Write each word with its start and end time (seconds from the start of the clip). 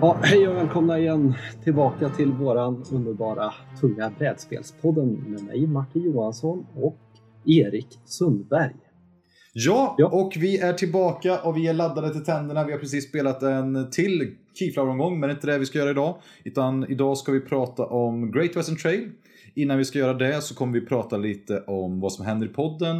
Ja, 0.00 0.18
hej 0.22 0.48
och 0.48 0.56
välkomna 0.56 0.98
igen 0.98 1.34
tillbaka 1.64 2.08
till 2.08 2.32
våran 2.32 2.84
underbara 2.92 3.54
tunga 3.80 4.12
brädspelspodden 4.18 5.24
med 5.28 5.42
mig 5.42 5.66
Martin 5.66 6.02
Johansson 6.02 6.66
och 6.74 6.98
Erik 7.44 7.86
Sundberg. 8.04 8.74
Ja, 9.52 9.94
ja, 9.98 10.06
och 10.06 10.32
vi 10.36 10.58
är 10.58 10.72
tillbaka 10.72 11.40
och 11.40 11.56
vi 11.56 11.66
är 11.66 11.74
laddade 11.74 12.12
till 12.12 12.24
tänderna. 12.24 12.64
Vi 12.64 12.72
har 12.72 12.78
precis 12.78 13.08
spelat 13.08 13.42
en 13.42 13.90
till 13.90 14.34
Keyflower-omgång, 14.54 15.20
men 15.20 15.28
det 15.28 15.32
är 15.32 15.34
inte 15.34 15.46
det 15.46 15.58
vi 15.58 15.66
ska 15.66 15.78
göra 15.78 15.90
idag. 15.90 16.14
Utan 16.44 16.90
idag 16.90 17.18
ska 17.18 17.32
vi 17.32 17.40
prata 17.40 17.86
om 17.86 18.32
Great 18.32 18.56
Western 18.56 18.76
Trail. 18.76 19.10
Innan 19.54 19.78
vi 19.78 19.84
ska 19.84 19.98
göra 19.98 20.14
det 20.14 20.42
så 20.42 20.54
kommer 20.54 20.72
vi 20.72 20.86
prata 20.86 21.16
lite 21.16 21.60
om 21.66 22.00
vad 22.00 22.12
som 22.12 22.24
händer 22.24 22.46
i 22.46 22.50
podden. 22.50 22.96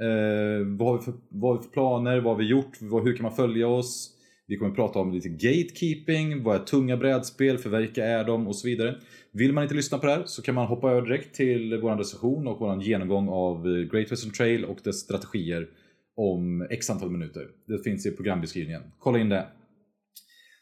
Eh, 0.00 0.66
vad, 0.78 0.88
har 0.88 0.98
vi 0.98 1.04
för, 1.04 1.14
vad 1.28 1.50
har 1.50 1.58
vi 1.58 1.64
för 1.64 1.72
planer? 1.72 2.20
Vad 2.20 2.32
har 2.32 2.38
vi 2.38 2.48
gjort? 2.48 2.78
Vad, 2.80 3.04
hur 3.04 3.16
kan 3.16 3.22
man 3.22 3.36
följa 3.36 3.68
oss? 3.68 4.14
Vi 4.48 4.56
kommer 4.56 4.74
prata 4.74 4.98
om 4.98 5.12
lite 5.12 5.28
gatekeeping, 5.28 6.42
vad 6.42 6.60
är 6.60 6.64
tunga 6.64 6.96
brädspel, 6.96 7.58
för 7.58 7.70
vilka 7.70 8.04
är 8.04 8.24
de 8.24 8.46
och 8.46 8.56
så 8.56 8.68
vidare. 8.68 8.96
Vill 9.32 9.52
man 9.52 9.62
inte 9.62 9.74
lyssna 9.74 9.98
på 9.98 10.06
det 10.06 10.12
här 10.12 10.22
så 10.26 10.42
kan 10.42 10.54
man 10.54 10.66
hoppa 10.66 10.90
över 10.90 11.02
direkt 11.02 11.34
till 11.34 11.80
vår 11.82 11.96
recension 11.96 12.46
och 12.46 12.60
vår 12.60 12.82
genomgång 12.82 13.28
av 13.28 13.66
eh, 13.66 13.72
Great 13.72 14.12
Western 14.12 14.32
Trail 14.32 14.64
och 14.64 14.78
dess 14.84 15.00
strategier 15.00 15.68
om 16.16 16.66
x 16.70 16.90
antal 16.90 17.10
minuter. 17.10 17.42
Det 17.66 17.82
finns 17.82 18.06
i 18.06 18.10
programbeskrivningen. 18.10 18.82
Kolla 18.98 19.18
in 19.18 19.28
det. 19.28 19.46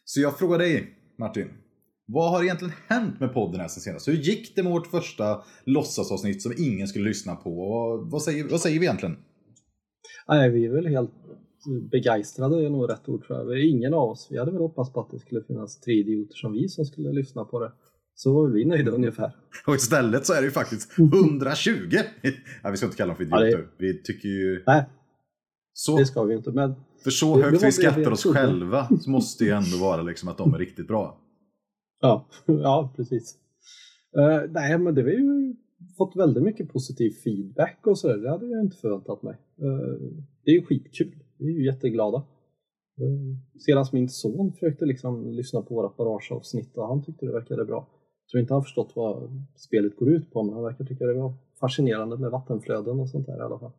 Så 0.04 0.20
jag 0.20 0.38
frågar 0.38 0.58
dig 0.58 0.86
Martin. 1.18 1.48
Vad 2.06 2.30
har 2.30 2.42
egentligen 2.42 2.74
hänt 2.88 3.20
med 3.20 3.34
podden 3.34 3.60
här 3.60 3.68
sen 3.68 3.80
senast? 3.80 4.08
Hur 4.08 4.16
gick 4.16 4.56
det 4.56 4.62
med 4.62 4.72
vårt 4.72 4.86
första 4.86 5.42
låtsasavsnitt 5.64 6.42
som 6.42 6.52
ingen 6.58 6.88
skulle 6.88 7.08
lyssna 7.08 7.36
på? 7.36 7.50
Vad 8.10 8.22
säger, 8.22 8.44
vad 8.44 8.60
säger 8.60 8.80
vi 8.80 8.86
egentligen? 8.86 9.16
Nej, 10.28 10.50
vi 10.50 10.66
är 10.66 10.72
väl 10.72 10.86
helt 10.86 11.25
begeistrade 11.90 12.66
är 12.66 12.70
nog 12.70 12.90
rätt 12.90 13.08
ord 13.08 13.26
tror 13.26 13.38
jag. 13.38 13.64
Ingen 13.64 13.94
av 13.94 14.10
oss, 14.10 14.28
vi 14.30 14.38
hade 14.38 14.50
väl 14.50 14.60
hoppats 14.60 14.92
på 14.92 15.00
att 15.00 15.10
det 15.10 15.18
skulle 15.18 15.42
finnas 15.42 15.80
tre 15.80 15.94
idioter 15.94 16.34
som 16.34 16.52
vi 16.52 16.68
som 16.68 16.84
skulle 16.84 17.12
lyssna 17.12 17.44
på 17.44 17.60
det. 17.60 17.72
Så 18.14 18.32
var 18.32 18.48
vi 18.48 18.64
nöjda 18.64 18.90
ungefär. 18.90 19.36
Och 19.66 19.74
istället 19.74 20.26
så 20.26 20.32
är 20.32 20.40
det 20.40 20.44
ju 20.44 20.50
faktiskt 20.50 20.98
120! 20.98 21.96
ja, 22.62 22.70
vi 22.70 22.76
ska 22.76 22.86
inte 22.86 22.96
kalla 22.96 23.08
dem 23.08 23.16
för 23.16 23.24
idioter. 23.24 23.46
Ja, 23.46 23.56
det... 23.56 23.86
Vi 23.86 24.02
tycker 24.02 24.28
ju... 24.28 24.62
Nej, 24.66 24.84
så... 25.72 25.98
det 25.98 26.06
ska 26.06 26.22
vi 26.22 26.34
inte. 26.34 26.52
Men... 26.52 26.74
För 27.04 27.10
så 27.10 27.42
högt 27.42 27.62
vi 27.62 27.72
skrattar 27.72 28.10
oss 28.10 28.24
själva 28.24 28.88
så 29.00 29.10
måste 29.10 29.44
det 29.44 29.48
ju 29.48 29.54
ändå 29.56 29.78
vara 29.80 30.02
liksom 30.02 30.28
att 30.28 30.38
de 30.38 30.54
är 30.54 30.58
riktigt 30.58 30.88
bra. 30.88 31.20
Ja, 32.00 32.28
ja 32.46 32.92
precis. 32.96 33.36
Uh, 34.18 34.52
nej, 34.52 34.78
men 34.78 34.94
det 34.94 35.02
har 35.02 35.08
ju 35.08 35.54
fått 35.96 36.16
väldigt 36.16 36.42
mycket 36.42 36.72
positiv 36.72 37.10
feedback 37.10 37.78
och 37.86 37.98
sådär. 37.98 38.16
Det 38.16 38.30
hade 38.30 38.46
jag 38.46 38.60
inte 38.60 38.76
förväntat 38.76 39.22
mig. 39.22 39.36
Uh, 39.62 40.12
det 40.44 40.50
är 40.50 40.54
ju 40.54 40.62
skitkul. 40.66 41.14
Vi 41.38 41.46
är 41.46 41.58
ju 41.58 41.66
jätteglada. 41.66 42.22
Senast 43.58 43.90
Sedan 43.90 44.00
min 44.00 44.08
son 44.08 44.52
försökte 44.52 44.84
liksom 44.84 45.30
lyssna 45.30 45.62
på 45.62 45.74
våra 45.74 45.88
barageavsnitt 45.88 46.76
och 46.76 46.88
han 46.88 47.04
tyckte 47.04 47.26
det 47.26 47.32
verkade 47.32 47.64
bra. 47.64 47.88
Jag 48.24 48.30
tror 48.30 48.40
inte 48.40 48.54
han 48.54 48.62
förstått 48.62 48.92
vad 48.94 49.44
spelet 49.56 49.96
går 49.96 50.08
ut 50.08 50.32
på 50.32 50.42
men 50.42 50.54
han 50.54 50.62
verkar 50.62 50.84
tycka 50.84 51.06
det 51.06 51.14
var 51.14 51.34
fascinerande 51.60 52.18
med 52.18 52.30
vattenflöden 52.30 53.00
och 53.00 53.08
sånt 53.08 53.26
där 53.26 53.38
i 53.38 53.40
alla 53.40 53.58
fall. 53.58 53.72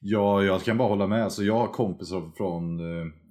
Ja, 0.00 0.42
jag 0.42 0.62
kan 0.62 0.78
bara 0.78 0.88
hålla 0.88 1.06
med. 1.06 1.24
Alltså, 1.24 1.42
jag 1.42 1.58
har 1.58 1.66
kompisar 1.66 2.30
från 2.36 2.76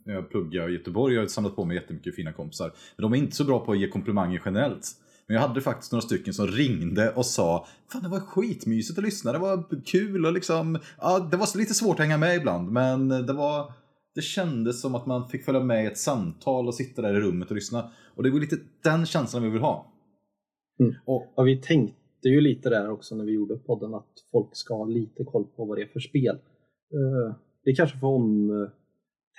när 0.06 0.14
jag 0.14 0.30
pluggar 0.30 0.70
i 0.70 0.74
Göteborg. 0.74 1.14
Jag 1.14 1.22
har 1.22 1.28
samlat 1.28 1.56
på 1.56 1.66
mig 1.66 1.76
jättemycket 1.76 2.16
fina 2.16 2.34
kompisar. 2.34 2.74
Men 2.96 3.02
de 3.04 3.14
är 3.14 3.18
inte 3.18 3.36
så 3.36 3.46
bra 3.46 3.66
på 3.66 3.72
att 3.72 3.80
ge 3.80 3.88
komplimanger 3.88 4.42
generellt. 4.46 4.86
Men 5.30 5.36
jag 5.36 5.48
hade 5.48 5.62
faktiskt 5.62 5.92
några 5.92 6.02
stycken 6.02 6.34
som 6.34 6.48
ringde 6.48 7.12
och 7.12 7.26
sa 7.26 7.68
Fan 7.92 8.04
det 8.04 8.10
var 8.10 8.20
skitmysigt 8.20 9.00
att 9.00 9.06
lyssna, 9.06 9.32
det 9.32 9.40
var 9.40 9.84
kul 9.86 10.26
och 10.26 10.34
liksom 10.34 10.80
ja, 11.00 11.20
Det 11.32 11.38
var 11.38 11.58
lite 11.58 11.74
svårt 11.74 12.00
att 12.00 12.06
hänga 12.06 12.18
med 12.18 12.36
ibland 12.36 12.72
men 12.72 13.10
det 13.10 13.34
var 13.34 13.74
Det 14.16 14.22
kändes 14.22 14.82
som 14.82 14.96
att 14.96 15.06
man 15.06 15.30
fick 15.30 15.46
följa 15.46 15.62
med 15.62 15.84
i 15.84 15.88
ett 15.88 15.98
samtal 15.98 16.68
och 16.68 16.76
sitta 16.76 17.02
där 17.02 17.14
i 17.14 17.20
rummet 17.20 17.50
och 17.50 17.56
lyssna. 17.56 17.92
Och 18.16 18.24
det 18.24 18.30
var 18.30 18.40
lite 18.40 18.58
den 18.84 19.06
känslan 19.06 19.44
vi 19.44 19.50
vill 19.50 19.62
ha. 19.62 19.94
Mm. 20.80 20.96
Och, 21.06 21.38
och 21.38 21.48
vi 21.48 21.58
tänkte 21.58 22.30
ju 22.30 22.42
lite 22.42 22.70
där 22.70 22.90
också 22.90 23.16
när 23.16 23.26
vi 23.26 23.32
gjorde 23.32 23.56
podden 23.56 23.94
att 23.94 24.14
folk 24.32 24.50
ska 24.52 24.74
ha 24.74 24.86
lite 24.86 25.24
koll 25.24 25.46
på 25.56 25.66
vad 25.66 25.78
det 25.78 25.82
är 25.82 25.88
för 25.88 26.00
spel. 26.00 26.36
Uh, 26.94 27.36
vi 27.64 27.76
kanske 27.76 27.98
får 27.98 28.16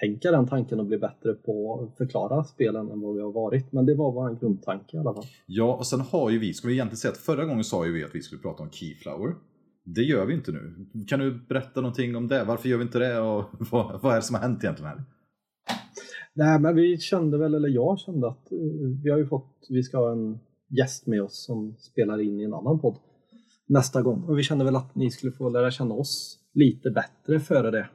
omtänka 0.01 0.31
den 0.31 0.47
tanken 0.47 0.81
och 0.81 0.87
bli 0.87 0.99
bättre 0.99 1.35
på 1.35 1.83
att 1.83 1.97
förklara 1.97 2.45
spelen 2.45 2.91
än 2.91 3.01
vad 3.01 3.15
vi 3.15 3.21
har 3.21 3.33
varit. 3.33 3.73
Men 3.73 3.87
det 3.87 3.95
var 3.95 4.13
vår 4.13 4.41
grundtanke 4.41 4.97
i 4.97 5.01
alla 5.01 5.15
fall. 5.15 5.25
Ja, 5.47 5.75
och 5.75 5.87
sen 5.87 6.01
har 6.01 6.31
ju 6.31 6.39
vi, 6.39 6.55
ska 6.55 6.69
vi 6.69 6.75
egentligen 6.75 6.97
säga 6.97 7.13
att 7.13 7.19
förra 7.19 7.45
gången 7.45 7.65
sa 7.65 7.87
ju 7.87 7.93
vi 7.93 8.05
att 8.05 8.15
vi 8.15 8.23
skulle 8.23 8.43
prata 8.43 8.63
om 8.63 8.71
Keyflower. 8.71 9.35
Det 9.85 10.03
gör 10.03 10.27
vi 10.27 10.35
inte 10.35 10.53
nu. 10.53 10.87
Kan 11.09 11.21
du 11.21 11.41
berätta 11.49 11.81
någonting 11.81 12.17
om 12.17 12.29
det? 12.29 12.45
Varför 12.45 12.69
gör 12.69 12.77
vi 12.79 12.83
inte 12.83 12.99
det 12.99 13.21
och 13.21 13.45
vad, 13.71 14.03
vad 14.03 14.13
är 14.13 14.17
det 14.17 14.23
som 14.23 14.35
har 14.35 14.43
hänt 14.43 14.65
egentligen 14.65 14.91
här? 14.91 15.05
Nej, 16.35 16.61
men 16.61 16.75
vi 16.75 16.99
kände 16.99 17.39
väl, 17.39 17.55
eller 17.55 17.69
jag 17.69 17.99
kände 17.99 18.29
att 18.29 18.49
uh, 18.53 19.03
vi 19.03 19.11
har 19.11 19.19
ju 19.19 19.27
fått, 19.27 19.67
vi 19.69 19.83
ska 19.83 19.99
ha 19.99 20.13
en 20.13 20.39
gäst 20.69 21.07
med 21.07 21.23
oss 21.23 21.45
som 21.45 21.77
spelar 21.79 22.21
in 22.21 22.41
i 22.41 22.45
en 22.45 22.55
annan 22.55 22.81
podd 22.81 22.97
nästa 23.67 24.03
gång. 24.03 24.25
Och 24.25 24.39
vi 24.39 24.43
kände 24.43 24.65
väl 24.65 24.77
att 24.77 24.95
ni 24.95 25.11
skulle 25.11 25.33
få 25.33 25.49
lära 25.49 25.71
känna 25.71 25.95
oss 25.95 26.39
lite 26.55 26.91
bättre 26.91 27.41
före 27.41 27.71
det. 27.71 27.89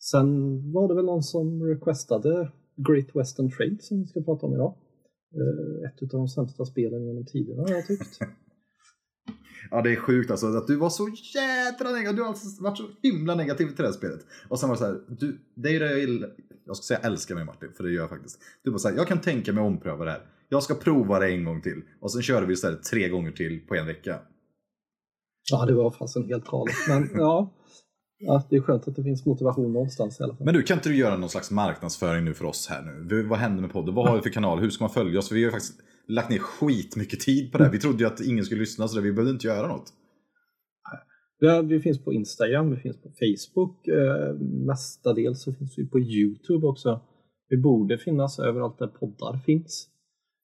Sen 0.00 0.26
var 0.72 0.88
det 0.88 0.94
väl 0.94 1.04
någon 1.04 1.22
som 1.22 1.62
requestade 1.62 2.52
Great 2.88 3.16
Western 3.16 3.50
Trade 3.50 3.76
som 3.80 4.00
vi 4.00 4.06
ska 4.06 4.20
prata 4.20 4.46
om 4.46 4.54
idag. 4.54 4.74
Eh, 5.34 5.90
ett 5.90 6.02
av 6.02 6.08
de 6.08 6.28
sämsta 6.28 6.64
spelen 6.64 7.06
genom 7.06 7.26
tiderna 7.26 7.62
har 7.62 7.70
jag 7.70 7.86
tyckt. 7.86 8.18
ja 9.70 9.82
det 9.82 9.92
är 9.92 9.96
sjukt 9.96 10.30
alltså 10.30 10.46
att 10.46 10.66
du 10.66 10.76
var 10.76 10.90
så 10.90 11.08
jädra 11.34 11.90
negativ. 11.90 12.16
Du 12.16 12.22
har 12.22 12.28
alltså 12.28 12.62
varit 12.62 12.78
så 12.78 12.84
himla 13.02 13.34
negativ 13.34 13.66
till 13.66 13.76
det 13.76 13.84
här 13.84 13.92
spelet. 13.92 14.20
Och 14.48 14.58
sen 14.58 14.68
var 14.68 14.76
det 14.76 14.78
så 14.78 14.86
här, 14.86 15.00
du, 15.08 15.38
det 15.54 15.76
är 15.76 15.80
det 15.80 15.98
jag, 15.98 16.30
jag 16.64 16.76
ska 16.76 16.94
säga 16.94 16.98
älskar 16.98 17.34
mig 17.34 17.44
Martin, 17.44 17.72
för 17.76 17.84
det 17.84 17.90
gör 17.90 18.00
jag 18.00 18.10
faktiskt. 18.10 18.40
Du 18.62 18.70
bara 18.70 18.78
såhär, 18.78 18.96
jag 18.96 19.08
kan 19.08 19.20
tänka 19.20 19.52
mig 19.52 19.60
att 19.60 19.66
ompröva 19.66 20.04
det 20.04 20.10
här. 20.10 20.26
Jag 20.48 20.62
ska 20.62 20.74
prova 20.74 21.18
det 21.18 21.30
en 21.30 21.44
gång 21.44 21.62
till. 21.62 21.82
Och 22.00 22.12
sen 22.12 22.22
kör 22.22 22.42
vi 22.42 22.52
istället 22.52 22.82
tre 22.82 23.08
gånger 23.08 23.32
till 23.32 23.60
på 23.66 23.74
en 23.74 23.86
vecka. 23.86 24.20
Ja, 25.50 25.66
det 25.66 25.74
var 25.74 25.90
fasen 25.90 26.24
helt 26.24 26.46
galet. 26.46 26.74
Men 26.88 27.10
ja, 27.14 27.52
ja, 28.20 28.42
det 28.50 28.56
är 28.56 28.60
skönt 28.60 28.88
att 28.88 28.96
det 28.96 29.02
finns 29.02 29.26
motivation 29.26 29.72
någonstans 29.72 30.20
i 30.20 30.22
alla 30.22 30.36
fall. 30.36 30.44
Men 30.44 30.54
du, 30.54 30.62
kan 30.62 30.76
inte 30.76 30.88
du 30.88 30.96
göra 30.96 31.16
någon 31.16 31.28
slags 31.28 31.50
marknadsföring 31.50 32.24
nu 32.24 32.34
för 32.34 32.44
oss 32.44 32.68
här 32.70 32.82
nu? 32.82 33.22
Vad 33.22 33.38
händer 33.38 33.62
med 33.62 33.72
podden? 33.72 33.94
Vad 33.94 34.08
har 34.08 34.16
vi 34.16 34.22
för 34.22 34.30
kanal? 34.30 34.58
Hur 34.58 34.70
ska 34.70 34.84
man 34.84 34.90
följa 34.90 35.18
oss? 35.18 35.32
Vi 35.32 35.42
har 35.42 35.46
ju 35.46 35.50
faktiskt 35.50 35.80
lagt 36.08 36.30
ner 36.30 36.38
skitmycket 36.38 37.20
tid 37.20 37.52
på 37.52 37.58
det 37.58 37.64
här. 37.64 37.70
Vi 37.70 37.78
trodde 37.78 37.98
ju 37.98 38.06
att 38.06 38.20
ingen 38.20 38.44
skulle 38.44 38.60
lyssna 38.60 38.88
så 38.88 39.00
vi 39.00 39.12
behövde 39.12 39.32
inte 39.32 39.46
göra 39.46 39.68
något. 39.68 39.92
Ja, 41.38 41.62
vi 41.62 41.80
finns 41.80 42.04
på 42.04 42.12
Instagram, 42.12 42.70
vi 42.70 42.76
finns 42.76 43.02
på 43.02 43.08
Facebook. 43.08 43.88
Eh, 43.88 44.34
mestadels 44.66 45.42
så 45.42 45.52
finns 45.52 45.78
vi 45.78 45.86
på 45.86 46.00
Youtube 46.00 46.66
också. 46.66 47.00
Vi 47.48 47.56
borde 47.56 47.98
finnas 47.98 48.38
överallt 48.38 48.78
där 48.78 48.86
poddar 48.86 49.38
finns. 49.38 49.88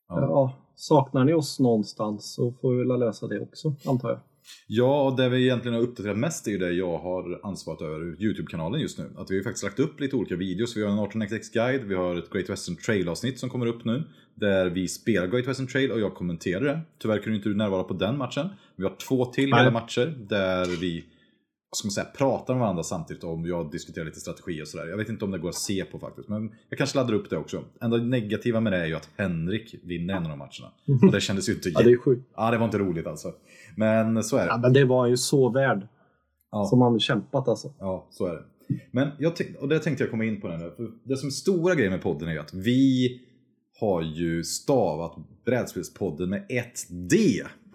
Ja. 0.09 0.21
ja 0.21 0.67
saknar 0.77 1.25
ni 1.25 1.35
oss 1.35 1.61
någonstans 1.61 2.35
så 2.35 2.53
får 2.53 2.73
vi 2.73 2.79
väl 2.79 3.01
lösa 3.01 3.27
det 3.27 3.41
också, 3.41 3.75
antar 3.87 4.09
jag. 4.09 4.21
Ja, 4.67 5.03
och 5.03 5.17
det 5.17 5.29
vi 5.29 5.43
egentligen 5.43 5.75
har 5.75 5.83
uppdaterat 5.83 6.19
mest 6.19 6.47
är 6.47 6.51
ju 6.51 6.59
det 6.59 6.73
jag 6.73 6.99
har 6.99 7.41
ansvarat 7.43 7.83
över 7.83 8.23
Youtube-kanalen 8.23 8.81
just 8.81 8.99
nu. 8.99 9.11
Att 9.17 9.31
vi 9.31 9.37
har 9.37 9.45
faktiskt 9.45 9.65
lagt 9.65 9.79
upp 9.79 10.01
lite 10.01 10.17
olika 10.17 10.37
videos. 10.37 10.77
Vi 10.77 10.83
har 10.83 10.91
en 10.91 10.99
18xx 10.99 11.53
guide, 11.53 11.84
vi 11.84 11.95
har 11.95 12.17
ett 12.17 12.31
Great 12.31 12.51
Western 12.51 12.77
Trail-avsnitt 12.77 13.39
som 13.39 13.51
kommer 13.51 13.67
upp 13.67 13.84
nu. 13.84 14.03
Där 14.34 14.67
vi 14.67 14.89
spelar 14.89 15.27
Great 15.27 15.47
Western 15.47 15.67
Trail 15.67 15.93
och 15.93 16.01
jag 16.01 16.15
kommenterar 16.15 16.65
det. 16.65 16.81
Tyvärr 16.99 17.19
kunde 17.19 17.37
inte 17.37 17.49
du 17.49 17.55
närvara 17.55 17.84
på 17.84 17.95
den 17.95 18.19
matchen. 18.19 18.49
Vi 18.77 18.84
har 18.84 18.97
två 19.09 19.25
till 19.25 19.55
hela 19.55 19.71
matcher 19.71 20.15
där 20.29 20.81
vi 20.81 21.05
ska 21.72 21.87
man 21.87 21.93
säga, 21.93 22.06
pratar 22.06 22.54
med 22.54 22.60
varandra 22.60 22.82
samtidigt 22.82 23.25
om 23.25 23.47
jag 23.47 23.71
diskuterar 23.71 24.04
lite 24.04 24.21
strategi 24.21 24.62
och 24.62 24.69
sådär. 24.69 24.87
Jag 24.87 24.97
vet 24.97 25.09
inte 25.09 25.25
om 25.25 25.31
det 25.31 25.38
går 25.38 25.49
att 25.49 25.54
se 25.54 25.84
på 25.84 25.99
faktiskt, 25.99 26.28
men 26.28 26.50
jag 26.69 26.78
kanske 26.78 26.99
laddar 26.99 27.15
upp 27.15 27.31
det 27.31 27.37
också. 27.37 27.65
Enda 27.81 27.97
negativa 27.97 28.60
med 28.60 28.72
det 28.72 28.78
är 28.78 28.87
ju 28.87 28.94
att 28.94 29.09
Henrik 29.16 29.75
vinner 29.82 30.15
en 30.15 30.22
av 30.22 30.31
de 30.31 30.38
matcherna. 30.38 31.03
Och 31.06 31.12
det 31.12 31.21
kändes 31.21 31.49
ju 31.49 31.53
inte... 31.53 31.69
ja, 31.75 31.82
det 31.82 31.91
är 31.91 31.97
sjukt. 31.97 32.31
Ja, 32.37 32.50
det 32.50 32.59
var 32.59 32.65
inte 32.65 32.78
roligt 32.78 33.06
alltså. 33.06 33.32
Men 33.77 34.25
så 34.25 34.37
är 34.37 34.41
det. 34.41 34.47
Ja, 34.47 34.59
men 34.59 34.72
det 34.72 34.84
var 34.84 35.06
ju 35.06 35.16
så 35.16 35.50
värd. 35.50 35.88
Ja. 36.50 36.65
Som 36.65 36.81
han 36.81 37.00
kämpat 37.00 37.49
alltså. 37.49 37.75
Ja, 37.78 38.06
så 38.10 38.27
är 38.27 38.33
det. 38.33 38.43
Men 38.91 39.09
jag 39.19 39.33
och 39.60 39.69
det 39.69 39.78
tänkte 39.78 40.04
jag 40.04 40.10
komma 40.10 40.24
in 40.24 40.41
på 40.41 40.48
nu. 40.48 40.72
För 40.77 40.91
det 41.04 41.16
som 41.16 41.27
är 41.27 41.30
stora 41.30 41.74
grejen 41.74 41.92
med 41.92 42.03
podden 42.03 42.28
är 42.28 42.33
ju 42.33 42.39
att 42.39 42.54
vi 42.54 43.21
har 43.80 44.03
ju 44.03 44.45
stavat 44.45 45.16
brädspelspodden 45.45 46.30
med 46.30 46.47
ett 46.48 46.86
D 46.91 47.16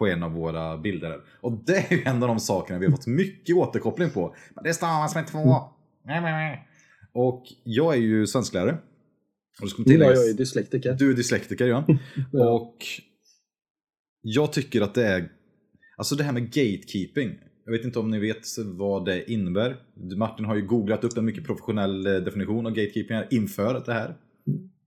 på 0.02 0.08
en 0.08 0.24
av 0.24 0.32
våra 0.32 0.78
bilder. 0.78 1.22
Och 1.42 1.64
det 1.66 1.78
är 1.78 1.96
ju 1.96 2.04
en 2.04 2.24
av 2.24 2.28
de 2.28 2.40
sakerna 2.40 2.80
vi 2.80 2.86
har 2.86 2.92
fått 2.92 3.08
mycket 3.08 3.56
återkoppling 3.56 4.10
på. 4.10 4.36
Det 4.64 4.74
stavas 4.74 5.16
med 5.16 5.28
två. 5.28 5.56
Och 7.14 7.44
jag 7.64 7.94
är 7.94 8.00
ju 8.00 8.28
svensklärare. 8.28 8.78
Och 9.62 9.70
ska 9.70 9.84
tilläggas, 9.84 10.20
jag 10.20 10.30
är 10.30 10.34
dyslektiker. 10.34 10.94
Du 10.94 11.12
är 11.12 11.14
dyslektiker 11.14 11.68
ja. 11.68 11.86
Och 12.32 12.78
jag 14.22 14.54
tycker 14.54 14.82
att 14.82 14.94
det 14.94 15.08
är, 15.08 15.30
alltså 15.98 16.16
det 16.16 16.24
här 16.24 16.34
med 16.34 16.44
gatekeeping. 16.44 17.40
Jag 17.66 17.72
vet 17.72 17.86
inte 17.86 18.00
om 18.00 18.10
ni 18.10 18.20
vet 18.20 18.46
vad 18.66 19.06
det 19.06 19.32
innebär. 19.32 19.76
Martin 20.18 20.46
har 20.46 20.56
ju 20.56 20.68
googlat 20.68 21.04
upp 21.04 21.18
en 21.18 21.26
mycket 21.26 21.46
professionell 21.46 22.08
eh, 22.08 22.14
definition 22.14 22.66
av 22.66 22.72
gatekeeping 22.72 23.18
inför 23.32 23.84
det 23.86 23.94
här. 23.94 24.16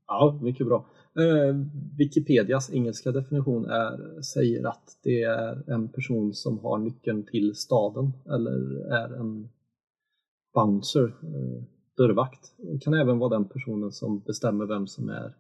Ja, 0.07 0.41
mycket 0.43 0.67
bra. 0.67 0.87
Eh, 1.19 1.57
Wikipedias 1.99 2.71
engelska 2.73 3.13
definition 3.13 3.65
är, 3.65 4.23
säger 4.23 4.67
att 4.67 4.99
det 5.03 5.23
är 5.23 5.71
en 5.71 5.89
person 5.89 6.35
som 6.35 6.59
har 6.59 6.79
nyckeln 6.79 7.27
till 7.27 7.55
staden 7.55 8.13
eller 8.27 8.87
är 8.93 9.21
en 9.21 9.49
bouncer, 10.55 11.05
eh, 11.05 11.65
dörrvakt. 11.97 12.55
Det 12.57 12.79
kan 12.79 12.95
även 12.95 13.19
vara 13.19 13.31
den 13.31 13.49
personen 13.49 13.93
som 13.93 14.21
bestämmer 14.21 14.67
vem 14.67 14.87
som 14.87 15.09
är 15.09 15.35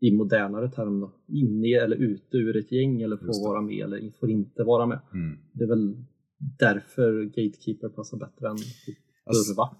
i 0.00 0.12
modernare 0.12 0.70
termer 0.70 1.10
inne 1.28 1.68
eller 1.68 1.96
ute 1.96 2.36
ur 2.36 2.56
ett 2.56 2.72
gäng 2.72 3.02
eller 3.02 3.16
får 3.16 3.48
vara 3.48 3.60
med 3.60 3.84
eller 3.84 4.10
får 4.20 4.30
inte 4.30 4.64
vara 4.64 4.86
med. 4.86 4.98
Mm. 5.12 5.38
Det 5.52 5.64
är 5.64 5.68
väl 5.68 5.96
därför 6.58 7.22
Gatekeeper 7.24 7.88
passar 7.88 8.18
bättre 8.18 8.48
än 8.48 8.56
typ 8.56 8.98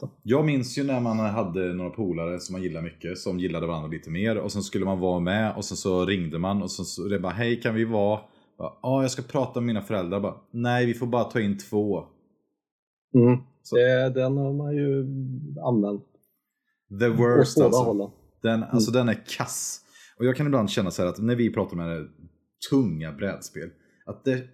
Då. 0.00 0.10
Jag 0.22 0.44
minns 0.44 0.78
ju 0.78 0.84
när 0.84 1.00
man 1.00 1.18
hade 1.18 1.72
några 1.74 1.90
polare 1.90 2.40
som 2.40 2.52
man 2.52 2.62
gillade 2.62 2.84
mycket, 2.84 3.18
som 3.18 3.38
gillade 3.38 3.66
varandra 3.66 3.88
lite 3.88 4.10
mer 4.10 4.38
och 4.38 4.52
sen 4.52 4.62
skulle 4.62 4.84
man 4.84 5.00
vara 5.00 5.20
med 5.20 5.56
och 5.56 5.64
sen 5.64 5.76
så 5.76 6.04
ringde 6.04 6.38
man 6.38 6.62
och 6.62 6.70
sen 6.70 6.84
så 6.84 7.02
det 7.02 7.18
bara 7.18 7.32
Hej 7.32 7.60
kan 7.60 7.74
vi 7.74 7.84
vara? 7.84 8.20
Ja, 8.58 9.02
jag 9.02 9.10
ska 9.10 9.22
prata 9.22 9.60
med 9.60 9.66
mina 9.66 9.82
föräldrar. 9.82 10.20
Bara, 10.20 10.34
Nej, 10.50 10.86
vi 10.86 10.94
får 10.94 11.06
bara 11.06 11.24
ta 11.24 11.40
in 11.40 11.58
två. 11.58 12.04
Mm. 13.14 13.38
Det, 13.72 14.20
den 14.20 14.36
har 14.36 14.52
man 14.52 14.76
ju 14.76 15.06
använt. 15.62 16.04
The 17.00 17.08
worst 17.08 17.60
alltså. 17.60 17.82
Hållen. 17.82 18.10
Den, 18.42 18.62
alltså 18.62 18.90
mm. 18.90 19.06
den 19.06 19.16
är 19.16 19.22
kass. 19.26 19.80
Och 20.18 20.24
jag 20.24 20.36
kan 20.36 20.46
ibland 20.46 20.70
känna 20.70 20.90
så 20.90 21.08
att 21.08 21.18
när 21.18 21.36
vi 21.36 21.52
pratar 21.52 21.76
med 21.76 22.08
tunga 22.70 23.12
brädspel, 23.12 23.70
att 24.06 24.24
det, 24.24 24.44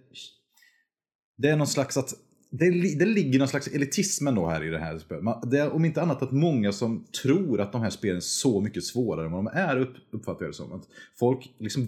det 1.37 1.49
är 1.49 1.57
någon 1.57 1.67
slags 1.67 1.97
att 1.97 2.13
det, 2.59 2.95
det 2.99 3.05
ligger 3.05 3.39
någon 3.39 3.47
slags 3.47 3.67
elitism 3.67 4.27
ändå 4.27 4.45
här 4.45 4.63
i 4.63 4.69
det 4.69 4.77
här 4.77 4.97
spelet. 4.97 5.23
Det 5.51 5.59
är 5.59 5.71
om 5.71 5.85
inte 5.85 6.01
annat 6.01 6.21
att 6.21 6.31
många 6.31 6.71
som 6.71 7.05
tror 7.23 7.61
att 7.61 7.71
de 7.71 7.81
här 7.81 7.89
spelen 7.89 8.15
är 8.15 8.21
så 8.21 8.61
mycket 8.61 8.83
svårare 8.83 9.25
än 9.25 9.31
vad 9.31 9.45
de 9.45 9.51
är 9.53 9.79
upp, 9.79 9.93
uppfattar 10.11 10.45
det 10.45 10.53
som. 10.53 10.73
Att 10.73 10.87
folk, 11.19 11.55
liksom, 11.57 11.87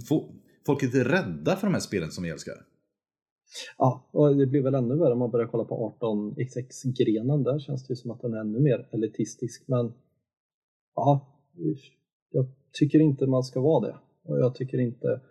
folk 0.66 0.84
är 0.84 0.86
lite 0.86 1.04
rädda 1.04 1.56
för 1.56 1.68
de 1.68 1.74
här 1.74 1.82
spelen 1.82 2.12
som 2.12 2.24
vi 2.24 2.30
älskar. 2.30 2.54
Ja, 3.78 4.10
och 4.12 4.36
det 4.36 4.48
blir 4.48 4.62
väl 4.62 4.76
ännu 4.76 4.96
värre 4.96 5.14
om 5.14 5.20
man 5.20 5.32
börjar 5.32 5.48
kolla 5.48 5.64
på 5.64 5.98
18xx-grenen. 6.02 7.44
Där 7.44 7.60
känns 7.60 7.88
det 7.88 7.92
ju 7.92 7.96
som 7.96 8.12
att 8.12 8.22
den 8.22 8.34
är 8.34 8.38
ännu 8.38 8.60
mer 8.60 8.88
elitistisk. 8.92 9.64
Men 9.68 9.94
ja, 10.96 11.40
jag 12.32 12.46
tycker 12.72 13.00
inte 13.00 13.28
man 13.28 13.44
ska 13.44 13.62
vara 13.62 13.88
det. 13.88 13.96
Och 14.24 14.40
jag 14.40 14.56
tycker 14.56 14.78
inte... 14.78 15.22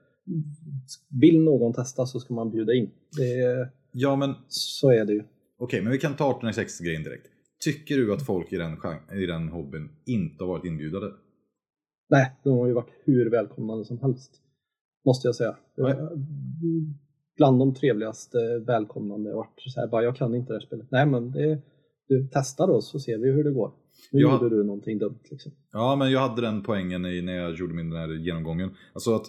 Vill 1.21 1.45
någon 1.45 1.73
testa 1.73 2.07
så 2.07 2.21
ska 2.21 2.35
man 2.35 2.51
bjuda 2.51 2.75
in. 2.75 2.91
Det 3.17 3.71
Ja, 3.97 4.17
men... 4.17 4.35
Så 4.49 4.91
är 4.91 5.05
det 5.05 5.13
ju. 5.13 5.23
Okej, 5.59 5.83
men 5.83 5.93
vi 5.93 5.99
kan 5.99 6.17
ta 6.17 6.41
1860-grejen 6.41 7.03
direkt. 7.03 7.27
Tycker 7.65 7.97
du 7.97 8.13
att 8.13 8.27
folk 8.27 8.53
i 8.53 8.57
den, 8.57 8.77
i 9.13 9.27
den 9.27 9.49
hobbyn 9.49 9.89
inte 10.07 10.45
har 10.45 10.49
varit 10.49 10.65
inbjudade? 10.65 11.13
Nej, 12.11 12.33
de 12.45 12.59
har 12.59 12.67
ju 12.67 12.73
varit 12.73 12.93
hur 13.05 13.31
välkomnande 13.31 13.85
som 13.85 13.99
helst. 13.99 14.33
Måste 15.05 15.29
jag 15.29 15.35
säga. 15.35 15.57
Bland 17.37 17.59
de 17.59 17.75
trevligaste 17.75 18.39
välkomnande 18.67 19.31
jag 19.31 19.37
varit. 19.37 19.61
Så 19.67 19.81
här, 19.81 19.89
bara, 19.89 20.03
jag 20.03 20.17
kan 20.17 20.35
inte 20.35 20.53
det 20.53 20.59
här 20.59 20.67
spelet. 20.67 20.87
Nej, 20.91 21.07
men 21.07 21.31
det, 21.31 21.63
du 22.09 22.29
testar 22.33 22.67
då 22.67 22.81
så 22.81 23.01
ser 23.01 23.19
vi 23.19 23.31
hur 23.31 23.45
det 23.45 23.53
går. 23.53 23.73
Nu 24.13 24.21
jag, 24.21 24.33
gjorde 24.33 24.57
du 24.57 24.65
någonting 24.65 24.99
dumt. 24.99 25.19
Liksom. 25.31 25.53
Ja, 25.73 25.97
men 25.97 26.11
jag 26.11 26.21
hade 26.21 26.43
den 26.43 26.63
poängen 26.63 27.07
i, 27.07 27.23
när 27.23 27.37
jag 27.37 27.55
gjorde 27.55 27.75
min 27.75 27.91
den 27.91 28.01
här 28.01 28.09
genomgången. 28.09 28.71
Alltså 28.93 29.15
att, 29.15 29.27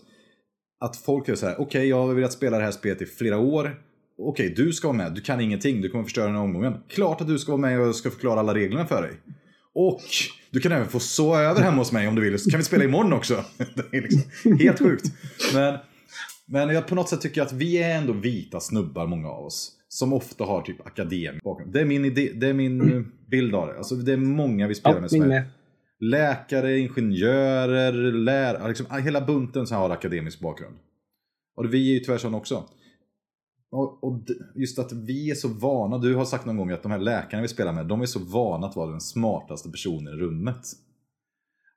att 0.79 0.95
folk 0.95 1.29
är 1.29 1.35
så 1.35 1.45
här, 1.45 1.53
okej, 1.53 1.65
okay, 1.65 1.85
jag 1.85 2.07
har 2.07 2.13
velat 2.13 2.33
spela 2.33 2.57
det 2.57 2.63
här 2.63 2.71
spelet 2.71 3.01
i 3.01 3.05
flera 3.05 3.39
år 3.39 3.81
okej, 4.17 4.51
okay, 4.51 4.65
du 4.65 4.73
ska 4.73 4.87
vara 4.87 4.97
med, 4.97 5.13
du 5.13 5.21
kan 5.21 5.41
ingenting, 5.41 5.81
du 5.81 5.89
kommer 5.89 6.03
förstöra 6.03 6.25
den 6.25 6.35
här 6.35 6.43
omgången. 6.43 6.77
Klart 6.89 7.21
att 7.21 7.27
du 7.27 7.39
ska 7.39 7.51
vara 7.51 7.61
med 7.61 7.79
och 7.79 7.87
jag 7.87 7.95
ska 7.95 8.11
förklara 8.11 8.39
alla 8.39 8.53
reglerna 8.53 8.85
för 8.85 9.01
dig. 9.01 9.11
Och 9.73 10.01
du 10.51 10.59
kan 10.59 10.71
även 10.71 10.87
få 10.87 10.99
sova 10.99 11.41
över 11.41 11.61
hemma 11.61 11.77
hos 11.77 11.91
mig 11.91 12.07
om 12.07 12.15
du 12.15 12.21
vill, 12.21 12.39
så 12.39 12.49
kan 12.49 12.57
vi 12.57 12.63
spela 12.63 12.83
imorgon 12.83 13.13
också. 13.13 13.45
det 13.57 13.97
är 13.97 14.01
liksom 14.01 14.57
helt 14.59 14.79
sjukt. 14.79 15.05
Men, 15.53 15.77
men 16.45 16.69
jag 16.69 16.87
på 16.87 16.95
något 16.95 17.09
sätt 17.09 17.21
tycker 17.21 17.41
att 17.41 17.53
vi 17.53 17.83
är 17.83 17.97
ändå 17.97 18.13
vita 18.13 18.59
snubbar, 18.59 19.07
många 19.07 19.29
av 19.29 19.45
oss. 19.45 19.71
Som 19.87 20.13
ofta 20.13 20.43
har 20.43 20.61
typ 20.61 20.87
akademisk 20.87 21.43
bakgrund. 21.43 21.73
Det 21.73 21.81
är 21.81 21.85
min, 21.85 22.05
idé, 22.05 22.31
det 22.35 22.47
är 22.47 22.53
min 22.53 23.07
bild 23.31 23.55
av 23.55 23.67
det. 23.67 23.77
Alltså, 23.77 23.95
det 23.95 24.13
är 24.13 24.17
många 24.17 24.67
vi 24.67 24.75
spelar 24.75 25.01
med 25.01 25.09
som 25.09 25.31
är 25.31 25.43
läkare, 25.99 26.77
ingenjörer, 26.77 27.93
lärare. 28.11 28.67
Liksom, 28.67 28.85
hela 29.03 29.21
bunten 29.21 29.67
som 29.67 29.77
har 29.77 29.89
akademisk 29.89 30.39
bakgrund. 30.39 30.75
Och 31.55 31.73
vi 31.73 31.89
är 31.89 31.93
ju 31.93 31.99
tyvärr 31.99 32.17
sådana 32.17 32.37
också. 32.37 32.63
Och, 33.75 34.03
och, 34.03 34.19
just 34.55 34.79
att 34.79 34.91
vi 34.91 35.31
är 35.31 35.35
så 35.35 35.47
vana, 35.47 35.97
du 35.97 36.15
har 36.15 36.25
sagt 36.25 36.45
någon 36.45 36.57
gång 36.57 36.71
att 36.71 36.83
de 36.83 36.91
här 36.91 36.99
läkarna 36.99 37.41
vi 37.41 37.47
spelar 37.47 37.73
med, 37.73 37.87
de 37.87 38.01
är 38.01 38.05
så 38.05 38.19
vana 38.19 38.67
att 38.67 38.75
vara 38.75 38.91
den 38.91 39.01
smartaste 39.01 39.71
personen 39.71 40.13
i 40.13 40.17
rummet. 40.17 40.61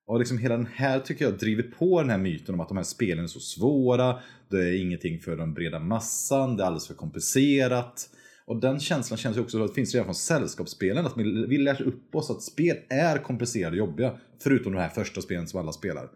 Och 0.06 0.18
liksom 0.18 0.38
hela 0.38 0.56
den 0.56 0.68
här 0.74 1.00
tycker 1.00 1.24
jag 1.24 1.38
driver 1.38 1.62
på 1.62 2.00
den 2.00 2.10
här 2.10 2.18
myten 2.18 2.54
om 2.54 2.60
att 2.60 2.68
de 2.68 2.76
här 2.76 2.84
spelen 2.84 3.24
är 3.24 3.28
så 3.28 3.40
svåra, 3.40 4.18
det 4.48 4.58
är 4.58 4.82
ingenting 4.82 5.20
för 5.20 5.36
den 5.36 5.54
breda 5.54 5.78
massan, 5.78 6.56
det 6.56 6.62
är 6.62 6.66
alldeles 6.66 6.86
för 6.86 6.94
komplicerat. 6.94 8.10
Och 8.46 8.60
den 8.60 8.80
känslan 8.80 9.18
känns 9.18 9.36
ju 9.36 9.40
också 9.40 9.62
att 9.62 9.68
det 9.68 9.74
finns 9.74 9.94
redan 9.94 10.04
från 10.04 10.14
sällskapsspelen, 10.14 11.06
att 11.06 11.16
vi 11.48 11.58
lär 11.58 11.82
upp 11.82 12.14
oss 12.14 12.30
att 12.30 12.42
spel 12.42 12.76
är 12.88 13.18
komplicerade 13.18 13.80
och 13.80 13.88
jobbiga. 13.88 14.18
Förutom 14.42 14.72
de 14.72 14.78
här 14.78 14.88
första 14.88 15.20
spelen 15.20 15.46
som 15.48 15.60
alla 15.60 15.72
spelar. 15.72 16.10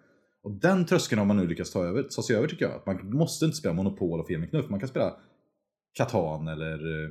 Och 0.44 0.52
den 0.52 0.87
tröskeln 0.87 1.19
har 1.19 1.26
man 1.26 1.37
nu 1.37 1.46
lyckats 1.46 1.73
ta, 1.73 1.84
över, 1.84 2.02
ta 2.02 2.23
sig 2.23 2.37
över 2.37 2.49
tycker 2.49 2.64
jag. 2.64 2.75
Att 2.75 2.87
man 2.87 3.11
måste 3.17 3.44
inte 3.44 3.56
spela 3.56 3.75
Monopol 3.75 4.20
och 4.20 4.26
Fel 4.26 4.46
Knuff, 4.46 4.70
man 4.70 4.81
kan 4.81 4.88
spela 4.88 5.17
Katan 5.93 6.49
eller 6.49 7.05
eh, 7.05 7.11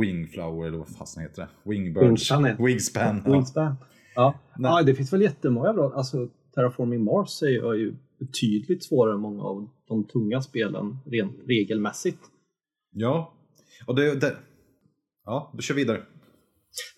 Wingflower 0.00 0.68
eller 0.68 0.78
vad 0.78 0.88
fasen 0.88 1.22
heter 1.22 1.42
det? 1.42 1.70
Wingbird? 1.70 2.04
Wingspan. 2.04 2.56
Wingspan. 2.58 3.22
Ja. 3.24 3.32
Wingspan. 3.32 3.74
Ja. 4.14 4.38
ja, 4.58 4.82
det 4.82 4.94
finns 4.94 5.12
väl 5.12 5.22
jättemånga 5.22 5.72
bra. 5.72 5.92
Alltså, 5.94 6.28
Terraforming 6.54 7.04
Mars 7.04 7.42
är 7.42 7.74
ju 7.74 7.94
betydligt 8.18 8.84
svårare 8.84 9.14
än 9.14 9.20
många 9.20 9.42
av 9.42 9.68
de 9.88 10.04
tunga 10.04 10.42
spelen 10.42 10.98
rent 11.06 11.36
regelmässigt. 11.46 12.20
Ja, 12.92 13.34
och 13.86 13.94
det, 13.94 14.20
det... 14.20 14.36
Ja, 15.24 15.52
du 15.56 15.62
kör 15.62 15.74
vidare. 15.74 16.02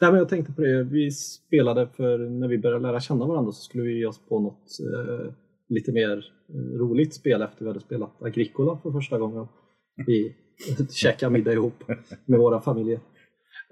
Nej, 0.01 0.11
men 0.11 0.19
jag 0.19 0.29
tänkte 0.29 0.53
på 0.53 0.61
det, 0.61 0.85
vi 0.85 1.11
spelade 1.11 1.89
för 1.97 2.19
när 2.19 2.49
vi 2.49 2.59
började 2.59 2.83
lära 2.83 3.01
känna 3.01 3.27
varandra 3.27 3.53
så 3.53 3.63
skulle 3.63 3.85
vi 3.85 3.99
ge 3.99 4.07
oss 4.07 4.21
på 4.29 4.41
något 4.41 4.69
eh, 4.81 5.33
lite 5.69 5.93
mer 5.93 6.25
eh, 6.49 6.79
roligt 6.79 7.15
spel 7.15 7.43
efter 7.43 7.65
vi 7.65 7.69
hade 7.69 7.81
spelat 7.81 8.23
Agricola 8.23 8.79
för 8.83 8.93
första 8.93 9.19
gången. 9.19 9.47
Vi 10.07 10.37
käka 10.91 11.31
middag 11.31 11.53
ihop 11.53 11.85
med 12.25 12.39
våra 12.41 12.61
familjer. 12.61 13.01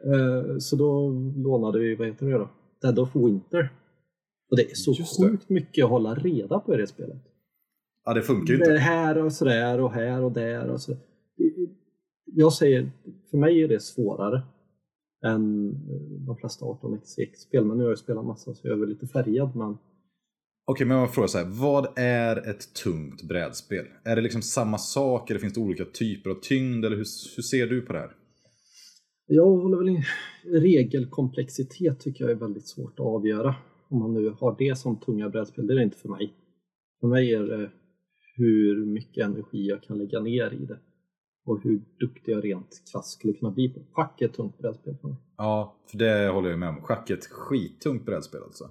Eh, 0.05 0.59
så 0.59 0.77
då 0.77 1.11
lånade 1.37 1.79
vi, 1.79 1.95
vad 1.95 2.07
heter 2.07 2.27
det 2.27 2.39
då? 2.39 2.49
Dead 2.83 2.99
of 2.99 3.17
Winter. 3.17 3.73
Och 4.51 4.57
det 4.57 4.71
är 4.71 4.75
så 4.75 4.93
Just 4.93 5.23
sjukt 5.23 5.49
det. 5.49 5.55
mycket 5.55 5.85
att 5.85 5.91
hålla 5.91 6.15
reda 6.15 6.61
på 6.61 6.75
i 6.75 6.77
det 6.77 6.87
spelet. 6.87 7.23
Ja, 8.05 8.15
det 8.15 8.23
funkar 8.23 8.53
ju 8.55 8.59
inte. 8.59 8.71
Det 8.71 8.77
är 8.77 8.81
här 8.81 9.25
och 9.25 9.33
sådär 9.33 9.81
och 9.81 9.93
här 9.93 10.23
och 10.23 10.33
där. 10.33 10.69
Och 10.71 10.81
så. 10.81 10.97
Jag 12.25 12.53
säger, 12.53 12.91
för 13.31 13.39
mig 13.39 13.63
är 13.63 13.69
det 13.69 13.83
svårare 13.83 14.43
än 15.27 15.75
de 16.27 16.37
flesta 16.37 16.65
18xx-spel. 16.65 17.65
Men 17.65 17.77
nu 17.77 17.83
har 17.83 17.91
jag 17.91 17.99
spelat 17.99 18.25
massa 18.25 18.55
så 18.55 18.69
jag 18.69 18.77
är 18.77 18.81
väl 18.81 18.89
lite 18.89 19.07
färgad. 19.07 19.57
Men 19.57 19.79
Okej, 20.71 20.87
men 20.87 20.97
jag 20.97 21.15
frågar 21.15 21.29
så 21.29 21.39
här. 21.39 21.45
Vad 21.45 21.99
är 21.99 22.51
ett 22.51 22.75
tungt 22.75 23.23
brädspel? 23.23 23.87
Är 24.05 24.17
det 24.17 24.23
liksom 24.23 24.43
samma 24.43 24.79
sak 24.79 25.31
eller 25.31 25.41
finns 25.41 25.55
det 25.55 25.61
olika 25.61 25.85
typer 25.85 26.31
av 26.31 26.35
tyngd? 26.35 26.85
Eller 26.85 26.97
hur, 26.97 27.07
hur 27.37 27.43
ser 27.43 27.67
du 27.67 27.81
på 27.83 27.93
det 27.93 27.99
här? 27.99 28.11
Jag 29.27 29.45
håller 29.45 29.79
väl 29.79 29.89
in... 29.89 30.03
Regelkomplexitet 30.45 32.01
tycker 32.01 32.25
jag 32.25 32.31
är 32.31 32.35
väldigt 32.35 32.67
svårt 32.67 33.01
att 33.01 33.07
avgöra. 33.07 33.55
Om 33.89 33.99
man 33.99 34.15
nu 34.15 34.31
har 34.41 34.57
det 34.59 34.79
som 34.79 35.01
tunga 35.01 35.29
brädspel, 35.29 35.67
det 35.67 35.75
är 35.75 35.77
det 35.77 35.83
inte 35.83 35.99
för 35.99 36.09
mig. 36.09 36.35
För 37.01 37.09
mig 37.09 37.35
är 37.35 37.43
det 37.43 37.71
hur 38.37 38.87
mycket 38.87 39.25
energi 39.25 39.69
jag 39.69 39.83
kan 39.83 39.99
lägga 39.99 40.21
ner 40.21 40.53
i 40.53 40.67
det. 40.67 40.79
Och 41.47 41.63
hur 41.63 41.83
duktig 42.01 42.33
jag 42.33 42.45
rent 42.45 42.83
krasst 42.93 43.13
skulle 43.19 43.33
kunna 43.33 43.51
bli 43.51 43.69
på. 43.69 43.81
Schack 43.93 44.23
är 44.23 44.27
ett 44.27 44.35
tungt 44.35 44.59
brädspel 44.59 44.97
för 45.01 45.09
mig. 45.09 45.17
Ja, 45.37 45.77
för 45.91 45.99
det 45.99 46.29
håller 46.29 46.51
jag 46.51 46.59
med 46.59 46.69
om. 46.69 46.83
Schack 46.83 47.11
är 47.11 47.15
ett 47.15 47.27
skittungt 47.27 48.07
brädspel 48.07 48.43
alltså. 48.43 48.71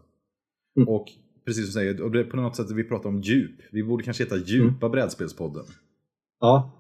Mm. 0.78 0.90
Och 0.90 1.06
precis 1.50 1.74
som 1.74 1.82
du 1.82 1.86
säger, 1.86 2.02
och 2.02 2.12
det 2.12 2.24
på 2.24 2.38
något 2.38 2.56
sätt 2.56 2.72
vi 2.72 2.84
pratar 2.84 3.10
om 3.10 3.22
djup. 3.22 3.52
Vi 3.72 3.84
borde 3.84 4.04
kanske 4.04 4.24
heta 4.24 4.38
Djupa 4.38 4.86
mm. 4.86 4.92
brädspelspodden. 4.92 5.64
Ja. 6.40 6.72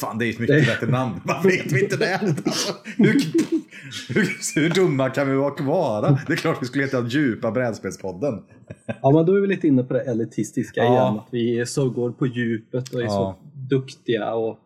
Fan, 0.00 0.18
det 0.18 0.26
är 0.26 0.30
ett 0.30 0.38
mycket 0.38 0.66
bättre 0.66 0.86
namn. 0.86 1.20
Varför 1.24 1.48
vet 1.48 1.72
vi 1.72 1.82
inte 1.82 1.96
det? 1.96 2.16
Alltså, 2.16 2.72
hur, 2.96 3.12
hur, 4.08 4.60
hur, 4.60 4.70
dumma 4.70 5.10
kan 5.10 5.30
vi 5.30 5.36
vara? 5.64 6.18
Det 6.26 6.32
är 6.32 6.36
klart 6.36 6.58
vi 6.62 6.66
skulle 6.66 6.84
heta 6.84 7.06
Djupa 7.06 7.50
brädspelspodden. 7.50 8.42
Ja, 9.02 9.10
men 9.10 9.26
då 9.26 9.36
är 9.36 9.40
vi 9.40 9.46
lite 9.46 9.66
inne 9.66 9.82
på 9.84 9.94
det 9.94 10.00
elitistiska 10.00 10.84
ja. 10.84 10.92
igen. 10.92 11.18
Att 11.18 11.28
vi 11.30 11.66
så 11.66 11.90
går 11.90 12.10
på 12.10 12.26
djupet 12.26 12.94
och 12.94 13.00
är 13.00 13.04
ja. 13.04 13.10
så 13.10 13.36
duktiga 13.76 14.34
och 14.34 14.58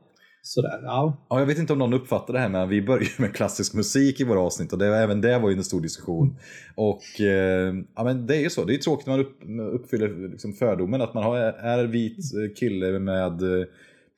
sådär. 0.43 0.81
Ja. 0.83 1.27
ja, 1.31 1.39
jag 1.39 1.47
vet 1.47 1.59
inte 1.59 1.73
om 1.73 1.79
någon 1.79 1.95
uppfattar 1.95 2.35
det 2.35 2.41
här 2.41 2.49
men 2.49 2.69
vi 2.69 2.83
börjar 2.83 3.21
med 3.21 3.35
klassisk 3.35 3.75
musik 3.75 4.21
i 4.21 4.25
våra 4.25 4.41
avsnitt 4.41 4.73
och 4.73 4.79
det, 4.79 4.87
även 4.87 5.21
det 5.21 5.39
var 5.39 5.51
ju 5.51 5.57
en 5.57 5.65
stor 5.65 5.81
diskussion. 5.81 6.37
Och 6.75 7.21
eh, 7.21 7.75
ja, 7.97 8.05
men 8.05 8.27
det 8.27 8.37
är 8.37 8.41
ju 8.41 8.51
så, 8.51 8.65
det 8.65 8.75
är 8.75 8.79
tråkigt 8.79 9.07
när 9.07 9.17
man 9.17 9.27
upp, 9.27 9.81
uppfyller 9.81 10.29
liksom 10.31 10.53
fördomen 10.53 11.03
att 11.03 11.15
man 11.15 11.25
har, 11.25 11.37
är 11.39 11.85
vit 11.85 12.19
kille 12.57 12.99
med 12.99 13.43
eh, 13.43 13.67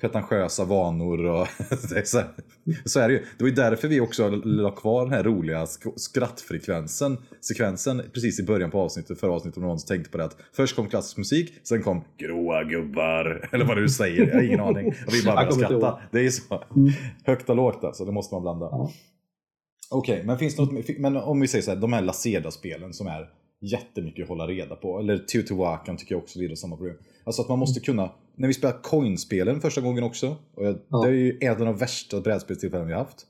pretentiösa 0.00 0.64
vanor 0.64 1.25
och 1.25 1.49
så, 2.04 2.23
så 2.85 3.00
är 3.00 3.09
det 3.09 3.14
ju. 3.14 3.21
Det 3.21 3.45
var 3.45 3.49
ju 3.49 3.54
därför 3.54 3.88
vi 3.88 4.00
också 4.00 4.28
la 4.28 4.71
kvar 4.71 5.04
den 5.04 5.14
här 5.14 5.25
roliga 5.25 5.66
skrattfrekvensen 5.97 7.19
sekvensen 7.40 8.02
precis 8.14 8.40
i 8.40 8.42
början 8.42 8.71
på 8.71 8.80
avsnittet, 8.80 9.21
förra 9.21 9.33
avsnittet 9.33 9.57
om 9.57 9.62
någon 9.62 9.78
tänkte 9.78 10.11
på 10.11 10.19
det 10.19 10.25
att 10.25 10.37
först 10.52 10.76
kom 10.76 10.88
klassisk 10.88 11.16
musik, 11.16 11.54
sen 11.62 11.83
kom 11.83 12.04
gråa 12.19 12.64
gubbar, 12.64 13.49
eller 13.52 13.64
vad 13.64 13.76
du 13.76 13.88
säger, 13.88 14.26
jag 14.26 14.35
har 14.35 14.42
ingen 14.42 14.61
aning. 14.61 14.87
Och 14.88 15.14
vi 15.14 15.25
bara 15.25 15.35
började 15.35 15.52
skratta. 15.52 16.00
Det 16.11 16.26
är 16.26 16.30
så 16.30 16.62
mm. 16.76 16.92
högt 17.25 17.50
och 17.50 17.57
lågt 17.57 17.85
alltså, 17.85 18.04
det 18.04 18.12
måste 18.12 18.35
man 18.35 18.42
blanda. 18.42 18.66
Okej, 18.66 18.92
okay, 19.90 20.26
men 20.26 20.38
finns 20.38 20.57
det 20.57 20.62
något, 20.62 20.99
men 20.99 21.16
om 21.16 21.40
vi 21.40 21.49
säger 21.49 21.62
så 21.62 21.71
här, 21.71 21.78
de 21.78 21.92
här 21.92 22.02
Laceda-spelen 22.02 22.92
som 22.92 23.07
är 23.07 23.28
jättemycket 23.61 24.23
att 24.23 24.29
hålla 24.29 24.47
reda 24.47 24.76
på. 24.76 24.99
Eller 24.99 25.19
Teotihuacan 25.19 25.97
tycker 25.97 26.14
jag 26.14 26.23
också 26.23 26.38
lider 26.38 26.55
samma 26.55 26.76
problem. 26.76 26.97
Alltså 27.25 27.43
att 27.43 27.49
man 27.49 27.59
måste 27.59 27.81
kunna, 27.81 28.11
när 28.37 28.49
vi 28.49 28.55
spelade 28.55 28.79
coinspelen 28.83 29.61
första 29.61 29.81
gången 29.81 30.05
också, 30.05 30.37
och 30.55 30.67
jag, 30.67 30.79
ja. 30.88 31.02
det 31.02 31.09
är 31.09 31.12
ju 31.12 31.38
en 31.40 31.52
av 31.52 31.59
de 31.59 31.76
värsta 31.76 32.21
brädspelstillfällen 32.21 32.87
vi 32.87 32.93
har 32.93 33.00
haft. 33.00 33.26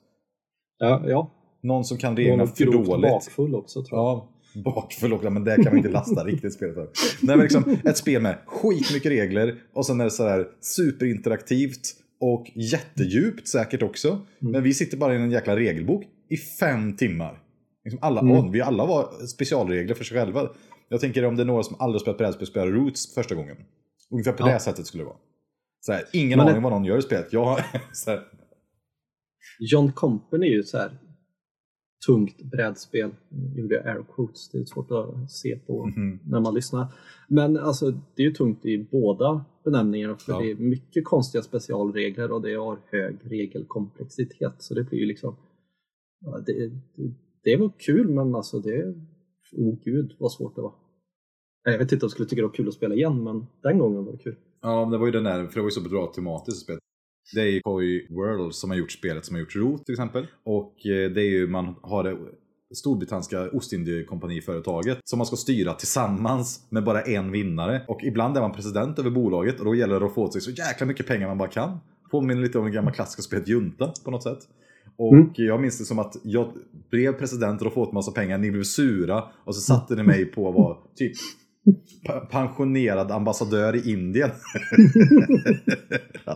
Ja, 0.79 1.03
ja. 1.07 1.31
Någon 1.63 1.85
som 1.85 1.99
kan 1.99 2.17
reglerna 2.17 2.47
för 2.47 2.65
dåligt. 2.65 3.11
bakfull 3.11 3.55
också 3.55 3.85
tror 3.85 3.99
jag. 3.99 4.07
Ja, 4.07 4.29
bakfull 4.65 5.13
också, 5.13 5.31
men 5.31 5.45
det 5.45 5.57
kan 5.57 5.65
man 5.65 5.77
inte 5.77 5.89
lasta 5.89 6.25
riktigt 6.25 6.55
spelet 6.55 6.75
för. 6.75 6.89
Nej, 7.23 7.37
men 7.37 7.41
liksom 7.41 7.77
ett 7.85 7.97
spel 7.97 8.23
med 8.23 8.39
skitmycket 8.47 9.13
regler 9.13 9.63
och 9.73 9.87
sen 9.87 10.01
är 10.01 10.05
det 10.05 10.11
sådär 10.11 10.49
superinteraktivt 10.61 11.95
och 12.21 12.51
jättedjupt 12.55 13.49
säkert 13.49 13.83
också. 13.83 14.09
Mm. 14.09 14.53
Men 14.53 14.63
vi 14.63 14.75
sitter 14.75 14.97
bara 14.97 15.15
i 15.15 15.17
en 15.17 15.31
jäkla 15.31 15.57
regelbok 15.57 16.05
i 16.29 16.37
fem 16.37 16.97
timmar. 16.97 17.39
Liksom 17.85 17.99
alla, 18.03 18.21
mm. 18.21 18.53
Vi 18.53 18.61
alla 18.61 18.87
var 18.87 19.27
specialregler 19.27 19.95
för 19.95 20.05
sig 20.05 20.17
själva. 20.17 20.49
Jag 20.89 21.01
tänker 21.01 21.25
om 21.25 21.37
det 21.37 21.43
är 21.43 21.47
några 21.47 21.63
som 21.63 21.77
aldrig 21.79 22.01
spelat 22.01 22.19
brädspel 22.19 22.47
spelar 22.47 22.67
Roots 22.67 23.15
första 23.15 23.35
gången. 23.35 23.57
Ungefär 24.11 24.33
på 24.33 24.49
ja. 24.49 24.53
det 24.53 24.61
sättet 24.61 24.87
skulle 24.87 25.03
det 25.03 25.07
vara. 25.07 25.19
Så 25.81 25.93
här, 25.93 26.05
ingen 26.13 26.39
Men 26.39 26.41
aning 26.41 26.55
det... 26.55 26.61
vad 26.61 26.73
någon 26.73 26.85
gör 26.85 26.99
i 26.99 27.03
spelet. 27.03 27.33
Jag, 27.33 27.59
så 27.93 28.11
här. 28.11 28.23
John 29.61 29.93
Company 29.93 30.47
är 30.47 30.51
ju 30.51 30.63
så 30.63 30.79
här 30.79 30.99
tungt 32.07 32.43
brädspel. 32.43 33.11
Nu 33.29 33.61
gjorde 33.61 33.75
jag 33.75 33.87
air 33.87 34.05
quotes, 34.15 34.51
det 34.51 34.59
är 34.59 34.65
svårt 34.65 34.91
att 34.91 35.31
se 35.31 35.57
på 35.57 35.85
mm 35.85 35.95
-hmm. 35.95 36.19
när 36.25 36.41
man 36.41 36.55
lyssnar. 36.55 36.87
Men 37.29 37.57
alltså, 37.57 37.91
det 37.91 38.23
är 38.23 38.27
ju 38.27 38.33
tungt 38.33 38.65
i 38.65 38.89
båda 38.91 39.45
benämningarna 39.65 40.17
för 40.17 40.33
ja. 40.33 40.39
det 40.39 40.51
är 40.51 40.55
mycket 40.55 41.05
konstiga 41.05 41.43
specialregler 41.43 42.33
och 42.33 42.43
det 42.43 42.55
har 42.55 42.79
hög 42.93 43.19
regelkomplexitet. 43.23 44.55
Så 44.59 44.75
det 44.75 44.85
blir 44.85 44.99
ju 44.99 45.07
liksom 45.07 45.37
det, 46.47 46.69
det, 46.97 47.15
det 47.45 47.57
var 47.57 47.73
kul 47.79 48.09
men 48.09 48.35
alltså 48.35 48.59
det, 48.59 48.95
oh 49.53 49.79
gud 49.85 50.17
vad 50.19 50.33
svårt 50.33 50.57
det 50.57 50.63
var. 50.63 50.75
Jag 51.65 51.79
vet 51.79 51.93
inte 51.93 52.05
om 52.05 52.07
jag 52.07 52.11
skulle 52.11 52.29
tycka 52.29 52.43
det 52.43 52.47
var 52.47 52.55
kul 52.55 52.69
att 52.69 52.75
spela 52.75 52.95
igen 52.95 53.25
men 53.25 53.47
den 53.63 53.79
gången 53.79 54.05
var 54.05 54.13
det 54.13 54.19
kul. 54.19 54.37
Ja, 54.63 54.81
men 54.81 54.91
det 54.91 54.99
var 54.99 55.07
ju 55.07 55.13
den 55.13 55.25
där, 55.25 55.47
för 55.47 55.55
det 55.55 55.61
var 55.61 55.69
ju 55.69 55.71
så 55.71 55.89
bra 55.89 56.07
tematiskt 56.07 56.63
spel. 56.63 56.79
Det 57.35 57.41
är 57.41 57.47
ju 57.47 57.61
Koi 57.61 58.07
World 58.11 58.55
som 58.55 58.71
har 58.71 58.77
gjort 58.77 58.93
spelet 58.93 59.25
som 59.25 59.35
har 59.35 59.41
gjort 59.41 59.57
Root 59.57 59.87
till 59.87 59.93
exempel. 59.93 60.27
Och 60.45 60.87
eh, 60.87 61.11
det 61.11 61.23
är 61.23 61.31
ju, 61.31 61.47
man 61.47 61.75
har 61.83 62.05
det 62.05 62.17
Storbritanniska 62.75 63.51
Ostindiekompaniföretaget 63.51 64.99
som 65.05 65.19
man 65.19 65.27
ska 65.27 65.37
styra 65.37 65.75
tillsammans 65.75 66.67
med 66.69 66.85
bara 66.85 67.03
en 67.03 67.33
vinnare. 67.33 67.85
Och 67.89 68.01
ibland 68.03 68.37
är 68.37 68.41
man 68.41 68.53
president 68.53 68.99
över 68.99 69.11
bolaget 69.11 69.59
och 69.59 69.65
då 69.65 69.75
gäller 69.75 70.01
det 70.01 70.07
att 70.07 70.15
få 70.15 70.23
åt 70.23 70.33
sig 70.33 70.43
så 70.43 70.51
jäkla 70.51 70.87
mycket 70.87 71.07
pengar 71.07 71.29
man 71.29 71.39
bara 71.39 71.49
kan. 71.49 71.79
Påminner 72.11 72.43
lite 72.43 72.59
om 72.59 72.65
det 72.65 72.71
gamla 72.71 72.93
klassiska 72.93 73.23
spelet 73.23 73.49
Junta 73.49 73.93
på 74.05 74.11
något 74.11 74.23
sätt. 74.23 74.39
Och 75.01 75.15
mm. 75.15 75.31
jag 75.35 75.61
minns 75.61 75.79
det 75.79 75.85
som 75.85 75.99
att 75.99 76.17
jag 76.25 76.53
blev 76.91 77.13
president 77.13 77.63
och 77.63 77.75
fått 77.75 77.93
massa 77.93 78.13
pengar, 78.13 78.39
ni 78.39 78.51
blev 78.51 78.63
sura 78.63 79.25
och 79.45 79.55
så 79.55 79.61
satte 79.61 79.95
ni 79.95 80.03
mig 80.03 80.25
på 80.25 80.49
att 80.49 80.55
vara 80.55 80.77
typ 80.97 81.13
pensionerad 82.31 83.11
ambassadör 83.11 83.77
i 83.77 83.93
Indien. 83.93 84.31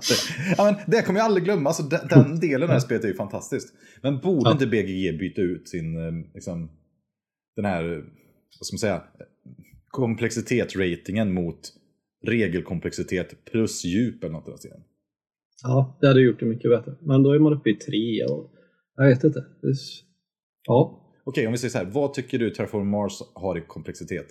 ja, 0.57 0.65
men 0.65 0.75
det 0.87 1.03
kommer 1.03 1.19
jag 1.19 1.25
aldrig 1.25 1.45
glömma, 1.45 1.71
alltså, 1.71 1.83
den, 1.83 2.09
den 2.09 2.41
delen 2.41 2.63
av 2.63 2.69
det 2.69 2.73
här 2.73 2.81
spelet 2.81 3.05
är 3.05 3.09
ju 3.09 3.15
fantastiskt. 3.15 3.75
Men 4.03 4.19
borde 4.19 4.49
ja. 4.49 4.53
inte 4.53 4.67
BGG 4.67 5.19
byta 5.19 5.41
ut 5.41 5.69
sin, 5.69 5.97
eh, 5.97 6.13
liksom, 6.35 6.71
den 7.57 7.65
här, 7.65 7.85
vad 8.59 8.67
ska 8.67 8.75
man 8.75 8.79
säga, 8.79 9.03
komplexitetsratingen 9.89 11.35
mot 11.35 11.61
regelkomplexitet 12.27 13.45
plus 13.45 13.85
djup 13.85 14.25
eller 14.25 14.33
något 14.33 14.65
i 14.65 14.69
den 14.69 14.81
Ja, 15.63 15.99
det 16.01 16.07
hade 16.07 16.21
gjort 16.21 16.41
det 16.41 16.47
mycket 16.47 16.71
bättre. 16.71 16.95
Men 17.01 17.23
då 17.23 17.33
är 17.33 17.39
man 17.39 17.53
uppe 17.53 17.71
i 17.71 17.75
tre 17.75 18.25
och 18.25 18.54
jag 18.97 19.09
vet 19.09 19.25
inte. 19.25 19.45
Ja. 20.67 21.01
Okej, 21.25 21.47
om 21.47 21.53
vi 21.53 21.59
säger 21.59 21.71
så 21.71 21.79
här. 21.79 21.91
Vad 21.91 22.15
tycker 22.15 22.39
du 22.39 22.51
Terraform 22.51 22.89
Mars 22.89 23.23
har 23.35 23.59
i 23.59 23.61
komplexitet? 23.61 24.27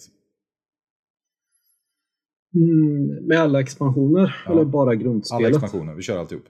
Mm, 2.56 3.28
med 3.28 3.38
alla 3.38 3.62
expansioner 3.62 4.36
ja. 4.46 4.52
eller 4.52 4.66
bara 4.66 4.96
grundspelet? 4.96 5.46
Alla 5.46 5.50
expansioner, 5.50 5.96
vi 5.96 6.02
kör 6.02 6.20
alltihop. 6.20 6.46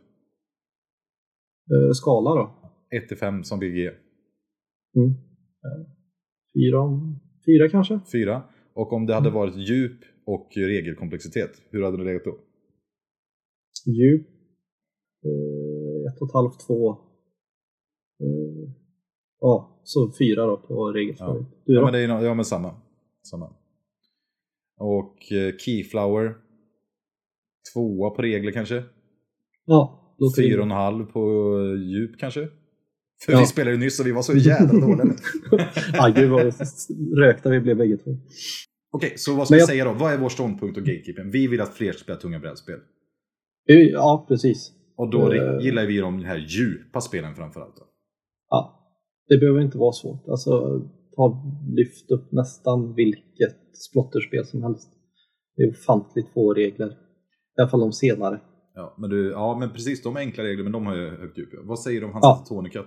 Uh, 1.74 1.91
skala 1.91 2.36
då? 2.36 2.55
1-5 3.10 3.43
som 3.43 3.60
BG. 3.60 3.88
Mm. 4.96 5.13
Fyra, 6.55 6.79
fyra 7.46 7.70
kanske? 7.70 8.00
Fyra. 8.12 8.43
Och 8.74 8.93
om 8.93 9.05
det 9.05 9.13
hade 9.13 9.29
varit 9.29 9.55
djup 9.55 10.00
och 10.25 10.51
regelkomplexitet, 10.55 11.62
hur 11.70 11.84
hade 11.84 11.98
det 11.98 12.03
legat 12.03 12.24
då? 12.24 12.38
Djup, 13.86 14.27
uh, 15.25 16.12
ett 16.12 16.22
och 16.22 16.27
ett 16.27 16.34
halvt, 16.34 16.67
två. 16.67 16.98
Uh, 18.22 18.70
ja, 19.39 19.82
så 19.84 20.12
fyra 20.20 20.46
då 20.46 20.58
på 20.58 20.91
regelfrågor. 20.91 21.46
Ja. 21.65 21.74
ja, 21.74 21.84
men 21.84 21.93
det 21.93 22.00
är 22.00 22.24
ja, 22.24 22.34
men 22.34 22.46
samma. 22.46 22.75
samma. 23.29 23.50
Och 24.79 25.32
eh, 25.32 25.58
Keyflower. 25.58 26.36
Tvåa 27.74 28.10
på 28.10 28.22
regler 28.22 28.51
kanske? 28.51 28.84
Ja. 29.65 30.00
Fyra 30.38 30.58
och 30.58 30.65
en 30.65 30.72
halv 30.72 31.05
på 31.05 31.20
eh, 31.60 31.89
djup 31.89 32.20
kanske? 32.20 32.50
För 33.25 33.34
ja. 33.34 33.39
vi 33.39 33.46
spelade 33.46 33.72
ju 33.72 33.79
nyss 33.79 34.00
och 34.00 34.08
vi 34.08 34.12
var 34.12 34.22
så 34.22 34.34
jävla 34.34 34.88
dåliga. 34.88 35.15
ja, 35.93 36.13
gud 36.15 36.29
vad 36.29 36.53
rökta 37.17 37.50
vi 37.50 37.60
blev 37.60 37.77
bägge 37.77 37.98
två. 37.98 38.12
Okej, 38.12 39.08
okay, 39.08 39.17
så 39.17 39.36
vad 39.36 39.48
ska 39.48 39.55
jag... 39.55 39.62
vi 39.62 39.67
säga 39.67 39.86
då? 39.86 39.93
Vad 39.93 40.13
är 40.13 40.17
vår 40.17 40.29
ståndpunkt 40.29 40.77
och 40.77 40.84
gatekeeping? 40.84 41.32
Vi 41.32 41.48
vill 41.48 41.62
att 41.62 41.74
fler 41.74 41.91
ska 41.91 42.03
spela 42.03 42.17
tunga 42.17 42.39
brädspel. 42.39 42.79
Ja, 43.65 44.25
precis. 44.27 44.72
Och 44.96 45.10
då 45.10 45.34
uh... 45.34 45.62
gillar 45.62 45.86
vi 45.86 45.98
de 45.98 46.24
här 46.24 46.38
djupa 46.38 47.01
spelen 47.01 47.36
framförallt. 47.36 47.75
Då. 47.75 47.84
Ja, 48.53 48.79
det 49.27 49.38
behöver 49.38 49.62
inte 49.62 49.77
vara 49.77 49.91
svårt. 49.91 50.27
Alltså, 50.27 50.51
har 51.17 51.29
lyft 51.75 52.12
upp 52.12 52.31
nästan 52.31 52.93
vilket 52.93 53.77
splotterspel 53.77 54.45
som 54.45 54.63
helst. 54.63 54.89
Det 55.55 55.63
är 55.63 55.69
ofantligt 55.69 56.29
få 56.33 56.53
regler. 56.53 56.88
I 57.57 57.62
alla 57.62 57.69
fall 57.69 57.79
de 57.79 57.93
senare. 57.93 58.41
Ja, 58.74 58.95
men, 58.98 59.10
du, 59.10 59.31
ja, 59.31 59.57
men 59.60 59.69
precis. 59.69 60.03
De 60.03 60.17
enkla 60.17 60.43
regler, 60.43 60.63
men 60.63 60.72
de 60.72 60.86
har 60.86 60.95
ju 60.95 61.10
högt 61.10 61.38
djup. 61.38 61.50
Vad 61.63 61.79
säger 61.79 62.01
du 62.01 62.05
om 62.05 62.13
hans 62.13 62.25
ja. 62.25 62.45
Tonica 62.48 62.79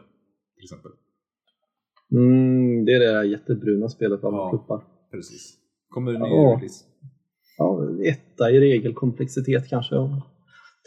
till 0.57 0.65
exempel? 0.65 0.93
Mm, 2.13 2.85
det 2.85 2.93
är 2.93 3.01
det 3.01 3.13
där 3.13 3.23
jättebruna 3.23 3.89
spelet 3.89 4.25
alla 4.25 4.37
ja, 4.37 4.51
pluppar. 4.51 4.85
Precis. 5.11 5.57
Kommer 5.89 6.13
det 6.13 6.19
ny 6.19 6.29
ja. 6.29 6.57
release? 6.57 6.85
Ja, 7.59 7.89
etta 8.05 8.51
i 8.51 8.61
regelkomplexitet 8.61 9.69
kanske. 9.69 9.95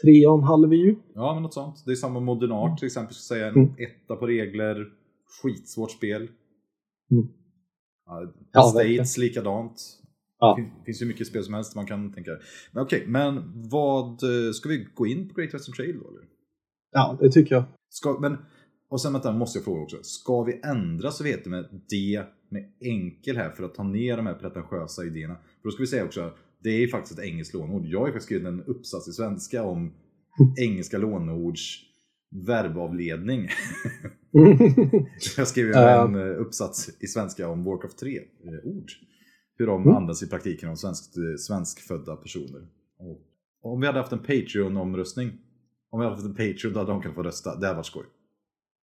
Tre 0.02 0.26
och 0.26 0.38
en 0.38 0.44
halv 0.44 0.74
djup. 0.74 0.98
Ja, 1.14 1.34
men 1.34 1.42
något 1.42 1.54
sånt. 1.54 1.82
Det 1.86 1.90
är 1.90 1.96
samma 1.96 2.20
Modern 2.20 2.76
till 2.76 2.86
exempel. 2.86 3.14
Ska 3.14 3.34
säga 3.34 3.48
en 3.48 3.54
mm. 3.54 3.74
etta 3.78 4.16
på 4.16 4.26
regler. 4.26 4.86
Skitsvårt 5.42 5.90
spel. 5.90 6.28
Mm. 7.10 7.28
Ja, 8.52 8.62
States 8.62 9.18
likadant. 9.18 10.00
Ja. 10.38 10.56
Det 10.58 10.84
finns 10.84 11.02
ju 11.02 11.06
mycket 11.06 11.26
spel 11.26 11.44
som 11.44 11.54
helst 11.54 11.76
man 11.76 11.86
kan 11.86 12.12
tänka. 12.12 12.30
Men 12.72 12.82
okej, 12.82 12.98
okay, 12.98 13.10
men 13.10 13.52
vad, 13.70 14.06
eh, 14.22 14.52
ska 14.52 14.68
vi 14.68 14.88
gå 14.94 15.06
in 15.06 15.28
på 15.28 15.34
Great 15.34 15.54
Western 15.54 15.74
Trail 15.74 15.98
då? 16.02 16.08
Eller? 16.08 16.22
Ja, 16.92 17.18
det 17.20 17.30
tycker 17.30 17.54
jag. 17.54 17.64
Ska, 17.88 18.18
men, 18.20 18.36
och 18.90 19.00
sen 19.00 19.12
vänta, 19.12 19.32
måste 19.32 19.58
jag 19.58 19.64
fråga 19.64 19.82
också. 19.82 19.96
Ska 20.02 20.42
vi 20.42 20.60
ändra 20.64 21.10
så 21.10 21.24
vi 21.24 21.30
heter 21.30 21.50
med 21.50 21.64
D 21.90 22.22
med 22.48 22.72
enkel 22.80 23.36
här 23.36 23.50
för 23.50 23.64
att 23.64 23.74
ta 23.74 23.82
ner 23.82 24.16
de 24.16 24.26
här 24.26 24.34
pretentiösa 24.34 25.04
idéerna? 25.04 25.34
För 25.34 25.68
då 25.68 25.70
ska 25.70 25.82
vi 25.82 25.86
säga 25.86 26.04
också, 26.04 26.32
det 26.62 26.70
är 26.70 26.88
faktiskt 26.88 27.18
ett 27.18 27.24
engelskt 27.24 27.54
lånord. 27.54 27.86
Jag 27.86 27.98
har 27.98 28.06
faktiskt 28.06 28.24
skrivit 28.24 28.46
en 28.46 28.64
uppsats 28.64 29.08
i 29.08 29.12
svenska 29.12 29.64
om 29.64 29.92
engelska 30.58 30.98
lånords 30.98 31.90
verbavledning. 32.30 33.48
jag 35.36 35.48
skrev 35.48 35.72
en 35.72 36.14
uh, 36.14 36.40
uppsats 36.40 36.90
i 37.00 37.06
svenska 37.06 37.48
om 37.48 37.64
Warcraft 37.64 38.02
3-ord. 38.02 38.90
Eh, 38.90 39.06
Hur 39.56 39.66
de 39.66 39.82
mm. 39.82 39.96
används 39.96 40.22
i 40.22 40.28
praktiken 40.28 40.68
av 40.68 40.74
svensk, 40.74 41.14
svenskfödda 41.38 42.16
personer. 42.16 42.66
Och 43.62 43.72
om 43.72 43.80
vi 43.80 43.86
hade 43.86 43.98
haft 43.98 44.12
en 44.12 44.18
Patreon-omröstning, 44.18 45.30
om 45.90 46.00
vi 46.00 46.06
hade 46.06 46.16
haft 46.16 46.26
en 46.26 46.34
Patreon 46.34 46.72
då 46.72 46.78
hade 46.78 46.92
de 46.92 47.02
kunnat 47.02 47.14
få 47.14 47.22
rösta. 47.22 47.56
Det 47.56 47.66
hade 47.66 47.76
varit 47.76 47.86
skoj. 47.86 48.04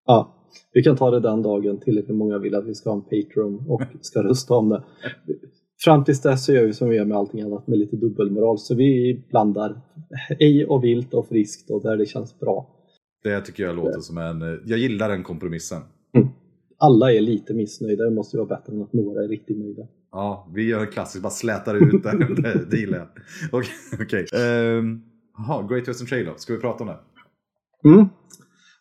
Ja, 0.06 0.34
vi 0.74 0.84
kan 0.84 0.98
ta 0.98 1.12
det 1.12 1.20
den 1.20 1.42
dagen 1.42 1.80
tillräckligt 1.80 2.18
många 2.18 2.38
vill 2.38 2.56
att 2.56 2.66
vi 2.66 2.76
ska 2.76 2.90
ha 2.90 2.98
en 2.98 3.02
Patreon 3.02 3.66
och 3.68 3.82
ska 4.02 4.24
rösta 4.24 4.54
om 4.54 4.70
det. 4.70 4.84
Fram 5.84 6.04
tills 6.04 6.22
dess 6.22 6.46
så 6.46 6.54
gör 6.54 6.66
vi 6.66 6.74
som 6.74 6.90
vi 6.90 6.96
gör 6.96 7.06
med 7.06 7.18
allting 7.18 7.42
annat 7.42 7.68
med 7.68 7.80
lite 7.80 7.96
dubbelmoral. 7.96 8.60
Så 8.60 8.76
vi 8.76 9.22
blandar 9.30 9.82
ej 10.40 10.66
och 10.66 10.84
vilt 10.84 11.14
och 11.14 11.28
friskt 11.28 11.70
och 11.70 11.84
där 11.84 11.98
det 11.98 12.06
känns 12.06 12.40
bra. 12.40 12.74
Det 13.24 13.42
tycker 13.42 13.64
jag 13.64 13.76
låter 13.76 14.00
som 14.00 14.18
en... 14.18 14.62
Jag 14.66 14.80
gillar 14.80 15.10
den 15.10 15.24
kompromissen. 15.24 15.82
Mm. 16.16 16.28
Alla 16.78 17.14
är 17.14 17.22
lite 17.22 17.54
missnöjda, 17.54 18.04
det 18.04 18.12
måste 18.12 18.38
ju 18.38 18.46
vara 18.46 18.58
bättre 18.58 18.74
än 18.74 18.82
att 18.82 18.94
några 18.94 19.24
är 19.24 19.28
riktigt 19.28 19.58
nöjda. 19.58 19.88
Ja, 20.12 20.52
vi 20.56 20.68
gör 20.68 20.80
en 20.80 20.92
klassisk, 20.92 21.24
bara 21.24 21.30
slätar 21.30 21.76
ut 21.76 22.04
det. 22.04 22.36
det, 22.42 22.72
det 22.72 22.78
gillar 22.78 22.98
jag. 22.98 23.08
Okej. 23.52 23.72
Okay, 23.94 24.24
okay. 24.24 24.78
um, 24.78 25.04
aha, 25.40 25.68
Great 25.68 25.88
Western 25.88 26.08
Trail 26.08 26.26
då, 26.26 26.34
ska 26.38 26.54
vi 26.54 26.60
prata 26.60 26.84
om 26.84 26.90
det? 26.90 27.00
Mm. 27.90 28.06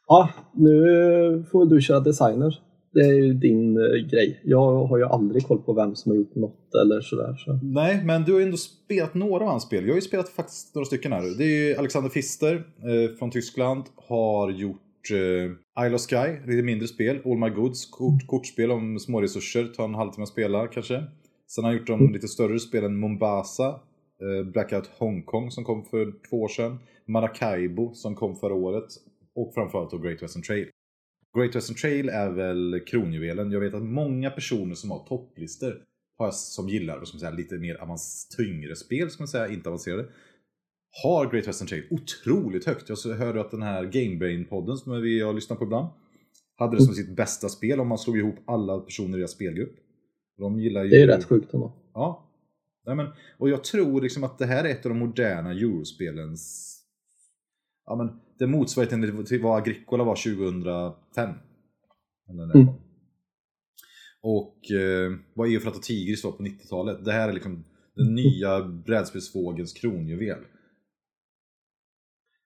Ja, 0.07 0.31
nu 0.55 1.45
får 1.51 1.67
du 1.67 1.81
köra 1.81 2.01
designer 2.01 2.61
det 2.97 3.03
är 3.03 3.15
ju 3.15 3.35
din 3.35 3.77
eh, 3.77 4.09
grej. 4.11 4.41
Jag 4.45 4.87
har 4.87 4.99
ju 4.99 5.05
aldrig 5.05 5.47
koll 5.47 5.63
på 5.63 5.73
vem 5.73 5.95
som 5.95 6.13
har 6.13 6.17
gjort 6.17 6.35
något 6.35 6.75
eller 6.83 7.01
sådär. 7.01 7.35
Så. 7.37 7.59
Nej, 7.63 8.05
men 8.05 8.25
du 8.25 8.33
har 8.33 8.39
ju 8.39 8.45
ändå 8.45 8.57
spelat 8.57 9.15
några 9.15 9.45
av 9.45 9.51
hans 9.51 9.63
spel. 9.63 9.85
Jag 9.85 9.91
har 9.91 9.97
ju 9.97 10.03
spelat 10.03 10.29
faktiskt 10.29 10.75
några 10.75 10.87
stycken 10.87 11.13
här. 11.13 11.39
Det 11.39 11.45
är 11.45 11.69
ju 11.69 11.77
Alexander 11.77 12.11
Pfister 12.11 12.55
eh, 12.55 13.17
från 13.19 13.31
Tyskland. 13.31 13.85
Har 13.97 14.51
gjort 14.51 15.11
eh, 15.11 15.85
Isle 15.87 15.95
of 15.95 16.01
Sky, 16.01 16.51
lite 16.51 16.63
mindre 16.63 16.89
spel. 16.89 17.19
All 17.25 17.39
My 17.39 17.51
Goods, 17.51 17.87
kort, 17.87 18.27
kortspel 18.27 18.71
om 18.71 18.99
små 18.99 19.21
resurser. 19.21 19.65
Tar 19.65 19.85
en 19.85 19.95
halvtimme 19.95 20.23
att 20.23 20.29
spela 20.29 20.67
kanske. 20.67 21.05
Sen 21.49 21.65
har 21.65 21.71
han 21.71 21.79
gjort 21.79 21.87
de 21.87 22.01
mm. 22.01 22.13
lite 22.13 22.29
större 22.29 22.59
spelen 22.59 22.97
Mombasa, 22.97 23.69
eh, 23.69 24.51
Blackout 24.53 24.87
Hongkong 24.99 25.51
som 25.51 25.65
kom 25.65 25.85
för 25.85 26.13
två 26.31 26.43
år 26.43 26.49
sedan, 26.49 26.79
Maracaibo 27.07 27.95
som 27.95 28.15
kom 28.15 28.37
förra 28.37 28.55
året 28.55 28.87
och 29.35 29.55
framförallt 29.55 29.91
då 29.91 29.99
Great 29.99 30.23
Western 30.23 30.43
Trail. 30.43 30.67
Great 31.37 31.57
Western 31.57 31.77
Trail 31.77 32.09
är 32.09 32.31
väl 32.31 32.81
kronjuvelen. 32.87 33.53
Jag 33.53 33.61
vet 33.61 33.75
att 33.75 33.83
många 33.83 34.31
personer 34.31 34.75
som 34.75 34.91
har 34.91 34.99
topplistor 34.99 35.83
har, 36.19 36.31
som 36.31 36.69
gillar 36.69 37.05
som 37.05 37.21
säga, 37.21 37.31
lite 37.31 37.59
mer 37.59 37.79
tyngre 38.37 38.77
spel, 38.77 39.11
ska 39.11 39.23
man 39.23 39.29
säga, 39.29 39.49
inte 39.49 39.69
avancerade, 39.69 40.09
har 41.03 41.31
Great 41.31 41.49
Western 41.49 41.69
Trail 41.69 41.85
otroligt 41.91 42.65
högt. 42.67 42.89
Jag 42.89 43.15
hörde 43.15 43.41
att 43.41 43.51
den 43.51 43.63
här 43.63 43.85
Gamebrain-podden 43.85 44.77
som 44.77 45.03
vi 45.03 45.21
har 45.21 45.33
lyssnat 45.33 45.59
på 45.59 45.65
ibland, 45.65 45.89
hade 46.59 46.77
det 46.77 46.83
som 46.83 46.95
sitt 46.95 47.17
bästa 47.17 47.49
spel 47.49 47.81
om 47.81 47.89
man 47.89 47.99
slog 47.99 48.19
ihop 48.19 48.37
alla 48.45 48.79
personer 48.79 49.17
i 49.17 49.21
deras 49.21 49.31
spelgrupp. 49.31 49.77
De 50.39 50.61
gillar 50.61 50.85
ju... 50.85 50.91
Det 50.91 51.03
är 51.03 51.07
rätt 51.07 51.25
sjukt 51.25 51.55
ändå. 51.55 51.73
Ja. 51.95 52.23
Nej, 52.87 52.97
men, 52.97 53.07
och 53.39 53.51
jag 53.51 53.65
tror 53.65 54.03
liksom 54.03 54.25
att 54.25 54.39
det 54.39 54.47
här 54.47 54.65
är 54.65 54.69
ett 54.69 54.87
av 54.87 54.91
de 54.91 54.99
moderna 54.99 55.51
Eurospelens... 55.51 56.73
Ja, 57.87 57.97
men, 57.97 58.21
det 58.39 58.47
motsvarigheten 58.47 59.25
till 59.25 59.43
vad 59.43 59.59
Agricola 59.59 60.05
var 60.05 60.17
2005. 60.17 61.31
Mm. 62.29 62.69
Och 64.23 64.71
eh, 64.71 65.13
vad 65.35 65.49
Eufrat 65.49 65.77
och 65.77 65.83
Tigris 65.83 66.25
var 66.25 66.33
på 66.33 66.43
90-talet. 66.43 67.05
Det 67.05 67.13
här 67.13 67.29
är 67.29 67.33
liksom 67.33 67.65
den 67.97 68.15
nya 68.15 68.63
brädspelsvågens 68.63 69.73
kronjuvel. 69.73 70.39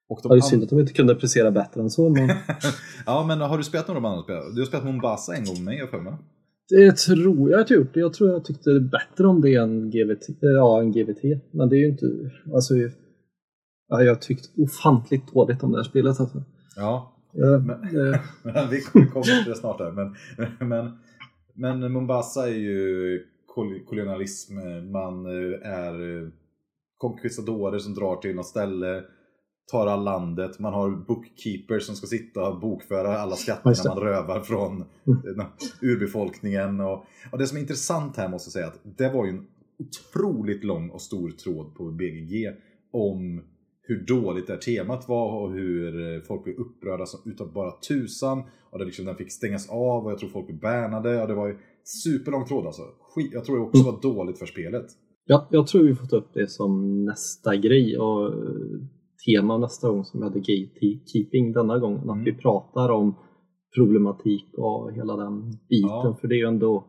Och 0.08 0.20
de 0.22 0.28
ja, 0.28 0.34
det 0.34 0.38
är 0.38 0.40
synd 0.40 0.62
att 0.62 0.70
de 0.70 0.80
inte 0.80 0.92
kunde 0.92 1.14
prestera 1.14 1.50
bättre 1.50 1.80
än 1.80 1.90
så. 1.90 2.08
Men... 2.08 2.28
ja, 3.06 3.24
men 3.28 3.40
har 3.40 3.58
du 3.58 3.64
spelat 3.64 3.88
några 3.88 4.08
andra 4.08 4.22
spel? 4.22 4.54
Du 4.54 4.60
har 4.60 4.66
spelat 4.66 4.86
Mombasa 4.86 5.34
en 5.34 5.44
gång 5.44 5.54
med 5.54 5.64
mig, 5.64 5.78
jag 5.78 5.90
för 5.90 6.00
mig. 6.00 6.12
Det 6.68 6.96
tror 6.96 7.50
jag 7.50 7.60
att 7.60 7.70
jag 7.70 7.78
gjort. 7.78 7.96
Jag 7.96 8.12
tror 8.12 8.30
jag 8.30 8.44
tyckte 8.44 8.80
bättre 8.80 9.26
om 9.26 9.40
det 9.40 9.54
än 9.54 9.90
GVT. 9.90 10.26
Ja, 10.40 10.80
än 10.80 10.92
GVT. 10.92 11.22
Men 11.50 11.68
det 11.68 11.76
är 11.76 11.78
ju 11.78 11.88
inte... 11.88 12.06
Alltså, 12.54 12.74
ja, 13.90 14.02
jag 14.02 14.22
tyckte 14.22 14.48
ofantligt 14.62 15.32
dåligt 15.32 15.62
om 15.62 15.72
det 15.72 15.78
här 15.78 15.84
spelet. 15.84 16.20
Alltså. 16.20 16.42
Ja, 16.76 17.12
ja 17.32 17.58
men, 17.58 17.70
äh, 17.70 18.20
men 18.42 18.70
vi 18.70 18.80
kommer 18.80 19.22
till 19.22 19.50
det 19.50 19.56
snart 19.56 19.80
här. 19.80 19.90
Men, 19.90 20.16
men, 20.68 20.98
men 21.54 21.92
Mombasa 21.92 22.48
är 22.48 22.54
ju 22.54 23.26
kolonialism. 23.86 24.54
Man 24.92 25.26
är 25.62 26.30
konkvistadorer 26.96 27.78
som 27.78 27.94
drar 27.94 28.16
till 28.16 28.36
något 28.36 28.46
ställe 28.46 29.02
tar 29.70 29.86
all 29.86 30.04
landet, 30.04 30.58
man 30.58 30.74
har 30.74 30.90
bookkeepers 30.90 31.86
som 31.86 31.96
ska 31.96 32.06
sitta 32.06 32.48
och 32.48 32.60
bokföra 32.60 33.18
alla 33.18 33.36
skatter 33.36 33.88
man 33.88 33.98
rövar 33.98 34.40
från 34.40 34.84
mm. 35.06 35.46
urbefolkningen. 35.80 36.80
Och, 36.80 37.04
och 37.32 37.38
det 37.38 37.46
som 37.46 37.56
är 37.56 37.60
intressant 37.60 38.16
här 38.16 38.28
måste 38.28 38.46
jag 38.48 38.52
säga 38.52 38.66
att 38.66 38.98
det 38.98 39.08
var 39.08 39.24
ju 39.24 39.30
en 39.30 39.46
otroligt 39.78 40.64
lång 40.64 40.90
och 40.90 41.00
stor 41.00 41.30
tråd 41.30 41.74
på 41.74 41.90
BGG 41.90 42.48
om 42.92 43.42
hur 43.82 44.06
dåligt 44.06 44.46
det 44.46 44.52
här 44.52 44.60
temat 44.60 45.08
var 45.08 45.42
och 45.42 45.52
hur 45.52 46.14
eh, 46.14 46.20
folk 46.20 46.44
blev 46.44 46.56
upprörda 46.56 47.04
utav 47.26 47.52
bara 47.52 47.70
tusan. 47.88 48.42
Och 48.70 48.78
det 48.78 48.84
liksom, 48.84 49.04
den 49.04 49.16
fick 49.16 49.32
stängas 49.32 49.70
av 49.70 50.04
och 50.04 50.12
jag 50.12 50.18
tror 50.18 50.28
folk 50.28 50.46
blev 50.46 50.60
bannade. 50.60 51.22
Och 51.22 51.28
det 51.28 51.34
var 51.34 51.48
ju 51.48 51.58
superlång 52.04 52.44
tråd 52.44 52.66
alltså. 52.66 52.82
Skit, 53.00 53.30
jag 53.32 53.44
tror 53.44 53.56
det 53.56 53.62
också 53.62 53.82
var 53.82 54.02
dåligt 54.02 54.38
för 54.38 54.46
spelet. 54.46 54.86
Ja, 55.24 55.48
jag 55.50 55.66
tror 55.66 55.82
vi 55.82 55.94
får 55.94 56.06
ta 56.06 56.16
upp 56.16 56.34
det 56.34 56.50
som 56.50 57.04
nästa 57.04 57.56
grej. 57.56 57.98
Och 57.98 58.34
tema 59.26 59.58
nästa 59.58 59.88
gång 59.88 60.04
som 60.04 60.20
vi 60.20 60.26
hade 60.26 60.38
gatekeeping 60.38 61.52
denna 61.52 61.78
gången. 61.78 62.02
Mm. 62.02 62.10
Att 62.20 62.26
vi 62.26 62.32
pratar 62.32 62.88
om 62.88 63.14
problematik 63.76 64.46
och 64.56 64.92
hela 64.92 65.16
den 65.16 65.50
biten. 65.68 65.90
Ja. 65.90 66.18
För 66.20 66.28
det 66.28 66.34
är 66.34 66.38
ju 66.38 66.46
ändå 66.46 66.86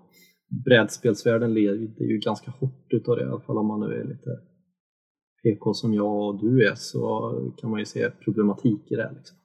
brädspelsvärlden 0.65 1.53
leder 1.53 2.03
ju 2.11 2.17
ganska 2.17 2.51
hårt 2.51 2.87
utav 2.89 3.15
det. 3.15 3.23
I 3.23 3.27
alla 3.27 3.41
fall 3.41 3.57
om 3.57 3.67
man 3.67 3.79
nu 3.79 3.85
är 3.85 4.03
lite 4.03 4.29
PK 5.43 5.73
som 5.73 5.93
jag 5.93 6.27
och 6.27 6.39
du 6.39 6.67
är 6.67 6.75
så 6.75 7.31
kan 7.57 7.69
man 7.69 7.79
ju 7.79 7.85
se 7.85 8.09
problematik 8.09 8.91
i 8.91 8.95
det. 8.95 9.11
Liksom. 9.15 9.37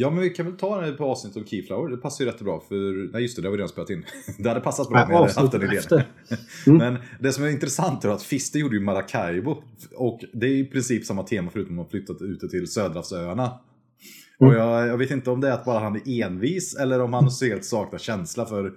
Ja, 0.00 0.10
men 0.10 0.20
vi 0.20 0.30
kan 0.30 0.46
väl 0.46 0.56
ta 0.56 0.80
det 0.80 0.92
på 0.92 1.04
avsnittet 1.04 1.36
om 1.36 1.46
Keyflower. 1.46 1.90
Det 1.90 1.96
passar 1.96 2.24
ju 2.24 2.30
rätt 2.30 2.40
bra 2.40 2.60
för, 2.60 3.12
nej 3.12 3.22
just 3.22 3.36
det, 3.36 3.42
det 3.42 3.48
har 3.48 3.52
vi 3.52 3.58
redan 3.58 3.68
spelat 3.68 3.90
in. 3.90 4.04
Det 4.38 4.48
hade 4.48 4.60
passat 4.60 4.88
bra 4.88 5.04
om 5.04 5.10
jag 5.10 5.18
hade 5.18 5.40
haft 5.40 5.52
den 5.52 5.62
idén. 5.62 5.82
Mm. 6.66 6.78
Men 6.78 7.02
det 7.20 7.32
som 7.32 7.44
är 7.44 7.48
intressant 7.48 8.04
är 8.04 8.08
att 8.08 8.22
Fister 8.22 8.58
gjorde 8.58 8.76
ju 8.76 8.82
Maracaibo. 8.82 9.62
Och 9.96 10.20
det 10.32 10.46
är 10.46 10.50
i 10.50 10.64
princip 10.64 11.04
samma 11.04 11.22
tema 11.22 11.50
förutom 11.50 11.72
att 11.72 11.76
man 11.76 11.90
flyttat 11.90 12.22
ut 12.22 12.50
till 12.50 12.66
Söderhavsöarna. 12.66 13.42
Mm. 14.40 14.52
Och 14.52 14.54
jag, 14.54 14.88
jag, 14.88 14.98
vet 14.98 15.10
inte 15.10 15.30
om 15.30 15.40
det 15.40 15.48
är 15.48 15.52
att 15.52 15.64
bara 15.64 15.78
han 15.78 15.96
är 15.96 16.24
envis 16.24 16.76
eller 16.76 17.00
om 17.00 17.12
han 17.12 17.30
så 17.30 17.44
helt 17.44 17.64
saknar 17.64 17.98
känsla 17.98 18.46
för, 18.46 18.72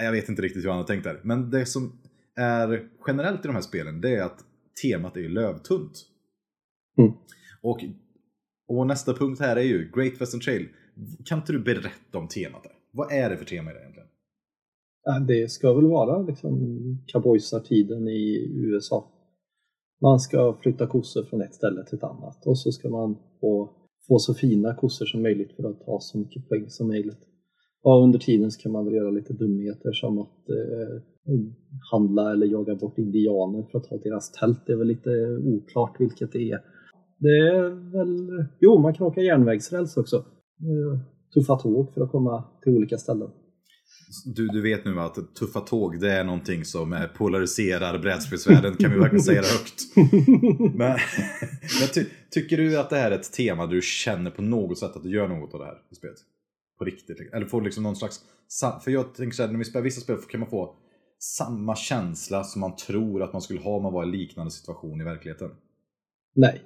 jag 0.00 0.12
vet 0.12 0.28
inte 0.28 0.42
riktigt 0.42 0.64
hur 0.64 0.68
han 0.68 0.78
har 0.78 0.84
tänkt 0.84 1.04
där. 1.04 1.20
Men 1.22 1.50
det 1.50 1.66
som 1.66 1.92
är 2.36 2.82
generellt 3.06 3.44
i 3.44 3.48
de 3.48 3.54
här 3.54 3.62
spelen, 3.62 4.00
det 4.00 4.16
är 4.16 4.22
att 4.22 4.38
temat 4.82 5.16
är 5.16 5.28
lövtunt. 5.28 6.06
Mm. 6.98 7.12
Och 7.62 7.84
och 8.66 8.86
nästa 8.86 9.14
punkt 9.14 9.40
här 9.40 9.56
är 9.56 9.62
ju 9.62 9.90
Great 9.94 10.20
Western 10.20 10.40
Trail. 10.40 10.68
Kan 11.24 11.38
inte 11.38 11.52
du 11.52 11.58
berätta 11.58 12.18
om 12.18 12.28
temat 12.28 12.62
där? 12.62 12.72
Vad 12.92 13.12
är 13.12 13.30
det 13.30 13.36
för 13.36 13.44
tema 13.44 13.70
egentligen? 13.70 14.08
Det 15.26 15.50
ska 15.50 15.74
väl 15.74 15.86
vara 15.86 16.22
liksom 16.22 16.58
cowboysar-tiden 17.06 18.08
i 18.08 18.50
USA. 18.54 19.10
Man 20.00 20.20
ska 20.20 20.56
flytta 20.62 20.86
kossor 20.86 21.24
från 21.24 21.42
ett 21.42 21.54
ställe 21.54 21.84
till 21.84 21.98
ett 21.98 22.04
annat 22.04 22.46
och 22.46 22.58
så 22.58 22.72
ska 22.72 22.88
man 22.88 23.16
få, 23.40 23.70
få 24.08 24.18
så 24.18 24.34
fina 24.34 24.74
kossor 24.74 25.06
som 25.06 25.22
möjligt 25.22 25.52
för 25.56 25.70
att 25.70 25.80
ta 25.80 26.00
så 26.00 26.18
mycket 26.18 26.48
poäng 26.48 26.70
som 26.70 26.88
möjligt. 26.88 27.20
Och 27.84 28.02
under 28.02 28.18
tiden 28.18 28.50
så 28.50 28.60
kan 28.60 28.72
man 28.72 28.84
väl 28.84 28.94
göra 28.94 29.10
lite 29.10 29.32
dumheter 29.32 29.92
som 29.92 30.18
att 30.18 30.48
eh, 30.48 31.02
handla 31.92 32.32
eller 32.32 32.46
jaga 32.46 32.74
bort 32.74 32.98
indianer 32.98 33.66
för 33.70 33.78
att 33.78 33.84
ta 33.84 33.96
deras 33.96 34.32
tält. 34.32 34.66
Det 34.66 34.72
är 34.72 34.76
väl 34.76 34.86
lite 34.86 35.10
oklart 35.44 35.96
vilket 35.98 36.32
det 36.32 36.50
är. 36.50 36.60
Det 37.18 37.38
är 37.48 37.92
väl... 37.92 38.46
Jo, 38.60 38.78
man 38.78 38.94
kan 38.94 39.06
åka 39.06 39.20
järnvägsräls 39.20 39.96
också. 39.96 40.24
Tuffa 41.34 41.56
tåg 41.56 41.94
för 41.94 42.00
att 42.00 42.10
komma 42.10 42.44
till 42.62 42.76
olika 42.76 42.98
ställen. 42.98 43.28
Du, 44.36 44.46
du 44.46 44.62
vet 44.62 44.84
nu 44.84 45.00
att 45.00 45.34
tuffa 45.34 45.60
tåg 45.60 46.00
det 46.00 46.12
är 46.12 46.24
någonting 46.24 46.64
som 46.64 46.96
polariserar 47.16 47.98
brädspelsvärlden 47.98 48.76
kan 48.76 48.90
vi 48.90 48.98
verkligen 48.98 49.22
säga 49.22 49.42
det 49.42 49.48
högt. 49.48 49.96
Men, 50.74 50.96
men 51.80 51.88
ty, 51.94 52.04
tycker 52.30 52.56
du 52.56 52.78
att 52.78 52.90
det 52.90 52.96
här 52.96 53.10
är 53.10 53.14
ett 53.14 53.32
tema 53.32 53.66
du 53.66 53.80
känner 53.82 54.30
på 54.30 54.42
något 54.42 54.78
sätt 54.78 54.96
att 54.96 55.02
du 55.02 55.10
gör 55.10 55.28
något 55.28 55.54
av 55.54 55.60
det 55.60 55.66
här 55.66 55.76
i 55.90 55.94
spelet? 55.94 56.18
På 56.78 56.84
riktigt? 56.84 57.20
Eller 57.32 57.46
får 57.46 57.62
liksom 57.62 57.82
någon 57.82 57.96
slags... 57.96 58.20
För 58.84 58.90
jag 58.90 59.14
tänker 59.14 59.34
såhär, 59.34 59.50
när 59.50 59.58
vi 59.58 59.64
spelar 59.64 59.84
vissa 59.84 60.00
spel 60.00 60.16
kan 60.16 60.40
man 60.40 60.50
få 60.50 60.76
samma 61.18 61.76
känsla 61.76 62.44
som 62.44 62.60
man 62.60 62.76
tror 62.76 63.22
att 63.22 63.32
man 63.32 63.42
skulle 63.42 63.60
ha 63.60 63.76
om 63.76 63.82
man 63.82 63.92
var 63.92 64.04
i 64.04 64.10
liknande 64.10 64.50
situation 64.50 65.00
i 65.00 65.04
verkligheten. 65.04 65.50
Nej, 66.34 66.62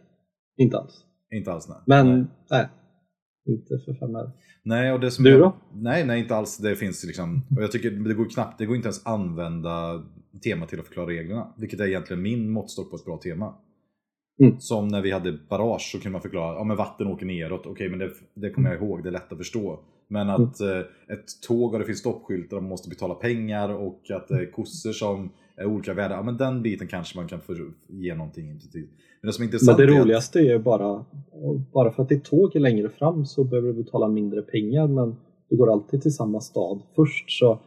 inte 0.57 0.79
alls. 0.79 1.05
Inte 1.31 1.53
alls 1.53 1.68
nej. 1.68 1.79
Men 1.87 2.07
nej. 2.16 2.27
nej. 2.51 2.68
Inte 3.47 3.79
för 3.85 3.94
fem 3.94 4.16
öre. 4.16 4.31
Nej, 4.62 4.92
och 4.92 5.01
det 5.01 5.11
som 5.11 5.25
du 5.25 5.31
jag, 5.31 5.40
då? 5.40 5.57
Nej, 5.73 6.05
nej 6.05 6.21
inte 6.21 6.37
alls. 6.37 6.59
Det 6.59 6.77
finns 6.77 7.05
liksom, 7.05 7.47
och 7.57 7.62
jag 7.62 7.73
tycker 7.73 7.90
det 7.90 8.14
går 8.14 8.31
knappt, 8.31 8.59
det 8.59 8.66
går 8.66 8.77
inte 8.77 8.88
ens 8.88 9.07
använda 9.07 10.05
tema 10.44 10.66
till 10.66 10.81
att 10.81 10.87
förklara 10.87 11.07
reglerna. 11.07 11.55
Vilket 11.57 11.81
är 11.81 11.87
egentligen 11.87 12.23
min 12.23 12.51
måttstock 12.51 12.90
på 12.90 12.97
ett 12.97 13.05
bra 13.05 13.18
tema. 13.18 13.55
Mm. 14.38 14.61
Som 14.61 14.88
när 14.88 15.03
vi 15.03 15.11
hade 15.11 15.38
barrage 15.48 15.90
så 15.92 15.98
kunde 15.98 16.12
man 16.12 16.22
förklara, 16.22 16.55
ja 16.55 16.64
men 16.64 16.77
vatten 16.77 17.07
åker 17.07 17.27
neråt, 17.27 17.61
okej 17.61 17.70
okay, 17.70 17.88
men 17.88 17.98
det, 17.98 18.11
det 18.35 18.51
kommer 18.51 18.70
jag 18.70 18.83
ihåg, 18.83 19.03
det 19.03 19.09
är 19.09 19.12
lätt 19.12 19.33
att 19.33 19.38
förstå. 19.38 19.81
Men 20.09 20.31
att 20.31 20.61
mm. 20.61 20.77
eh, 20.77 20.85
ett 21.14 21.42
tåg 21.48 21.72
och 21.72 21.79
det 21.79 21.85
finns 21.85 21.98
stoppskyltar 21.98 22.57
och 22.57 22.62
man 22.62 22.70
måste 22.70 22.88
betala 22.88 23.14
pengar 23.14 23.68
och 23.68 24.11
att 24.11 24.31
eh, 24.31 24.38
kossor 24.55 24.92
som 24.92 25.31
är 25.57 25.66
olika 25.66 25.94
värden, 25.94 26.16
ja 26.16 26.22
men 26.22 26.37
den 26.37 26.62
biten 26.62 26.88
kanske 26.88 27.18
man 27.18 27.29
kan 27.29 27.40
få 27.40 27.55
ge 27.87 28.14
någonting 28.14 28.61
till. 28.72 28.88
Men 29.20 29.29
det 29.29 29.33
som 29.33 29.42
är 29.42 29.46
intressant 29.46 29.79
Men 29.79 29.87
det 29.87 30.01
roligaste 30.01 30.40
är, 30.40 30.55
att... 30.55 30.61
är 30.61 30.64
bara, 30.64 31.05
bara 31.72 31.92
för 31.92 32.03
att 32.03 32.09
ditt 32.09 32.24
tåg 32.24 32.57
är 32.57 32.61
längre 32.61 32.88
fram 32.88 33.27
så 33.27 33.44
behöver 33.44 33.68
du 33.68 33.74
betala 33.74 34.09
mindre 34.09 34.42
pengar 34.42 34.87
men 34.87 35.16
du 35.48 35.57
går 35.57 35.72
alltid 35.72 36.03
till 36.03 36.14
samma 36.14 36.40
stad 36.40 36.83
först 36.96 37.31
så 37.31 37.59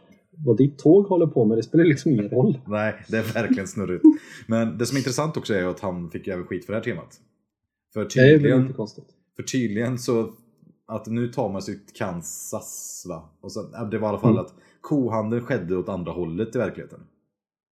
vad 0.46 0.58
ditt 0.58 0.80
tåg 0.80 1.06
håller 1.06 1.28
på 1.28 1.46
med, 1.46 1.58
det 1.58 1.64
spelar 1.64 1.86
liksom 1.86 2.12
ingen 2.12 2.30
roll. 2.30 2.60
Nej, 2.68 3.06
det 3.08 3.18
är 3.18 3.34
verkligen 3.34 3.68
snurrigt. 3.68 4.04
Men 4.48 4.78
det 4.78 4.86
som 4.86 4.96
är 4.96 5.00
intressant 5.00 5.38
också 5.38 5.54
är 5.54 5.66
att 5.66 5.80
han 5.80 6.12
fick 6.12 6.28
även 6.28 6.46
skit 6.46 6.66
för 6.66 6.74
det 6.74 6.80
här 6.80 6.84
temat. 6.84 7.20
För 7.94 8.06
tydligen, 8.06 8.60
det 8.60 8.64
inte 8.64 8.74
konstigt. 8.74 9.06
För 9.36 9.44
tydligen 9.44 10.00
så 10.00 10.34
att 10.88 11.08
nu 11.08 11.28
tar 11.28 11.50
man 11.50 11.62
sitt 11.62 11.94
Kansas 11.98 13.06
va? 13.10 13.30
Och 13.42 13.52
så, 13.52 13.62
det 13.92 13.98
var 13.98 14.08
i 14.08 14.10
alla 14.10 14.20
fall 14.20 14.32
mm. 14.32 14.42
att 14.42 14.54
kohandeln 14.82 15.46
skedde 15.46 15.78
åt 15.78 15.90
andra 15.90 16.12
hållet 16.12 16.56
i 16.56 16.58
verkligheten. 16.58 17.00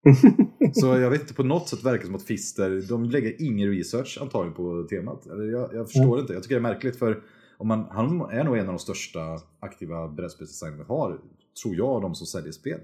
så 0.74 0.86
jag 0.88 1.10
vet 1.10 1.22
inte, 1.22 1.34
på 1.34 1.44
något 1.44 1.70
sätt 1.70 1.84
verkar 1.84 2.00
det 2.00 2.06
som 2.06 2.16
att 2.16 2.24
Fister, 2.24 2.90
de 2.90 3.04
lägger 3.04 3.42
ingen 3.42 3.70
research 3.70 4.18
antagligen 4.22 4.54
på 4.54 4.88
temat. 4.90 5.24
Jag, 5.26 5.74
jag 5.74 5.88
förstår 5.88 6.06
mm. 6.06 6.20
inte, 6.20 6.34
jag 6.34 6.44
tycker 6.44 6.56
det 6.56 6.60
är 6.60 6.74
märkligt 6.74 6.96
för 6.96 7.22
om 7.58 7.68
man, 7.68 7.86
han 7.92 8.22
är 8.22 8.44
nog 8.44 8.58
en 8.58 8.68
av 8.68 8.74
de 8.74 8.80
största 8.80 9.40
aktiva 9.60 10.08
brädspelsdesignerna 10.08 10.84
vi 10.84 10.88
har, 10.88 11.20
tror 11.64 11.76
jag, 11.76 12.02
de 12.02 12.16
som 12.16 12.28
säljer 12.28 12.52
spel. 12.52 12.80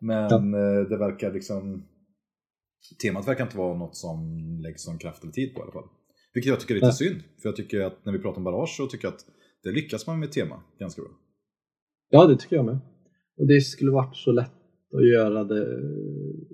Men 0.00 0.30
ja. 0.30 0.36
Eh, 0.36 0.88
det 0.88 0.98
verkar 0.98 1.32
liksom, 1.32 1.86
temat 3.02 3.28
verkar 3.28 3.44
inte 3.44 3.58
vara 3.58 3.78
något 3.78 3.96
som 3.96 4.18
läggs 4.62 4.88
någon 4.88 4.98
kraft 4.98 5.22
eller 5.22 5.32
tid 5.32 5.54
på 5.54 5.60
i 5.60 5.62
alla 5.62 5.72
fall. 5.72 5.88
Vilket 6.34 6.50
jag 6.50 6.60
tycker 6.60 6.74
är 6.74 6.76
lite 6.76 6.86
ja. 6.86 6.92
synd, 6.92 7.20
för 7.42 7.48
jag 7.48 7.56
tycker 7.56 7.80
att 7.80 8.04
när 8.04 8.12
vi 8.12 8.18
pratar 8.18 8.38
om 8.38 8.44
Barrage 8.44 8.74
så 8.76 8.86
tycker 8.86 9.06
jag 9.08 9.14
att 9.14 9.24
det 9.62 9.70
lyckas 9.70 10.06
man 10.06 10.20
med 10.20 10.32
tema 10.32 10.62
ganska 10.78 11.02
bra. 11.02 11.10
Ja, 12.10 12.26
det 12.26 12.36
tycker 12.36 12.56
jag 12.56 12.64
med. 12.64 12.78
Och 13.38 13.46
det 13.46 13.60
skulle 13.60 13.90
varit 13.90 14.16
så 14.16 14.32
lätt 14.32 14.52
att 14.94 15.08
göra 15.08 15.44
det 15.44 15.80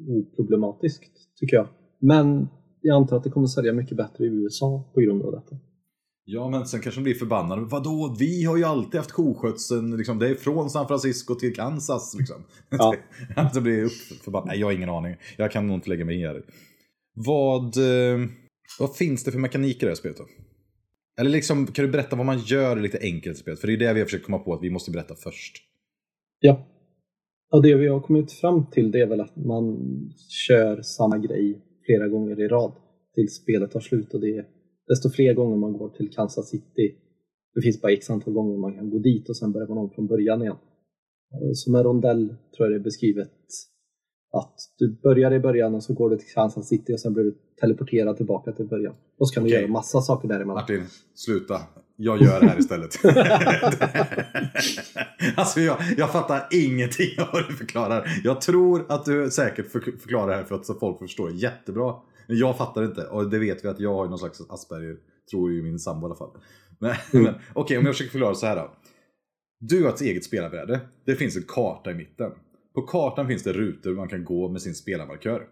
oproblematiskt, 0.08 1.12
tycker 1.36 1.56
jag. 1.56 1.68
Men 1.98 2.48
jag 2.80 2.96
antar 2.96 3.16
att 3.16 3.24
det 3.24 3.30
kommer 3.30 3.46
sälja 3.46 3.72
mycket 3.72 3.96
bättre 3.96 4.24
i 4.24 4.28
USA 4.28 4.90
på 4.94 5.00
grund 5.00 5.22
av 5.22 5.32
detta. 5.32 5.56
Ja, 6.32 6.48
men 6.48 6.66
sen 6.66 6.80
kanske 6.80 7.00
de 7.00 7.04
blir 7.04 7.14
förbannade. 7.14 7.62
Vadå, 7.62 8.16
vi 8.18 8.44
har 8.44 8.56
ju 8.56 8.64
alltid 8.64 9.00
haft 9.00 9.12
koskötseln. 9.12 9.96
Liksom, 9.96 10.18
det 10.18 10.28
är 10.28 10.34
från 10.34 10.70
San 10.70 10.88
Francisco 10.88 11.34
till 11.34 11.54
Kansas. 11.54 12.16
Liksom. 12.18 12.44
Ja. 13.36 13.50
det 13.54 13.60
blir 13.60 13.88
förbannade. 14.22 14.50
Nej, 14.50 14.60
jag 14.60 14.66
har 14.66 14.72
ingen 14.72 14.88
aning. 14.88 15.16
Jag 15.36 15.52
kan 15.52 15.66
nog 15.66 15.76
inte 15.76 15.88
lägga 15.88 16.04
mig 16.04 16.20
i 16.20 16.26
här. 16.26 16.42
Vad, 17.14 17.76
eh, 17.76 18.26
vad 18.78 18.96
finns 18.96 19.24
det 19.24 19.32
för 19.32 19.38
mekaniker 19.38 19.80
i 19.80 19.84
det 19.84 19.90
här 19.90 19.94
spelet 19.94 20.18
då? 20.18 20.24
Eller 21.20 21.30
liksom, 21.30 21.66
kan 21.66 21.84
du 21.84 21.90
berätta 21.90 22.16
vad 22.16 22.26
man 22.26 22.38
gör 22.38 22.76
lite 22.76 22.98
enkelt 23.02 23.36
i 23.36 23.40
spelet? 23.40 23.60
För 23.60 23.66
det 23.66 23.72
är 23.74 23.78
det 23.78 23.92
vi 23.92 24.00
har 24.00 24.06
försökt 24.06 24.26
komma 24.26 24.38
på 24.38 24.54
att 24.54 24.62
vi 24.62 24.70
måste 24.70 24.90
berätta 24.90 25.14
först. 25.14 25.56
Ja. 26.40 26.66
Och 27.52 27.62
det 27.62 27.74
vi 27.74 27.88
har 27.88 28.00
kommit 28.00 28.32
fram 28.32 28.70
till 28.70 28.90
det 28.90 29.00
är 29.00 29.06
väl 29.06 29.20
att 29.20 29.36
man 29.36 29.78
kör 30.28 30.82
samma 30.82 31.18
grej 31.18 31.62
flera 31.86 32.08
gånger 32.08 32.40
i 32.40 32.48
rad 32.48 32.72
tills 33.14 33.34
spelet 33.34 33.70
tar 33.70 33.80
slut 33.80 34.14
och 34.14 34.20
det 34.20 34.46
desto 34.90 35.10
fler 35.10 35.34
gånger 35.34 35.56
man 35.56 35.72
går 35.72 35.88
till 35.88 36.10
Kansas 36.10 36.48
City 36.48 36.96
det 37.54 37.62
finns 37.62 37.80
bara 37.80 37.92
x 37.92 38.10
antal 38.10 38.34
gånger 38.34 38.58
man 38.58 38.74
kan 38.74 38.90
gå 38.90 38.98
dit 38.98 39.28
och 39.28 39.36
sen 39.36 39.52
börjar 39.52 39.68
man 39.68 39.78
om 39.78 39.90
från 39.90 40.06
början 40.06 40.42
igen. 40.42 40.56
Som 41.54 41.74
en 41.74 41.82
rondell 41.82 42.34
tror 42.56 42.66
jag 42.66 42.70
det 42.70 42.76
är 42.76 42.84
beskrivet 42.84 43.30
att 44.32 44.54
du 44.78 45.00
börjar 45.02 45.32
i 45.32 45.40
början 45.40 45.74
och 45.74 45.82
så 45.82 45.94
går 45.94 46.10
du 46.10 46.16
till 46.16 46.32
Kansas 46.34 46.68
City 46.68 46.94
och 46.94 47.00
sen 47.00 47.14
blir 47.14 47.24
du 47.24 47.38
teleporterad 47.60 48.16
tillbaka 48.16 48.52
till 48.52 48.66
början. 48.66 48.94
Och 49.18 49.28
så 49.28 49.34
kan 49.34 49.42
okay. 49.42 49.56
du 49.56 49.60
göra 49.60 49.72
massa 49.72 50.00
saker 50.00 50.28
däremellan. 50.28 50.54
Martin, 50.54 50.82
sluta. 51.14 51.60
Jag 51.96 52.22
gör 52.22 52.40
det 52.40 52.46
här 52.46 52.58
istället. 52.58 53.04
alltså 55.36 55.60
jag, 55.60 55.76
jag 55.96 56.12
fattar 56.12 56.48
ingenting 56.50 57.20
av 57.20 57.26
vad 57.32 57.48
du 57.48 57.56
förklarar. 57.56 58.20
Jag 58.24 58.40
tror 58.40 58.86
att 58.88 59.04
du 59.04 59.30
säkert 59.30 59.66
förklarar 59.72 60.28
det 60.28 60.36
här 60.36 60.44
för 60.44 60.54
att 60.54 60.78
folk 60.80 60.98
förstår 60.98 61.32
jättebra. 61.32 61.94
Men 62.30 62.38
jag 62.38 62.56
fattar 62.56 62.84
inte 62.84 63.06
och 63.06 63.30
det 63.30 63.38
vet 63.38 63.64
vi 63.64 63.68
att 63.68 63.80
jag 63.80 63.94
har 63.94 64.08
någon 64.08 64.18
slags 64.18 64.40
Asperger, 64.48 64.96
tror 65.30 65.52
ju 65.52 65.62
min 65.62 65.78
sambo 65.78 66.06
i 66.06 66.06
alla 66.06 66.14
fall. 66.14 66.30
Men, 66.78 66.90
mm. 66.90 67.24
men 67.24 67.34
okej, 67.34 67.52
okay, 67.54 67.78
om 67.78 67.84
jag 67.84 67.94
försöker 67.94 68.10
förklara 68.10 68.34
så 68.34 68.46
här 68.46 68.56
då. 68.56 68.74
Du 69.60 69.84
har 69.84 69.90
ett 69.90 70.00
eget 70.00 70.24
spelarbräde. 70.24 70.80
Det 71.04 71.16
finns 71.16 71.36
en 71.36 71.42
karta 71.48 71.90
i 71.90 71.94
mitten. 71.94 72.32
På 72.74 72.82
kartan 72.82 73.26
finns 73.26 73.42
det 73.42 73.52
rutor 73.52 73.94
man 73.94 74.08
kan 74.08 74.24
gå 74.24 74.48
med 74.48 74.62
sin 74.62 74.74
spelarmarkör. 74.74 75.46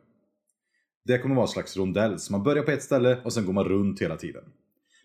Det 1.04 1.18
kommer 1.18 1.34
vara 1.34 1.44
en 1.44 1.48
slags 1.48 1.76
rondell, 1.76 2.18
så 2.18 2.32
man 2.32 2.42
börjar 2.42 2.62
på 2.62 2.70
ett 2.70 2.82
ställe 2.82 3.22
och 3.24 3.32
sen 3.32 3.46
går 3.46 3.52
man 3.52 3.64
runt 3.64 4.02
hela 4.02 4.16
tiden. 4.16 4.44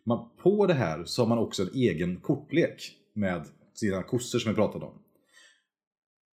Man, 0.05 0.29
på 0.43 0.67
det 0.67 0.73
här 0.73 1.03
så 1.05 1.21
har 1.21 1.29
man 1.29 1.37
också 1.37 1.63
en 1.63 1.73
egen 1.73 2.17
kortlek 2.19 2.91
med 3.15 3.45
sina 3.73 4.03
kossor 4.03 4.39
som 4.39 4.51
vi 4.51 4.55
pratade 4.55 4.85
om. 4.85 4.93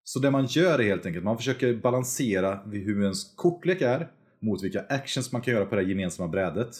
Så 0.03 0.19
det 0.19 0.31
man 0.31 0.45
gör 0.45 0.79
är 0.79 0.83
helt 0.83 1.05
enkelt, 1.05 1.25
man 1.25 1.37
försöker 1.37 1.73
balansera 1.73 2.59
hur 2.65 3.01
ens 3.01 3.33
kortlek 3.35 3.81
är 3.81 4.11
mot 4.39 4.63
vilka 4.63 4.81
actions 4.89 5.31
man 5.31 5.41
kan 5.41 5.53
göra 5.53 5.65
på 5.65 5.75
det 5.75 5.83
gemensamma 5.83 6.29
brädet. 6.29 6.75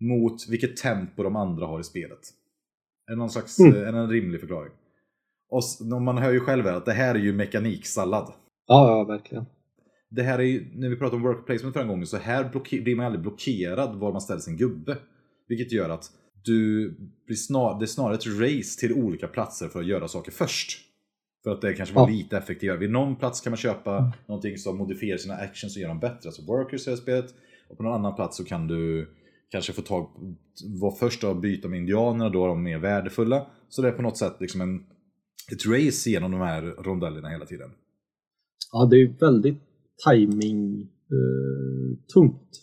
Mot 0.00 0.48
vilket 0.48 0.76
tempo 0.76 1.22
de 1.22 1.36
andra 1.36 1.66
har 1.66 1.80
i 1.80 1.84
spelet. 1.84 2.20
Är 3.06 3.12
det 3.12 3.18
någon 3.18 3.30
slags, 3.30 3.58
mm. 3.58 3.74
är 3.74 3.92
det 3.92 3.98
en 3.98 4.10
rimlig 4.10 4.40
förklaring? 4.40 4.72
Och 5.48 5.62
man 6.02 6.18
hör 6.18 6.32
ju 6.32 6.40
själv 6.40 6.66
att 6.66 6.84
det 6.84 6.92
här 6.92 7.14
är 7.14 7.18
ju 7.18 7.32
mekaniksallad. 7.32 8.32
Ja, 8.66 8.88
ja, 8.88 9.04
verkligen. 9.04 9.44
Det 10.10 10.22
här 10.22 10.38
är 10.38 10.42
ju, 10.42 10.70
när 10.74 10.88
vi 10.88 10.96
pratade 10.96 11.16
om 11.16 11.22
work 11.22 11.46
placement 11.46 11.74
förra 11.74 11.84
gången, 11.84 12.06
så 12.06 12.16
här 12.16 12.50
blir 12.82 12.96
man 12.96 13.06
aldrig 13.06 13.22
blockerad 13.22 13.96
var 13.96 14.12
man 14.12 14.20
ställer 14.20 14.40
sin 14.40 14.56
gubbe. 14.56 14.98
Vilket 15.48 15.72
gör 15.72 15.90
att 15.90 16.10
du 16.44 16.90
blir 17.26 17.36
snar, 17.36 17.78
det 17.78 17.84
är 17.84 17.86
snarare 17.86 18.14
ett 18.14 18.26
race 18.26 18.80
till 18.80 18.92
olika 18.92 19.28
platser 19.28 19.68
för 19.68 19.80
att 19.80 19.86
göra 19.86 20.08
saker 20.08 20.32
först. 20.32 20.80
För 21.44 21.50
att 21.50 21.60
det 21.60 21.74
kanske 21.74 21.94
var 21.94 22.08
ja. 22.08 22.14
lite 22.14 22.36
effektivare. 22.36 22.78
Vid 22.78 22.90
någon 22.90 23.16
plats 23.16 23.40
kan 23.40 23.50
man 23.50 23.56
köpa 23.56 23.98
mm. 23.98 24.10
någonting 24.26 24.58
som 24.58 24.76
modifierar 24.76 25.18
sina 25.18 25.34
actions 25.34 25.76
och 25.76 25.82
gör 25.82 25.88
dem 25.88 26.00
bättre, 26.00 26.28
alltså 26.28 26.42
workers 26.42 26.88
i 26.88 26.90
det 26.90 26.96
spelet. 26.96 27.34
Och 27.68 27.76
på 27.76 27.82
någon 27.82 27.92
annan 27.92 28.14
plats 28.14 28.36
så 28.36 28.44
kan 28.44 28.66
du 28.66 29.08
kanske 29.50 29.72
få 29.72 29.82
tag 29.82 30.10
vara 30.80 30.94
först 30.94 31.24
att 31.24 31.40
byta 31.40 31.68
med 31.68 31.78
indianerna, 31.78 32.30
då 32.30 32.44
är 32.44 32.48
de 32.48 32.62
mer 32.62 32.78
värdefulla. 32.78 33.46
Så 33.68 33.82
det 33.82 33.88
är 33.88 33.92
på 33.92 34.02
något 34.02 34.18
sätt 34.18 34.36
liksom 34.40 34.60
en 34.60 34.86
ett 35.52 35.66
race 35.66 36.10
genom 36.10 36.30
de 36.30 36.40
här 36.40 36.62
rondellerna 36.62 37.28
hela 37.28 37.46
tiden. 37.46 37.70
Ja, 38.72 38.88
det 38.90 38.96
är 38.96 39.18
väldigt 39.20 39.62
timing 40.08 40.82
eh, 40.82 41.98
tungt. 42.14 42.60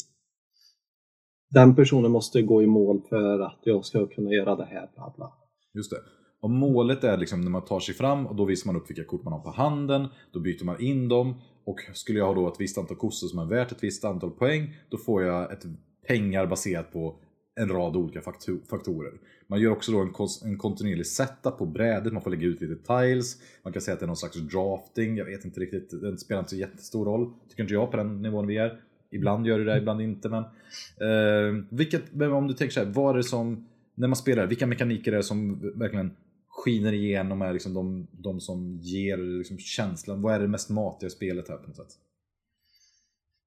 Den 1.49 1.75
personen 1.75 2.11
måste 2.11 2.41
gå 2.41 2.63
i 2.63 2.67
mål 2.67 3.01
för 3.09 3.39
att 3.39 3.59
jag 3.63 3.85
ska 3.85 4.07
kunna 4.07 4.31
göra 4.31 4.55
det 4.55 4.65
här. 4.65 4.89
Bla 4.95 5.13
bla. 5.17 5.33
Just 5.73 5.91
det. 5.91 5.97
Och 6.41 6.49
målet 6.49 7.03
är 7.03 7.17
liksom 7.17 7.41
när 7.41 7.51
man 7.51 7.65
tar 7.65 7.79
sig 7.79 7.95
fram 7.95 8.27
och 8.27 8.35
då 8.35 8.45
visar 8.45 8.67
man 8.67 8.81
upp 8.81 8.89
vilka 8.89 9.03
kort 9.03 9.23
man 9.23 9.33
har 9.33 9.39
på 9.39 9.49
handen. 9.49 10.07
Då 10.31 10.39
byter 10.39 10.65
man 10.65 10.81
in 10.81 11.07
dem. 11.07 11.41
Och 11.63 11.79
skulle 11.93 12.19
jag 12.19 12.25
ha 12.25 12.33
då 12.33 12.47
ett 12.47 12.59
visst 12.59 12.77
antal 12.77 12.97
kossor 12.97 13.27
som 13.27 13.39
är 13.39 13.45
värt 13.45 13.71
ett 13.71 13.83
visst 13.83 14.05
antal 14.05 14.31
poäng. 14.31 14.75
Då 14.89 14.97
får 14.97 15.23
jag 15.23 15.51
ett 15.51 15.65
pengar 16.07 16.45
baserat 16.45 16.93
på 16.93 17.15
en 17.55 17.69
rad 17.69 17.95
olika 17.95 18.21
faktorer. 18.69 19.13
Man 19.47 19.61
gör 19.61 19.71
också 19.71 19.91
då 19.91 19.99
en, 19.99 20.13
en 20.43 20.57
kontinuerlig 20.57 21.07
setup 21.07 21.57
på 21.57 21.65
brädet, 21.65 22.13
man 22.13 22.21
får 22.21 22.29
lägga 22.29 22.47
ut 22.47 22.61
lite 22.61 22.75
tiles. 22.75 23.37
Man 23.63 23.73
kan 23.73 23.81
säga 23.81 23.93
att 23.93 23.99
det 23.99 24.05
är 24.05 24.07
någon 24.07 24.17
slags 24.17 24.37
drafting, 24.37 25.17
jag 25.17 25.25
vet 25.25 25.45
inte 25.45 25.59
riktigt, 25.59 25.89
det 26.01 26.17
spelar 26.17 26.39
inte 26.39 26.49
så 26.49 26.55
jättestor 26.55 27.05
roll. 27.05 27.33
Tycker 27.49 27.63
inte 27.63 27.73
jag 27.73 27.91
på 27.91 27.97
den 27.97 28.21
nivån 28.21 28.47
vi 28.47 28.57
är. 28.57 28.81
Ibland 29.11 29.47
gör 29.47 29.59
det 29.59 29.65
det, 29.65 29.77
ibland 29.77 30.01
inte. 30.01 30.29
Men, 30.29 30.43
eh, 30.43 31.63
vilket, 31.69 32.21
om 32.21 32.47
du 32.47 32.53
tänker 32.53 32.73
så 32.73 32.79
här, 32.79 32.87
vad 32.87 33.13
är 33.13 33.17
det 33.17 33.23
som, 33.23 33.67
när 33.95 34.07
man 34.07 34.15
spelar, 34.15 34.47
vilka 34.47 34.67
mekaniker 34.67 35.11
är 35.11 35.17
det 35.17 35.23
som 35.23 35.59
verkligen 35.75 36.11
skiner 36.63 36.93
igenom 36.93 37.41
är 37.41 37.53
liksom 37.53 37.73
de, 37.73 38.07
de 38.11 38.39
som 38.39 38.79
ger 38.81 39.17
liksom 39.17 39.57
känslan? 39.57 40.21
Vad 40.21 40.35
är 40.35 40.39
det 40.39 40.47
mest 40.47 40.69
matiga 40.69 41.07
i 41.07 41.11
spelet 41.11 41.49
här 41.49 41.57
på 41.57 41.67
något 41.67 41.75
sätt? 41.75 41.97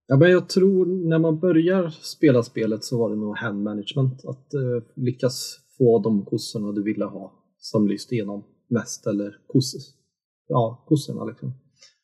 Ja, 0.06 0.16
men 0.16 0.30
jag 0.30 0.48
tror 0.48 0.86
när 0.86 1.18
man 1.18 1.40
börjar 1.40 1.90
spela 1.90 2.42
spelet 2.42 2.84
så 2.84 2.98
var 2.98 3.10
det 3.10 3.16
nog 3.16 3.36
hand 3.36 3.62
management. 3.62 4.24
Att 4.24 4.54
eh, 4.54 4.82
lyckas 4.94 5.60
få 5.78 5.98
de 5.98 6.24
kossorna 6.24 6.72
du 6.72 6.82
ville 6.82 7.04
ha 7.04 7.32
som 7.58 7.88
lyste 7.88 8.14
igenom 8.14 8.44
mest, 8.68 9.06
eller 9.06 9.38
kosses. 9.46 9.94
Ja, 10.48 10.84
kossorna 10.88 11.24
liksom. 11.24 11.52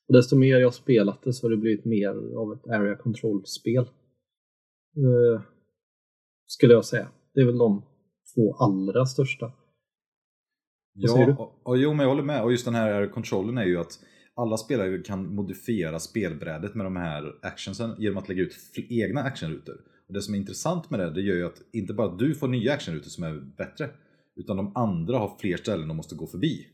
Och 0.08 0.14
desto 0.14 0.36
mer 0.36 0.58
jag 0.58 0.74
spelat 0.74 1.22
det 1.22 1.32
så 1.32 1.46
har 1.46 1.50
det 1.50 1.56
blivit 1.56 1.84
mer 1.84 2.36
av 2.36 2.52
ett 2.52 2.66
area 2.66 2.96
control-spel. 2.96 3.84
Eh, 4.96 5.42
skulle 6.46 6.74
jag 6.74 6.84
säga. 6.84 7.08
Det 7.34 7.40
är 7.40 7.46
väl 7.46 7.58
de 7.58 7.82
två 8.34 8.54
allra 8.54 9.06
största. 9.06 9.52
Ja, 11.00 11.34
och, 11.38 11.60
och, 11.62 11.78
jo 11.78 11.90
men 11.94 12.00
jag 12.00 12.08
håller 12.08 12.22
med. 12.22 12.42
Och 12.42 12.52
just 12.52 12.64
den 12.64 12.74
här 12.74 12.92
area 12.92 13.08
controlen 13.08 13.58
är 13.58 13.64
ju 13.64 13.78
att 13.78 13.98
alla 14.34 14.56
spelare 14.56 14.98
kan 14.98 15.34
modifiera 15.34 15.98
spelbrädet 15.98 16.74
med 16.74 16.86
de 16.86 16.96
här 16.96 17.34
actionsen 17.42 17.94
genom 17.98 18.18
att 18.18 18.28
lägga 18.28 18.42
ut 18.42 18.56
egna 18.74 19.22
actionrutor. 19.22 19.76
Och 20.08 20.14
det 20.14 20.22
som 20.22 20.34
är 20.34 20.38
intressant 20.38 20.90
med 20.90 21.00
det, 21.00 21.10
det 21.10 21.20
gör 21.20 21.36
ju 21.36 21.46
att 21.46 21.62
inte 21.72 21.94
bara 21.94 22.16
du 22.16 22.34
får 22.34 22.48
nya 22.48 22.72
actionrutor 22.72 23.10
som 23.10 23.24
är 23.24 23.40
bättre, 23.56 23.90
utan 24.36 24.56
de 24.56 24.72
andra 24.76 25.18
har 25.18 25.36
fler 25.40 25.56
ställen 25.56 25.88
de 25.88 25.96
måste 25.96 26.14
gå 26.14 26.26
förbi. 26.26 26.66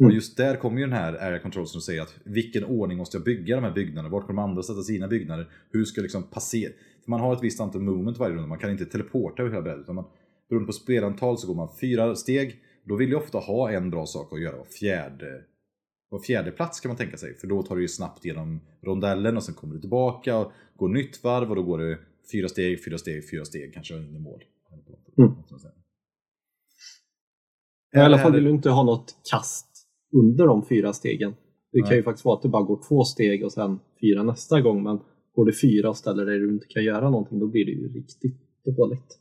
Mm. 0.00 0.08
Och 0.08 0.14
just 0.14 0.36
där 0.36 0.56
kommer 0.56 0.78
ju 0.78 0.84
den 0.84 0.92
här 0.92 1.12
area 1.12 1.38
control 1.38 1.66
som 1.66 1.80
säger 1.80 2.02
att 2.02 2.14
vilken 2.24 2.64
ordning 2.64 2.98
måste 2.98 3.16
jag 3.16 3.24
bygga 3.24 3.56
de 3.56 3.64
här 3.64 3.72
byggnaderna? 3.72 4.08
Vart 4.08 4.26
kommer 4.26 4.42
de 4.42 4.50
andra 4.50 4.62
sätta 4.62 4.82
sina 4.82 5.08
byggnader? 5.08 5.48
Hur 5.70 5.84
ska 5.84 5.98
jag 5.98 6.02
liksom 6.02 6.22
passera? 6.22 6.72
För 7.04 7.10
man 7.10 7.20
har 7.20 7.32
ett 7.32 7.42
visst 7.42 7.60
antal 7.60 7.82
movement 7.82 8.18
varje 8.18 8.34
runda, 8.34 8.48
man 8.48 8.58
kan 8.58 8.70
inte 8.70 8.84
teleporta 8.84 9.42
över 9.42 9.52
hela 9.52 9.62
brädet. 9.62 9.80
Utan 9.82 9.94
man, 9.94 10.04
beroende 10.48 10.66
på 10.66 10.72
spelantal 10.72 11.38
så 11.38 11.46
går 11.46 11.54
man 11.54 11.68
fyra 11.80 12.14
steg. 12.16 12.60
Då 12.84 12.96
vill 12.96 13.10
jag 13.10 13.22
ofta 13.22 13.38
ha 13.38 13.70
en 13.70 13.90
bra 13.90 14.06
sak 14.06 14.32
att 14.32 14.40
göra 14.40 14.56
var 14.56 14.64
fjärde 14.64 15.44
på 16.14 16.18
fjärde 16.18 16.50
plats 16.50 16.80
kan 16.80 16.88
man 16.88 16.96
tänka 16.96 17.16
sig. 17.16 17.34
För 17.34 17.46
då 17.46 17.62
tar 17.62 17.76
du 17.76 17.82
ju 17.82 17.88
snabbt 17.88 18.24
genom 18.24 18.60
rondellen 18.82 19.36
och 19.36 19.42
sen 19.42 19.54
kommer 19.54 19.74
du 19.74 19.80
tillbaka 19.80 20.38
och 20.38 20.52
går 20.76 20.88
nytt 20.88 21.24
varv 21.24 21.50
och 21.50 21.56
då 21.56 21.62
går 21.62 21.78
det 21.78 21.98
fyra 22.32 22.48
steg, 22.48 22.84
fyra 22.84 22.98
steg, 22.98 23.30
fyra 23.30 23.44
steg, 23.44 23.74
kanske 23.74 23.96
in 23.96 24.16
i 24.16 24.18
mål. 24.18 24.44
Mm. 25.18 25.32
I 27.96 27.98
alla 27.98 28.18
fall 28.18 28.32
vill 28.32 28.44
du 28.44 28.50
inte 28.50 28.70
ha 28.70 28.82
något 28.82 29.16
kast 29.30 29.86
under 30.12 30.46
de 30.46 30.66
fyra 30.66 30.92
stegen. 30.92 31.34
Det 31.72 31.82
kan 31.82 31.96
ju 31.96 32.02
faktiskt 32.02 32.24
vara 32.24 32.36
att 32.36 32.42
det 32.42 32.48
bara 32.48 32.62
går 32.62 32.80
två 32.88 33.04
steg 33.04 33.44
och 33.44 33.52
sen 33.52 33.80
fyra 34.00 34.22
nästa 34.22 34.60
gång 34.60 34.82
men 34.82 35.00
går 35.34 35.44
det 35.44 35.52
fyra 35.52 35.88
och 35.88 35.96
ställer 35.96 36.26
dig 36.26 36.38
där 36.38 36.46
du 36.46 36.52
inte 36.52 36.66
kan 36.66 36.84
göra 36.84 37.10
någonting 37.10 37.38
då 37.38 37.46
blir 37.46 37.64
det 37.64 37.72
ju 37.72 37.92
riktigt 37.92 38.40
dåligt. 38.76 39.18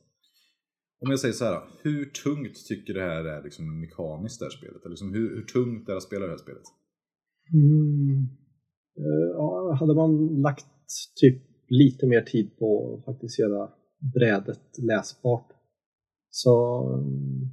Om 1.03 1.09
jag 1.09 1.19
säger 1.19 1.33
så 1.33 1.45
här, 1.45 1.61
hur 1.81 2.05
tungt 2.05 2.65
tycker 2.67 2.93
du 2.93 2.99
det 2.99 3.05
här 3.05 3.25
är 3.25 3.43
liksom 3.43 3.79
mekaniskt 3.79 4.39
det 4.39 4.45
här 4.45 4.51
spelet? 4.51 4.81
Eller 4.81 4.89
liksom 4.89 5.13
hur, 5.13 5.35
hur 5.35 5.43
tungt 5.43 5.89
är 5.89 5.93
det 5.93 5.97
att 5.97 6.03
spela 6.03 6.25
det 6.25 6.31
här 6.31 6.37
spelet? 6.37 6.63
Mm. 7.53 8.27
Eh, 8.97 9.29
ja, 9.33 9.77
hade 9.79 9.95
man 9.95 10.41
lagt 10.41 10.65
typ 11.15 11.41
lite 11.67 12.07
mer 12.07 12.21
tid 12.21 12.57
på 12.57 12.97
att 12.97 13.05
faktiskt 13.05 13.39
göra 13.39 13.69
brädet 14.15 14.77
läsbart 14.77 15.49
så 16.29 16.83
um, 16.93 17.49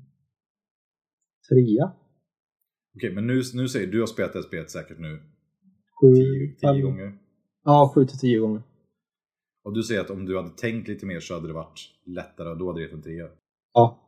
trea. 1.48 1.92
Okej, 2.96 3.14
men 3.14 3.26
nu, 3.26 3.42
nu 3.54 3.68
säger 3.68 3.86
du, 3.86 3.92
du 3.92 4.00
har 4.00 4.06
spelat 4.06 4.32
det 4.32 4.38
här 4.38 4.46
spelet 4.46 4.70
säkert 4.70 4.98
nu 4.98 5.22
sju, 6.00 6.14
tio, 6.14 6.46
tio 6.46 6.60
fem, 6.60 6.82
gånger? 6.82 7.18
Ja, 7.64 7.92
sju 7.94 8.04
till 8.04 8.18
tio 8.18 8.38
gånger. 8.38 8.62
Och 9.64 9.74
du 9.74 9.82
säger 9.82 10.00
att 10.00 10.10
om 10.10 10.26
du 10.26 10.36
hade 10.36 10.50
tänkt 10.50 10.88
lite 10.88 11.06
mer 11.06 11.20
så 11.20 11.34
hade 11.34 11.46
det 11.46 11.52
varit 11.52 11.80
lättare 12.06 12.48
och 12.48 12.58
då 12.58 12.66
hade 12.66 12.80
det 12.80 12.84
gett 12.84 12.92
en 12.92 13.02
trea? 13.02 13.28
Ja. 13.74 13.98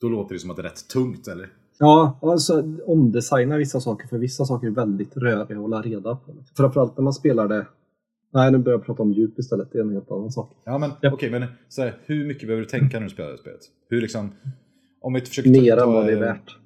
Då 0.00 0.08
låter 0.08 0.34
det 0.34 0.38
som 0.38 0.50
att 0.50 0.56
det 0.56 0.62
är 0.62 0.64
rätt 0.64 0.88
tungt, 0.88 1.28
eller? 1.28 1.52
Ja, 1.78 2.18
alltså 2.22 2.64
omdesigna 2.86 3.56
vissa 3.56 3.80
saker 3.80 4.08
för 4.08 4.18
vissa 4.18 4.44
saker 4.44 4.66
är 4.66 4.70
väldigt 4.70 5.16
röriga 5.16 5.42
att 5.42 5.56
hålla 5.56 5.82
reda 5.82 6.16
på. 6.16 6.34
Framförallt 6.56 6.96
när 6.96 7.04
man 7.04 7.12
spelar 7.12 7.48
det 7.48 7.66
Nej, 8.32 8.52
nu 8.52 8.58
börjar 8.58 8.78
jag 8.78 8.86
prata 8.86 9.02
om 9.02 9.12
djup 9.12 9.38
istället. 9.38 9.72
Det 9.72 9.78
är 9.78 9.82
en 9.82 9.92
helt 9.92 10.10
annan 10.10 10.32
sak. 10.32 10.52
Ja, 10.64 10.78
men 10.78 10.90
ja. 10.90 10.96
okej, 11.12 11.28
okay, 11.28 11.40
men 11.40 11.48
så 11.68 11.82
här, 11.82 11.98
hur 12.06 12.26
mycket 12.26 12.48
behöver 12.48 12.62
du 12.62 12.68
tänka 12.68 12.98
när 12.98 13.04
du 13.06 13.10
spelar 13.10 13.30
det 13.30 13.38
spelet? 13.38 13.60
Hur 13.88 14.00
liksom, 14.00 14.32
om 15.00 15.14
vi 15.14 15.20
försöker 15.20 15.50
Mer 15.50 15.76
än 15.76 15.92
vad 15.92 16.06
det 16.06 16.12
är 16.12 16.20
värt. 16.20 16.56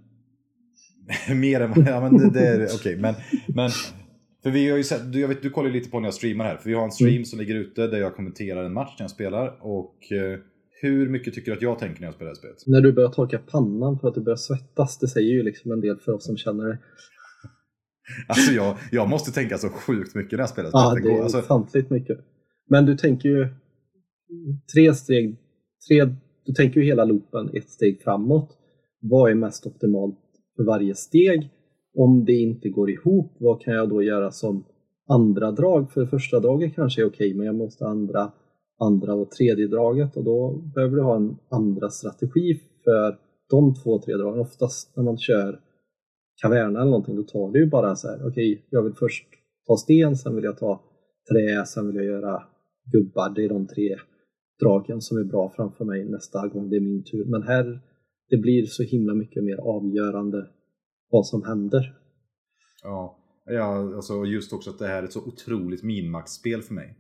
Mer 1.35 1.61
än 1.61 1.73
vad, 1.75 1.89
ja 1.89 2.01
men 2.01 2.19
det, 2.19 2.31
det 2.31 2.47
är 2.47 2.65
okej, 2.65 2.75
okay, 2.75 2.97
men, 2.97 3.15
men 3.49 3.71
för 4.43 4.51
vi 4.51 4.71
har 4.71 4.77
ju 4.77 4.85
sett, 4.85 5.13
du, 5.13 5.21
jag 5.21 5.29
vet, 5.29 5.43
du 5.43 5.51
kollar 5.51 5.71
lite 5.71 5.91
på 5.91 6.01
när 6.01 6.07
jag 6.07 6.15
streamar 6.15 6.45
här, 6.45 6.57
för 6.57 6.69
vi 6.69 6.75
har 6.75 6.85
en 6.85 6.91
stream 6.91 7.11
mm. 7.11 7.25
som 7.25 7.39
ligger 7.39 7.55
ute 7.55 7.87
där 7.87 7.99
jag 7.99 8.17
kommenterar 8.17 8.65
en 8.65 8.73
match 8.73 8.95
när 8.99 9.05
jag 9.05 9.11
spelar 9.11 9.59
och 9.61 10.13
eh, 10.13 10.39
hur 10.83 11.09
mycket 11.09 11.35
tycker 11.35 11.51
du 11.51 11.57
att 11.57 11.63
jag 11.63 11.79
tänker 11.79 12.01
när 12.01 12.07
jag 12.07 12.15
spelar 12.15 12.31
det 12.31 12.37
spelet? 12.37 12.57
När 12.67 12.81
du 12.81 12.93
börjar 12.93 13.09
torka 13.09 13.39
pannan 13.39 13.99
för 13.99 14.09
att 14.09 14.15
du 14.15 14.21
börjar 14.21 14.37
svettas, 14.37 14.99
det 14.99 15.09
säger 15.09 15.31
ju 15.31 15.43
liksom 15.43 15.73
en 15.73 15.81
del 15.81 15.97
för 15.97 16.13
oss 16.13 16.27
som 16.27 16.37
känner 16.37 16.65
det. 16.69 16.79
Alltså 18.29 18.53
jag, 18.53 18.77
jag 18.91 19.09
måste 19.09 19.33
tänka 19.33 19.59
så 19.59 19.69
sjukt 19.69 20.15
mycket 20.15 20.33
när 20.33 20.39
jag 20.39 20.49
spelar 20.49 20.71
Ja, 20.73 20.97
det 21.03 21.11
är 21.13 21.23
alltså... 21.23 21.39
ofantligt 21.39 21.91
mycket. 21.91 22.19
Men 22.69 22.87
du 22.87 22.97
tänker 22.97 23.29
ju 23.29 23.49
tre 24.75 24.95
steg, 24.95 25.37
tre, 25.89 26.15
du 26.47 26.53
tänker 26.53 26.81
ju 26.81 26.87
hela 26.87 27.05
loopen 27.05 27.51
ett 27.55 27.71
steg 27.71 28.03
framåt. 28.03 28.57
Vad 29.01 29.31
är 29.31 29.35
mest 29.35 29.67
optimalt 29.67 30.19
för 30.57 30.65
varje 30.65 30.95
steg? 30.95 31.51
Om 31.95 32.25
det 32.25 32.33
inte 32.33 32.69
går 32.69 32.91
ihop, 32.91 33.37
vad 33.41 33.63
kan 33.63 33.75
jag 33.75 33.89
då 33.89 34.03
göra 34.03 34.31
som 34.31 34.65
andra 35.09 35.53
drag? 35.53 35.93
För 35.93 36.07
första 36.07 36.41
draget 36.41 36.75
kanske 36.75 37.03
är 37.03 37.07
okej, 37.07 37.35
men 37.35 37.47
jag 37.47 37.55
måste 37.55 37.87
andra 37.87 38.33
andra 38.81 39.15
och 39.15 39.31
tredje 39.31 39.67
draget 39.67 40.17
och 40.17 40.25
då 40.25 40.63
behöver 40.75 40.97
du 40.97 41.03
ha 41.03 41.17
en 41.17 41.37
andra 41.49 41.91
strategi 41.91 42.61
för 42.85 43.19
de 43.51 43.75
två, 43.75 43.99
tre 43.99 44.15
dragen. 44.15 44.41
Oftast 44.41 44.97
när 44.97 45.05
man 45.05 45.19
kör 45.19 45.61
kaverna 46.43 46.81
eller 46.81 46.91
någonting, 46.91 47.17
då 47.17 47.23
tar 47.23 47.53
du 47.53 47.61
ju 47.61 47.71
bara 47.71 47.97
så 47.97 48.09
här, 48.09 48.17
okej, 48.17 48.53
okay, 48.53 48.65
jag 48.71 48.83
vill 48.83 48.95
först 48.95 49.27
ta 49.67 49.77
sten, 49.77 50.17
sen 50.17 50.35
vill 50.35 50.45
jag 50.45 50.59
ta 50.59 50.81
trä, 51.33 51.67
sen 51.67 51.87
vill 51.87 51.97
jag 51.97 52.05
göra 52.05 52.43
gubbar. 52.93 53.35
Det 53.35 53.45
är 53.45 53.49
de 53.49 53.67
tre 53.67 53.97
dragen 54.61 55.01
som 55.01 55.19
är 55.19 55.25
bra 55.25 55.53
framför 55.57 55.85
mig 55.85 56.05
nästa 56.05 56.49
gång 56.49 56.71
det 56.71 56.77
är 56.77 56.81
min 56.81 57.05
tur. 57.05 57.25
Men 57.25 57.43
här, 57.43 57.81
det 58.29 58.37
blir 58.37 58.67
så 58.67 58.83
himla 58.83 59.15
mycket 59.15 59.45
mer 59.45 59.57
avgörande 59.57 60.47
vad 61.11 61.27
som 61.27 61.43
händer. 61.43 61.97
Ja, 62.83 63.19
ja 63.47 63.95
alltså 63.95 64.25
just 64.25 64.53
också 64.53 64.71
att 64.71 64.79
det 64.79 64.87
här 64.87 65.03
är 65.03 65.07
ett 65.07 65.13
så 65.13 65.27
otroligt 65.27 65.83
minmax-spel 65.83 66.63
för 66.63 66.75
mig. 66.75 66.97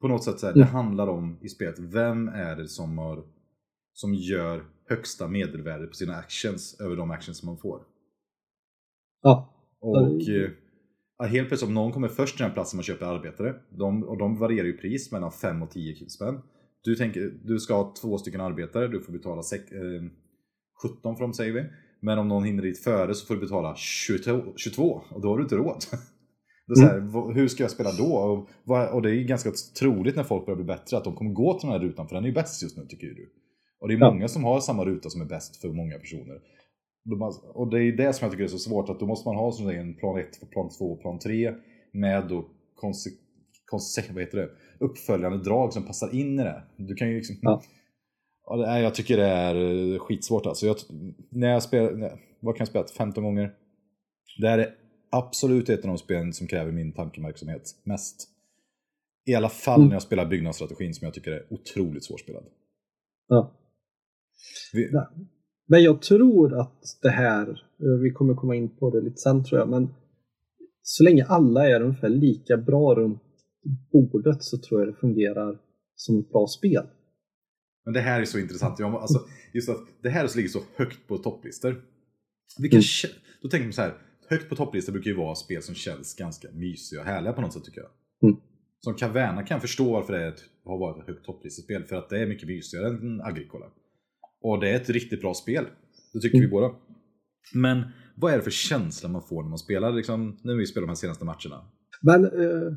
På 0.00 0.08
något 0.08 0.24
sätt 0.24 0.38
så 0.38 0.46
här, 0.46 0.52
mm. 0.52 0.66
det 0.66 0.72
handlar 0.72 1.06
om 1.06 1.38
i 1.40 1.48
spelet, 1.48 1.78
vem 1.78 2.28
är 2.28 2.56
det 2.56 2.68
som, 2.68 2.98
har, 2.98 3.24
som 3.92 4.14
gör 4.14 4.64
högsta 4.88 5.28
medelvärde 5.28 5.86
på 5.86 5.94
sina 5.94 6.16
actions 6.16 6.80
över 6.80 6.96
de 6.96 7.10
actions 7.10 7.38
som 7.38 7.46
man 7.46 7.58
får? 7.58 7.82
Ja. 9.22 9.54
Och 9.80 10.20
ja, 11.18 11.24
helt 11.24 11.48
plötsligt 11.48 11.68
om 11.68 11.74
någon 11.74 11.92
kommer 11.92 12.08
först 12.08 12.36
till 12.36 12.44
den 12.44 12.54
platsen 12.54 12.76
man 12.76 12.84
köper 12.84 13.06
arbetare, 13.06 13.54
de, 13.70 14.04
och 14.04 14.18
de 14.18 14.38
varierar 14.38 14.66
ju 14.66 14.76
pris 14.76 15.12
mellan 15.12 15.32
5 15.32 15.62
och 15.62 15.70
10 15.70 16.08
spänn. 16.08 16.40
Du, 16.82 16.96
tänker, 16.96 17.34
du 17.44 17.58
ska 17.58 17.74
ha 17.74 17.94
två 18.02 18.18
stycken 18.18 18.40
arbetare, 18.40 18.88
du 18.88 19.00
får 19.00 19.12
betala 19.12 19.42
sek, 19.42 19.72
eh, 19.72 20.02
17 20.82 21.16
för 21.16 21.24
dem 21.24 21.32
säger 21.34 21.52
vi. 21.52 21.64
Men 22.00 22.18
om 22.18 22.28
någon 22.28 22.44
hinner 22.44 22.62
dit 22.62 22.78
före 22.78 23.14
så 23.14 23.26
får 23.26 23.34
du 23.34 23.40
betala 23.40 23.74
22, 23.76 24.42
22 24.56 25.02
och 25.10 25.20
då 25.20 25.28
har 25.28 25.36
du 25.36 25.42
inte 25.42 25.56
råd. 25.56 25.84
Det 26.68 26.80
är 26.80 26.98
mm. 26.98 27.14
här, 27.14 27.32
hur 27.32 27.48
ska 27.48 27.62
jag 27.62 27.70
spela 27.70 27.92
då? 27.92 28.16
Och, 28.16 28.94
och, 28.94 29.02
det 29.02 29.10
är 29.10 29.24
ganska 29.24 29.52
troligt 29.78 30.16
när 30.16 30.24
folk 30.24 30.46
börjar 30.46 30.56
bli 30.56 30.64
bättre 30.64 30.96
att 30.96 31.04
de 31.04 31.14
kommer 31.14 31.30
gå 31.30 31.58
till 31.58 31.68
den 31.68 31.80
här 31.80 31.88
rutan 31.88 32.08
för 32.08 32.14
den 32.14 32.24
är 32.24 32.28
ju 32.28 32.34
bäst 32.34 32.62
just 32.62 32.76
nu 32.76 32.86
tycker 32.86 33.06
du. 33.06 33.32
Och 33.80 33.88
det 33.88 33.94
är 33.94 33.98
många 33.98 34.28
som 34.28 34.44
har 34.44 34.60
samma 34.60 34.84
ruta 34.84 35.10
som 35.10 35.20
är 35.20 35.26
bäst 35.26 35.60
för 35.60 35.68
många 35.68 35.98
personer. 35.98 36.40
Och 37.54 37.70
det 37.70 37.82
är 37.82 37.96
det 37.96 38.12
som 38.12 38.24
jag 38.24 38.32
tycker 38.32 38.44
är 38.44 38.48
så 38.48 38.58
svårt 38.58 38.88
att 38.88 39.00
då 39.00 39.06
måste 39.06 39.28
man 39.28 39.36
ha 39.36 39.52
som 39.52 39.68
en 39.68 39.94
plan 39.94 40.18
1, 40.18 40.50
plan 40.50 40.70
2, 40.78 40.96
plan 40.96 41.18
3 41.18 41.54
med 41.92 42.28
då 42.28 42.48
konse, 42.74 43.10
konse, 43.66 44.04
vad 44.12 44.22
heter 44.22 44.38
det? 44.38 44.48
uppföljande 44.80 45.38
drag 45.38 45.72
som 45.72 45.86
passar 45.86 46.14
in 46.14 46.40
i 46.40 46.42
det. 46.42 46.62
Du 46.76 46.94
kan 46.94 47.08
ju 47.08 47.16
liksom... 47.16 47.36
Ja. 47.42 47.62
Ja, 48.46 48.56
det, 48.56 48.80
jag 48.80 48.94
tycker 48.94 49.16
det 49.16 49.26
är 49.26 49.54
eh, 49.94 49.98
skitsvårt 49.98 50.46
alltså. 50.46 50.66
Jag, 50.66 50.76
när 51.30 51.48
jag 51.48 51.62
spelar, 51.62 52.18
vad 52.40 52.56
kan 52.56 52.64
jag 52.64 52.68
spela? 52.68 52.86
15 52.98 53.24
gånger? 53.24 53.54
Det 54.40 54.48
här 54.48 54.58
är 54.58 54.74
absolut 55.10 55.68
ett 55.68 55.80
av 55.80 55.88
de 55.88 55.98
spelen 55.98 56.32
som 56.32 56.46
kräver 56.46 56.72
min 56.72 56.92
tankeverksamhet 56.92 57.62
mest. 57.84 58.28
I 59.26 59.34
alla 59.34 59.48
fall 59.48 59.86
när 59.86 59.92
jag 59.92 60.02
spelar 60.02 60.26
byggnadsstrategin 60.26 60.94
som 60.94 61.04
jag 61.04 61.14
tycker 61.14 61.32
är 61.32 61.46
otroligt 61.50 62.04
svårspelad. 62.04 62.44
Ja. 63.28 63.54
Vi... 64.72 64.90
Men 65.66 65.82
jag 65.82 66.02
tror 66.02 66.60
att 66.60 66.82
det 67.02 67.10
här, 67.10 67.48
eh, 67.48 68.00
vi 68.02 68.10
kommer 68.10 68.34
komma 68.34 68.54
in 68.54 68.76
på 68.76 68.90
det 68.90 69.00
lite 69.00 69.16
sen 69.16 69.44
tror 69.44 69.60
jag, 69.60 69.68
men 69.68 69.94
så 70.82 71.04
länge 71.04 71.24
alla 71.24 71.68
är 71.68 71.80
ungefär 71.80 72.08
lika 72.08 72.56
bra 72.56 72.94
runt 72.94 73.22
bordet 73.92 74.42
så 74.42 74.58
tror 74.58 74.80
jag 74.80 74.88
det 74.88 75.00
fungerar 75.00 75.58
som 75.94 76.18
ett 76.18 76.30
bra 76.30 76.46
spel. 76.46 76.86
Men 77.84 77.94
det 77.94 78.00
här 78.00 78.20
är 78.20 78.24
så 78.24 78.38
intressant. 78.38 78.78
Jag, 78.78 78.94
alltså, 78.94 79.18
just 79.52 79.68
att 79.68 79.80
det 80.02 80.08
här 80.08 80.36
ligger 80.36 80.48
så 80.48 80.62
högt 80.76 81.08
på 81.08 81.18
topplistor. 81.18 81.70
Mm. 81.70 82.82
Då 83.42 83.48
tänker 83.48 83.66
man 83.66 83.72
så 83.72 83.82
här, 83.82 83.94
högt 84.28 84.48
på 84.48 84.56
topplistan 84.56 84.92
brukar 84.92 85.10
ju 85.10 85.16
vara 85.16 85.34
spel 85.34 85.62
som 85.62 85.74
känns 85.74 86.14
ganska 86.14 86.48
mysiga 86.52 87.00
och 87.00 87.06
härliga 87.06 87.32
på 87.32 87.40
något 87.40 87.52
sätt 87.52 87.64
tycker 87.64 87.80
jag. 87.80 87.90
Mm. 88.22 88.40
Som 88.80 88.94
Caverna 88.94 89.42
kan 89.42 89.54
jag 89.54 89.62
förstå 89.62 89.92
varför 89.92 90.12
det 90.12 90.34
har 90.64 90.78
varit 90.78 91.02
ett 91.02 91.06
högt 91.06 91.24
topplistespel, 91.24 91.84
för 91.84 91.96
att 91.96 92.08
det 92.08 92.18
är 92.18 92.26
mycket 92.26 92.48
mysigare 92.48 92.88
än 92.88 93.20
Agricola. 93.20 93.66
Och 94.42 94.60
det 94.60 94.70
är 94.70 94.76
ett 94.76 94.90
riktigt 94.90 95.20
bra 95.20 95.34
spel. 95.34 95.64
Det 96.12 96.20
tycker 96.20 96.38
mm. 96.38 96.48
vi 96.48 96.50
båda. 96.50 96.74
Men 97.54 97.82
vad 98.16 98.32
är 98.32 98.36
det 98.36 98.42
för 98.42 98.50
känsla 98.50 99.08
man 99.08 99.22
får 99.22 99.42
när 99.42 99.48
man 99.50 99.58
spelar, 99.58 99.92
liksom, 99.92 100.38
när 100.42 100.54
vi 100.54 100.66
spelar 100.66 100.86
de 100.86 100.90
här 100.90 100.94
senaste 100.94 101.24
matcherna? 101.24 101.64
Men, 102.02 102.24
eh, 102.24 102.72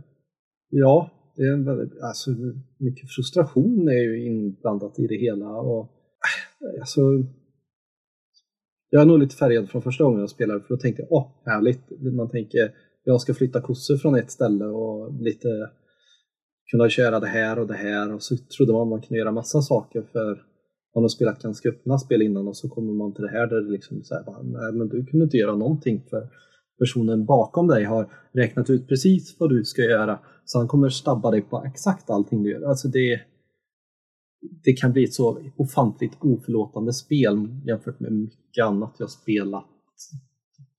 ja, 0.70 1.12
det 1.36 1.44
är 1.44 1.54
en 1.54 1.66
väldigt, 1.66 2.02
alltså, 2.02 2.32
mycket 2.78 3.12
frustration 3.12 3.88
är 3.88 4.02
ju 4.02 4.26
inblandat 4.26 5.00
i 5.00 5.08
det 5.08 5.18
hela. 5.18 5.50
Och, 5.50 5.92
eh, 6.62 6.82
alltså, 6.82 7.02
jag 8.94 9.02
är 9.02 9.06
nog 9.06 9.20
lite 9.20 9.36
färgad 9.36 9.70
från 9.70 9.82
första 9.82 10.04
gången 10.04 10.20
jag 10.20 10.30
spelade 10.30 10.62
för 10.62 10.70
då 10.70 10.78
tänkte 10.78 11.02
jag 11.02 11.12
åh, 11.12 11.28
härligt. 11.46 11.82
Man 12.18 12.30
tänker 12.30 12.72
jag 13.04 13.22
ska 13.22 13.34
flytta 13.34 13.62
kossor 13.62 13.98
från 13.98 14.16
ett 14.16 14.32
ställe 14.32 14.66
och 14.66 15.14
lite 15.22 15.48
kunna 16.72 16.90
köra 16.90 17.20
det 17.20 17.28
här 17.28 17.60
och 17.60 17.68
det 17.68 17.74
här 17.74 18.14
och 18.14 18.24
så 18.24 18.38
trodde 18.58 18.74
man 18.74 18.90
man 18.90 19.02
kunde 19.02 19.20
göra 19.20 19.32
massa 19.32 19.62
saker 19.62 20.02
för 20.12 20.44
man 20.96 21.04
har 21.04 21.10
spelat 21.10 21.42
ganska 21.42 21.70
öppna 21.70 21.98
spel 21.98 22.22
innan 22.22 22.48
och 22.48 22.58
så 22.58 22.70
kommer 22.70 22.94
man 22.94 23.14
till 23.14 23.24
det 23.24 23.32
här 23.32 23.48
där 23.48 23.62
det 23.62 23.72
liksom 23.72 24.04
så 24.04 24.16
här, 24.16 24.24
nej 24.44 24.72
men 24.72 24.90
du 24.90 25.06
kunde 25.06 25.24
inte 25.24 25.38
göra 25.38 25.56
någonting 25.56 26.04
för 26.10 26.28
personen 26.80 27.26
bakom 27.26 27.68
dig 27.68 27.84
har 27.84 28.14
räknat 28.34 28.70
ut 28.70 28.88
precis 28.88 29.36
vad 29.40 29.50
du 29.50 29.64
ska 29.64 29.82
göra 29.82 30.20
så 30.46 30.58
han 30.58 30.68
kommer 30.68 30.90
stabba 30.90 31.32
dig 31.32 31.42
på 31.42 31.64
exakt 31.66 32.10
allting 32.10 32.44
du 32.44 32.52
gör. 32.52 32.70
Alltså 32.70 32.88
det, 32.88 33.22
det 34.64 34.74
kan 34.74 34.92
bli 34.92 35.04
ett 35.04 35.14
så 35.14 35.52
ofantligt 35.58 36.18
oförlåtande 36.20 36.94
spel 36.94 37.48
jämfört 37.66 38.00
med 38.00 38.12
mycket 38.12 38.66
annat 38.66 38.96
jag 38.98 39.10
spelat 39.10 39.66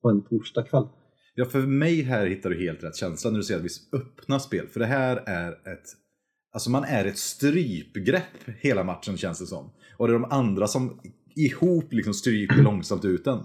på 0.03 0.11
en 0.11 0.22
torsdagkväll. 0.22 0.88
Ja, 1.35 1.44
för 1.44 1.61
mig 1.61 2.03
här 2.03 2.27
hittar 2.27 2.51
du 2.51 2.61
helt 2.61 2.85
rätt 2.85 2.96
känsla 2.96 3.31
när 3.31 3.38
du 3.38 3.44
säger 3.44 3.61
att 3.61 3.66
vi 3.66 3.98
öppna 3.98 4.40
spel. 4.40 4.66
För 4.66 4.81
det 4.81 4.87
här 4.87 5.16
är 5.16 5.53
ett... 5.53 5.85
Alltså 6.53 6.70
man 6.70 6.85
är 6.85 7.05
ett 7.05 7.18
strypgrepp 7.18 8.59
hela 8.61 8.85
matchen 8.85 9.16
känns 9.16 9.38
det 9.38 9.46
som. 9.46 9.70
Och 9.96 10.09
det 10.09 10.14
är 10.14 10.18
de 10.18 10.31
andra 10.31 10.66
som 10.66 11.01
ihop 11.37 11.92
liksom 11.92 12.14
stryper 12.14 12.62
långsamt 12.62 13.05
ut 13.05 13.25
den. 13.25 13.38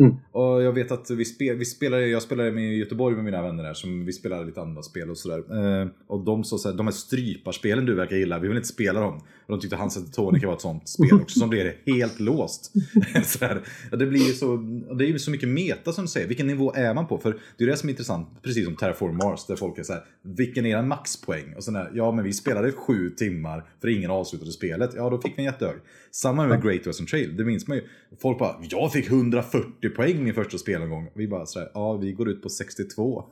Mm. 0.00 0.16
Och 0.32 0.62
jag 0.62 0.72
vet 0.72 0.92
att 0.92 1.10
vi, 1.10 1.24
spel, 1.24 1.56
vi 1.56 1.64
spelade, 1.64 2.06
jag 2.06 2.22
spelade 2.22 2.52
med 2.52 2.76
Göteborg 2.76 3.16
med 3.16 3.24
mina 3.24 3.42
vänner 3.42 3.64
där, 3.64 3.74
som 3.74 4.04
vi 4.04 4.12
spelade 4.12 4.44
lite 4.44 4.60
andra 4.60 4.82
spel 4.82 5.10
och 5.10 5.18
sådär. 5.18 5.38
Eh, 5.82 5.88
och 6.06 6.24
de 6.24 6.44
sa 6.44 6.58
såhär, 6.58 6.76
de 6.76 6.86
här 6.86 6.92
stryparspelen 6.92 7.86
du 7.86 7.94
verkar 7.94 8.16
gilla, 8.16 8.38
vi 8.38 8.48
vill 8.48 8.56
inte 8.56 8.68
spela 8.68 9.00
dem. 9.00 9.14
Och 9.16 9.52
de 9.52 9.60
tyckte 9.60 9.76
Hans 9.76 10.12
Tonica 10.12 10.46
var 10.46 10.54
ett 10.54 10.60
sånt 10.60 10.88
spel 10.88 11.20
också, 11.22 11.38
som 11.38 11.50
blir 11.50 11.76
helt 11.86 12.20
låst. 12.20 12.72
så 13.24 13.44
här, 13.44 13.62
det 13.90 14.06
blir 14.06 14.28
ju 14.28 14.32
så, 14.32 14.56
det 14.98 15.04
är 15.04 15.08
ju 15.08 15.18
så 15.18 15.30
mycket 15.30 15.48
meta 15.48 15.92
som 15.92 16.04
du 16.04 16.08
säger, 16.08 16.28
vilken 16.28 16.46
nivå 16.46 16.72
är 16.74 16.94
man 16.94 17.06
på? 17.06 17.18
För 17.18 17.38
det 17.58 17.64
är 17.64 17.68
det 17.68 17.76
som 17.76 17.88
är 17.88 17.92
intressant, 17.92 18.28
precis 18.42 18.64
som 18.64 18.76
Terraform 18.76 19.16
Mars, 19.16 19.46
där 19.46 19.56
folk 19.56 19.78
är 19.78 19.82
såhär, 19.82 20.02
vilken 20.22 20.66
är 20.66 20.76
en 20.76 20.88
maxpoäng? 20.88 21.54
Och 21.56 21.64
sådär, 21.64 21.90
ja 21.94 22.12
men 22.12 22.24
vi 22.24 22.32
spelade 22.32 22.72
sju 22.72 23.10
timmar 23.10 23.64
för 23.80 23.88
ingen 23.88 24.10
avslutade 24.10 24.52
spelet. 24.52 24.90
Ja, 24.96 25.10
då 25.10 25.18
fick 25.18 25.32
vi 25.38 25.38
en 25.38 25.44
jättehög. 25.44 25.76
Samma 26.10 26.46
med 26.46 26.62
Great 26.62 26.86
Western 26.86 27.06
Trail, 27.06 27.36
det 27.36 27.44
minns 27.44 27.68
man 27.68 27.76
ju. 27.76 27.84
Folk 28.20 28.38
bara, 28.38 28.56
jag 28.62 28.92
fick 28.92 29.10
140 29.10 29.90
poäng 29.96 30.28
i 30.28 30.32
första 30.32 30.58
spelomgång. 30.58 31.08
Vi 31.14 31.28
bara 31.28 31.46
sådär, 31.46 31.70
ja 31.74 31.96
vi 31.96 32.12
går 32.12 32.28
ut 32.28 32.42
på 32.42 32.48
62. 32.48 33.24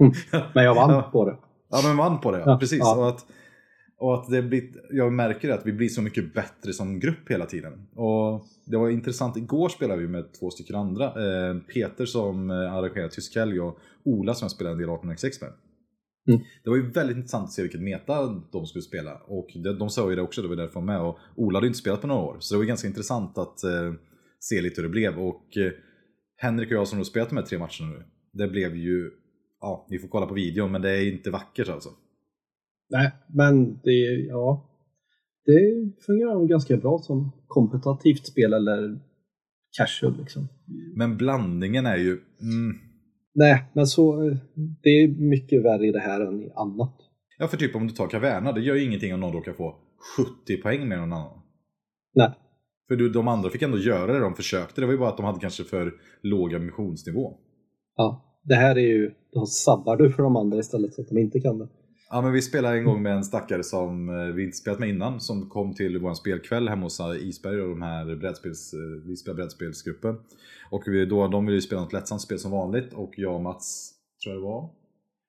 Mm. 0.00 0.12
Men 0.54 0.64
jag 0.64 0.74
vann 0.74 0.90
ja. 0.90 1.10
på 1.12 1.24
det. 1.24 1.36
Ja, 1.70 1.80
men 1.84 1.96
vann 1.96 2.20
på 2.20 2.30
det, 2.30 2.42
ja. 2.46 2.58
precis. 2.58 2.78
Ja. 2.78 2.96
Och 2.96 3.08
att, 3.08 3.26
och 3.98 4.14
att 4.14 4.30
det 4.30 4.42
blir, 4.42 4.64
jag 4.90 5.12
märker 5.12 5.50
att 5.50 5.66
vi 5.66 5.72
blir 5.72 5.88
så 5.88 6.02
mycket 6.02 6.34
bättre 6.34 6.72
som 6.72 7.00
grupp 7.00 7.30
hela 7.30 7.46
tiden. 7.46 7.86
Och 7.94 8.46
det 8.64 8.76
var 8.76 8.90
intressant, 8.90 9.36
igår 9.36 9.68
spelade 9.68 10.00
vi 10.00 10.08
med 10.08 10.32
två 10.40 10.50
stycken 10.50 10.76
andra. 10.76 11.04
Eh, 11.04 11.56
Peter 11.74 12.06
som 12.06 12.50
eh, 12.50 12.74
arrangerar 12.74 13.08
Tysk 13.08 13.36
helg 13.36 13.60
och 13.60 13.78
Ola 14.04 14.34
som 14.34 14.44
jag 14.44 14.50
spelade 14.50 14.74
en 14.74 14.78
del 14.78 14.88
18x 14.88 15.40
med. 15.40 15.52
Mm. 16.28 16.40
Det 16.64 16.70
var 16.70 16.76
ju 16.76 16.90
väldigt 16.90 17.16
intressant 17.16 17.44
att 17.44 17.52
se 17.52 17.62
vilket 17.62 17.80
meta 17.80 18.42
de 18.52 18.66
skulle 18.66 18.82
spela. 18.82 19.16
Och 19.26 19.48
de, 19.54 19.78
de 19.78 19.90
sa 19.90 20.10
ju 20.10 20.16
det 20.16 20.22
också, 20.22 20.42
det 20.42 20.48
var 20.48 20.56
därför 20.56 20.74
de 20.74 20.86
var 20.86 20.94
med. 20.94 21.02
Och 21.02 21.18
Ola 21.36 21.56
hade 21.56 21.66
inte 21.66 21.78
spelat 21.78 22.00
på 22.00 22.06
några 22.06 22.22
år. 22.22 22.36
Så 22.40 22.54
det 22.54 22.58
var 22.58 22.64
ganska 22.64 22.88
intressant 22.88 23.38
att 23.38 23.64
eh, 23.64 23.92
se 24.40 24.60
lite 24.60 24.80
hur 24.80 24.88
det 24.88 24.92
blev. 24.92 25.18
Och 25.18 25.56
eh, 25.56 25.72
Henrik 26.36 26.68
och 26.68 26.74
jag 26.74 26.88
som 26.88 26.98
har 26.98 27.04
spelat 27.04 27.28
de 27.28 27.36
här 27.36 27.44
tre 27.44 27.58
matcherna 27.58 27.98
nu, 27.98 28.04
det 28.32 28.48
blev 28.48 28.76
ju, 28.76 29.10
ja, 29.60 29.86
ni 29.90 29.98
får 29.98 30.08
kolla 30.08 30.26
på 30.26 30.34
videon, 30.34 30.72
men 30.72 30.82
det 30.82 30.90
är 30.90 31.12
inte 31.12 31.30
vackert 31.30 31.68
alltså. 31.68 31.90
Nej, 32.90 33.12
men 33.34 33.80
det, 33.82 34.26
ja, 34.28 34.68
det 35.44 35.92
fungerar 36.06 36.34
nog 36.34 36.48
ganska 36.48 36.76
bra 36.76 36.98
som 36.98 37.32
kompetitivt 37.46 38.26
spel 38.26 38.52
eller 38.52 39.00
casual 39.78 40.18
liksom. 40.18 40.48
Men 40.96 41.16
blandningen 41.16 41.86
är 41.86 41.96
ju, 41.96 42.10
mm. 42.40 42.91
Nej, 43.34 43.64
men 43.72 43.86
så, 43.86 44.36
det 44.82 44.88
är 44.88 45.08
mycket 45.08 45.64
värre 45.64 45.86
i 45.86 45.92
det 45.92 46.00
här 46.00 46.20
än 46.20 46.42
i 46.42 46.52
annat. 46.56 46.94
Ja, 47.38 47.48
för 47.48 47.56
typ 47.56 47.76
om 47.76 47.86
du 47.86 47.94
tar 47.94 48.08
Caverna, 48.08 48.52
det 48.52 48.60
gör 48.60 48.74
ju 48.74 48.84
ingenting 48.84 49.14
om 49.14 49.20
någon 49.20 49.32
råkar 49.32 49.52
få 49.52 49.76
70 50.46 50.62
poäng 50.62 50.88
med 50.88 50.98
någon 50.98 51.12
annan. 51.12 51.38
Nej. 52.14 52.30
För 52.88 52.96
du, 52.96 53.08
de 53.08 53.28
andra 53.28 53.50
fick 53.50 53.62
ändå 53.62 53.78
göra 53.78 54.12
det 54.12 54.18
de 54.18 54.34
försökte, 54.34 54.80
det 54.80 54.86
var 54.86 54.92
ju 54.92 54.98
bara 54.98 55.08
att 55.08 55.16
de 55.16 55.26
hade 55.26 55.40
kanske 55.40 55.64
för 55.64 55.92
låg 56.22 56.54
ambitionsnivå. 56.54 57.38
Ja, 57.96 58.38
det 58.42 58.54
här 58.54 58.76
är 58.76 58.86
ju, 58.86 59.10
då 59.32 59.46
sabbar 59.46 59.96
du 59.96 60.12
för 60.12 60.22
de 60.22 60.36
andra 60.36 60.58
istället 60.58 60.94
så 60.94 61.02
att 61.02 61.08
de 61.08 61.18
inte 61.18 61.40
kan 61.40 61.58
det. 61.58 61.68
Ja 62.14 62.20
men 62.20 62.32
vi 62.32 62.42
spelade 62.42 62.76
en 62.76 62.84
gång 62.84 63.02
med 63.02 63.12
en 63.12 63.24
stackare 63.24 63.64
som 63.64 64.08
eh, 64.08 64.34
vi 64.34 64.44
inte 64.44 64.56
spelat 64.56 64.80
med 64.80 64.88
innan 64.88 65.20
som 65.20 65.48
kom 65.48 65.74
till 65.74 65.98
vår 65.98 66.14
spelkväll 66.14 66.68
hemma 66.68 66.82
hos 66.82 67.00
eh, 67.00 67.28
Isberg 67.28 67.60
och 67.60 67.68
de 67.68 67.82
här 67.82 68.16
brädspels, 68.16 68.74
eh, 68.74 68.80
vi 68.80 69.16
spelar 69.16 69.36
brädspelsgruppen. 69.36 70.18
Och 70.70 70.82
vi, 70.86 71.06
då, 71.06 71.28
de 71.28 71.46
ville 71.46 71.56
ju 71.56 71.62
spela 71.62 71.80
något 71.80 71.92
lättsamt 71.92 72.22
spel 72.22 72.38
som 72.38 72.50
vanligt 72.50 72.92
och 72.92 73.12
jag 73.16 73.34
och 73.34 73.40
Mats, 73.40 73.92
tror 74.22 74.34
jag 74.34 74.42
det 74.42 74.46
var, 74.46 74.70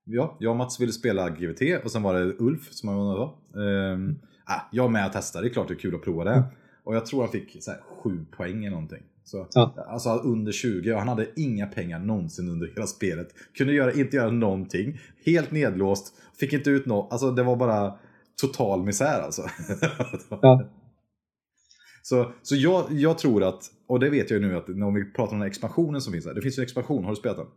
Ja, 0.06 0.38
jag 0.40 0.52
och 0.52 0.58
Mats 0.58 0.80
ville 0.80 0.92
spela 0.92 1.30
GVT 1.30 1.84
och 1.84 1.92
sen 1.92 2.04
var 2.04 2.14
det 2.14 2.36
Ulf 2.40 2.74
som 2.74 2.90
jag 2.90 2.98
var. 2.98 3.36
Ehm, 3.64 4.10
äh, 4.50 4.62
jag 4.72 4.92
med 4.92 5.06
och 5.06 5.14
testade, 5.14 5.46
det 5.46 5.50
är 5.50 5.54
klart 5.54 5.68
det 5.68 5.74
är 5.74 5.80
kul 5.80 5.96
att 5.96 6.04
prova 6.04 6.24
det. 6.24 6.44
Och 6.84 6.96
jag 6.96 7.06
tror 7.06 7.22
han 7.22 7.32
fick 7.32 7.64
så 7.64 7.72
här, 7.72 7.80
7 8.04 8.26
poäng 8.32 8.66
eller 8.66 8.76
någonting. 8.76 9.04
Så, 9.24 9.48
ja. 9.54 9.86
Alltså 9.88 10.10
under 10.10 10.52
20 10.52 10.94
och 10.94 11.00
han 11.00 11.08
hade 11.08 11.28
inga 11.36 11.68
pengar 11.68 12.00
någonsin 12.00 12.50
under 12.50 12.68
hela 12.68 12.88
spelet. 12.88 13.28
Kunde 13.58 13.74
göra, 13.74 13.94
inte 13.94 14.18
göra 14.18 14.32
någonting. 14.32 15.00
Helt 15.26 15.52
nedlåst. 15.52 16.14
Fick 16.40 16.54
inte 16.54 16.70
ut 16.70 16.86
något. 16.86 17.12
Alltså 17.12 17.32
det 17.32 17.44
var 17.44 17.56
bara 17.56 17.94
total 18.42 18.84
misär 18.84 19.22
alltså. 19.22 19.42
Ja. 20.42 20.70
så 22.02 22.32
så 22.42 22.56
jag, 22.56 22.86
jag 22.90 23.18
tror 23.18 23.44
att, 23.44 23.64
och 23.88 24.00
det 24.00 24.10
vet 24.10 24.32
jag 24.32 24.42
ju 24.42 24.48
nu 24.48 24.58
att 24.58 24.70
om 24.70 24.94
vi 24.94 25.12
pratar 25.12 25.34
om 25.34 25.40
den 25.40 25.48
expansionen 25.48 26.02
som 26.02 26.14
finns 26.14 26.26
här. 26.26 26.34
Det 26.34 26.42
finns 26.42 26.58
ju 26.58 26.62
en 26.62 26.64
expansion, 26.64 27.04
har 27.04 27.12
du 27.12 27.16
spelat 27.16 27.38
den? 27.38 27.48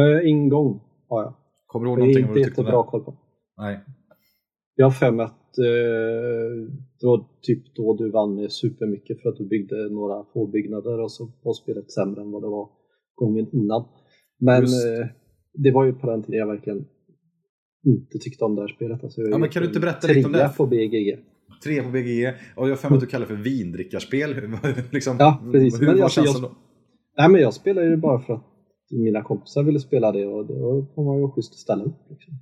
Uh, 0.00 0.28
ingång 0.28 0.80
har 1.08 1.22
jag. 1.22 1.34
Kommer 1.66 1.86
du 1.86 1.90
ihåg 1.90 1.98
någonting? 1.98 2.22
Det 2.22 2.28
är 2.28 2.38
inte 2.38 2.50
jättebra 2.50 2.82
koll 2.82 3.04
på. 3.04 3.16
Nej. 3.56 3.80
Jag 4.74 4.86
har 4.86 4.90
för 4.90 5.10
mig 5.10 5.26
att 5.26 5.41
eh, 5.58 6.72
det 7.00 7.06
var 7.06 7.24
typ 7.42 7.74
då 7.74 7.96
du 7.96 8.10
vann 8.10 8.50
supermycket 8.50 9.22
för 9.22 9.28
att 9.28 9.36
du 9.36 9.44
byggde 9.44 9.88
några 9.88 10.24
få 10.32 10.46
byggnader 10.46 11.00
och 11.00 11.12
så 11.12 11.32
var 11.42 11.52
spelet 11.52 11.90
sämre 11.90 12.20
än 12.22 12.30
vad 12.30 12.42
det 12.42 12.48
var 12.48 12.68
gången 13.14 13.46
innan. 13.52 13.84
Men 14.38 14.62
eh, 14.62 15.06
det 15.54 15.70
var 15.70 15.84
ju 15.84 15.92
på 15.92 16.10
den 16.10 16.22
tiden 16.22 16.38
jag 16.38 16.46
verkligen 16.46 16.84
inte 17.84 18.18
tyckte 18.18 18.44
om 18.44 18.54
det 18.54 18.60
här 18.60 18.68
spelet. 18.68 19.04
Alltså, 19.04 19.20
ja, 19.22 19.38
men 19.38 19.48
kan 19.48 19.62
du 19.62 19.68
inte 19.68 19.80
berätta 19.80 20.08
lite 20.08 20.26
om 20.26 20.32
det? 20.32 20.50
på 20.56 20.66
BGG. 20.66 21.18
Tre 21.64 21.82
på 21.82 21.90
BGG 21.90 22.34
och 22.56 22.68
jag 22.68 22.72
har 22.72 22.76
för 22.76 22.88
mig 22.88 22.96
att 22.96 23.00
du 23.00 23.06
kallar 23.06 23.26
det 23.26 23.36
för 23.36 23.42
vindrickarspel. 23.42 24.34
liksom, 24.90 25.16
ja, 25.18 25.42
precis. 25.52 25.80
Hur 25.80 25.86
men 25.86 25.96
var 25.96 26.04
alltså, 26.04 26.20
känslan 26.22 26.42
jag, 26.42 26.50
då? 26.50 26.56
Nej, 27.18 27.28
men 27.28 27.40
jag 27.40 27.54
spelade 27.54 27.86
ju 27.86 27.96
bara 27.96 28.20
för 28.20 28.34
att 28.34 28.44
mina 28.90 29.22
kompisar 29.22 29.62
ville 29.62 29.80
spela 29.80 30.12
det 30.12 30.26
och 30.26 30.46
då 30.46 30.86
får 30.94 31.04
man 31.04 31.18
ju 31.18 31.28
schysst 31.28 31.54
ställa 31.54 31.84
upp. 31.84 32.10
Liksom. 32.10 32.34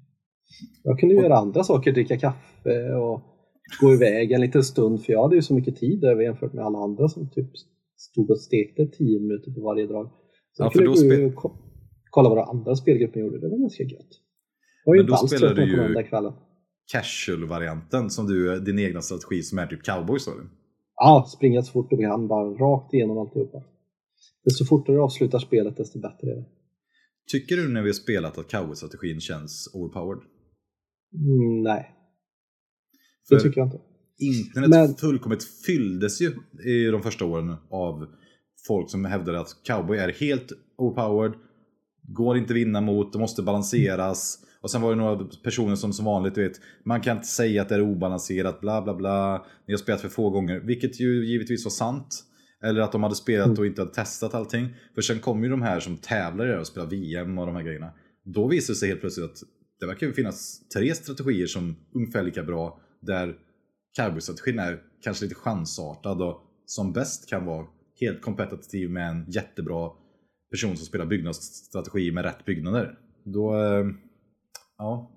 Jag 0.83 0.99
kunde 0.99 1.15
göra 1.15 1.37
andra 1.37 1.65
saker, 1.65 1.93
dricka 1.93 2.19
kaffe 2.19 2.93
och 2.95 3.21
gå 3.81 3.95
iväg 3.95 4.33
en 4.33 4.41
liten 4.41 4.65
stund 4.65 5.05
för 5.05 5.13
jag 5.13 5.23
hade 5.23 5.37
ju 5.37 5.43
så 5.43 5.55
mycket 5.55 5.77
tid 5.77 6.05
över 6.05 6.23
jämfört 6.23 6.53
med 6.53 6.65
alla 6.65 6.79
andra 6.79 7.09
som 7.09 7.31
typ 7.31 7.51
stod 7.97 8.31
och 8.31 8.39
stekte 8.41 8.87
10 8.87 9.21
minuter 9.21 9.51
på 9.53 9.61
varje 9.61 9.87
drag. 9.87 10.11
Så 10.53 10.63
Ja, 10.63 10.71
för 10.71 10.79
kunde 10.79 10.91
då 10.91 10.97
spel- 10.97 11.25
och 11.25 11.35
ko- 11.35 11.57
kolla 12.11 12.29
vad 12.29 12.39
de 12.39 12.43
andra 12.59 12.77
spelgrupperna 12.77 13.25
gjorde, 13.25 13.41
det 13.41 13.49
var 13.49 13.59
ganska 13.59 13.83
gött. 13.83 14.09
Jag 14.85 14.91
var 14.91 14.95
ju 14.95 15.01
inte 15.01 15.15
alls 15.15 15.31
trött 15.31 15.57
den 15.57 16.05
kvällen. 16.05 16.33
Casual-varianten 16.93 18.11
som 18.11 18.27
du, 18.27 18.61
din 18.61 18.79
egna 18.79 19.01
strategi 19.01 19.43
som 19.43 19.59
är 19.59 19.67
typ 19.67 19.83
cowboys 19.83 20.29
eller? 20.29 20.45
Ja, 20.97 21.27
springa 21.37 21.63
så 21.63 21.73
fort 21.73 21.91
du 21.91 21.97
kan, 21.97 22.29
bara 22.29 22.45
rakt 22.51 22.95
igenom 22.95 23.19
alltihopa. 23.19 23.63
Desto 24.45 24.65
fortare 24.65 24.97
du 24.97 25.03
avslutar 25.03 25.39
spelet, 25.39 25.77
desto 25.77 26.01
bättre 26.01 26.31
är 26.31 26.37
det. 26.37 26.45
Tycker 27.33 27.57
du 27.57 27.69
när 27.69 27.83
vi 27.83 27.89
har 27.89 27.95
spelat 27.95 28.39
att 28.39 28.49
cowboy-strategin 28.51 29.21
känns 29.21 29.71
overpowered? 29.75 30.23
Mm, 31.15 31.63
nej, 31.63 31.95
det 33.29 33.37
För 33.37 33.43
tycker 33.43 33.61
jag 33.61 33.67
inte. 33.67 33.79
internet 34.19 34.71
Men- 34.71 34.95
fullkomligt 34.95 35.45
fylldes 35.67 36.21
ju 36.21 36.33
i 36.67 36.87
de 36.87 37.03
första 37.03 37.25
åren 37.25 37.57
av 37.71 38.07
folk 38.67 38.91
som 38.91 39.05
hävdade 39.05 39.41
att 39.41 39.57
cowboy 39.67 39.99
är 39.99 40.13
helt 40.13 40.53
overpowered, 40.79 41.35
går 42.03 42.37
inte 42.39 42.55
vinna 42.55 42.81
mot, 42.81 43.13
det 43.13 43.19
måste 43.19 43.43
balanseras. 43.43 44.39
Och 44.63 44.71
sen 44.71 44.83
var 44.83 44.91
det 44.91 44.97
några 44.97 45.25
personer 45.45 45.77
som 45.77 45.93
som 45.93 46.05
vanligt, 46.05 46.35
du 46.35 46.43
vet, 46.49 46.61
man 46.85 47.01
kan 47.01 47.17
inte 47.17 47.29
säga 47.29 47.63
att 47.63 47.69
det 47.69 47.75
är 47.75 47.81
obalanserat, 47.81 48.61
bla 48.61 48.83
bla 48.83 48.95
bla. 48.95 49.47
Ni 49.67 49.73
har 49.73 49.79
spelat 49.79 50.01
för 50.01 50.09
få 50.09 50.31
gånger, 50.31 50.61
vilket 50.61 51.01
ju 51.01 51.27
givetvis 51.27 51.65
var 51.65 51.71
sant. 51.71 52.25
Eller 52.65 52.81
att 52.81 52.93
de 52.93 53.03
hade 53.03 53.15
spelat 53.15 53.59
och 53.59 53.67
inte 53.67 53.81
hade 53.81 53.95
testat 53.95 54.35
allting. 54.35 54.69
För 54.95 55.03
sen 55.03 55.19
kom 55.19 55.45
ju 55.45 55.51
de 55.51 55.63
här 55.63 55.81
som 55.81 55.97
tävlar 55.97 56.47
i 56.47 56.49
det 56.49 56.59
och 56.59 56.67
spelar 56.67 56.87
VM 56.87 57.39
och 57.39 57.47
de 57.47 57.57
här 57.57 57.63
grejerna. 57.63 57.93
Då 58.25 58.47
visade 58.49 58.73
det 58.73 58.77
sig 58.79 58.89
helt 58.89 59.01
plötsligt 59.01 59.25
att 59.31 59.39
det 59.81 59.87
verkar 59.87 60.07
ju 60.07 60.13
finnas 60.13 60.69
tre 60.75 60.95
strategier 60.95 61.47
som 61.47 61.77
ungefär 61.95 62.23
lika 62.23 62.43
bra. 62.43 62.81
Där 63.01 63.39
cowboy-strategin 63.97 64.59
är 64.59 64.83
kanske 65.03 65.25
lite 65.25 65.35
chansartad 65.35 66.23
och 66.23 66.41
som 66.67 66.93
bäst 66.93 67.29
kan 67.29 67.45
vara 67.47 67.67
helt 68.01 68.23
kompetitiv 68.23 68.91
med 68.91 69.09
en 69.11 69.25
jättebra 69.31 69.91
person 70.51 70.77
som 70.77 70.87
spelar 70.87 71.07
byggnadsstrategi 71.07 72.13
med 72.13 72.25
rätt 72.25 72.45
byggnader. 72.45 72.99
Då, 73.25 73.55
eh, 73.57 73.87
ja. 74.79 75.11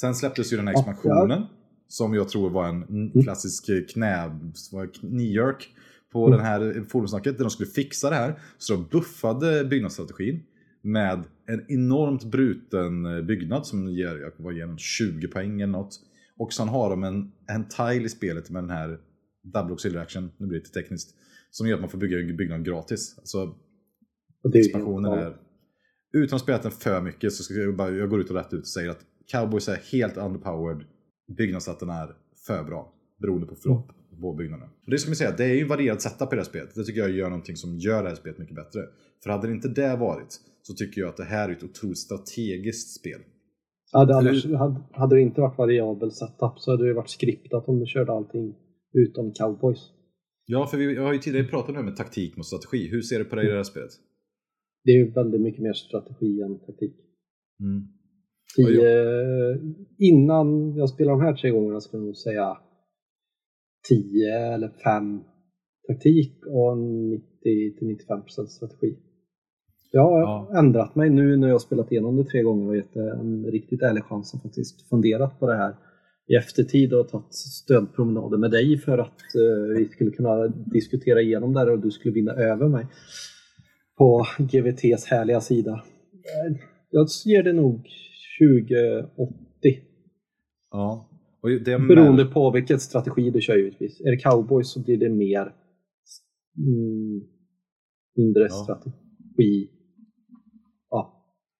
Sen 0.00 0.14
släpptes 0.14 0.52
ju 0.52 0.56
den 0.56 0.66
här 0.68 0.74
expansionen 0.74 1.42
som 1.88 2.14
jag 2.14 2.28
tror 2.28 2.50
var 2.50 2.68
en 2.68 2.82
Mm. 2.82 3.22
klassisk 3.22 3.70
knä, 3.92 4.28
var 4.72 4.86
knee-jerk 4.86 5.68
på 6.12 6.26
Mm. 6.26 6.36
den 6.38 6.46
här 6.46 6.84
forumsnacket 6.88 7.36
där 7.38 7.44
de 7.44 7.50
skulle 7.50 7.70
fixa 7.70 8.10
det 8.10 8.16
här. 8.16 8.40
Så 8.58 8.74
de 8.74 8.86
buffade 8.90 9.64
byggnadsstrategin 9.64 10.42
med 10.86 11.24
en 11.46 11.64
enormt 11.68 12.24
bruten 12.24 13.06
eh, 13.06 13.22
byggnad 13.22 13.66
som 13.66 13.88
ger, 13.88 14.32
jag 14.38 14.52
ger 14.52 14.66
den, 14.66 14.78
20 14.78 15.28
poäng 15.28 15.60
eller 15.60 15.72
något. 15.72 16.00
Och 16.38 16.52
sen 16.52 16.68
har 16.68 16.90
de 16.90 17.04
en, 17.04 17.32
en 17.46 17.68
tile 17.68 18.04
i 18.04 18.08
spelet 18.08 18.50
med 18.50 18.62
den 18.62 18.70
här 18.70 18.98
double 19.42 19.70
auxiliary 19.70 20.02
action, 20.02 20.30
nu 20.36 20.46
blir 20.46 20.58
det 20.58 20.64
lite 20.64 20.80
tekniskt, 20.82 21.14
som 21.50 21.68
gör 21.68 21.74
att 21.74 21.80
man 21.80 21.90
får 21.90 21.98
bygga 21.98 22.18
en 22.18 22.36
byggnad 22.36 22.64
gratis. 22.64 23.14
Alltså 23.18 23.54
det 24.52 24.58
är 24.58 24.64
expansionen 24.64 25.12
helt 25.12 25.26
är... 25.26 25.36
Utan 26.12 26.36
att 26.36 26.42
spela 26.42 26.58
den 26.58 26.70
för 26.70 27.00
mycket 27.00 27.32
så 27.32 27.42
ska 27.42 27.54
jag, 27.54 27.76
bara, 27.76 27.90
jag 27.90 28.10
går 28.10 28.20
ut 28.20 28.30
och 28.30 28.36
rätt 28.36 28.52
ut 28.52 28.60
och 28.60 28.66
säger 28.66 28.90
att 28.90 29.00
Cowboys 29.32 29.68
är 29.68 29.76
helt 29.92 30.16
underpowered. 30.16 30.84
Byggnadsrätten 31.36 31.88
är 31.90 32.16
för 32.46 32.64
bra. 32.64 32.92
Beroende 33.20 33.46
på 33.46 33.56
flopp 33.56 33.92
på 34.20 34.34
byggnaden. 34.34 34.68
Och 34.84 34.90
det 34.90 34.98
ska 34.98 35.10
man 35.10 35.16
säga, 35.16 35.34
det 35.36 35.44
är 35.44 35.54
ju 35.54 35.64
varierad 35.64 36.02
setup 36.02 36.32
i 36.32 36.36
det 36.36 36.42
här 36.42 36.48
spelet. 36.48 36.74
Det 36.74 36.84
tycker 36.84 37.00
jag 37.00 37.10
gör 37.10 37.30
någonting 37.30 37.56
som 37.56 37.78
gör 37.78 38.02
det 38.02 38.08
här 38.08 38.16
spelet 38.16 38.38
mycket 38.38 38.56
bättre. 38.56 38.80
För 39.22 39.30
hade 39.30 39.46
det 39.46 39.52
inte 39.52 39.68
det 39.68 39.96
varit 39.96 40.40
så 40.66 40.74
tycker 40.74 41.00
jag 41.00 41.08
att 41.08 41.16
det 41.16 41.24
här 41.24 41.48
är 41.48 41.52
ett 41.52 41.62
otroligt 41.62 41.98
strategiskt 41.98 43.00
spel. 43.00 43.20
Ja, 43.92 44.04
det 44.04 44.14
hade, 44.14 44.80
hade 44.92 45.14
det 45.14 45.20
inte 45.20 45.40
varit 45.40 45.58
variabel 45.58 46.12
setup 46.12 46.54
så 46.58 46.70
hade 46.70 46.86
det 46.86 46.94
varit 46.94 47.10
skriptat 47.10 47.68
om 47.68 47.80
du 47.80 47.86
körde 47.86 48.12
allting 48.12 48.54
utom 48.92 49.32
cowboys. 49.32 49.78
Ja, 50.46 50.66
för 50.66 50.76
vi 50.78 50.94
jag 50.94 51.02
har 51.02 51.12
ju 51.12 51.18
tidigare 51.18 51.46
pratat 51.46 51.76
om 51.76 51.94
taktik 51.94 52.36
mot 52.36 52.46
strategi. 52.46 52.88
Hur 52.88 53.02
ser 53.02 53.18
du 53.18 53.24
på 53.24 53.36
det 53.36 53.42
i 53.42 53.48
det 53.48 53.56
här 53.56 53.62
spelet? 53.62 53.90
Det 54.84 54.90
är 54.90 54.96
ju 54.96 55.10
väldigt 55.12 55.40
mycket 55.40 55.62
mer 55.62 55.72
strategi 55.72 56.40
än 56.40 56.58
taktik. 56.58 56.94
Mm. 57.60 57.82
I, 58.58 58.62
Ja, 58.62 58.70
ja. 58.70 58.88
eh, 58.88 59.56
innan 59.98 60.76
jag 60.76 60.88
spelade 60.88 61.18
de 61.18 61.24
här 61.24 61.36
tre 61.36 61.50
gångerna 61.50 61.80
skulle 61.80 62.00
jag 62.00 62.06
nog 62.06 62.16
säga 62.16 62.56
10 63.88 64.54
eller 64.54 64.68
5 64.68 65.20
taktik 65.88 66.46
och 66.46 66.76
90-95% 66.76 68.46
strategi. 68.46 68.96
Jag 69.96 70.02
har 70.10 70.20
Ja. 70.20 70.58
ändrat 70.58 70.94
mig 70.94 71.10
nu 71.10 71.36
när 71.36 71.46
jag 71.48 71.54
har 71.54 71.58
spelat 71.58 71.92
igenom 71.92 72.16
det 72.16 72.24
tre 72.24 72.42
gånger 72.42 72.68
och 72.68 72.76
gett 72.76 72.94
det 72.94 73.10
en 73.10 73.44
riktigt 73.46 73.82
ärlig 73.82 74.04
chans 74.04 74.34
och 74.34 74.42
faktiskt 74.42 74.88
funderat 74.88 75.40
på 75.40 75.46
det 75.46 75.56
här 75.56 75.74
i 76.28 76.34
eftertid 76.34 76.92
och 76.94 77.08
tagit 77.08 77.34
stödpromenader 77.34 78.38
med 78.38 78.50
dig 78.50 78.78
för 78.78 78.98
att 78.98 79.20
eh, 79.34 79.76
vi 79.78 79.88
skulle 79.88 80.10
kunna 80.10 80.46
diskutera 80.48 81.20
igenom 81.20 81.52
det 81.52 81.58
här 81.60 81.70
och 81.72 81.78
du 81.80 81.90
skulle 81.90 82.14
vinna 82.14 82.32
över 82.32 82.68
mig 82.68 82.86
på 83.98 84.24
GVTs 84.38 85.04
härliga 85.06 85.40
sida. 85.40 85.82
Jag 86.90 87.06
ger 87.24 87.42
det 87.42 87.52
nog 87.52 87.76
2080 88.40 89.34
Ja. 90.72 91.08
Och 91.42 91.48
det 91.50 91.72
är 91.72 91.88
beroende 91.88 92.24
på 92.24 92.50
vilken 92.50 92.78
strategi 92.80 93.30
du 93.30 93.40
kör 93.40 93.56
givetvis. 93.56 94.00
Är 94.00 94.10
det 94.10 94.16
cowboys 94.16 94.68
så 94.72 94.82
blir 94.84 94.96
det 94.96 95.08
mer 95.08 95.52
mm, 96.58 97.20
mindre 98.16 98.42
Ja. 98.42 98.48
strategi. 98.48 99.70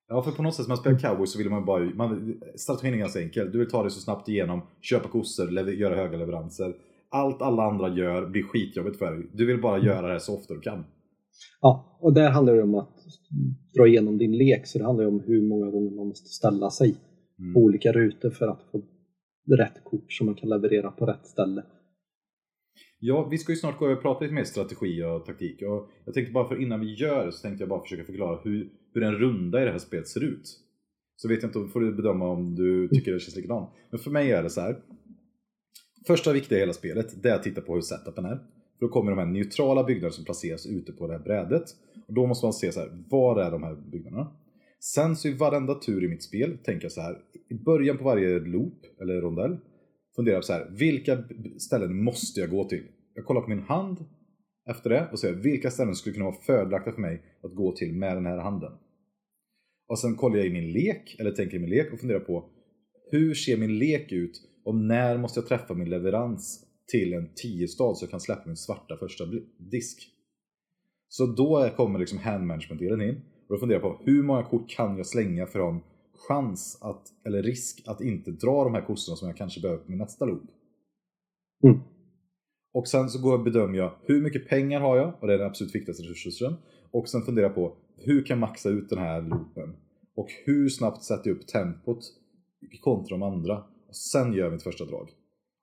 Ja, 0.09 0.23
för 0.23 0.31
på 0.33 0.43
något 0.43 0.55
sätt 0.55 0.67
när 0.67 0.69
man 0.69 0.77
spelar 0.77 0.99
cowboy 0.99 1.27
så 1.27 1.39
vill 1.39 1.51
man 1.51 1.65
bara... 1.65 1.85
Man, 1.95 2.41
strategin 2.57 2.95
är 2.95 2.99
ganska 2.99 3.21
enkel. 3.21 3.53
Du 3.53 3.59
vill 3.59 3.71
ta 3.71 3.85
det 3.85 3.91
så 3.91 4.01
snabbt 4.01 4.29
igenom, 4.29 4.63
köpa 4.81 5.09
kossor, 5.09 5.51
lever, 5.51 5.73
göra 5.73 5.95
höga 5.97 6.19
leveranser. 6.19 6.75
allt 7.11 7.43
alla 7.43 7.63
andra 7.63 7.89
gör 7.89 8.27
blir 8.27 8.43
skitjobbigt 8.43 8.99
för 8.99 9.13
dig. 9.13 9.27
Du 9.33 9.47
vill 9.47 9.61
bara 9.61 9.75
Mm. 9.77 9.87
göra 9.87 10.13
det 10.13 10.21
så 10.21 10.35
ofta 10.35 10.55
du 10.55 10.61
kan. 10.61 10.85
Ja, 11.61 11.99
och 12.01 12.13
där 12.15 12.31
handlar 12.31 12.55
det 12.55 12.63
om 12.63 12.75
att 12.75 12.97
dra 13.77 13.87
igenom 13.87 14.19
din 14.19 14.33
lek, 14.39 14.67
så 14.67 14.79
det 14.79 14.85
handlar 14.85 15.07
om 15.07 15.21
hur 15.21 15.43
många 15.43 15.71
gånger 15.71 15.91
man 15.91 16.07
måste 16.07 16.29
ställa 16.29 16.71
sig 16.71 16.97
Mm. 17.39 17.55
på 17.55 17.61
olika 17.61 17.93
rutor 17.93 18.31
för 18.31 18.49
att 18.49 18.63
få 18.73 18.83
rätt 19.57 19.85
kort 19.85 20.13
som 20.13 20.27
man 20.27 20.35
kan 20.35 20.49
leverera 20.49 20.91
på 20.91 21.07
rätt 21.07 21.27
ställe. 21.27 21.63
Ja, 22.99 23.29
vi 23.31 23.39
ska 23.39 23.53
ju 23.53 23.57
snart 23.57 23.79
gå 23.79 23.85
över 23.85 23.97
och 23.97 24.03
prata 24.03 24.21
lite 24.21 24.35
mer 24.35 24.45
strategi 24.45 25.03
och 25.03 25.27
taktik. 25.27 25.63
Och 25.63 25.91
jag 26.05 26.15
tänkte 26.15 26.33
bara 26.33 26.49
för 26.49 26.63
innan 26.63 26.81
vi 26.81 26.95
gör 26.95 27.27
det 27.27 27.33
så 27.33 27.43
tänkte 27.43 27.63
jag 27.63 27.69
bara 27.69 27.83
försöka 27.83 28.05
förklara 28.05 28.41
hur, 28.45 28.71
hur 28.95 29.03
en 29.03 29.15
runda 29.15 29.63
i 29.63 29.65
det 29.65 29.71
här 29.71 29.79
spelet 29.79 30.09
ser 30.09 30.25
ut. 30.25 30.61
Så 31.17 31.29
vet 31.29 31.43
jag 31.43 31.49
inte, 31.49 31.73
får 31.73 31.81
du 31.81 31.95
bedöma 31.95 32.29
om 32.29 32.55
du 32.55 32.89
tycker 32.89 33.13
det 33.13 33.21
känns 33.21 33.37
likadant. 33.37 33.71
Men 33.91 33.99
för 33.99 34.11
mig 34.11 34.33
är 34.33 34.43
det 34.43 34.51
så 34.51 34.61
här. 34.61 34.79
Första 36.07 36.33
viktiga 36.33 36.59
i 36.59 36.61
hela 36.61 36.73
spelet, 36.73 37.23
det 37.23 37.29
är 37.29 37.35
att 37.35 37.43
titta 37.43 37.61
på 37.61 37.75
hur 37.75 37.81
setupen 37.81 38.25
är. 38.25 38.37
För 38.79 38.87
då 38.87 38.89
kommer 38.89 39.11
de 39.11 39.19
här 39.19 39.27
neutrala 39.27 39.85
byggnaderna 39.85 40.13
som 40.13 40.25
placeras 40.25 40.67
ute 40.67 40.93
på 40.93 41.07
det 41.07 41.13
här 41.13 41.21
brädet. 41.21 41.65
Och 42.09 42.15
då 42.15 42.27
måste 42.27 42.47
man 42.47 42.53
se 42.53 42.73
så 42.73 42.81
här, 42.81 43.05
var 43.11 43.41
är 43.41 43.51
de 43.51 43.63
här 43.63 43.75
byggnaderna? 43.75 44.33
Sen 44.81 45.17
så 45.17 45.29
i 45.29 45.33
varenda 45.33 45.75
tur 45.75 46.05
i 46.05 46.09
mitt 46.09 46.23
spel 46.23 46.59
tänker 46.65 46.85
jag 46.85 46.93
så 46.93 47.01
här, 47.01 47.19
i 47.49 47.55
början 47.55 47.99
på 47.99 48.05
varje 48.05 48.39
loop, 48.39 48.79
eller 49.01 49.21
rondell, 49.21 49.57
funderar 50.17 50.37
på 50.37 50.43
så 50.43 50.53
här, 50.53 50.71
vilka 50.71 51.25
ställen 51.59 52.03
måste 52.05 52.41
jag 52.41 52.51
gå 52.51 52.69
till? 52.69 52.85
Jag 53.15 53.25
kollar 53.25 53.41
på 53.41 53.51
min 53.51 53.63
hand 53.63 54.05
efter 54.71 54.91
det 54.91 55.09
och 55.13 55.19
ser 55.19 55.33
vilka 55.33 55.71
ställen 55.71 55.95
skulle 55.95 56.15
kunna 56.15 56.25
vara 56.25 56.41
fördelaktiga 56.47 56.95
för 56.95 57.01
mig 57.01 57.23
att 57.43 57.55
gå 57.55 57.77
till 57.77 57.95
med 57.95 58.17
den 58.17 58.27
här 58.27 58.39
handen. 58.39 58.73
Och 59.89 59.99
sen 59.99 60.17
kollar 60.17 60.37
jag 60.37 60.47
i 60.47 60.51
min 60.51 60.73
lek, 60.73 61.17
eller 61.19 61.31
tänker 61.31 61.57
i 61.57 61.61
min 61.61 61.71
lek 61.71 61.93
och 61.93 62.01
funderar 62.01 62.21
på 62.21 62.51
hur 63.11 63.35
ser 63.35 63.57
min 63.57 63.79
lek 63.79 64.13
ut 64.13 64.41
och 64.65 64.75
när 64.75 65.19
måste 65.19 65.41
jag 65.41 65.49
träffa 65.49 65.75
min 65.75 65.91
leverans 65.91 66.67
till 66.93 67.13
en 67.13 67.29
10-stad 67.45 67.97
så 67.97 68.05
jag 68.05 68.11
kan 68.11 68.21
släppa 68.21 68.43
min 68.47 68.57
svarta 68.57 68.97
första 68.97 69.25
disk. 69.59 69.99
Så 71.09 71.27
då 71.27 71.71
kommer 71.77 71.99
liksom 71.99 72.19
hand 72.19 72.47
management-delen 72.47 73.03
in. 73.03 73.15
Och 73.49 73.55
då 73.55 73.59
funderar 73.59 73.81
jag 73.81 73.99
på 73.99 74.05
hur 74.05 74.23
många 74.23 74.43
kort 74.43 74.71
kan 74.71 74.97
jag 74.97 75.07
slänga 75.07 75.47
från 75.47 75.81
chans 76.19 76.79
att, 76.81 77.03
eller 77.27 77.43
risk 77.43 77.83
att 77.87 78.01
inte 78.01 78.31
dra 78.31 78.65
de 78.65 78.75
här 78.75 78.87
kossorna 78.87 79.17
som 79.17 79.29
jag 79.29 79.37
kanske 79.37 79.61
behöver 79.61 79.83
på 79.83 79.91
min 79.91 79.99
nästa 79.99 80.25
loop. 80.25 80.51
Mm. 81.65 81.81
Och 82.75 82.89
sen 82.89 83.11
så 83.11 83.23
går 83.23 83.33
jag 83.33 83.39
och 83.39 83.45
bedömer 83.45 83.79
jag 83.79 83.93
hur 84.03 84.23
mycket 84.23 84.49
pengar 84.49 84.81
har 84.81 84.97
jag 84.97 85.15
och 85.21 85.27
det 85.27 85.35
är 85.35 85.39
den 85.39 85.47
absolut 85.47 85.75
viktigaste 85.75 86.03
resursen. 86.03 86.55
Och 86.91 87.09
sen 87.09 87.23
funderar 87.23 87.47
jag 87.47 87.55
på 87.55 87.77
hur 87.97 88.25
kan 88.25 88.35
jag 88.35 88.49
maxa 88.49 88.69
ut 88.69 88.89
den 88.89 88.99
här 88.99 89.23
loopen? 89.23 89.77
Och 90.17 90.29
hur 90.45 90.69
snabbt 90.69 91.03
sätter 91.03 91.31
jag 91.31 91.37
upp 91.37 91.47
tempot 91.47 91.99
kontra 92.81 93.17
de 93.17 93.23
andra? 93.23 93.59
Och 93.89 93.97
sen 93.97 94.33
gör 94.33 94.45
jag 94.45 94.53
mitt 94.53 94.63
första 94.63 94.85
drag. 94.85 95.09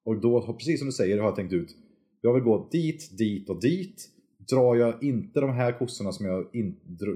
Och 0.05 0.21
då, 0.21 0.53
precis 0.53 0.79
som 0.79 0.85
du 0.85 0.91
säger, 0.91 1.17
har 1.17 1.25
jag 1.25 1.35
tänkt 1.35 1.53
ut 1.53 1.75
jag 2.23 2.33
vill 2.33 2.43
gå 2.43 2.67
dit, 2.71 3.17
dit 3.17 3.49
och 3.49 3.61
dit. 3.61 4.09
Drar 4.49 4.75
jag 4.75 5.03
inte 5.03 5.39
de 5.39 5.49
här 5.49 5.79
kossorna 5.79 6.11
som 6.11 6.25
jag 6.25 6.45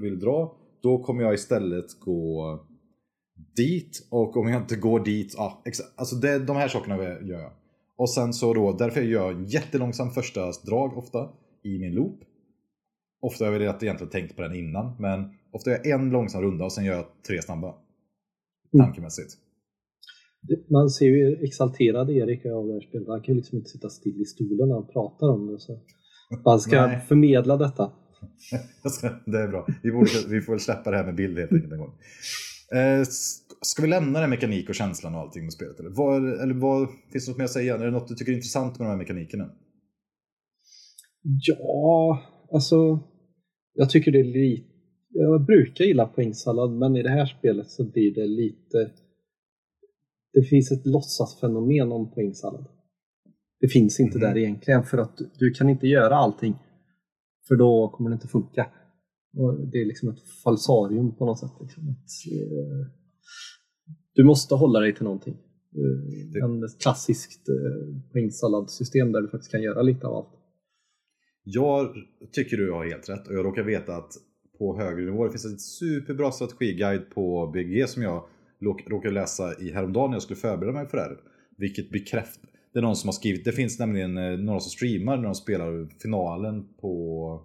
vill 0.00 0.18
dra, 0.18 0.56
då 0.82 1.02
kommer 1.02 1.22
jag 1.22 1.34
istället 1.34 2.00
gå 2.00 2.58
dit. 3.56 4.06
Och 4.10 4.36
om 4.36 4.48
jag 4.48 4.62
inte 4.62 4.76
går 4.76 5.00
dit, 5.04 5.34
ja, 5.36 5.62
alltså 5.96 6.16
det, 6.16 6.38
de 6.38 6.56
här 6.56 6.68
sakerna 6.68 6.96
gör 7.02 7.40
jag. 7.40 7.52
Och 7.96 8.10
sen 8.10 8.32
så 8.32 8.54
då, 8.54 8.72
därför 8.72 9.00
gör 9.00 9.26
jag 9.26 9.36
en 9.36 9.46
jättelångsam 9.46 10.10
första 10.10 10.40
drag 10.66 10.98
ofta 10.98 11.28
i 11.62 11.78
min 11.78 11.94
loop. 11.94 12.20
Ofta 13.20 13.44
har 13.44 13.52
jag 13.52 13.62
egentligen 13.82 14.08
tänkt 14.10 14.36
på 14.36 14.42
den 14.42 14.54
innan, 14.54 14.96
men 14.98 15.30
ofta 15.52 15.70
gör 15.70 15.80
jag 15.84 16.00
en 16.00 16.10
långsam 16.10 16.42
runda 16.42 16.64
och 16.64 16.72
sen 16.72 16.84
gör 16.84 16.94
jag 16.94 17.04
tre 17.28 17.42
snabba. 17.42 17.74
Mm. 18.74 18.86
Tankemässigt. 18.86 19.32
Det- 20.42 20.70
Man 20.70 20.90
ser 20.90 21.06
ju 21.06 21.44
exalterad 21.44 22.10
Erik 22.10 22.46
av 22.46 22.66
det 22.66 22.72
här 22.72 22.80
spelet. 22.80 23.08
Han 23.08 23.20
kan 23.22 23.34
ju 23.34 23.40
liksom 23.40 23.58
inte 23.58 23.70
sitta 23.70 23.88
still 23.90 24.20
i 24.20 24.24
stolen 24.24 24.68
när 24.68 24.74
han 24.74 24.86
pratar 24.86 25.28
om 25.30 25.46
det. 25.46 25.58
Så 25.60 25.80
han 26.44 26.60
ska 26.60 26.70
förmedla 27.08 27.56
detta. 27.56 27.92
Det 29.26 29.38
är 29.38 29.48
bra. 29.48 29.66
Vi, 29.82 29.92
borde, 29.92 30.10
vi 30.28 30.40
får 30.40 30.52
väl 30.52 30.60
släppa 30.60 30.90
det 30.90 30.96
här 30.96 31.04
med 31.04 31.14
bild 31.14 31.38
helt 31.38 31.52
enkelt 31.52 31.72
en 31.72 31.78
gång. 31.78 31.92
Eh, 32.74 33.02
ska 33.62 33.82
vi 33.82 33.88
lämna 33.88 34.20
den 34.20 34.30
mekanik 34.30 34.68
och 34.68 34.74
känslan 34.74 35.14
och 35.14 35.20
allting 35.20 35.44
med 35.44 35.52
spelet? 35.52 35.80
Eller, 35.80 35.90
vad, 35.90 36.40
eller 36.40 36.54
vad, 36.54 36.88
finns 37.12 37.26
det 37.26 37.30
något 37.30 37.38
mer 37.38 37.44
att 37.44 37.50
säga? 37.50 37.74
Är 37.74 37.78
det 37.84 37.90
något 37.90 38.08
du 38.08 38.14
tycker 38.14 38.32
är 38.32 38.36
intressant 38.36 38.78
med 38.78 38.86
de 38.86 38.90
här 38.90 38.98
mekanikerna? 38.98 39.50
Ja, 41.22 42.22
alltså 42.52 43.00
jag 43.74 43.90
tycker 43.90 44.12
det 44.12 44.20
är 44.20 44.24
lite... 44.24 44.68
Jag 45.10 45.44
brukar 45.46 45.84
gilla 45.84 46.06
poängsallad 46.06 46.70
men 46.72 46.96
i 46.96 47.02
det 47.02 47.10
här 47.10 47.26
spelet 47.26 47.70
så 47.70 47.84
blir 47.92 48.14
det 48.14 48.26
lite... 48.26 48.90
Det 50.32 50.42
finns 50.42 50.72
ett 50.72 50.86
låtsasfenomen 50.86 51.92
om 51.92 52.14
poängsallad. 52.14 52.66
Det 53.60 53.68
finns 53.68 54.00
inte 54.00 54.18
Mhm. 54.18 54.22
där 54.22 54.36
egentligen 54.38 54.82
för 54.82 54.98
att 54.98 55.18
du 55.38 55.50
kan 55.50 55.68
inte 55.68 55.86
göra 55.86 56.16
allting. 56.16 56.54
För 57.48 57.56
då 57.56 57.88
kommer 57.88 58.10
det 58.10 58.14
inte 58.14 58.28
funka. 58.28 58.66
Och 59.36 59.68
det 59.68 59.78
är 59.80 59.84
liksom 59.84 60.08
ett 60.08 60.22
falsarium 60.44 61.16
på 61.16 61.26
något 61.26 61.38
sätt. 61.38 61.50
Liksom. 61.60 61.88
Att, 61.88 62.32
eh, 62.32 62.86
du 64.14 64.24
måste 64.24 64.54
hålla 64.54 64.80
dig 64.80 64.94
till 64.94 65.04
någonting. 65.04 65.34
Eh, 65.74 66.30
Det- 66.32 66.40
En 66.40 66.68
klassiskt 66.82 67.48
eh, 67.48 68.00
poängsalladsystem 68.12 69.12
där 69.12 69.20
du 69.22 69.28
faktiskt 69.28 69.50
kan 69.50 69.62
göra 69.62 69.82
lite 69.82 70.06
av 70.06 70.14
allt. 70.16 70.28
Jag 71.44 71.94
tycker 72.32 72.56
du 72.56 72.72
har 72.72 72.86
helt 72.86 73.08
rätt 73.08 73.28
och 73.28 73.34
jag 73.34 73.44
råkar 73.44 73.62
veta 73.62 73.96
att 73.96 74.12
på 74.58 74.78
högre 74.78 75.04
nivå 75.04 75.24
det 75.24 75.30
finns 75.30 75.44
en 75.44 75.58
superbra 75.58 76.30
strategiguide 76.32 77.10
på 77.14 77.50
BG 77.54 77.86
som 77.88 78.02
jag 78.02 78.24
råkade 78.90 79.14
läsa 79.14 79.60
i 79.60 79.72
häromdagen 79.72 80.10
när 80.10 80.14
jag 80.16 80.22
skulle 80.22 80.36
förbereda 80.40 80.72
mig 80.72 80.86
för 80.88 80.96
det 80.96 81.02
här. 81.02 81.16
Vilket 81.56 81.90
bekräftar, 81.90 82.50
det 82.72 82.78
är 82.78 82.82
någon 82.82 82.96
som 82.96 83.08
har 83.08 83.12
skrivit, 83.12 83.44
det 83.44 83.52
finns 83.52 83.78
nämligen 83.78 84.18
eh, 84.18 84.38
några 84.38 84.60
som 84.60 84.70
streamar 84.70 85.16
när 85.16 85.24
de 85.24 85.34
spelar 85.34 85.88
finalen 86.02 86.68
på 86.80 87.42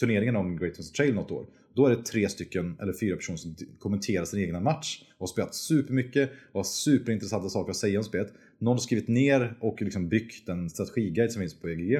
turneringen 0.00 0.36
om 0.36 0.56
Great 0.56 0.78
Western 0.78 0.94
Trail 0.94 1.14
något 1.14 1.30
år. 1.30 1.46
Då 1.74 1.86
är 1.86 1.90
det 1.96 2.02
tre 2.04 2.28
stycken, 2.28 2.76
eller 2.80 2.92
fyra 2.92 3.16
personer 3.16 3.36
som 3.36 3.54
kommenterar 3.78 4.24
sin 4.24 4.40
egna 4.40 4.60
match 4.60 5.02
och 5.12 5.20
har 5.20 5.26
spelat 5.26 5.54
supermycket 5.54 6.30
och 6.52 6.58
har 6.58 6.64
superintressanta 6.64 7.48
saker 7.48 7.70
att 7.70 7.76
säga 7.76 7.98
om 7.98 8.04
spelet. 8.04 8.32
Någon 8.58 8.74
har 8.74 8.78
skrivit 8.80 9.08
ner 9.08 9.56
och 9.60 9.82
liksom 9.82 10.08
byggt 10.08 10.48
en 10.48 10.70
strategiguide 10.70 11.32
som 11.32 11.40
finns 11.40 11.60
på 11.60 11.68
EGG. 11.70 11.98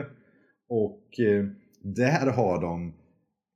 Och 0.68 1.20
eh, 1.20 1.46
där 1.82 2.26
har 2.26 2.60
de 2.60 2.92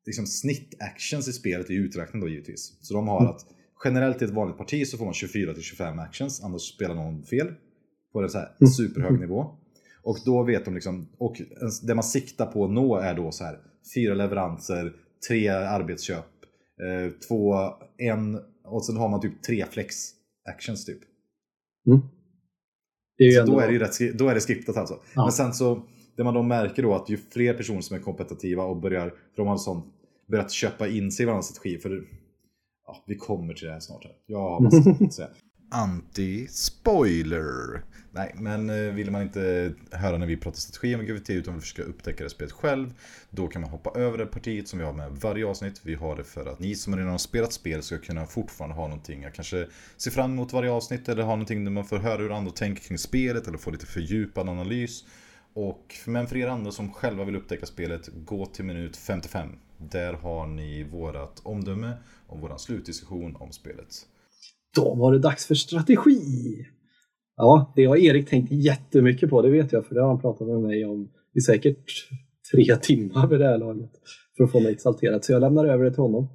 liksom 0.07 0.27
snitt-actions 0.27 1.29
i 1.29 1.33
spelet 1.33 1.71
i 1.71 1.75
uträkning 1.75 2.23
då 2.23 2.29
givetvis. 2.29 2.79
Så 2.81 2.95
de 2.95 3.09
har 3.09 3.27
att 3.27 3.47
generellt 3.85 4.23
i 4.23 4.25
ett 4.25 4.31
vanligt 4.31 4.59
parti 4.59 4.87
så 4.87 4.99
får 4.99 5.05
man 5.05 5.15
24-25 5.15 6.03
actions, 6.03 6.43
annars 6.43 6.63
spelar 6.63 6.95
någon 6.95 7.25
fel. 7.25 7.47
På 8.13 8.23
en 8.23 8.29
så 8.29 8.39
här 8.39 8.49
Mm. 8.61 8.71
superhög 8.71 9.21
nivå. 9.21 9.47
Och 10.03 10.19
då 10.25 10.43
vet 10.43 10.65
de 10.65 10.75
liksom, 10.75 11.09
och 11.19 11.41
det 11.83 11.95
man 11.95 12.05
siktar 12.05 12.47
på 12.47 12.65
att 12.65 12.71
nå 12.71 12.97
är 12.97 13.15
då 13.15 13.33
så 13.33 13.45
här 13.45 13.59
fyra 13.95 14.15
leveranser, 14.15 14.93
tre 15.29 15.49
arbetsköp, 15.49 16.25
eh, 16.83 17.11
två, 17.29 17.55
en 17.99 18.39
och 18.65 18.85
sen 18.85 18.97
har 18.97 19.09
man 19.09 19.21
typ 19.21 19.43
tre 19.43 19.65
flex 19.71 19.95
actions 20.51 20.85
typ. 20.85 20.99
Mm. 21.87 22.01
Det 23.19 23.25
är 23.25 23.31
ju 23.33 23.39
ändå- 23.39 23.53
då 23.53 23.61
är 23.61 23.73
det 23.73 23.79
rätt, 23.79 24.19
då 24.19 24.29
är 24.29 24.35
det 24.35 24.41
skriptat 24.41 24.77
alltså. 24.77 25.01
Ja. 25.15 25.23
Men 25.23 25.33
sen 25.33 25.53
så, 25.55 25.83
det 26.17 26.25
man 26.25 26.35
då 26.35 26.43
märker 26.43 26.83
då 26.83 26.95
att 26.95 27.09
ju 27.11 27.17
fler 27.17 27.55
personer 27.55 27.81
som 27.81 27.97
är 27.97 28.01
kompetitiva 28.01 28.63
och 28.65 28.77
börjar, 28.81 29.09
för 29.11 29.37
de 29.37 29.47
har 29.47 29.57
sånt, 29.57 29.85
börjat 30.31 30.51
köpa 30.51 30.89
in 30.89 31.13
sig 31.13 31.23
i 31.23 31.27
varandras 31.27 31.47
strategi, 31.47 31.79
för 31.79 32.05
ja, 32.87 33.05
vi 33.07 33.17
kommer 33.17 33.55
till 33.55 33.67
det 33.67 33.73
här 33.73 33.81
snart. 33.81 34.05
Här. 34.05 34.13
Jag 34.27 34.39
har 34.39 34.61
massa 34.61 34.83
saker 34.83 35.05
att 35.05 35.15
säga. 35.15 35.29
Anti-spoiler! 35.75 37.83
Nej, 38.17 38.35
men 38.35 38.71
eh, 38.71 38.77
vill 38.77 39.11
man 39.11 39.23
inte 39.23 39.73
höra 39.91 40.19
när 40.19 40.27
vi 40.27 40.37
pratar 40.37 40.59
strategi 40.59 40.95
om 40.95 41.07
GVT 41.07 41.31
utan 41.31 41.55
vill 41.55 41.61
försöka 41.61 41.83
upptäcka 41.83 42.25
det 42.25 42.31
spelet 42.31 42.53
själv, 42.53 42.95
då 43.31 43.49
kan 43.49 43.63
man 43.63 43.71
hoppa 43.71 44.01
över 44.01 44.19
det 44.19 44.27
partiet 44.27 44.69
som 44.69 44.79
vi 44.79 44.85
har 44.85 44.93
med 44.93 45.11
varje 45.11 45.47
avsnitt. 45.47 45.81
Vi 45.83 45.95
har 45.95 46.17
det 46.17 46.25
för 46.25 46.47
att 46.47 46.59
ni 46.59 46.75
som 46.75 46.97
redan 46.97 47.11
har 47.11 47.19
spelat 47.19 47.53
spel 47.53 47.83
ska 47.83 47.99
kunna 47.99 48.27
fortfarande 48.27 48.77
ha 48.77 48.89
någonting 48.89 49.25
att 49.25 49.35
kanske 49.35 49.67
se 49.97 50.11
fram 50.11 50.33
emot 50.33 50.53
varje 50.53 50.71
avsnitt 50.71 51.09
eller 51.09 51.23
ha 51.23 51.31
någonting 51.31 51.65
där 51.65 51.73
man 51.73 51.85
får 51.85 51.99
höra 51.99 52.23
hur 52.23 52.37
andra 52.37 52.53
tänker 52.53 52.83
kring 52.83 52.99
spelet 52.99 53.49
eller 53.49 53.59
få 53.59 53.71
lite 53.71 53.87
fördjupad 53.87 54.49
analys. 54.49 55.05
Och, 55.55 55.95
men 56.07 56.27
för 56.27 56.37
er 56.37 56.47
andra 56.47 56.73
som 56.73 56.93
själva 56.93 57.25
vill 57.25 57.37
upptäcka 57.37 57.67
spelet, 57.67 58.09
gå 58.15 58.47
till 58.47 58.65
minut 58.65 58.97
55. 58.97 59.49
Där 59.79 60.13
har 60.13 60.47
ni 60.47 60.85
vårat 60.85 61.41
omdöme 61.43 61.93
och 62.27 62.41
våran 62.41 62.59
slutdiskussion 62.59 63.37
om 63.37 63.53
spelet. 63.53 64.07
Då 64.75 64.95
var 64.95 65.13
det 65.13 65.19
dags 65.19 65.47
för 65.47 65.55
strategi! 65.55 66.67
Ja, 67.37 67.73
det 67.77 67.85
har 67.85 67.97
Erik 67.97 68.29
tänkt 68.29 68.53
jättemycket 68.53 69.31
på, 69.31 69.43
det 69.43 69.51
vet 69.51 69.73
jag, 69.73 69.87
för 69.87 69.95
det 69.95 70.01
har 70.01 70.09
han 70.09 70.21
pratat 70.21 70.49
med 70.49 70.61
mig 70.61 70.85
om 70.85 71.09
i 71.35 71.41
säkert 71.41 71.85
tre 72.53 72.77
timmar 72.77 73.27
vid 73.29 73.41
det 73.41 73.47
här 73.47 73.59
laget. 73.59 73.91
För 74.37 74.45
att 74.45 74.53
få 74.53 74.61
mig 74.61 74.73
exalterad, 74.73 75.25
så 75.25 75.33
jag 75.33 75.41
lämnar 75.41 75.65
över 75.65 75.85
det 75.85 75.91
till 75.91 76.01
honom. 76.03 76.29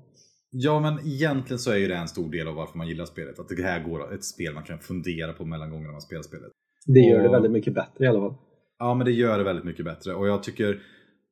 Ja, 0.51 0.79
men 0.79 1.07
egentligen 1.07 1.59
så 1.59 1.71
är 1.71 1.77
ju 1.77 1.87
det 1.87 1.95
en 1.95 2.07
stor 2.07 2.31
del 2.31 2.47
av 2.47 2.55
varför 2.55 2.77
man 2.77 2.87
gillar 2.87 3.05
spelet. 3.05 3.39
Att 3.39 3.49
det 3.49 3.63
här 3.63 3.83
går 3.83 4.13
ett 4.13 4.23
spel 4.25 4.53
man 4.53 4.63
kan 4.63 4.79
fundera 4.79 5.33
på 5.33 5.45
mellan 5.45 5.69
gångerna 5.71 5.91
man 5.91 6.01
spelar 6.01 6.21
spelet. 6.23 6.51
Det 6.85 6.99
gör 6.99 7.19
det 7.21 7.27
Och- 7.27 7.33
väldigt 7.33 7.51
mycket 7.51 7.73
bättre 7.73 8.05
i 8.05 8.07
alla 8.07 8.19
fall. 8.19 8.35
Ja, 8.79 8.93
men 8.93 9.05
det 9.05 9.11
gör 9.11 9.37
det 9.37 9.43
väldigt 9.43 9.65
mycket 9.65 9.85
bättre. 9.85 10.13
Och 10.13 10.27
jag 10.27 10.43
tycker 10.43 10.79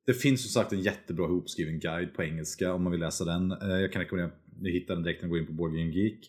det 0.06 0.14
finns 0.14 0.42
som 0.42 0.62
sagt 0.62 0.74
en 0.74 0.80
jättebra 0.82 1.26
ihopskriven 1.26 1.80
guide 1.80 2.14
på 2.14 2.24
engelska 2.24 2.74
om 2.74 2.84
man 2.84 2.92
vill 2.92 3.02
läsa 3.02 3.26
den. 3.26 3.52
Eh, 3.52 3.68
Jag 3.82 3.92
kan 3.92 4.02
rekommendera, 4.02 4.36
ni 4.62 4.72
hittar 4.72 4.94
den 4.96 5.04
direkt 5.04 5.22
när 5.22 5.28
ni 5.28 5.32
går 5.32 5.40
in 5.40 5.48
på 5.48 5.54
Board 5.54 5.72
Game 5.72 5.92
Geek. 5.92 6.20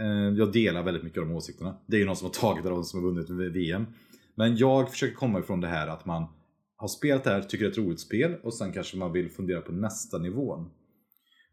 Eh, 0.00 0.38
Jag 0.38 0.52
delar 0.52 0.82
väldigt 0.82 1.02
mycket 1.02 1.18
av 1.18 1.26
de 1.28 1.34
åsikterna. 1.34 1.76
Det 1.86 1.96
är 1.96 2.00
ju 2.00 2.06
någon 2.06 2.16
som 2.16 2.26
har 2.26 2.32
tagit 2.32 2.66
av 2.66 2.70
de 2.70 2.84
som 2.84 3.04
har 3.04 3.10
vunnit 3.10 3.54
VM. 3.54 3.86
Men 4.34 4.56
jag 4.56 4.90
försöker 4.90 5.14
komma 5.14 5.38
ifrån 5.38 5.60
det 5.60 5.68
här 5.68 5.88
att 5.88 6.06
man 6.06 6.26
har 6.76 6.88
spelat 6.88 7.24
det 7.24 7.30
här, 7.30 7.42
tycker 7.42 7.64
det 7.64 7.68
är 7.68 7.72
ett 7.72 7.78
roligt 7.78 8.00
spel 8.00 8.34
och 8.42 8.54
sen 8.54 8.72
kanske 8.72 8.96
man 8.96 9.12
vill 9.12 9.30
fundera 9.30 9.60
på 9.60 9.72
nästa 9.72 10.18
nivån. 10.18 10.70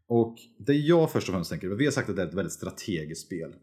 Och 0.08 0.36
det 0.58 0.74
jag 0.74 1.12
först 1.12 1.28
och 1.28 1.34
främst 1.34 1.50
tänker, 1.50 1.68
vi 1.68 1.84
har 1.84 1.92
sagt 1.92 2.08
att 2.08 2.16
det 2.16 2.22
är 2.22 2.26
ett 2.26 2.34
väldigt 2.34 2.52
strategiskt 2.52 3.26
spel. 3.26 3.54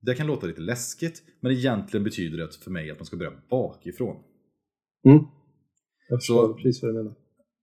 Det 0.00 0.14
kan 0.14 0.26
låta 0.26 0.46
lite 0.46 0.60
läskigt, 0.60 1.22
men 1.40 1.52
egentligen 1.52 2.04
betyder 2.04 2.38
det 2.38 2.54
för 2.54 2.70
mig 2.70 2.90
att 2.90 2.98
man 2.98 3.06
ska 3.06 3.16
börja 3.16 3.32
bakifrån. 3.50 4.16
Mm. 5.06 5.24
Jag 6.08 6.18
förstår 6.20 6.48
så, 6.48 6.54
precis 6.54 6.82
vad 6.82 6.90
du 6.94 6.98
menar. 6.98 7.14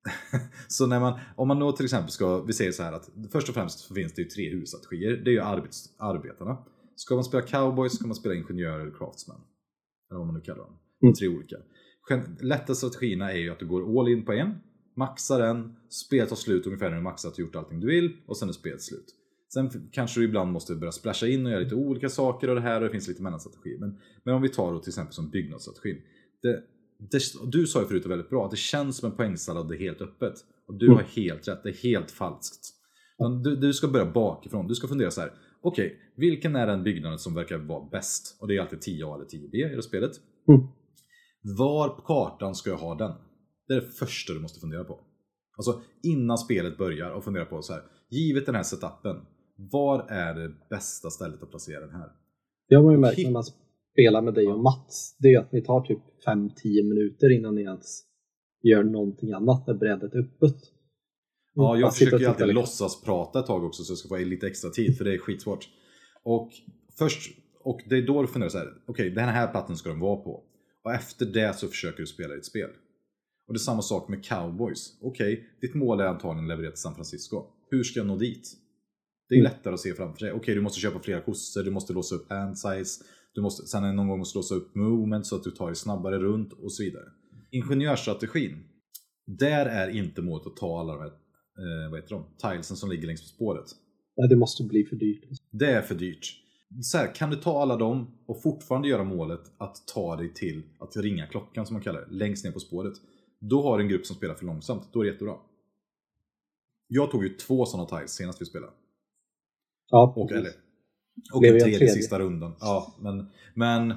så 0.67 0.87
när 0.87 0.99
man, 0.99 1.19
om 1.35 1.47
man 1.47 1.59
då 1.59 1.71
till 1.71 1.85
exempel 1.85 2.11
ska, 2.11 2.41
vi 2.41 2.53
säger 2.53 2.71
så 2.71 2.83
här 2.83 2.93
att 2.93 3.09
först 3.31 3.49
och 3.49 3.55
främst 3.55 3.93
finns 3.93 4.13
det 4.13 4.21
ju 4.21 4.27
tre 4.27 4.49
huvudstrategier. 4.49 5.11
Det 5.11 5.29
är 5.29 5.33
ju 5.33 5.41
arbets, 5.41 5.95
arbetarna. 5.97 6.57
Ska 6.95 7.15
man 7.15 7.23
spela 7.23 7.43
cowboys 7.43 7.93
ska 7.93 8.07
man 8.07 8.15
spela 8.15 8.35
ingenjörer 8.35 8.79
eller 8.79 8.97
craftsman. 8.97 9.41
Eller 10.09 10.17
vad 10.17 10.27
man 10.27 10.35
nu 10.35 10.41
kallar 10.41 10.63
dem. 10.63 10.77
Mm. 11.03 11.13
Tre 11.13 11.27
olika. 11.27 11.55
Lätta 12.41 12.75
strategierna 12.75 13.31
är 13.31 13.37
ju 13.37 13.49
att 13.49 13.59
du 13.59 13.67
går 13.67 13.99
all 13.99 14.07
in 14.07 14.25
på 14.25 14.31
en, 14.33 14.55
maxar 14.95 15.39
den, 15.39 15.75
spelet 15.89 16.29
tar 16.29 16.35
slut 16.35 16.65
ungefär 16.65 16.89
när 16.89 16.97
du 16.97 17.03
maxat 17.03 17.33
och 17.33 17.39
gjort 17.39 17.55
allting 17.55 17.79
du 17.79 17.87
vill 17.87 18.17
och 18.27 18.37
sen 18.37 18.49
är 18.49 18.53
spelet 18.53 18.81
slut. 18.81 19.05
Sen 19.53 19.89
kanske 19.91 20.19
du 20.19 20.25
ibland 20.25 20.51
måste 20.51 20.75
börja 20.75 20.91
splasha 20.91 21.27
in 21.27 21.45
och 21.45 21.51
göra 21.51 21.61
lite 21.61 21.75
olika 21.75 22.09
saker 22.09 22.47
och 22.47 22.55
det 22.55 22.61
här 22.61 22.81
och 22.81 22.87
det 22.87 22.91
finns 22.91 23.07
lite 23.07 23.23
mellanstrategier. 23.23 23.79
Men, 23.79 23.97
men 24.23 24.35
om 24.35 24.41
vi 24.41 24.49
tar 24.49 24.73
då 24.73 24.79
till 24.79 24.89
exempel 24.89 25.13
som 25.13 25.29
byggnadsstrategin. 25.29 26.01
Det, 26.41 26.63
det, 27.09 27.21
du 27.51 27.67
sa 27.67 27.81
ju 27.81 27.87
förut 27.87 28.05
väldigt 28.05 28.29
bra 28.29 28.45
att 28.45 28.51
det 28.51 28.57
känns 28.57 28.97
som 28.97 29.11
en 29.11 29.17
poängsallad, 29.17 29.69
det 29.69 29.75
är 29.75 29.79
helt 29.79 30.01
öppet. 30.01 30.33
Och 30.67 30.77
du 30.77 30.85
mm. 30.85 30.97
har 30.97 31.03
helt 31.03 31.47
rätt, 31.47 31.63
det 31.63 31.69
är 31.69 31.83
helt 31.83 32.11
falskt. 32.11 32.67
Du, 33.43 33.55
du 33.55 33.73
ska 33.73 33.87
börja 33.87 34.11
bakifrån, 34.11 34.67
du 34.67 34.75
ska 34.75 34.87
fundera 34.87 35.11
så 35.11 35.21
här. 35.21 35.31
Okej, 35.61 35.85
okay, 35.85 35.97
vilken 36.15 36.55
är 36.55 36.67
den 36.67 36.83
byggnaden 36.83 37.19
som 37.19 37.33
verkar 37.33 37.57
vara 37.57 37.89
bäst? 37.89 38.37
Och 38.41 38.47
det 38.47 38.57
är 38.57 38.61
alltid 38.61 38.79
10A 38.79 39.15
eller 39.15 39.25
10B 39.25 39.73
i 39.73 39.75
det 39.75 39.83
spelet. 39.83 40.11
Mm. 40.47 40.61
Var 41.57 41.89
på 41.89 42.01
kartan 42.01 42.55
ska 42.55 42.69
jag 42.69 42.77
ha 42.77 42.95
den? 42.95 43.11
Det 43.67 43.73
är 43.73 43.81
det 43.81 43.87
första 43.87 44.33
du 44.33 44.39
måste 44.39 44.59
fundera 44.59 44.83
på. 44.83 44.99
Alltså 45.57 45.81
innan 46.03 46.37
spelet 46.37 46.77
börjar 46.77 47.11
och 47.11 47.23
fundera 47.23 47.45
på 47.45 47.61
så 47.61 47.73
här. 47.73 47.83
Givet 48.09 48.45
den 48.45 48.55
här 48.55 48.63
setupen, 48.63 49.15
var 49.71 50.07
är 50.09 50.33
det 50.33 50.53
bästa 50.69 51.09
stället 51.09 51.43
att 51.43 51.49
placera 51.49 51.85
den 51.85 51.95
här? 51.95 52.09
Det 52.69 52.75
har 52.75 52.83
man 52.83 52.93
ju 52.93 52.99
märkt 52.99 53.23
när 53.23 53.31
man 53.31 53.43
spelar 53.91 54.21
med 54.21 54.33
dig 54.33 54.47
och 54.47 54.59
Mats. 54.59 55.15
Det 55.19 55.33
är 55.33 55.39
att 55.39 55.51
ni 55.51 55.61
tar 55.61 55.81
typ 55.81 55.99
5-10 56.27 56.49
minuter 56.89 57.31
innan 57.37 57.55
ni 57.55 57.61
ens 57.61 58.03
gör 58.63 58.83
någonting 58.83 59.31
annat 59.31 59.67
när 59.67 59.73
brädet 59.73 60.13
är 60.13 60.19
öppet. 60.19 60.57
Ja, 61.53 61.77
jag 61.77 61.95
försöker 61.95 62.19
ju 62.19 62.25
alltid 62.25 62.53
låtsas 62.53 63.01
prata 63.01 63.39
ett 63.39 63.45
tag 63.45 63.63
också 63.63 63.83
så 63.83 63.91
jag 63.91 63.97
ska 63.97 64.07
få 64.07 64.17
lite 64.17 64.47
extra 64.47 64.69
tid 64.69 64.97
för 64.97 65.05
det 65.05 65.13
är 65.13 65.17
skitsvårt. 65.17 65.69
Och 66.23 66.51
först, 66.97 67.31
och 67.63 67.81
det 67.89 67.97
är 67.97 68.01
då 68.01 68.21
du 68.21 68.27
funderar 68.27 68.49
så 68.49 68.57
här, 68.57 68.67
okej 68.67 68.91
okay, 68.91 69.09
den 69.09 69.29
här 69.29 69.47
platsen 69.47 69.77
ska 69.77 69.89
de 69.89 69.99
vara 69.99 70.15
på. 70.15 70.43
Och 70.83 70.93
efter 70.93 71.25
det 71.25 71.55
så 71.55 71.67
försöker 71.67 71.99
du 71.99 72.07
spela 72.07 72.35
ditt 72.35 72.45
spel. 72.45 72.69
Och 73.47 73.53
det 73.53 73.57
är 73.57 73.59
samma 73.59 73.81
sak 73.81 74.09
med 74.09 74.25
cowboys. 74.25 74.97
Okej, 75.01 75.33
okay, 75.33 75.45
ditt 75.61 75.75
mål 75.75 75.99
är 75.99 76.05
antagligen 76.05 76.47
leverera 76.47 76.71
till 76.71 76.81
San 76.81 76.95
Francisco. 76.95 77.43
Hur 77.69 77.83
ska 77.83 77.99
jag 77.99 78.07
nå 78.07 78.17
dit? 78.17 78.49
Det 79.29 79.35
är 79.35 79.39
mm. 79.39 79.51
lättare 79.51 79.73
att 79.73 79.79
se 79.79 79.93
framför 79.93 80.19
sig. 80.19 80.31
Okej, 80.31 80.39
okay, 80.39 80.55
du 80.55 80.61
måste 80.61 80.79
köpa 80.79 80.99
flera 80.99 81.21
kossor, 81.21 81.63
du 81.63 81.71
måste 81.71 81.93
låsa 81.93 82.15
upp 82.15 82.29
hand 82.29 82.57
size, 82.57 83.03
du 83.33 83.41
måste, 83.41 83.67
sen 83.67 83.95
någon 83.95 84.07
gång 84.07 84.19
måste 84.19 84.37
låsa 84.37 84.55
upp 84.55 84.75
movement 84.75 85.25
så 85.25 85.35
att 85.35 85.43
du 85.43 85.51
tar 85.51 85.67
dig 85.67 85.75
snabbare 85.75 86.19
runt 86.19 86.53
och 86.53 86.73
så 86.73 86.83
vidare. 86.83 87.05
Ingenjörsstrategin. 87.51 88.63
Där 89.27 89.65
är 89.65 89.89
inte 89.89 90.21
målet 90.21 90.47
att 90.47 90.55
ta 90.55 90.79
alla 90.79 90.93
de 90.93 90.99
här 90.99 91.07
eh, 91.07 91.91
vad 91.91 91.99
heter 91.99 92.15
de? 92.15 92.25
tilesen 92.37 92.77
som 92.77 92.89
ligger 92.89 93.07
längs 93.07 93.27
spåret. 93.27 93.65
Nej, 94.17 94.29
det 94.29 94.35
måste 94.35 94.63
bli 94.63 94.85
för 94.85 94.95
dyrt. 94.95 95.23
Det 95.51 95.71
är 95.71 95.81
för 95.81 95.95
dyrt 95.95 96.41
så 96.81 96.97
här, 96.97 97.15
kan 97.15 97.29
du 97.29 97.35
ta 97.35 97.61
alla 97.61 97.77
dem 97.77 98.07
och 98.25 98.41
fortfarande 98.41 98.87
göra 98.87 99.03
målet 99.03 99.51
att 99.57 99.87
ta 99.87 100.15
dig 100.15 100.33
till 100.33 100.63
att 100.79 100.97
ringa 100.97 101.27
klockan 101.27 101.65
som 101.65 101.73
man 101.73 101.83
kallar 101.83 102.01
det, 102.01 102.07
längst 102.11 102.45
ner 102.45 102.51
på 102.51 102.59
spåret. 102.59 102.93
Då 103.39 103.61
har 103.63 103.77
du 103.77 103.83
en 103.83 103.89
grupp 103.89 104.05
som 104.05 104.15
spelar 104.15 104.35
för 104.35 104.45
långsamt, 104.45 104.89
då 104.93 104.99
är 104.99 105.03
det 105.03 105.11
jättebra. 105.11 105.35
Jag 106.87 107.11
tog 107.11 107.23
ju 107.23 107.29
två 107.29 107.65
sådana 107.65 107.89
tiles 107.89 108.11
senast 108.11 108.41
vi 108.41 108.45
spelade. 108.45 108.73
Ja, 109.87 110.13
och, 110.15 110.31
eller, 110.31 110.51
och 111.33 111.45
en 111.45 111.59
tredje, 111.59 111.77
tredje 111.77 111.93
sista 111.93 112.19
rundan. 112.19 112.55
Ja, 112.59 112.95
men, 112.99 113.25
men 113.53 113.93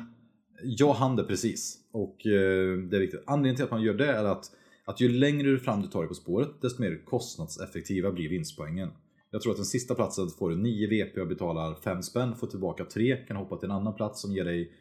jag 0.63 0.93
hann 0.93 1.17
det 1.17 1.25
precis. 1.25 1.79
Och 1.93 2.27
eh, 2.27 2.79
det 2.79 2.97
är 2.97 3.01
viktigt. 3.01 3.23
Anledningen 3.27 3.57
till 3.57 3.65
att 3.65 3.71
man 3.71 3.83
gör 3.83 3.95
det 3.95 4.13
är 4.13 4.25
att, 4.25 4.51
att 4.85 5.01
ju 5.01 5.09
längre 5.09 5.59
fram 5.59 5.83
du 5.83 5.89
tar 5.89 6.01
dig 6.01 6.09
på 6.09 6.15
spåret, 6.15 6.51
desto 6.63 6.83
mer 6.83 7.05
kostnadseffektiva 7.05 8.13
blir 8.13 8.29
vinstpoängen. 8.29 8.91
Jag 9.31 9.43
tror 9.43 9.53
att 9.53 9.59
den 9.59 9.67
sista 9.67 9.95
platsen 9.95 10.29
får 10.29 10.51
du 10.51 10.57
9 10.57 10.89
VP 10.89 11.21
och 11.21 11.29
betalar 11.29 11.75
5 11.75 12.03
spänn, 12.03 12.37
får 12.37 12.47
tillbaka 12.47 12.85
3, 12.85 13.17
kan 13.17 13.37
hoppa 13.37 13.57
till 13.57 13.71
en 13.71 13.77
annan 13.77 13.95
plats 13.95 14.21
som 14.21 14.33
ger 14.33 14.45
dig 14.45 14.73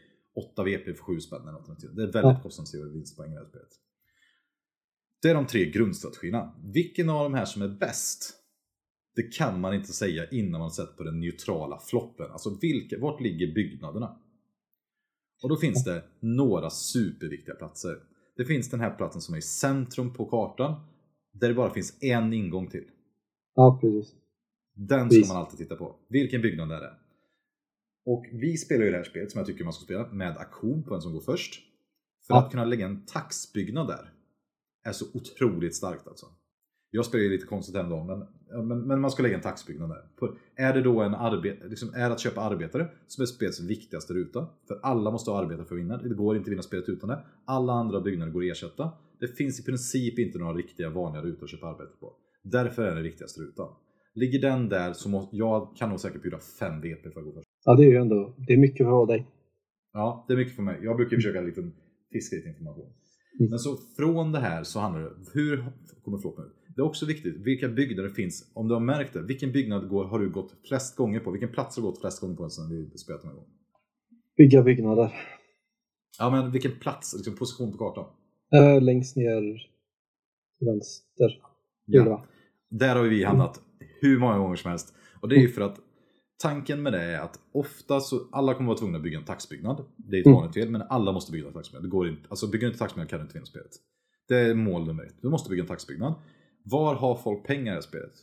8 0.54 0.64
VP 0.64 0.94
för 0.94 1.04
7 1.04 1.20
spänn. 1.20 1.42
Eller 1.42 1.52
något. 1.52 1.96
Det 1.96 2.04
är 2.04 2.08
väldigt 2.08 2.24
ja. 2.24 2.40
kostnadseffektiva 2.44 2.94
vinstpoäng 2.94 3.32
i 3.32 3.34
det 3.34 3.40
här 3.40 3.48
spelet. 3.48 3.70
Det 5.22 5.30
är 5.30 5.34
de 5.34 5.46
tre 5.46 5.66
grundstrategierna. 5.66 6.56
Vilken 6.74 7.10
av 7.10 7.24
de 7.24 7.34
här 7.34 7.46
som 7.46 7.62
är 7.62 7.68
bäst? 7.68 8.43
Det 9.16 9.24
kan 9.24 9.62
man 9.62 9.74
inte 9.74 9.94
säga 9.94 10.30
innan 10.30 10.62
man 10.62 10.72
sett 10.72 10.98
på 10.98 11.04
den 11.04 11.20
neutrala 11.20 11.80
floppen. 11.80 12.32
Alltså 12.32 12.58
vilka, 12.62 13.00
vart 13.00 13.22
ligger 13.22 13.54
byggnaderna? 13.54 14.20
Och 15.44 15.50
då 15.50 15.58
finns 15.58 15.84
det 15.84 16.04
några 16.20 16.70
superviktiga 16.70 17.56
platser. 17.56 18.00
Det 18.38 18.46
finns 18.46 18.70
den 18.70 18.80
här 18.80 18.96
platsen 18.96 19.22
som 19.22 19.34
är 19.34 19.40
i 19.40 19.42
centrum 19.42 20.14
på 20.14 20.26
kartan, 20.26 20.82
där 21.32 21.48
det 21.48 21.54
bara 21.54 21.74
finns 21.74 22.04
en 22.04 22.34
ingång 22.34 22.68
till. 22.68 22.86
Ja, 23.56 23.80
precis. 23.82 24.16
Den 24.76 25.12
ska 25.12 25.34
man 25.34 25.38
alltid 25.38 25.60
titta 25.60 25.76
på. 25.76 25.96
Vilken 26.10 26.42
byggnad 26.42 26.72
är 26.72 26.82
det? 26.82 26.94
Och 28.06 28.26
vi 28.32 28.58
spelar 28.58 28.86
ju 28.86 28.92
det 28.92 28.98
här 28.98 29.04
spelet 29.04 29.32
som 29.32 29.40
jag 29.40 29.48
tycker 29.48 29.64
man 29.64 29.74
ska 29.74 29.84
spela 29.84 30.08
med 30.12 30.38
aktion 30.38 30.84
på 30.84 30.96
en 30.96 31.02
som 31.02 31.14
går 31.14 31.22
först. 31.22 31.62
För 32.28 32.34
ja. 32.34 32.40
att 32.46 32.52
kunna 32.52 32.66
lägga 32.66 32.86
en 32.86 33.06
taxbyggnad 33.06 33.88
där 33.88 34.14
är 34.84 34.92
så 34.92 35.06
otroligt 35.14 35.76
starkt 35.76 36.08
alltså. 36.08 36.26
Jag 36.96 37.06
spelar 37.06 37.24
ju 37.24 37.30
lite 37.30 37.46
konstigt 37.46 37.76
ändå, 37.76 38.04
men, 38.04 38.20
men, 38.68 38.88
men 38.88 39.02
man 39.02 39.12
ska 39.12 39.24
lägga 39.24 39.36
en 39.36 39.42
taxbyggnad 39.42 39.90
där. 39.90 40.30
Är 40.56 40.74
det 40.74 40.82
då 40.82 41.02
en 41.02 41.16
arbete, 41.16 41.68
liksom, 41.68 41.94
är 41.96 42.12
att 42.12 42.20
köpa 42.20 42.42
arbetare 42.42 42.88
som 43.08 43.22
är 43.22 43.26
spelets 43.26 43.62
viktigaste 43.62 44.14
ruta? 44.14 44.48
För 44.68 44.80
alla 44.84 45.12
måste 45.12 45.32
ha 45.32 45.40
arbetare 45.40 45.66
för 45.66 45.76
att 45.76 45.82
vinna. 45.82 45.98
Det 45.98 46.16
går 46.16 46.36
inte 46.36 46.48
att 46.48 46.52
vinna 46.52 46.62
spelet 46.62 46.90
utan 46.90 47.10
det. 47.10 47.20
Alla 47.46 47.74
andra 47.74 48.02
byggnader 48.02 48.32
går 48.32 48.44
att 48.44 48.52
ersätta. 48.52 48.92
Det 49.20 49.28
finns 49.28 49.60
i 49.60 49.64
princip 49.64 50.20
inte 50.20 50.40
några 50.40 50.54
riktiga 50.54 50.90
vanliga 50.90 51.24
rutor 51.24 51.44
att 51.44 51.50
köpa 51.50 51.68
arbete 51.68 51.92
på. 52.00 52.14
Därför 52.44 52.82
är 52.82 52.90
det 52.90 52.96
den 52.96 53.04
viktigaste 53.04 53.42
rutan. 53.42 53.68
Ligger 54.16 54.42
den 54.42 54.70
där 54.70 54.94
så 54.94 55.10
må, 55.10 55.30
jag 55.32 55.76
kan 55.78 55.90
nog 55.90 56.00
säkert 56.00 56.22
bjuda 56.22 56.40
5 56.60 56.82
VP 56.82 57.12
för 57.12 57.20
att 57.20 57.26
gå 57.26 57.34
först. 57.34 57.48
Ja, 57.66 57.76
det 57.76 57.84
är 57.84 57.90
ju 57.90 57.98
ändå 57.98 58.36
det 58.48 58.54
är 58.54 58.58
mycket 58.58 58.86
för 58.86 59.08
dig. 59.08 59.28
Ja, 59.94 60.26
det 60.28 60.34
är 60.34 60.38
mycket 60.38 60.56
för 60.56 60.64
mig. 60.64 60.80
Jag 60.84 60.96
brukar 60.98 61.18
försöka 61.18 61.42
lite 61.42 61.72
fiska 62.12 62.36
lite 62.36 62.50
information. 62.50 62.94
Mm. 63.40 63.50
Men 63.50 63.60
så 63.60 63.78
från 63.98 64.32
det 64.32 64.40
här 64.40 64.64
så 64.64 64.80
handlar 64.80 65.02
det 65.02 65.16
hur 65.34 65.66
kommer 66.04 66.18
floppen 66.18 66.46
ut? 66.46 66.63
Det 66.76 66.82
är 66.82 66.86
också 66.86 67.06
viktigt, 67.06 67.36
vilka 67.38 67.68
byggnader 67.68 68.10
finns? 68.10 68.52
Om 68.54 68.68
du 68.68 68.74
har 68.74 68.82
märkt 68.82 69.14
det, 69.14 69.22
vilken 69.22 69.52
byggnad 69.52 69.90
går, 69.90 70.06
har 70.06 70.20
du 70.20 70.30
gått 70.30 70.56
flest 70.68 70.96
gånger 70.96 71.20
på? 71.20 71.32
Vilken 71.32 71.52
plats 71.52 71.76
har 71.76 71.84
du 71.84 71.90
gått 71.90 72.02
flest 72.02 72.22
gånger 72.22 72.36
på 72.36 72.50
sen 72.50 72.70
vi 72.70 72.98
spelat 72.98 73.24
här 73.24 73.32
gången? 73.32 73.50
Bygga 74.38 74.64
byggnader. 74.64 75.14
Ja, 76.20 76.30
men 76.30 76.52
vilken 76.52 76.80
plats, 76.80 77.14
liksom 77.16 77.36
position 77.36 77.72
på 77.72 77.78
kartan? 77.78 78.06
Äh, 78.56 78.82
längst 78.82 79.16
ner 79.16 79.42
till 80.60 80.68
vänster. 80.68 81.42
Ja. 81.86 82.26
Där 82.70 82.96
har 82.96 83.04
vi 83.04 83.24
hamnat 83.24 83.62
hur 84.02 84.20
många 84.20 84.38
gånger 84.38 84.56
som 84.56 84.70
helst. 84.70 84.96
Och 85.22 85.30
det 85.30 85.36
är 85.36 85.40
ju 85.40 85.50
för 85.50 85.62
att 85.62 85.80
tanken 86.42 86.84
med 86.84 86.94
det 86.94 87.02
är 87.02 87.20
att 87.20 87.40
ofta 87.52 88.00
så, 88.00 88.28
alla 88.32 88.54
kommer 88.54 88.68
vara 88.68 88.78
tvungna 88.78 88.98
att 88.98 89.04
bygga 89.04 89.18
en 89.18 89.26
taxbyggnad. 89.26 89.86
Det 89.98 90.18
är 90.18 90.20
ett 90.20 90.26
mm. 90.26 90.36
vanligt 90.36 90.54
fel, 90.54 90.70
men 90.70 90.82
alla 90.82 91.12
måste 91.12 91.32
bygga 91.32 91.48
en 91.48 91.54
taxbyggnad. 91.54 91.84
Det 91.84 91.90
går 91.90 92.10
inte, 92.10 92.22
alltså 92.30 92.48
bygger 92.48 92.68
du 92.68 92.68
inte 92.68 92.80
taxbyggnad 92.80 93.10
kan 93.10 93.20
du 93.20 93.24
inte 93.24 93.34
vinna 93.34 93.46
spelet. 93.46 93.72
Det 94.28 94.36
är 94.36 94.56
mål 94.56 94.86
nummer 94.86 95.04
ett. 95.04 95.16
Du 95.22 95.30
måste 95.30 95.50
bygga 95.50 95.64
en 95.64 95.68
taxbyggnad. 95.68 96.14
Var 96.64 96.96
har 96.96 97.16
folk 97.16 97.46
pengar 97.46 97.74
i 97.74 97.76
det 97.76 97.82
spelet? 97.82 98.14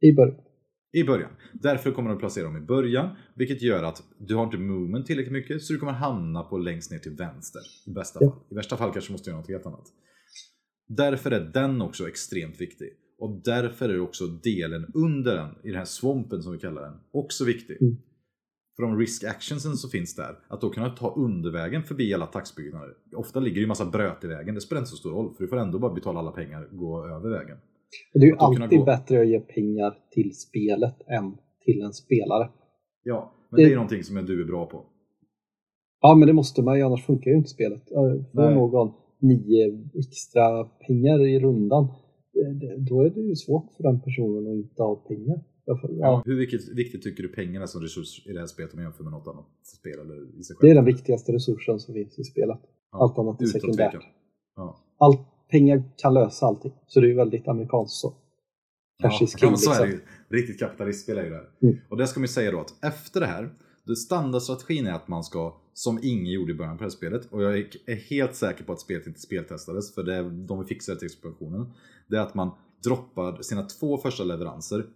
I 0.00 0.12
början. 0.12 0.40
I 0.92 1.04
början. 1.04 1.30
Därför 1.52 1.92
kommer 1.92 2.10
du 2.10 2.18
placera 2.18 2.44
dem 2.44 2.56
i 2.56 2.60
början, 2.60 3.16
vilket 3.34 3.62
gör 3.62 3.82
att 3.82 4.02
du 4.18 4.34
har 4.34 4.44
inte 4.44 4.58
movement 4.58 5.06
tillräckligt 5.06 5.32
mycket, 5.32 5.62
så 5.62 5.72
du 5.72 5.78
kommer 5.78 5.92
hamna 5.92 6.42
på 6.42 6.58
längst 6.58 6.90
ner 6.90 6.98
till 6.98 7.12
vänster. 7.12 7.62
I 7.86 7.90
bästa 7.90 8.18
ja. 8.22 8.30
fall. 8.30 8.40
I 8.50 8.54
värsta 8.54 8.76
fall 8.76 8.92
kanske 8.92 9.12
måste 9.12 9.30
du 9.30 9.32
göra 9.32 9.40
något 9.40 9.50
helt 9.50 9.66
annat. 9.66 9.86
Därför 10.88 11.30
är 11.30 11.40
den 11.40 11.82
också 11.82 12.08
extremt 12.08 12.60
viktig. 12.60 12.88
Och 13.18 13.42
därför 13.44 13.88
är 13.88 14.00
också 14.00 14.26
delen 14.26 14.86
under 14.94 15.36
den, 15.36 15.54
i 15.64 15.68
den 15.68 15.78
här 15.78 15.84
svompen 15.84 16.42
som 16.42 16.52
vi 16.52 16.58
kallar 16.58 16.82
den, 16.82 17.00
också 17.12 17.44
viktig. 17.44 17.82
Mm. 17.82 17.96
För 18.78 18.82
de 18.82 18.98
risk 18.98 19.24
actionsen 19.24 19.76
som 19.76 19.90
finns 19.90 20.14
där, 20.14 20.38
att 20.48 20.60
då 20.60 20.70
kunna 20.70 20.90
ta 20.90 21.14
undervägen 21.14 21.82
förbi 21.82 22.14
alla 22.14 22.26
taxbyggnader. 22.26 22.94
Ofta 23.16 23.40
ligger 23.40 23.54
det 23.54 23.60
ju 23.60 23.66
massa 23.66 23.84
bröt 23.84 24.24
i 24.24 24.26
vägen, 24.26 24.54
det 24.54 24.60
spelar 24.60 24.80
inte 24.80 24.90
så 24.90 24.96
stor 24.96 25.10
roll 25.10 25.34
för 25.34 25.44
du 25.44 25.48
får 25.48 25.56
ändå 25.56 25.78
bara 25.78 25.94
betala 25.94 26.18
alla 26.18 26.30
pengar 26.30 26.68
gå 26.72 27.04
över 27.04 27.30
vägen. 27.30 27.56
Det 28.12 28.18
är 28.18 28.26
ju 28.26 28.36
alltid 28.38 28.78
gå... 28.78 28.84
bättre 28.84 29.20
att 29.20 29.28
ge 29.28 29.40
pengar 29.40 29.94
till 30.10 30.36
spelet 30.36 30.94
än 31.06 31.36
till 31.64 31.82
en 31.82 31.92
spelare. 31.92 32.48
Ja, 33.02 33.32
men 33.50 33.56
det, 33.56 33.66
det 33.66 33.72
är 33.72 33.74
någonting 33.74 34.04
som 34.04 34.26
du 34.26 34.42
är 34.42 34.46
bra 34.46 34.66
på. 34.66 34.84
Ja, 36.00 36.14
men 36.14 36.28
det 36.28 36.34
måste 36.34 36.62
man 36.62 36.78
ju, 36.78 36.82
annars 36.82 37.06
funkar 37.06 37.30
ju 37.30 37.36
inte 37.36 37.50
spelet. 37.50 37.88
Får 38.34 38.50
någon 38.50 38.92
nio 39.20 39.88
extra 39.94 40.64
pengar 40.64 41.26
i 41.26 41.40
rundan 41.40 41.88
då 42.78 43.02
är 43.02 43.10
det 43.10 43.20
ju 43.20 43.36
svårt 43.36 43.72
för 43.76 43.82
den 43.82 44.00
personen 44.00 44.46
att 44.46 44.56
inte 44.56 44.82
ha 44.82 44.94
pengar. 44.94 45.40
Ja. 45.88 46.22
Hur 46.24 46.38
viktigt, 46.38 46.68
viktigt, 46.68 47.02
tycker 47.02 47.22
du 47.22 47.28
pengarna 47.28 47.66
som 47.66 47.82
resurs 47.82 48.26
i 48.26 48.32
det 48.32 48.40
här 48.40 48.46
spelet 48.46 48.74
om 48.74 48.82
jämför 48.82 49.04
med 49.04 49.12
något 49.12 49.28
annat 49.28 49.46
spel? 49.62 50.00
Eller 50.00 50.40
i 50.40 50.44
sig 50.44 50.56
själv? 50.56 50.68
Det 50.68 50.70
är 50.70 50.74
den 50.74 50.84
viktigaste 50.84 51.32
resursen 51.32 51.80
som 51.80 51.94
finns 51.94 52.18
i 52.18 52.24
spelet. 52.24 52.60
Ja, 52.92 52.98
Allt 52.98 53.18
annat 53.18 53.40
är 53.40 53.44
utan 53.44 53.60
sekundärt. 53.60 53.96
Ja. 54.56 54.76
Allt, 54.98 55.20
pengar 55.50 55.82
kan 55.96 56.14
lösa 56.14 56.46
allting. 56.46 56.72
Så 56.86 57.00
det 57.00 57.06
är 57.06 57.08
ju 57.08 57.16
väldigt 57.16 57.48
amerikanskt 57.48 57.94
så. 57.94 58.14
Cash 59.02 59.16
Ja, 59.20 59.24
is 59.24 59.32
ja, 59.32 59.38
king 59.38 59.50
men 59.50 59.58
så 59.58 59.72
är 59.72 59.80
det 59.80 59.86
liksom. 59.86 60.08
ju. 60.28 60.36
Riktigt 60.38 60.58
kapitalistspel 60.58 61.18
är 61.18 61.24
ju 61.24 61.30
det 61.30 61.36
här. 61.36 61.48
Mm. 61.62 61.76
Och 61.88 61.96
det 61.96 62.06
ska 62.06 62.20
man 62.20 62.24
ju 62.24 62.28
säga 62.28 62.50
då 62.50 62.60
att 62.60 62.84
efter 62.84 63.20
det 63.20 63.26
här, 63.26 63.50
det 63.84 63.96
standardstrategin 63.96 64.86
är 64.86 64.92
att 64.92 65.08
man 65.08 65.24
ska, 65.24 65.56
som 65.72 66.00
ingen 66.02 66.32
gjorde 66.32 66.52
i 66.52 66.54
början 66.54 66.76
på 66.76 66.84
det 66.84 66.84
här 66.84 66.96
spelet, 66.96 67.32
och 67.32 67.42
jag 67.42 67.58
är 67.58 67.94
helt 67.94 68.34
säker 68.34 68.64
på 68.64 68.72
att 68.72 68.80
spelet 68.80 69.06
inte 69.06 69.20
speltestades, 69.20 69.94
för 69.94 70.02
det 70.02 70.14
är, 70.14 70.22
de 70.22 70.64
fixade 70.64 70.98
till 70.98 71.06
expansionen, 71.06 71.72
det 72.08 72.16
är 72.16 72.20
att 72.20 72.34
man 72.34 72.50
droppar 72.84 73.42
sina 73.42 73.62
två 73.62 73.98
första 73.98 74.24
leveranser 74.24 74.86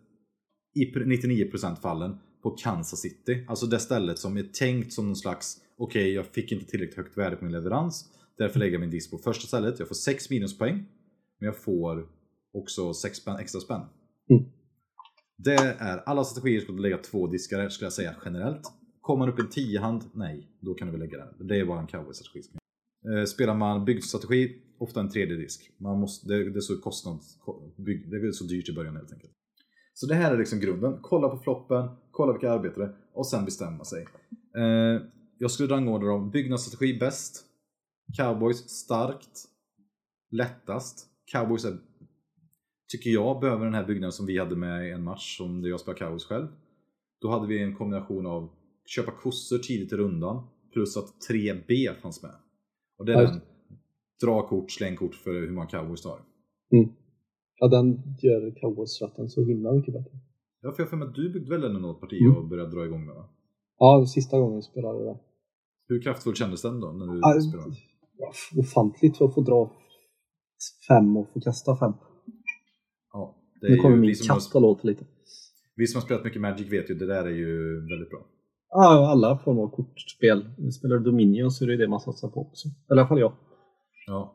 i 0.75 0.95
pr- 0.95 1.05
99% 1.53 1.77
fallen 1.81 2.19
på 2.43 2.51
Kansas 2.51 3.01
City. 3.01 3.45
Alltså 3.49 3.67
det 3.67 3.79
stället 3.79 4.19
som 4.19 4.37
är 4.37 4.43
tänkt 4.43 4.93
som 4.93 5.07
någon 5.07 5.17
slags, 5.17 5.57
okej 5.79 6.13
jag 6.13 6.27
fick 6.27 6.53
inte 6.53 6.65
tillräckligt 6.65 6.97
högt 6.97 7.19
värde 7.19 7.37
på 7.37 7.45
min 7.45 7.53
leverans, 7.53 8.05
därför 8.39 8.59
lägger 8.59 8.73
jag 8.73 8.81
min 8.81 8.91
disk 8.91 9.11
på 9.11 9.19
första 9.19 9.47
stället, 9.47 9.79
jag 9.79 9.89
får 9.89 9.95
6 9.95 10.31
minuspoäng, 10.31 10.75
men 11.41 11.47
jag 11.47 11.57
får 11.57 12.09
också 12.53 12.95
6 12.95 13.19
spänn, 13.19 13.37
extra 13.37 13.61
spänn. 13.61 13.81
Mm. 14.31 14.45
Det 15.39 15.55
är, 15.55 15.99
alla 15.99 16.25
strategier 16.25 16.65
du 16.77 16.83
lägga 16.83 16.99
två 16.99 17.27
diskar 17.27 17.69
skulle 17.69 17.87
jag 17.87 17.93
säga 17.93 18.15
generellt. 18.25 18.63
Kommer 19.01 19.19
man 19.27 19.35
upp 19.35 19.39
en 19.41 19.49
10-hand, 19.49 20.03
nej, 20.15 20.49
då 20.61 20.75
kan 20.75 20.89
du 20.89 20.93
väl 20.93 21.01
lägga 21.01 21.19
den. 21.19 21.49
Det 21.49 21.57
är 21.61 21.65
bara 21.65 21.81
en 21.81 21.87
cowboy-strategi. 21.87 22.43
Eh, 23.19 23.25
Spelar 23.25 23.55
man 23.55 23.85
byggstrategi, 23.85 24.57
ofta 24.79 25.01
en 25.01 25.11
tredje 25.11 25.37
disk. 25.37 25.71
Man 25.79 25.99
måste, 26.01 26.29
det, 26.29 26.51
det 26.51 26.59
är 26.59 26.61
så 26.61 26.77
kostnads, 26.81 27.37
ko- 27.41 27.73
bygg, 27.77 28.11
det 28.11 28.17
är 28.17 28.33
så 28.33 28.45
dyrt 28.45 28.69
i 28.69 28.73
början 28.73 28.97
helt 28.97 29.13
enkelt. 29.13 29.33
Så 29.95 30.07
det 30.07 30.15
här 30.15 30.35
är 30.35 30.39
liksom 30.39 30.61
grunden. 30.61 30.99
Kolla 31.03 31.29
på 31.29 31.37
floppen, 31.37 31.89
kolla 32.11 32.33
vilka 32.33 32.53
arbetare 32.53 32.95
och 33.13 33.27
sen 33.27 33.45
bestämma 33.45 33.85
sig. 33.85 34.07
Eh, 34.57 35.03
jag 35.39 35.51
skulle 35.51 35.75
rangordna 35.75 36.09
dem. 36.09 36.31
Byggnadsstrategi 36.31 36.99
bäst. 36.99 37.45
Cowboys 38.17 38.59
starkt. 38.59 39.45
Lättast. 40.31 41.07
Cowboys 41.33 41.65
är, 41.65 41.79
tycker 42.93 43.11
jag 43.11 43.41
behöver 43.41 43.65
den 43.65 43.75
här 43.75 43.85
byggnaden 43.85 44.13
som 44.13 44.27
vi 44.27 44.39
hade 44.39 44.57
med 44.57 44.89
i 44.89 44.91
en 44.91 45.05
match 45.05 45.37
som 45.37 45.65
jag 45.65 45.81
spelade 45.81 45.99
Cowboys 45.99 46.25
själv. 46.25 46.49
Då 47.21 47.31
hade 47.31 47.47
vi 47.47 47.63
en 47.63 47.77
kombination 47.77 48.27
av 48.27 48.51
köpa 48.87 49.13
kossor 49.13 49.59
tidigt 49.59 49.93
i 49.93 49.97
rundan 49.97 50.47
plus 50.73 50.97
att 50.97 51.15
3B 51.31 52.01
fanns 52.01 52.23
med. 52.23 52.35
Och 52.99 53.07
det 53.07 53.13
är 53.13 53.23
den 53.23 53.41
dra 54.23 54.49
kort, 54.49 54.71
släng 54.71 54.97
kort 54.97 55.15
för 55.15 55.33
hur 55.33 55.51
många 55.51 55.67
cowboys 55.67 56.03
du 56.03 56.09
har. 56.09 56.21
Ja, 57.63 57.69
den 57.69 58.03
gör 58.23 58.51
cowboys-ratten 58.61 59.29
så 59.29 59.45
himla 59.45 59.73
mycket 59.73 59.95
bättre. 59.95 60.11
Ja, 60.63 60.73
för 60.73 60.83
jag 60.83 60.87
har 60.87 60.91
för 60.91 60.97
mig 60.97 61.09
att 61.09 61.15
du 61.15 61.33
byggde 61.33 61.51
väl 61.51 61.65
ändå 61.65 61.81
något 61.81 62.01
parti 62.01 62.21
Mm. 62.23 62.37
och 62.37 62.49
började 62.49 62.71
dra 62.71 62.85
igång 62.85 63.07
med 63.07 63.15
va? 63.15 63.29
Ja, 63.79 64.07
sista 64.07 64.39
gången 64.39 64.55
jag 64.55 64.65
spelade 64.65 65.05
det. 65.05 65.19
Hur 65.89 66.03
kraftfull 66.03 66.35
kändes 66.35 66.63
den 66.63 66.81
då? 66.81 66.93
När 66.93 67.07
du 67.07 67.19
Ja, 67.23 67.41
spelade? 67.41 67.75
ofantligt 68.57 69.23
att 69.23 69.35
få 69.35 69.41
dra 69.41 69.73
fem 70.89 71.17
och 71.17 71.29
få 71.33 71.41
kasta 71.41 71.77
fem. 71.77 71.93
Ja, 73.13 73.37
det 73.61 73.67
är 73.67 73.71
Nu 73.71 73.77
ju, 73.77 73.83
kommer 73.83 73.97
vi, 73.97 74.01
min 74.03 74.15
katt 74.29 74.55
och 74.55 74.63
låter 74.63 74.87
lite. 74.87 75.05
vi 75.77 75.87
som 75.87 75.99
har 75.99 76.05
spelat 76.05 76.25
mycket 76.25 76.41
Magic 76.43 76.73
vet 76.73 76.91
ju, 76.91 76.95
det 76.95 77.07
där 77.07 77.25
är 77.25 77.31
ju 77.31 77.81
väldigt 77.91 78.11
bra. 78.11 78.27
Ja, 78.69 79.11
alla 79.11 79.39
former 79.39 79.63
av 79.63 79.69
kortspel. 79.71 80.45
Spelar 80.73 80.97
du 80.97 81.05
Dominion 81.05 81.51
så 81.51 81.65
är 81.65 81.69
det 81.69 81.77
det 81.77 81.89
man 81.89 82.01
satsar 82.01 82.29
på 82.29 82.41
också. 82.41 82.69
Eller 82.91 82.97
i 82.97 83.01
alla 83.01 83.09
fall 83.09 83.21
jag. 83.21 83.33
Ja. 84.07 84.35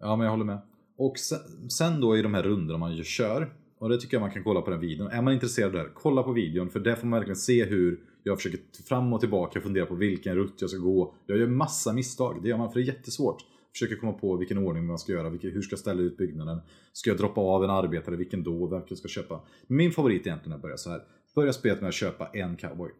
ja, 0.00 0.16
men 0.16 0.24
jag 0.24 0.30
håller 0.30 0.44
med. 0.44 0.58
Och 0.98 1.18
sen, 1.18 1.70
sen 1.70 2.00
då 2.00 2.16
i 2.16 2.22
de 2.22 2.34
här 2.34 2.42
rundorna 2.42 2.78
man 2.78 2.96
ju 2.96 3.04
kör, 3.04 3.52
och 3.78 3.88
det 3.88 3.98
tycker 3.98 4.14
jag 4.14 4.20
man 4.20 4.30
kan 4.30 4.44
kolla 4.44 4.62
på 4.62 4.70
den 4.70 4.80
videon. 4.80 5.06
Är 5.06 5.22
man 5.22 5.34
intresserad 5.34 5.72
där, 5.72 5.90
kolla 5.94 6.22
på 6.22 6.32
videon 6.32 6.70
för 6.70 6.80
där 6.80 6.94
får 6.94 7.06
man 7.06 7.18
verkligen 7.18 7.36
se 7.36 7.64
hur 7.64 8.00
jag 8.22 8.36
försöker 8.36 8.60
fram 8.88 9.12
och 9.12 9.20
tillbaka 9.20 9.60
fundera 9.60 9.86
på 9.86 9.94
vilken 9.94 10.34
rutt 10.34 10.54
jag 10.60 10.70
ska 10.70 10.78
gå. 10.78 11.14
Jag 11.26 11.38
gör 11.38 11.46
massa 11.46 11.92
misstag, 11.92 12.42
det 12.42 12.48
gör 12.48 12.58
man 12.58 12.72
för 12.72 12.80
det 12.80 12.84
är 12.84 12.86
jättesvårt. 12.86 13.36
Försöker 13.72 13.96
komma 13.96 14.12
på 14.12 14.36
vilken 14.36 14.58
ordning 14.58 14.86
man 14.86 14.98
ska 14.98 15.12
göra, 15.12 15.30
vilken, 15.30 15.50
hur 15.50 15.62
ska 15.62 15.72
jag 15.72 15.80
ställa 15.80 16.02
ut 16.02 16.16
byggnaden. 16.16 16.60
Ska 16.92 17.10
jag 17.10 17.18
droppa 17.18 17.40
av 17.40 17.64
en 17.64 17.70
arbetare, 17.70 18.16
vilken 18.16 18.42
då, 18.42 18.84
jag 18.88 18.98
ska 18.98 19.08
köpa. 19.08 19.40
Min 19.66 19.92
favorit 19.92 20.26
egentligen 20.26 20.52
är 20.52 20.56
att 20.56 20.62
börja 20.62 20.76
så 20.76 20.90
här. 20.90 21.02
Börja 21.34 21.52
spelet 21.52 21.80
med 21.80 21.88
att 21.88 21.94
köpa 21.94 22.26
en 22.26 22.56
cowboy. 22.56 22.90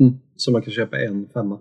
Mm. 0.00 0.12
Så 0.36 0.52
man 0.52 0.62
kan 0.62 0.72
köpa 0.72 0.98
en 0.98 1.28
femma. 1.28 1.60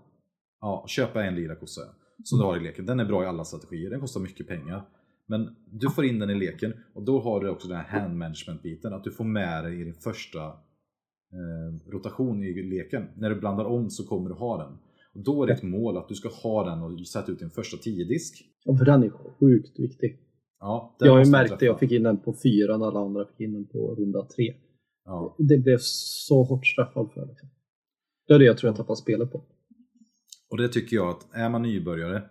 Ja, 0.61 0.85
köpa 0.87 1.23
en 1.23 1.35
lila 1.35 1.55
kossa 1.55 1.81
som 2.23 2.39
du 2.39 2.45
har 2.45 2.57
i 2.57 2.59
leken. 2.59 2.85
Den 2.85 2.99
är 2.99 3.05
bra 3.05 3.23
i 3.23 3.27
alla 3.27 3.45
strategier, 3.45 3.89
den 3.89 3.99
kostar 3.99 4.21
mycket 4.21 4.47
pengar. 4.47 4.83
Men 5.25 5.55
du 5.71 5.89
får 5.89 6.05
in 6.05 6.19
den 6.19 6.29
i 6.29 6.35
leken 6.35 6.73
och 6.93 7.03
då 7.03 7.19
har 7.19 7.39
du 7.39 7.49
också 7.49 7.67
den 7.67 7.77
här 7.77 7.99
hand 7.99 8.17
management 8.17 8.63
biten, 8.63 8.93
att 8.93 9.03
du 9.03 9.11
får 9.11 9.23
med 9.23 9.63
dig 9.63 9.81
i 9.81 9.83
din 9.83 9.93
första 9.93 10.45
eh, 10.47 11.91
rotation 11.91 12.43
i 12.43 12.63
leken. 12.63 13.07
När 13.15 13.29
du 13.29 13.35
blandar 13.35 13.65
om 13.65 13.89
så 13.89 14.07
kommer 14.07 14.29
du 14.29 14.35
ha 14.35 14.57
den. 14.57 14.77
Och 15.13 15.23
då 15.23 15.43
är 15.43 15.47
det 15.47 15.53
ett 15.53 15.63
mål 15.63 15.97
att 15.97 16.09
du 16.09 16.15
ska 16.15 16.29
ha 16.29 16.69
den 16.69 16.81
och 16.81 17.07
sätta 17.07 17.31
ut 17.31 17.39
din 17.39 17.49
första 17.49 17.77
10-disk. 17.77 18.45
Ja, 18.63 18.77
för 18.77 18.85
den 18.85 19.03
är 19.03 19.09
sjukt 19.39 19.79
viktig. 19.79 20.19
Ja, 20.59 20.95
Jag 20.99 21.11
har 21.11 21.25
ju 21.25 21.31
märkt 21.31 21.59
det. 21.59 21.65
Jag 21.65 21.79
fick 21.79 21.91
in 21.91 22.03
den 22.03 22.17
på 22.17 22.35
fyra 22.43 22.77
när 22.77 22.87
alla 22.87 22.99
andra 22.99 23.25
fick 23.25 23.39
in 23.39 23.53
den 23.53 23.67
på 23.67 23.95
runda 23.95 24.25
tre. 24.25 24.53
Ja. 25.05 25.35
Det 25.37 25.57
blev 25.57 25.77
så 25.81 26.43
hårt 26.43 26.67
straffad 26.67 27.11
för. 27.13 27.25
Liksom. 27.25 27.49
Det 28.27 28.33
är 28.33 28.39
det 28.39 28.45
jag 28.45 28.57
tror 28.57 28.67
jag 28.69 28.77
tappar 28.77 28.95
spelet 28.95 29.31
på. 29.31 29.43
Och 30.49 30.57
det 30.57 30.67
tycker 30.67 30.95
jag 30.95 31.09
att 31.09 31.27
är 31.33 31.49
man 31.49 31.61
nybörjare, 31.61 32.23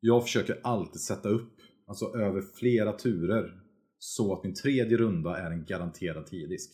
jag 0.00 0.22
försöker 0.22 0.58
alltid 0.62 1.00
sätta 1.00 1.28
upp, 1.28 1.52
alltså 1.88 2.04
över 2.16 2.42
flera 2.42 2.92
turer, 2.92 3.60
så 3.98 4.32
att 4.32 4.44
min 4.44 4.54
tredje 4.54 4.96
runda 4.96 5.38
är 5.38 5.50
en 5.50 5.64
garanterad 5.64 6.24
10-disk. 6.24 6.70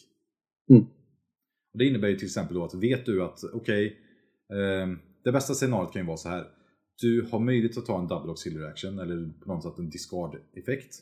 Mm. 0.71 0.83
Och 1.73 1.79
Det 1.79 1.85
innebär 1.85 2.09
ju 2.09 2.17
till 2.17 2.27
exempel 2.27 2.55
då 2.55 2.65
att 2.65 2.75
vet 2.75 3.07
du 3.07 3.23
att, 3.23 3.41
okej, 3.53 3.97
eh, 4.53 4.97
det 5.25 5.33
bästa 5.33 5.55
scenariot 5.55 5.93
kan 5.93 6.03
ju 6.03 6.07
vara 6.07 6.17
så 6.17 6.29
här. 6.29 6.47
Du 7.01 7.27
har 7.33 7.39
möjlighet 7.39 7.79
att 7.79 7.87
ta 7.87 8.01
en 8.01 8.09
double 8.09 8.31
auxiliary 8.31 8.67
action 8.67 8.99
eller 8.99 9.33
på 9.41 9.49
något 9.49 9.63
sätt 9.63 9.79
en 9.79 9.91
discard 9.91 10.37
effekt. 10.55 10.95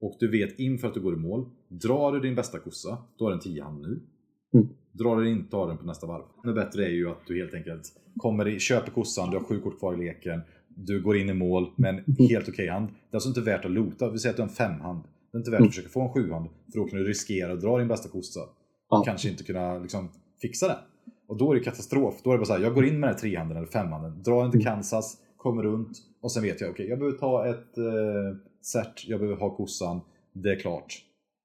Och 0.00 0.16
du 0.20 0.30
vet 0.30 0.58
inför 0.58 0.88
att 0.88 0.94
du 0.94 1.00
går 1.00 1.14
i 1.14 1.16
mål, 1.16 1.50
drar 1.68 2.12
du 2.12 2.20
din 2.20 2.34
bästa 2.34 2.58
kossa, 2.58 2.98
då 3.18 3.24
har 3.24 3.30
den 3.30 3.40
10 3.40 3.62
hand 3.62 3.82
nu. 3.82 4.00
Mm. 4.54 4.68
Drar 4.92 5.16
du 5.16 5.30
inte, 5.30 5.56
har 5.56 5.68
den 5.68 5.78
på 5.78 5.86
nästa 5.86 6.06
varv. 6.06 6.24
Det 6.44 6.52
bättre 6.52 6.84
är 6.84 6.90
ju 6.90 7.08
att 7.08 7.26
du 7.26 7.36
helt 7.36 7.54
enkelt 7.54 7.82
kommer 8.16 8.48
i, 8.48 8.58
köper 8.58 8.90
kossan, 8.90 9.30
du 9.30 9.36
har 9.36 9.44
sju 9.44 9.60
kort 9.60 9.78
kvar 9.78 9.94
i 9.94 9.96
leken, 9.96 10.40
du 10.86 11.02
går 11.02 11.16
in 11.16 11.28
i 11.28 11.34
mål 11.34 11.70
med 11.76 12.04
en 12.08 12.14
helt 12.28 12.48
okej 12.48 12.68
hand. 12.68 12.86
Det 12.88 12.94
är 13.14 13.16
alltså 13.16 13.28
inte 13.28 13.40
värt 13.40 13.64
att 13.64 13.70
loota, 13.70 14.10
vi 14.10 14.18
säger 14.18 14.32
att 14.32 14.36
du 14.36 14.42
har 14.42 14.48
en 14.48 14.54
femhand. 14.54 15.02
Det 15.32 15.36
är 15.36 15.38
inte 15.38 15.50
värt 15.50 15.56
att 15.58 15.60
Mm. 15.60 15.70
försöka 15.70 15.88
få 15.88 16.02
en 16.02 16.12
sjuhand, 16.12 16.48
för 16.72 16.78
då 16.78 16.84
kan 16.84 16.98
du 16.98 17.04
riskera 17.04 17.52
att 17.52 17.60
dra 17.60 17.78
din 17.78 17.88
bästa 17.88 18.08
kossa 18.08 18.40
och 18.88 19.04
kanske 19.04 19.28
inte 19.28 19.44
kunna 19.44 19.78
liksom, 19.78 20.08
fixa 20.42 20.68
den. 20.68 20.76
Och 21.28 21.36
då 21.38 21.50
är 21.52 21.54
det 21.54 21.64
katastrof. 21.64 22.20
Då 22.24 22.30
är 22.30 22.34
det 22.34 22.38
bara 22.38 22.44
så 22.46 22.52
här, 22.52 22.60
jag 22.60 22.74
går 22.74 22.84
in 22.84 23.00
med 23.00 23.08
den 23.08 23.14
här 23.14 23.20
trehanden 23.20 23.56
eller 23.56 23.66
femhanden, 23.66 24.22
drar 24.22 24.42
den 24.42 24.50
till 24.50 24.60
Mm. 24.60 24.72
Kansas, 24.74 25.18
kommer 25.36 25.62
runt 25.62 25.88
och 26.20 26.32
sen 26.32 26.42
vet 26.42 26.60
jag, 26.60 26.70
okej, 26.70 26.86
jag 26.88 26.98
behöver 26.98 27.18
ta 27.18 27.46
ett 27.46 27.78
eh, 27.78 28.38
set, 28.62 29.08
jag 29.08 29.20
behöver 29.20 29.40
ha 29.40 29.56
kossan, 29.56 30.00
det 30.32 30.50
är 30.50 30.60
klart. 30.60 30.94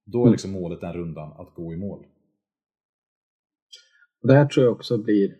Då 0.05 0.17
är 0.19 0.23
Mm. 0.23 0.31
liksom 0.31 0.51
målet 0.51 0.81
den 0.81 0.93
rundan, 0.93 1.31
att 1.37 1.53
gå 1.55 1.73
i 1.73 1.77
mål. 1.77 2.05
Det 4.23 4.33
här 4.33 4.45
tror 4.45 4.65
jag 4.65 4.73
också 4.73 4.97
blir 4.97 5.35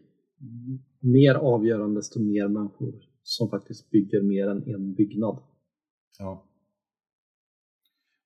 mer 1.00 1.36
avgörande 1.36 2.00
desto 2.00 2.20
mer 2.20 2.48
människor 2.48 2.94
som 3.24 3.50
faktiskt 3.50 3.90
bygger 3.90 4.22
mer 4.22 4.48
än 4.48 4.64
en 4.76 4.94
byggnad. 4.94 5.40
Ja. 6.20 6.50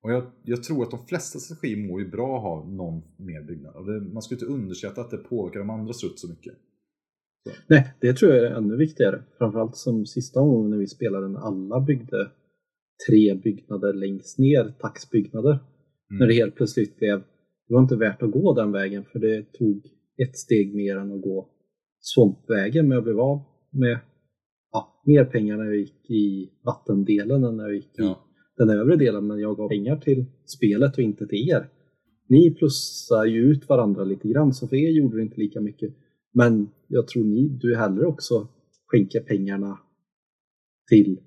Och 0.02 0.12
jag, 0.12 0.30
jag 0.42 0.62
tror 0.62 0.82
att 0.82 0.90
de 0.90 1.06
flesta 1.06 1.38
strategier 1.38 1.88
mår 1.88 2.00
ju 2.00 2.10
bra 2.10 2.36
att 2.36 2.42
ha 2.42 2.70
någon 2.70 3.02
mer 3.16 3.42
byggnad. 3.42 3.76
Och 3.76 3.86
det, 3.86 4.00
man 4.00 4.22
ska 4.22 4.34
inte 4.34 4.46
underskatta 4.46 5.00
att 5.00 5.10
det 5.10 5.16
påverkar 5.16 5.58
de 5.58 5.70
andra 5.70 5.92
strutt 5.92 6.18
så 6.18 6.28
mycket. 6.28 6.54
Nej, 7.66 7.94
det 8.00 8.12
tror 8.12 8.32
jag 8.32 8.44
är 8.44 8.50
ännu 8.50 8.76
viktigare. 8.76 9.22
Framförallt 9.38 9.76
som 9.76 10.06
sista 10.06 10.40
gången 10.40 10.70
när 10.70 10.78
vi 10.78 10.86
spelade 10.86 11.28
när 11.28 11.40
alla 11.40 11.80
byggde 11.80 12.30
tre 13.08 13.34
byggnader 13.34 13.92
längst 13.92 14.38
ner, 14.38 14.74
taxbyggnader. 14.80 15.50
Mm. 15.50 16.18
När 16.20 16.26
det 16.26 16.34
helt 16.34 16.54
plötsligt 16.54 16.96
blev, 16.96 17.18
det 17.68 17.74
var 17.74 17.82
inte 17.82 17.96
värt 17.96 18.22
att 18.22 18.30
gå 18.30 18.54
den 18.54 18.72
vägen 18.72 19.04
för 19.12 19.18
det 19.18 19.52
tog 19.52 19.86
ett 20.22 20.38
steg 20.38 20.74
mer 20.74 20.96
än 20.96 21.12
att 21.12 21.22
gå 21.22 21.50
svampvägen 22.00 22.88
men 22.88 22.94
jag 22.94 23.04
blev 23.04 23.20
av 23.20 23.42
med 23.70 23.98
mer 25.08 25.24
pengar 25.24 25.56
när 25.56 25.64
jag 25.64 25.76
gick 25.76 26.10
i 26.10 26.50
vattendelen 26.64 27.44
än 27.44 27.56
när 27.56 27.64
jag 27.64 27.74
gick 27.74 27.84
i 27.98 28.02
Ja. 28.02 28.24
den 28.56 28.70
övre 28.70 28.96
delen 28.96 29.26
men 29.26 29.38
jag 29.40 29.56
gav 29.56 29.68
pengar 29.68 29.96
till 29.96 30.24
spelet 30.44 30.92
och 30.96 31.02
inte 31.02 31.26
till 31.26 31.48
er. 31.50 31.68
Ni 32.28 32.54
plussar 32.54 33.24
ju 33.24 33.40
ut 33.50 33.68
varandra 33.68 34.04
lite 34.04 34.28
grann 34.28 34.54
så 34.54 34.68
för 34.68 34.76
er 34.76 34.90
gjorde 34.90 35.16
det 35.16 35.22
inte 35.22 35.40
lika 35.40 35.60
mycket. 35.60 35.94
Men 36.32 36.68
jag 36.88 37.08
tror 37.08 37.24
ni, 37.24 37.48
du 37.48 37.76
hellre 37.76 38.06
också 38.06 38.48
skänker 38.86 39.20
pengarna 39.20 39.78
till 40.90 41.18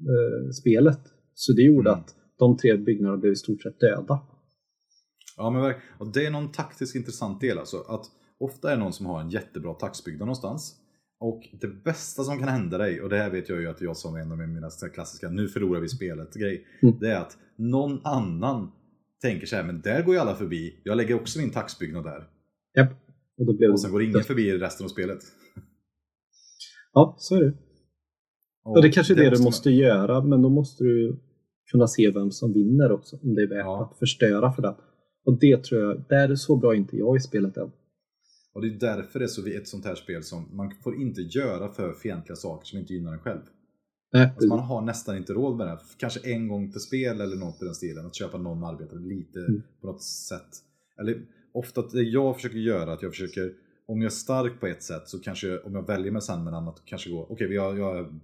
eh, 0.00 0.50
spelet. 0.50 1.00
Så 1.34 1.52
det 1.52 1.62
gjorde 1.62 1.90
Mm. 1.90 2.00
att 2.00 2.14
de 2.38 2.56
tre 2.56 2.76
byggnaderna 2.76 3.16
blev 3.20 3.32
i 3.32 3.36
stort 3.36 3.62
sett 3.62 3.80
döda. 3.80 4.20
Ja, 5.36 5.50
men 5.50 6.12
det 6.12 6.26
är 6.26 6.30
någon 6.30 6.52
taktiskt 6.52 6.96
intressant 6.96 7.40
del 7.40 7.58
alltså. 7.58 7.76
Att 7.76 8.04
ofta 8.38 8.72
är 8.72 8.76
det 8.76 8.82
någon 8.82 8.92
som 8.92 9.06
har 9.06 9.20
en 9.20 9.30
jättebra 9.30 9.74
taxbyggnad 9.74 10.20
någonstans. 10.20 10.76
Och 11.20 11.48
det 11.60 11.84
bästa 11.84 12.24
som 12.24 12.38
kan 12.38 12.48
hända 12.48 12.78
dig, 12.78 13.00
och 13.00 13.08
det 13.08 13.16
här 13.16 13.30
vet 13.30 13.48
jag 13.48 13.60
ju 13.60 13.68
att 13.68 13.80
jag 13.80 13.96
som 13.96 14.16
en 14.16 14.32
av 14.32 14.38
mina 14.38 14.70
klassiska 14.94 15.30
nu 15.30 15.48
förlorar 15.48 15.80
vi 15.80 15.88
spelet 15.88 16.34
grej. 16.34 16.66
Mm. 16.82 16.98
Det 17.00 17.10
är 17.10 17.20
att 17.20 17.36
någon 17.56 18.00
annan 18.04 18.72
tänker 19.22 19.46
så 19.46 19.56
här, 19.56 19.64
men 19.64 19.80
där 19.80 20.02
går 20.02 20.14
ju 20.14 20.20
alla 20.20 20.34
förbi. 20.34 20.80
Jag 20.84 20.96
lägger 20.96 21.14
också 21.14 21.38
min 21.38 21.50
taxbyggnad 21.50 22.04
där. 22.04 22.28
Japp. 22.76 22.90
Och 23.38 23.46
då 23.46 23.52
blev 23.52 23.70
Och 23.70 23.80
sen 23.80 23.92
går 23.92 24.02
ingen 24.02 24.22
förbi 24.22 24.48
i 24.48 24.58
resten 24.58 24.84
av 24.84 24.88
spelet. 24.88 25.18
Ja, 26.92 27.14
så 27.18 27.34
är 27.34 27.44
det. 27.44 27.52
Och 28.64 28.82
det 28.82 28.90
kanske 28.90 29.14
är 29.14 29.16
det, 29.16 29.30
det 29.30 29.36
du 29.36 29.42
måste 29.42 29.68
man... 29.68 29.76
göra, 29.76 30.24
men 30.24 30.42
då 30.42 30.48
måste 30.48 30.84
du 30.84 31.20
kunna 31.70 31.86
se 31.86 32.10
vem 32.10 32.30
som 32.30 32.52
vinner 32.52 32.92
också. 32.92 33.16
Om 33.22 33.34
det 33.34 33.42
är 33.42 33.48
värt 33.48 33.64
ja. 33.64 33.90
att 33.92 33.98
förstöra 33.98 34.52
för 34.52 34.62
den. 34.62 34.74
Och 35.24 35.38
det 35.40 35.64
tror 35.64 35.80
jag, 35.80 36.04
där 36.08 36.28
är 36.28 36.34
så 36.34 36.56
bra 36.56 36.74
inte 36.74 36.96
jag 36.96 37.16
i 37.16 37.20
spelet 37.20 37.56
än. 37.56 37.70
Och 38.54 38.62
det 38.62 38.68
är 38.68 38.96
därför 38.96 39.18
det 39.18 39.24
är 39.24 39.28
så 39.28 39.46
ett 39.46 39.68
sånt 39.68 39.84
här 39.84 39.94
spel 39.94 40.22
som 40.22 40.56
man 40.56 40.74
får 40.82 41.00
inte 41.00 41.20
göra 41.20 41.68
för 41.68 41.92
fientliga 41.92 42.36
saker 42.36 42.66
som 42.66 42.78
inte 42.78 42.94
gynnar 42.94 43.12
en 43.12 43.18
själv. 43.18 43.40
Nej, 44.12 44.30
alltså 44.34 44.48
man 44.48 44.58
har 44.58 44.82
nästan 44.82 45.16
inte 45.16 45.32
råd 45.32 45.56
med 45.56 45.66
det. 45.66 45.78
Kanske 45.96 46.32
en 46.32 46.48
gång 46.48 46.72
per 46.72 46.78
spel 46.78 47.20
eller 47.20 47.36
något 47.36 47.62
i 47.62 47.64
den 47.64 47.74
stilen. 47.74 48.06
Att 48.06 48.14
köpa 48.14 48.38
någon 48.38 48.64
arbetare 48.64 48.98
lite 48.98 49.38
mm. 49.38 49.62
på 49.80 49.86
något 49.86 50.02
sätt. 50.02 50.48
Eller 51.00 51.22
ofta 51.52 51.82
det 51.82 52.02
jag 52.02 52.36
försöker 52.36 52.58
göra 52.58 52.92
att 52.92 53.02
jag 53.02 53.12
försöker 53.12 53.52
om 53.86 54.02
jag 54.02 54.06
är 54.06 54.14
stark 54.14 54.60
på 54.60 54.66
ett 54.66 54.82
sätt 54.82 55.08
så 55.08 55.18
kanske 55.18 55.58
om 55.58 55.74
jag 55.74 55.86
väljer 55.86 56.12
mig 56.12 56.22
sen 56.22 56.44
med 56.44 56.54
annat 56.54 56.82
kanske 56.84 57.10
gå 57.10 57.22
okej 57.22 57.34
okay, 57.34 57.56
jag, 57.56 57.78
jag 57.78 58.20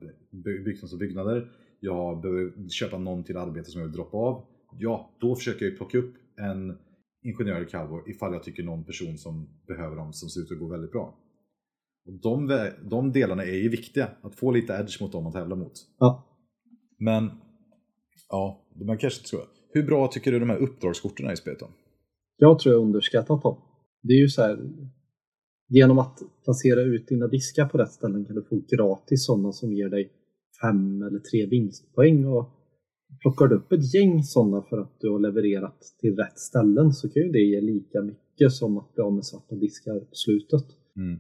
byggt 0.64 0.83
massa 0.83 0.97
byggnader 0.97 1.49
jag 1.81 2.20
behöver 2.20 2.68
köpa 2.68 2.99
någon 2.99 3.24
till 3.24 3.37
arbete 3.37 3.70
som 3.70 3.81
jag 3.81 3.89
vill 3.89 3.97
droppa 3.97 4.16
av. 4.16 4.45
Ja, 4.79 5.11
då 5.20 5.37
försöker 5.37 5.66
jag 5.66 5.77
plocka 5.77 5.99
upp 5.99 6.14
en 6.37 6.79
ingenjör 7.29 7.57
eller 7.57 7.68
cowboy 7.68 8.03
ifall 8.07 8.33
jag 8.33 8.43
tycker 8.43 8.62
någon 8.62 8.85
person 8.85 9.18
som 9.18 9.49
behöver 9.66 9.97
dem 9.97 10.12
som 10.12 10.29
ser 10.29 10.41
ut 10.41 10.53
att 10.53 10.59
gå 10.59 10.68
väldigt 10.68 10.93
bra. 10.93 11.18
Och 12.07 12.12
de, 12.12 12.70
de 12.91 13.12
delarna 13.12 13.45
är 13.45 13.57
ju 13.57 13.68
viktiga, 13.68 14.09
att 14.22 14.35
få 14.35 14.51
lite 14.51 14.72
edge 14.72 15.01
mot 15.01 15.12
dem 15.12 15.24
man 15.24 15.33
tävlar 15.33 15.57
mot. 15.57 15.72
Ja. 15.99 16.27
Men, 16.99 17.31
ja, 18.29 18.66
man 18.87 18.99
kanske 18.99 19.29
tror 19.29 19.43
Hur 19.72 19.83
bra 19.83 20.09
tycker 20.09 20.33
du 20.33 20.39
de 20.39 20.51
här 20.51 20.59
uppdragskorten 20.59 21.27
är 21.27 21.33
i 21.33 21.37
spelet 21.37 21.61
då? 21.61 21.68
Jag 22.37 22.59
tror 22.59 22.74
jag 22.74 22.83
underskattat 22.83 23.43
dem. 23.43 23.57
Det 24.03 24.12
är 24.12 24.18
ju 24.18 24.29
så 24.29 24.43
här, 24.43 24.59
genom 25.68 25.99
att 25.99 26.18
placera 26.45 26.81
ut 26.81 27.09
dina 27.09 27.27
diskar 27.27 27.68
på 27.68 27.79
rätt 27.79 27.93
ställen 27.93 28.24
kan 28.24 28.35
du 28.35 28.43
få 28.43 28.62
gratis 28.77 29.27
sådana 29.27 29.53
som 29.53 29.72
ger 29.72 29.89
dig 29.89 30.12
fem 30.62 31.03
eller 31.03 31.18
tre 31.18 31.47
vinstpoäng. 31.47 32.27
Och 32.27 32.51
plockar 33.21 33.47
du 33.47 33.57
upp 33.57 33.73
ett 33.73 33.95
gäng 33.95 34.23
sådana 34.23 34.63
för 34.63 34.79
att 34.79 35.01
du 35.01 35.11
har 35.11 35.19
levererat 35.19 35.79
till 36.01 36.17
rätt 36.17 36.39
ställen 36.39 36.93
så 36.93 37.09
kan 37.09 37.23
ju 37.23 37.33
det 37.33 37.39
ge 37.39 37.61
lika 37.61 38.03
mycket 38.03 38.53
som 38.53 38.79
att 38.79 38.95
bli 38.95 39.03
av 39.03 39.13
med 39.13 39.25
svarta 39.25 39.55
diskar 39.55 40.01
på 40.01 40.15
slutet. 40.15 40.65
Mm. 40.97 41.19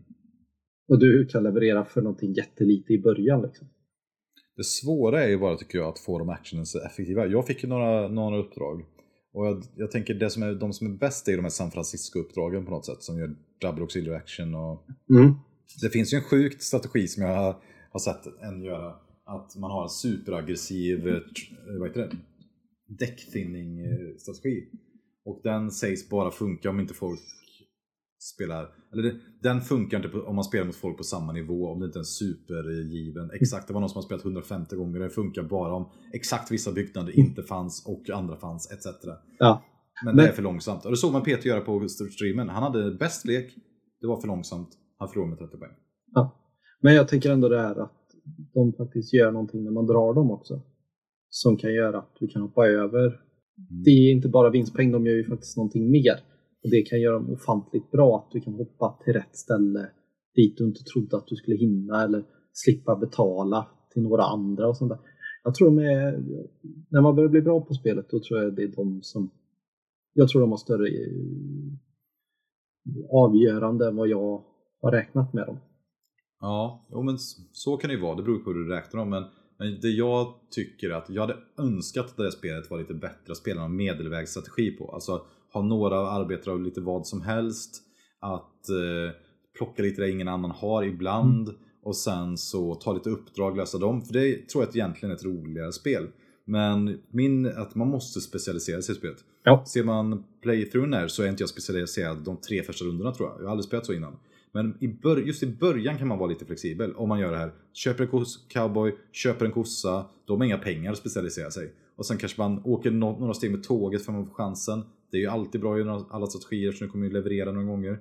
Och 0.88 0.98
du 0.98 1.26
kan 1.26 1.42
leverera 1.42 1.84
för 1.84 2.02
någonting 2.02 2.32
jättelite 2.32 2.92
i 2.92 2.98
början. 2.98 3.42
Liksom. 3.42 3.68
Det 4.56 4.64
svåra 4.64 5.24
är 5.24 5.28
ju 5.28 5.38
bara 5.38 5.56
tycker 5.56 5.78
jag 5.78 5.88
att 5.88 5.98
få 5.98 6.18
de 6.18 6.28
actionen 6.28 6.66
så 6.66 6.80
effektiva. 6.80 7.26
Jag 7.26 7.46
fick 7.46 7.62
ju 7.62 7.68
några, 7.68 8.08
några 8.08 8.38
uppdrag. 8.38 8.84
Och 9.32 9.46
jag, 9.46 9.62
jag, 9.76 9.90
tänker 9.90 10.14
det 10.14 10.30
som 10.30 10.42
är, 10.42 10.54
de 10.54 10.72
som 10.72 10.86
är 10.86 10.98
bäst 10.98 11.28
är 11.28 11.36
de 11.36 11.42
här 11.42 11.50
San 11.50 11.70
Francisco-uppdragen 11.70 12.64
på 12.64 12.70
något 12.70 12.86
sätt. 12.86 13.02
Som 13.02 13.18
gör 13.18 13.36
double 13.60 13.82
auxiliary 13.82 14.16
action 14.16 14.54
och... 14.54 14.86
Mm. 15.10 15.34
Det 15.82 15.90
finns 15.90 16.12
ju 16.12 16.16
en 16.16 16.24
sjukt 16.24 16.62
strategi 16.62 17.08
som 17.08 17.22
jag 17.22 17.34
har, 17.90 17.98
sett 17.98 18.26
en 18.42 18.62
göra 18.62 18.94
att 19.26 19.56
man 19.56 19.70
har 19.70 19.82
en 19.82 19.88
superaggressiv 19.88 21.08
eh, 21.08 21.20
vad 21.78 21.88
heter 21.88 22.00
det? 22.00 22.16
däckthinning-strategi. 22.88 24.68
Och 25.24 25.40
den 25.44 25.70
sägs 25.70 26.08
bara 26.08 26.30
funka 26.30 26.70
om 26.70 26.80
inte 26.80 26.94
folk 26.94 27.20
spelar, 28.18 28.68
eller 28.92 29.20
den 29.42 29.60
funkar 29.60 30.04
inte 30.04 30.18
om 30.18 30.34
man 30.34 30.44
spelar 30.44 30.66
mot 30.66 30.76
folk 30.76 30.96
på 30.96 31.04
samma 31.04 31.32
nivå, 31.32 31.68
om 31.68 31.80
det 31.80 31.86
inte 31.86 31.98
är 31.98 32.00
en 32.00 32.04
supergiven. 32.04 33.30
Exakt, 33.30 33.66
det 33.66 33.74
var 33.74 33.80
någon 33.80 33.90
som 33.90 33.96
har 33.96 34.02
spelat 34.02 34.24
150 34.24 34.76
gånger, 34.76 35.00
den 35.00 35.10
funkar 35.10 35.42
bara 35.42 35.74
om 35.74 35.90
exakt 36.12 36.50
vissa 36.50 36.72
byggnader 36.72 37.18
inte 37.18 37.42
fanns 37.42 37.86
och 37.86 38.10
andra 38.10 38.36
fanns, 38.36 38.72
etc. 38.72 38.86
Ja. 39.38 39.64
Men, 40.04 40.16
Men 40.16 40.24
det 40.24 40.30
är 40.30 40.34
för 40.34 40.42
långsamt. 40.42 40.84
Och 40.84 40.90
det 40.90 40.96
såg 40.96 41.12
man 41.12 41.22
Peter 41.22 41.48
göra 41.48 41.60
på 41.60 41.88
streamen. 41.88 42.48
Han 42.48 42.62
hade 42.62 42.90
bäst 42.94 43.24
lek, 43.24 43.54
det 44.00 44.06
var 44.06 44.20
för 44.20 44.28
långsamt, 44.28 44.68
han 44.98 45.08
förlorade 45.08 45.30
med 45.30 45.38
30 45.38 45.58
poäng. 45.58 45.72
Ja. 46.14 46.36
Men 46.80 46.94
jag 46.94 47.08
tänker 47.08 47.30
ändå 47.30 47.48
det 47.48 47.60
här 47.60 47.82
att 47.82 48.05
de 48.54 48.72
faktiskt 48.72 49.14
gör 49.14 49.32
någonting 49.32 49.64
när 49.64 49.70
man 49.70 49.86
drar 49.86 50.14
dem 50.14 50.30
också. 50.30 50.60
Som 51.28 51.56
kan 51.56 51.74
göra 51.74 51.98
att 51.98 52.16
du 52.20 52.28
kan 52.28 52.42
hoppa 52.42 52.66
över. 52.66 53.06
Mm. 53.06 53.82
Det 53.84 53.90
är 53.90 54.12
inte 54.12 54.28
bara 54.28 54.50
vinstpoäng, 54.50 54.92
de 54.92 55.06
gör 55.06 55.14
ju 55.14 55.24
faktiskt 55.24 55.56
någonting 55.56 55.90
mer. 55.90 56.14
Och 56.64 56.70
Det 56.70 56.82
kan 56.82 57.00
göra 57.00 57.14
dem 57.14 57.30
ofantligt 57.30 57.90
bra, 57.90 58.18
att 58.18 58.32
du 58.32 58.40
kan 58.40 58.54
hoppa 58.54 58.98
till 59.04 59.12
rätt 59.12 59.36
ställe 59.36 59.90
dit 60.36 60.58
du 60.58 60.64
inte 60.64 60.84
trodde 60.84 61.16
att 61.16 61.26
du 61.26 61.36
skulle 61.36 61.56
hinna 61.56 62.04
eller 62.04 62.24
slippa 62.52 62.96
betala 62.96 63.66
till 63.92 64.02
några 64.02 64.22
andra 64.22 64.68
och 64.68 64.76
sånt 64.76 64.90
där. 64.90 64.98
Jag 65.44 65.54
tror 65.54 65.66
de 65.70 65.78
är, 65.78 66.24
när 66.90 67.00
man 67.00 67.14
börjar 67.14 67.28
bli 67.28 67.42
bra 67.42 67.60
på 67.60 67.74
spelet, 67.74 68.10
då 68.10 68.20
tror 68.20 68.42
jag 68.42 68.56
det 68.56 68.62
är 68.62 68.76
de 68.76 69.02
som, 69.02 69.30
jag 70.12 70.28
tror 70.28 70.40
de 70.40 70.50
har 70.50 70.56
större 70.56 70.88
eh, 70.88 71.12
avgörande 73.10 73.88
än 73.88 73.96
vad 73.96 74.08
jag 74.08 74.44
har 74.82 74.92
räknat 74.92 75.32
med 75.32 75.46
dem. 75.46 75.58
Ja, 76.40 76.86
jo, 76.90 77.02
men 77.02 77.18
så 77.52 77.76
kan 77.76 77.88
det 77.88 77.94
ju 77.94 78.00
vara. 78.00 78.16
Det 78.16 78.22
beror 78.22 78.38
på 78.38 78.50
hur 78.52 78.64
du 78.64 78.68
räknar 78.68 79.00
dem. 79.00 79.10
Men, 79.10 79.24
men 79.58 79.80
det 79.80 79.88
jag 79.88 80.34
tycker 80.50 80.90
att 80.90 81.10
jag 81.10 81.22
hade 81.22 81.36
önskat 81.58 82.06
att 82.06 82.16
det 82.16 82.22
här 82.22 82.30
spelet 82.30 82.70
var 82.70 82.78
lite 82.78 82.94
bättre 82.94 83.32
att 83.32 83.36
spela 83.36 83.62
en 83.62 83.76
medelvägsstrategi 83.76 84.70
på. 84.70 84.90
Alltså 84.90 85.26
ha 85.52 85.62
några 85.62 86.10
arbetare 86.10 86.54
av 86.54 86.62
lite 86.62 86.80
vad 86.80 87.06
som 87.06 87.22
helst. 87.22 87.82
Att 88.20 88.68
eh, 88.68 89.16
plocka 89.58 89.82
lite 89.82 90.02
där 90.02 90.08
ingen 90.08 90.28
annan 90.28 90.50
har 90.50 90.84
ibland. 90.84 91.48
Mm. 91.48 91.60
Och 91.82 91.96
sen 91.96 92.36
så 92.36 92.74
ta 92.74 92.92
lite 92.92 93.10
uppdrag, 93.10 93.56
lösa 93.56 93.78
dem. 93.78 94.02
För 94.02 94.12
det 94.12 94.48
tror 94.48 94.62
jag 94.62 94.68
att 94.68 94.76
egentligen 94.76 95.10
är 95.10 95.16
ett 95.16 95.24
roligare 95.24 95.72
spel. 95.72 96.08
Men 96.44 97.00
min, 97.10 97.46
att 97.46 97.74
man 97.74 97.88
måste 97.88 98.20
specialisera 98.20 98.82
sig 98.82 98.94
i 98.94 98.98
spelet. 98.98 99.24
Ja. 99.42 99.64
Ser 99.66 99.84
man 99.84 100.24
playthroughen 100.42 100.92
här 100.92 101.08
så 101.08 101.22
är 101.22 101.28
inte 101.28 101.42
jag 101.42 101.50
specialiserad 101.50 102.24
de 102.24 102.36
tre 102.36 102.62
första 102.62 102.84
rundorna 102.84 103.12
tror 103.12 103.28
jag. 103.28 103.38
Jag 103.40 103.44
har 103.44 103.50
aldrig 103.50 103.64
spelat 103.64 103.86
så 103.86 103.92
innan. 103.92 104.16
Men 104.52 104.84
i 104.84 104.98
just 105.26 105.42
i 105.42 105.46
början 105.46 105.98
kan 105.98 106.08
man 106.08 106.18
vara 106.18 106.30
lite 106.30 106.44
flexibel 106.44 106.94
om 106.94 107.08
man 107.08 107.20
gör 107.20 107.32
det 107.32 107.38
här. 107.38 107.52
Köper 107.72 108.04
en 108.04 108.24
cowboy, 108.48 108.94
köper 109.12 109.46
en 109.46 109.52
kossa, 109.52 110.06
de 110.26 110.40
har 110.40 110.46
inga 110.46 110.58
pengar 110.58 110.92
att 110.92 110.98
specialisera 110.98 111.50
sig. 111.50 111.72
Och 111.96 112.06
sen 112.06 112.16
kanske 112.16 112.40
man 112.40 112.60
åker 112.64 112.90
några 112.90 113.34
steg 113.34 113.50
med 113.50 113.62
tåget 113.62 114.02
för 114.02 114.12
att 114.12 114.18
man 114.18 114.26
får 114.26 114.34
chansen. 114.34 114.82
Det 115.10 115.16
är 115.16 115.20
ju 115.20 115.26
alltid 115.26 115.60
bra 115.60 115.78
i 115.78 115.82
alla 115.82 116.26
strategier 116.26 116.72
så 116.72 116.84
du 116.84 116.90
kommer 116.90 117.06
ju 117.06 117.12
leverera 117.12 117.52
några 117.52 117.66
gånger. 117.66 117.98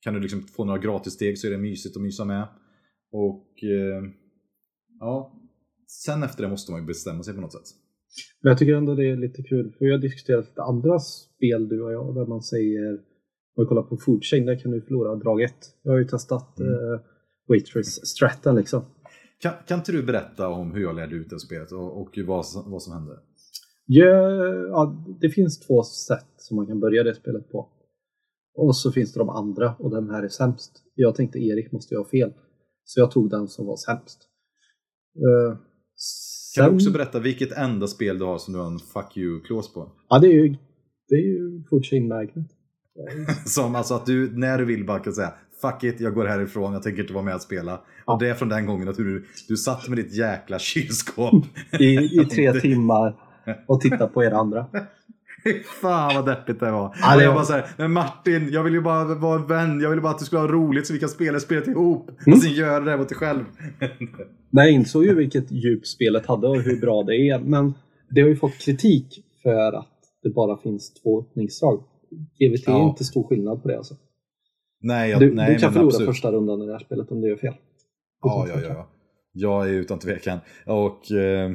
Kan 0.00 0.14
du 0.14 0.20
liksom 0.20 0.42
få 0.42 0.64
några 0.64 0.78
gratissteg 0.78 1.38
så 1.38 1.46
är 1.46 1.50
det 1.50 1.58
mysigt 1.58 1.96
att 1.96 2.02
mysa 2.02 2.24
med. 2.24 2.48
Och 3.12 3.64
eh, 3.64 4.10
ja, 5.00 5.40
sen 5.86 6.22
efter 6.22 6.42
det 6.42 6.48
måste 6.48 6.72
man 6.72 6.80
ju 6.80 6.86
bestämma 6.86 7.22
sig 7.22 7.34
på 7.34 7.40
något 7.40 7.52
sätt. 7.52 7.66
Men 8.40 8.50
jag 8.50 8.58
tycker 8.58 8.74
ändå 8.74 8.94
det 8.94 9.10
är 9.10 9.16
lite 9.16 9.42
kul, 9.42 9.72
för 9.78 9.84
vi 9.84 9.90
har 9.90 9.98
diskuterat 9.98 10.46
lite 10.46 10.62
andra 10.62 10.98
spel 10.98 11.68
du 11.68 11.82
och 11.82 11.92
jag, 11.92 12.14
där 12.14 12.26
man 12.26 12.42
säger 12.42 13.00
om 13.56 13.64
vi 13.64 13.68
kollar 13.68 13.82
på 13.82 13.96
Foodchain, 13.96 14.46
där 14.46 14.58
kan 14.58 14.70
du 14.70 14.80
förlora 14.80 15.14
drag 15.14 15.42
1. 15.42 15.54
Jag 15.82 15.92
har 15.92 15.98
ju 15.98 16.04
testat 16.04 16.60
mm. 16.60 16.72
uh, 16.72 17.00
Waitress 17.48 18.06
Stratten 18.06 18.54
liksom. 18.54 18.84
Kan, 19.38 19.52
kan 19.66 19.78
inte 19.78 19.92
du 19.92 20.02
berätta 20.02 20.48
om 20.48 20.72
hur 20.72 20.82
jag 20.82 20.96
lärde 20.96 21.16
ut 21.16 21.30
det 21.30 21.40
spelet 21.40 21.72
och, 21.72 22.00
och 22.00 22.18
vad, 22.26 22.44
vad 22.66 22.82
som 22.82 22.92
hände? 22.92 23.18
Ja, 23.86 24.06
ja, 24.68 25.04
det 25.20 25.30
finns 25.30 25.60
två 25.60 25.82
sätt 25.82 26.34
som 26.36 26.56
man 26.56 26.66
kan 26.66 26.80
börja 26.80 27.02
det 27.02 27.14
spelet 27.14 27.50
på. 27.50 27.68
Och 28.54 28.76
så 28.76 28.92
finns 28.92 29.12
det 29.12 29.20
de 29.20 29.28
andra 29.28 29.74
och 29.78 29.90
den 29.90 30.10
här 30.10 30.22
är 30.22 30.28
sämst. 30.28 30.82
Jag 30.94 31.14
tänkte 31.14 31.38
Erik 31.38 31.72
måste 31.72 31.94
ju 31.94 31.98
ha 31.98 32.04
fel. 32.04 32.32
Så 32.84 33.00
jag 33.00 33.10
tog 33.10 33.30
den 33.30 33.48
som 33.48 33.66
var 33.66 33.76
sämst. 33.76 34.28
Uh, 35.16 35.58
kan 36.54 36.68
du 36.68 36.74
också 36.74 36.90
berätta 36.90 37.20
vilket 37.20 37.52
enda 37.52 37.86
spel 37.86 38.18
du 38.18 38.24
har 38.24 38.38
som 38.38 38.54
du 38.54 38.60
har 38.60 38.66
en 38.66 38.78
fuck 38.78 39.16
you-klås 39.16 39.74
på? 39.74 39.92
Ja, 40.08 40.18
det 40.18 40.26
är 40.26 40.32
ju, 40.32 40.56
det 41.08 41.14
är 41.14 41.20
ju 41.20 42.08
Magnet. 42.08 42.46
Som 43.46 43.74
alltså 43.74 43.94
att 43.94 44.06
du, 44.06 44.38
när 44.38 44.58
du 44.58 44.64
vill 44.64 44.86
bara 44.86 44.98
kan 44.98 45.12
säga 45.12 45.32
Fuck 45.60 45.84
it, 45.84 46.00
jag 46.00 46.14
går 46.14 46.24
härifrån, 46.24 46.72
jag 46.72 46.82
tänker 46.82 47.00
inte 47.02 47.14
vara 47.14 47.24
med 47.24 47.34
och 47.34 47.42
spela. 47.42 47.80
Ja. 48.06 48.12
Och 48.12 48.18
det 48.18 48.28
är 48.28 48.34
från 48.34 48.48
den 48.48 48.66
gången 48.66 48.88
att 48.88 48.96
du, 48.96 49.26
du 49.48 49.56
satt 49.56 49.88
med 49.88 49.98
ditt 49.98 50.14
jäkla 50.14 50.58
kylskåp. 50.58 51.44
I, 51.78 51.94
i 51.94 52.24
tre 52.30 52.52
timmar 52.52 53.16
och 53.66 53.80
tittade 53.80 54.06
på 54.06 54.24
er 54.24 54.30
andra. 54.30 54.66
Fan 55.80 56.14
vad 56.14 56.26
deppigt 56.26 56.60
det 56.60 56.70
var. 56.70 57.16
Det 57.18 57.24
jag 57.24 57.34
bara 57.34 57.44
såhär, 57.44 57.66
men 57.76 57.92
Martin, 57.92 58.48
jag 58.52 58.62
vill 58.62 58.72
ju 58.72 58.80
bara 58.80 59.14
vara 59.14 59.40
en 59.40 59.46
vän. 59.46 59.80
Jag 59.80 59.90
vill 59.90 60.00
bara 60.00 60.12
att 60.12 60.18
du 60.18 60.24
skulle 60.24 60.40
ha 60.40 60.48
roligt 60.48 60.86
så 60.86 60.92
vi 60.92 60.98
kan 60.98 61.08
spela 61.08 61.40
spelet 61.40 61.68
ihop. 61.68 62.10
Mm. 62.26 62.36
Och 62.36 62.42
sen 62.42 62.52
göra 62.52 62.80
det 62.80 62.90
där 62.90 62.98
mot 62.98 63.08
dig 63.08 63.18
själv. 63.18 63.44
Nej, 64.50 64.66
jag 64.66 64.70
insåg 64.70 65.04
ju 65.04 65.14
vilket 65.14 65.50
djup 65.50 65.86
spelet 65.86 66.26
hade 66.26 66.48
och 66.48 66.60
hur 66.60 66.80
bra 66.80 67.02
det 67.02 67.16
är. 67.16 67.38
Men 67.38 67.74
det 68.10 68.20
har 68.20 68.28
ju 68.28 68.36
fått 68.36 68.58
kritik 68.58 69.24
för 69.42 69.72
att 69.72 69.90
det 70.22 70.30
bara 70.30 70.56
finns 70.56 70.94
två 70.94 71.20
öppningsdrag. 71.20 71.82
GVT 72.14 72.62
ja. 72.66 72.84
är 72.84 72.88
inte 72.88 73.04
stor 73.04 73.28
skillnad 73.28 73.62
på 73.62 73.68
det 73.68 73.76
alltså. 73.76 73.94
Nej, 74.80 75.10
jag, 75.10 75.20
du, 75.20 75.34
nej, 75.34 75.54
du 75.54 75.58
kan 75.58 75.72
förlora 75.72 75.86
absolut. 75.86 76.08
första 76.08 76.32
rundan 76.32 76.62
i 76.62 76.66
det 76.66 76.72
här 76.72 76.78
spelet 76.78 77.10
om 77.10 77.20
du 77.20 77.28
gör 77.28 77.36
fel. 77.36 77.54
Ja, 78.22 78.46
ja, 78.48 78.60
ja. 78.60 78.88
Jag 79.32 79.68
är 79.68 79.72
utan 79.72 79.98
tvekan. 79.98 80.38
Och, 80.66 81.12
eh, 81.12 81.52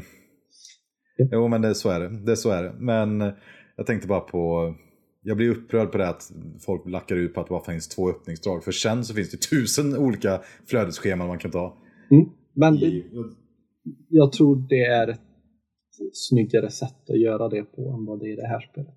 ja. 1.17 1.27
Jo, 1.31 1.47
men 1.47 1.61
det, 1.61 1.75
så 1.75 1.89
är 1.89 1.99
det. 1.99 2.25
det. 2.25 2.37
Så 2.37 2.49
är 2.49 2.63
det. 2.63 2.73
Men 2.79 3.21
eh, 3.21 3.33
jag 3.75 3.85
tänkte 3.85 4.07
bara 4.07 4.19
på 4.19 4.73
jag 5.21 5.37
blir 5.37 5.49
upprörd 5.49 5.91
på 5.91 5.97
det 5.97 6.09
att 6.09 6.31
folk 6.59 6.89
lackar 6.89 7.15
ut 7.15 7.33
på 7.33 7.41
att 7.41 7.47
det 7.47 7.51
bara 7.51 7.63
finns 7.63 7.87
två 7.87 8.09
öppningsdrag. 8.09 8.63
För 8.63 8.71
sen 8.71 9.05
så 9.05 9.13
finns 9.13 9.31
det 9.31 9.37
tusen 9.37 9.97
olika 9.97 10.41
flödesscheman 10.65 11.27
man 11.27 11.39
kan 11.39 11.51
ta. 11.51 11.77
Mm, 12.11 12.29
men 12.53 12.75
det, 12.79 13.03
jag 14.09 14.31
tror 14.31 14.55
det 14.69 14.85
är 14.85 15.07
ett 15.07 15.21
snyggare 16.13 16.69
sätt 16.69 17.09
att 17.09 17.19
göra 17.19 17.49
det 17.49 17.63
på 17.63 17.81
än 17.91 18.05
vad 18.05 18.19
det 18.19 18.25
är 18.25 18.33
i 18.33 18.35
det 18.35 18.47
här 18.47 18.59
spelet. 18.59 18.95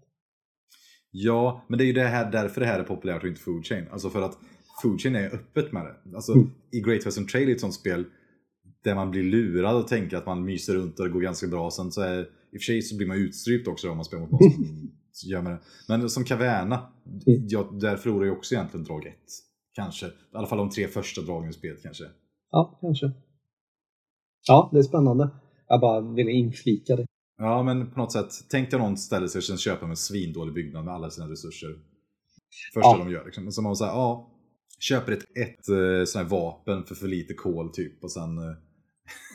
Ja, 1.14 1.64
men 1.68 1.78
det 1.78 1.84
är 1.84 1.86
ju 1.86 1.92
det 1.92 2.04
här, 2.04 2.32
därför 2.32 2.60
det 2.60 2.66
här 2.66 2.80
är 2.80 2.84
populärt 2.84 3.22
och 3.22 3.28
inte 3.28 3.40
Foodchain. 3.40 3.88
Alltså 3.92 4.10
för 4.10 4.22
att 4.22 4.38
Foodchain 4.82 5.16
är 5.16 5.34
öppet 5.34 5.72
med 5.72 5.84
det. 5.84 6.16
Alltså 6.16 6.32
mm. 6.32 6.50
i 6.72 6.80
Great 6.80 7.06
Western 7.06 7.26
Trail 7.26 7.48
i 7.48 7.52
ett 7.52 7.60
sånt 7.60 7.74
spel, 7.74 8.04
där 8.84 8.94
man 8.94 9.10
blir 9.10 9.22
lurad 9.22 9.76
och 9.76 9.88
tänker 9.88 10.16
att 10.16 10.26
man 10.26 10.44
myser 10.44 10.74
runt 10.74 10.98
och 10.98 11.06
det 11.06 11.12
går 11.12 11.20
ganska 11.20 11.46
bra. 11.46 11.70
Sen 11.70 11.92
så 11.92 12.00
är, 12.00 12.20
i 12.20 12.24
och 12.24 12.26
för 12.52 12.58
sig 12.58 12.82
så 12.82 12.96
blir 12.96 13.06
man 13.06 13.16
utstrypt 13.16 13.68
också 13.68 13.90
om 13.90 13.96
man 13.96 14.04
spelar 14.04 14.22
mot 14.22 14.30
någon 14.30 14.40
som 15.12 15.30
gör 15.30 15.42
med 15.42 15.52
det. 15.52 15.60
Men 15.88 16.10
som 16.10 16.24
Caverna, 16.24 16.92
mm. 17.26 17.46
ja, 17.48 17.70
där 17.80 17.96
förlorar 17.96 18.26
jag 18.26 18.36
också 18.36 18.54
egentligen 18.54 18.84
drag 18.84 19.06
1. 19.06 19.14
Kanske. 19.72 20.06
I 20.06 20.10
alla 20.32 20.46
fall 20.46 20.58
de 20.58 20.70
tre 20.70 20.88
första 20.88 21.22
dragen 21.22 21.50
i 21.50 21.52
spelet 21.52 21.82
kanske. 21.82 22.04
Ja, 22.50 22.78
kanske. 22.80 23.12
Ja, 24.48 24.70
det 24.72 24.78
är 24.78 24.82
spännande. 24.82 25.30
Jag 25.68 25.80
bara 25.80 26.00
ville 26.14 26.30
inflika 26.30 26.96
det. 26.96 27.06
Ja, 27.42 27.62
men 27.62 27.90
på 27.90 28.00
något 28.00 28.12
sätt. 28.12 28.30
Tänk 28.50 28.70
dig 28.70 28.80
någon 28.80 28.96
ställer 28.96 29.26
sig 29.26 29.38
och 29.38 29.44
sen 29.44 29.58
köper 29.58 29.86
en 29.86 29.96
svindålig 29.96 30.54
byggnad 30.54 30.84
med 30.84 30.94
alla 30.94 31.10
sina 31.10 31.30
resurser. 31.30 31.70
Första 32.74 32.88
ja. 32.88 32.98
de 32.98 33.10
gör 33.10 33.24
liksom. 33.24 33.52
Så 33.52 33.62
man 33.62 33.76
säger, 33.76 33.92
ja, 33.92 34.30
köper 34.80 35.12
ett, 35.12 35.22
ett 35.36 35.68
uh, 35.70 36.04
sån 36.04 36.22
här 36.22 36.28
vapen 36.28 36.84
för 36.84 36.94
för 36.94 37.08
lite 37.08 37.34
kol 37.34 37.72
typ 37.72 38.04
och 38.04 38.12
sen, 38.12 38.38
uh, 38.38 38.54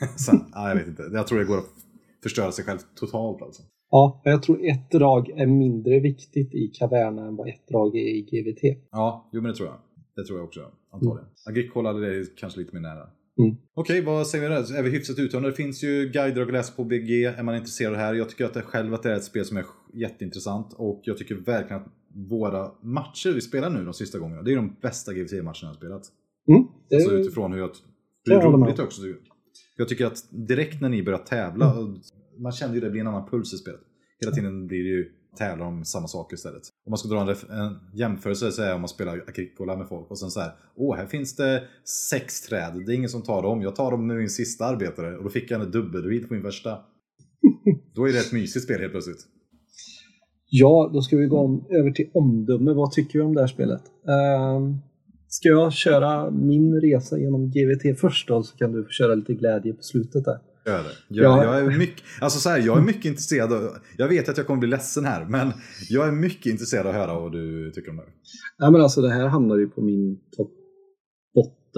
sen 0.16 0.44
ja, 0.52 0.68
jag 0.68 0.76
vet 0.76 0.88
inte. 0.88 1.02
Jag 1.12 1.26
tror 1.26 1.38
det 1.38 1.44
går 1.44 1.58
att 1.58 1.74
förstöra 2.22 2.52
sig 2.52 2.64
själv 2.64 2.78
totalt 2.94 3.42
alltså. 3.42 3.62
Ja, 3.90 4.22
jag 4.24 4.42
tror 4.42 4.66
ett 4.66 4.90
drag 4.90 5.28
är 5.30 5.46
mindre 5.46 6.00
viktigt 6.00 6.54
i 6.54 6.68
Caverna 6.68 7.26
än 7.26 7.36
vad 7.36 7.48
ett 7.48 7.68
drag 7.68 7.96
är 7.96 8.08
i 8.08 8.22
GVT. 8.22 8.86
Ja, 8.90 9.30
jo 9.32 9.42
men 9.42 9.50
det 9.50 9.56
tror 9.56 9.68
jag. 9.68 9.78
Det 10.16 10.24
tror 10.24 10.38
jag 10.38 10.46
också, 10.46 10.60
antagligen. 10.92 11.18
Mm. 11.18 11.34
Agricola 11.48 11.92
det 11.92 12.16
är 12.16 12.26
kanske 12.36 12.60
lite 12.60 12.74
mer 12.74 12.80
nära. 12.80 13.10
Mm. 13.38 13.56
Okej, 13.74 14.00
okay, 14.00 14.14
vad 14.14 14.26
säger 14.26 14.48
vi 14.48 14.54
där? 14.54 14.78
Är 14.78 14.82
vi 14.82 14.90
hyfsat 14.90 15.18
uttömda? 15.18 15.48
Det 15.48 15.54
finns 15.54 15.84
ju 15.84 16.08
guider 16.08 16.42
att 16.42 16.52
läsa 16.52 16.72
på 16.72 16.84
BG. 16.84 17.24
Är 17.24 17.42
man 17.42 17.56
intresserad 17.56 17.96
här? 17.96 18.14
Jag 18.14 18.28
tycker 18.28 18.44
att 18.44 18.54
det 18.54 18.62
själv 18.62 18.94
att 18.94 19.02
det 19.02 19.12
är 19.12 19.16
ett 19.16 19.24
spel 19.24 19.44
som 19.44 19.56
är 19.56 19.64
jätteintressant. 19.94 20.72
Och 20.72 21.00
jag 21.04 21.18
tycker 21.18 21.34
verkligen 21.34 21.82
att 21.82 21.88
våra 22.30 22.70
matcher 22.82 23.32
vi 23.32 23.40
spelar 23.40 23.70
nu 23.70 23.84
de 23.84 23.94
sista 23.94 24.18
gångerna, 24.18 24.42
det 24.42 24.52
är 24.52 24.56
de 24.56 24.76
bästa 24.82 25.12
GVT-matcherna 25.12 25.54
jag 25.60 25.68
har 25.68 25.74
spelat. 25.74 26.02
Mm. 26.48 26.62
Alltså 26.94 27.12
utifrån 27.12 27.52
hur 27.52 27.58
jag... 27.58 27.70
Det 28.24 28.34
är 28.34 28.40
roligt 28.40 28.78
också. 28.78 29.02
Jag 29.76 29.88
tycker 29.88 30.06
att 30.06 30.28
direkt 30.30 30.80
när 30.80 30.88
ni 30.88 31.02
börjar 31.02 31.18
tävla, 31.18 31.72
mm. 31.72 32.00
man 32.38 32.52
kände 32.52 32.74
ju 32.74 32.80
det 32.80 32.90
blir 32.90 33.00
en 33.00 33.06
annan 33.06 33.28
puls 33.30 33.54
i 33.54 33.56
spelet. 33.56 33.80
Hela 34.20 34.32
tiden 34.32 34.66
blir 34.66 34.82
det 34.82 34.88
ju 34.88 35.12
tävla 35.38 35.64
om 35.64 35.84
samma 35.84 36.08
saker 36.08 36.34
istället. 36.34 36.62
Om 36.88 36.90
man 36.90 36.98
ska 36.98 37.08
dra 37.08 37.20
en, 37.20 37.28
en 37.28 37.76
jämförelse 37.94 38.52
så 38.52 38.62
är 38.62 38.74
om 38.74 38.80
man 38.80 38.88
spelar 38.88 39.24
Agricola 39.28 39.76
med 39.76 39.88
folk 39.88 40.10
och 40.10 40.18
sen 40.18 40.30
så 40.30 40.40
här, 40.40 40.50
åh 40.76 40.96
här 40.96 41.06
finns 41.06 41.36
det 41.36 41.62
sex 42.10 42.40
träd, 42.40 42.82
det 42.86 42.92
är 42.92 42.96
ingen 42.96 43.08
som 43.08 43.22
tar 43.22 43.42
dem, 43.42 43.62
jag 43.62 43.76
tar 43.76 43.90
dem 43.90 44.06
med 44.06 44.16
min 44.16 44.30
sista 44.30 44.64
arbetare 44.64 45.16
och 45.16 45.24
då 45.24 45.30
fick 45.30 45.50
jag 45.50 45.62
en 45.62 45.70
dubbelread 45.70 46.28
på 46.28 46.34
min 46.34 46.42
första. 46.42 46.70
då 47.94 48.08
är 48.08 48.12
det 48.12 48.18
ett 48.18 48.32
mysigt 48.32 48.64
spel 48.64 48.80
helt 48.80 48.92
plötsligt. 48.92 49.26
Ja, 50.50 50.90
då 50.92 51.02
ska 51.02 51.16
vi 51.16 51.26
gå 51.26 51.38
om, 51.38 51.66
över 51.70 51.90
till 51.90 52.10
omdöme. 52.14 52.72
Vad 52.72 52.92
tycker 52.92 53.18
vi 53.18 53.24
om 53.24 53.34
det 53.34 53.40
här 53.40 53.48
spelet? 53.48 53.82
Uh, 54.08 54.76
ska 55.28 55.48
jag 55.48 55.72
köra 55.72 56.30
min 56.30 56.80
resa 56.80 57.18
genom 57.18 57.50
GVT 57.50 58.00
först 58.00 58.28
då, 58.28 58.42
så 58.42 58.56
kan 58.56 58.72
du 58.72 58.84
få 58.84 58.90
köra 58.90 59.14
lite 59.14 59.34
glädje 59.34 59.72
på 59.72 59.82
slutet 59.82 60.24
där. 60.24 60.38
Gör 60.68 60.82
det. 60.82 61.14
Gör, 61.14 61.24
ja. 61.24 61.44
jag, 61.44 61.74
är 61.74 61.78
mycket, 61.78 62.04
alltså 62.20 62.38
så 62.38 62.48
här, 62.48 62.58
jag 62.58 62.78
är 62.78 62.82
mycket 62.82 63.04
intresserad 63.04 63.52
av, 63.52 63.78
jag 63.96 64.08
vet 64.08 64.28
att 64.28 64.36
jag 64.36 64.46
kommer 64.46 64.60
bli 64.60 64.68
ledsen 64.68 65.04
här, 65.04 65.24
men 65.24 65.52
jag 65.88 66.08
är 66.08 66.12
mycket 66.12 66.46
intresserad 66.46 66.86
av 66.86 66.90
att 66.90 67.00
höra 67.00 67.20
vad 67.20 67.32
du 67.32 67.70
tycker 67.70 67.90
om 67.90 67.96
det. 67.96 68.02
Ja, 68.58 68.70
men 68.70 68.80
alltså, 68.80 69.00
det 69.00 69.10
här 69.10 69.26
hamnar 69.26 69.56
ju 69.56 69.68
på 69.68 69.80
min 69.80 70.16
topp 70.36 70.52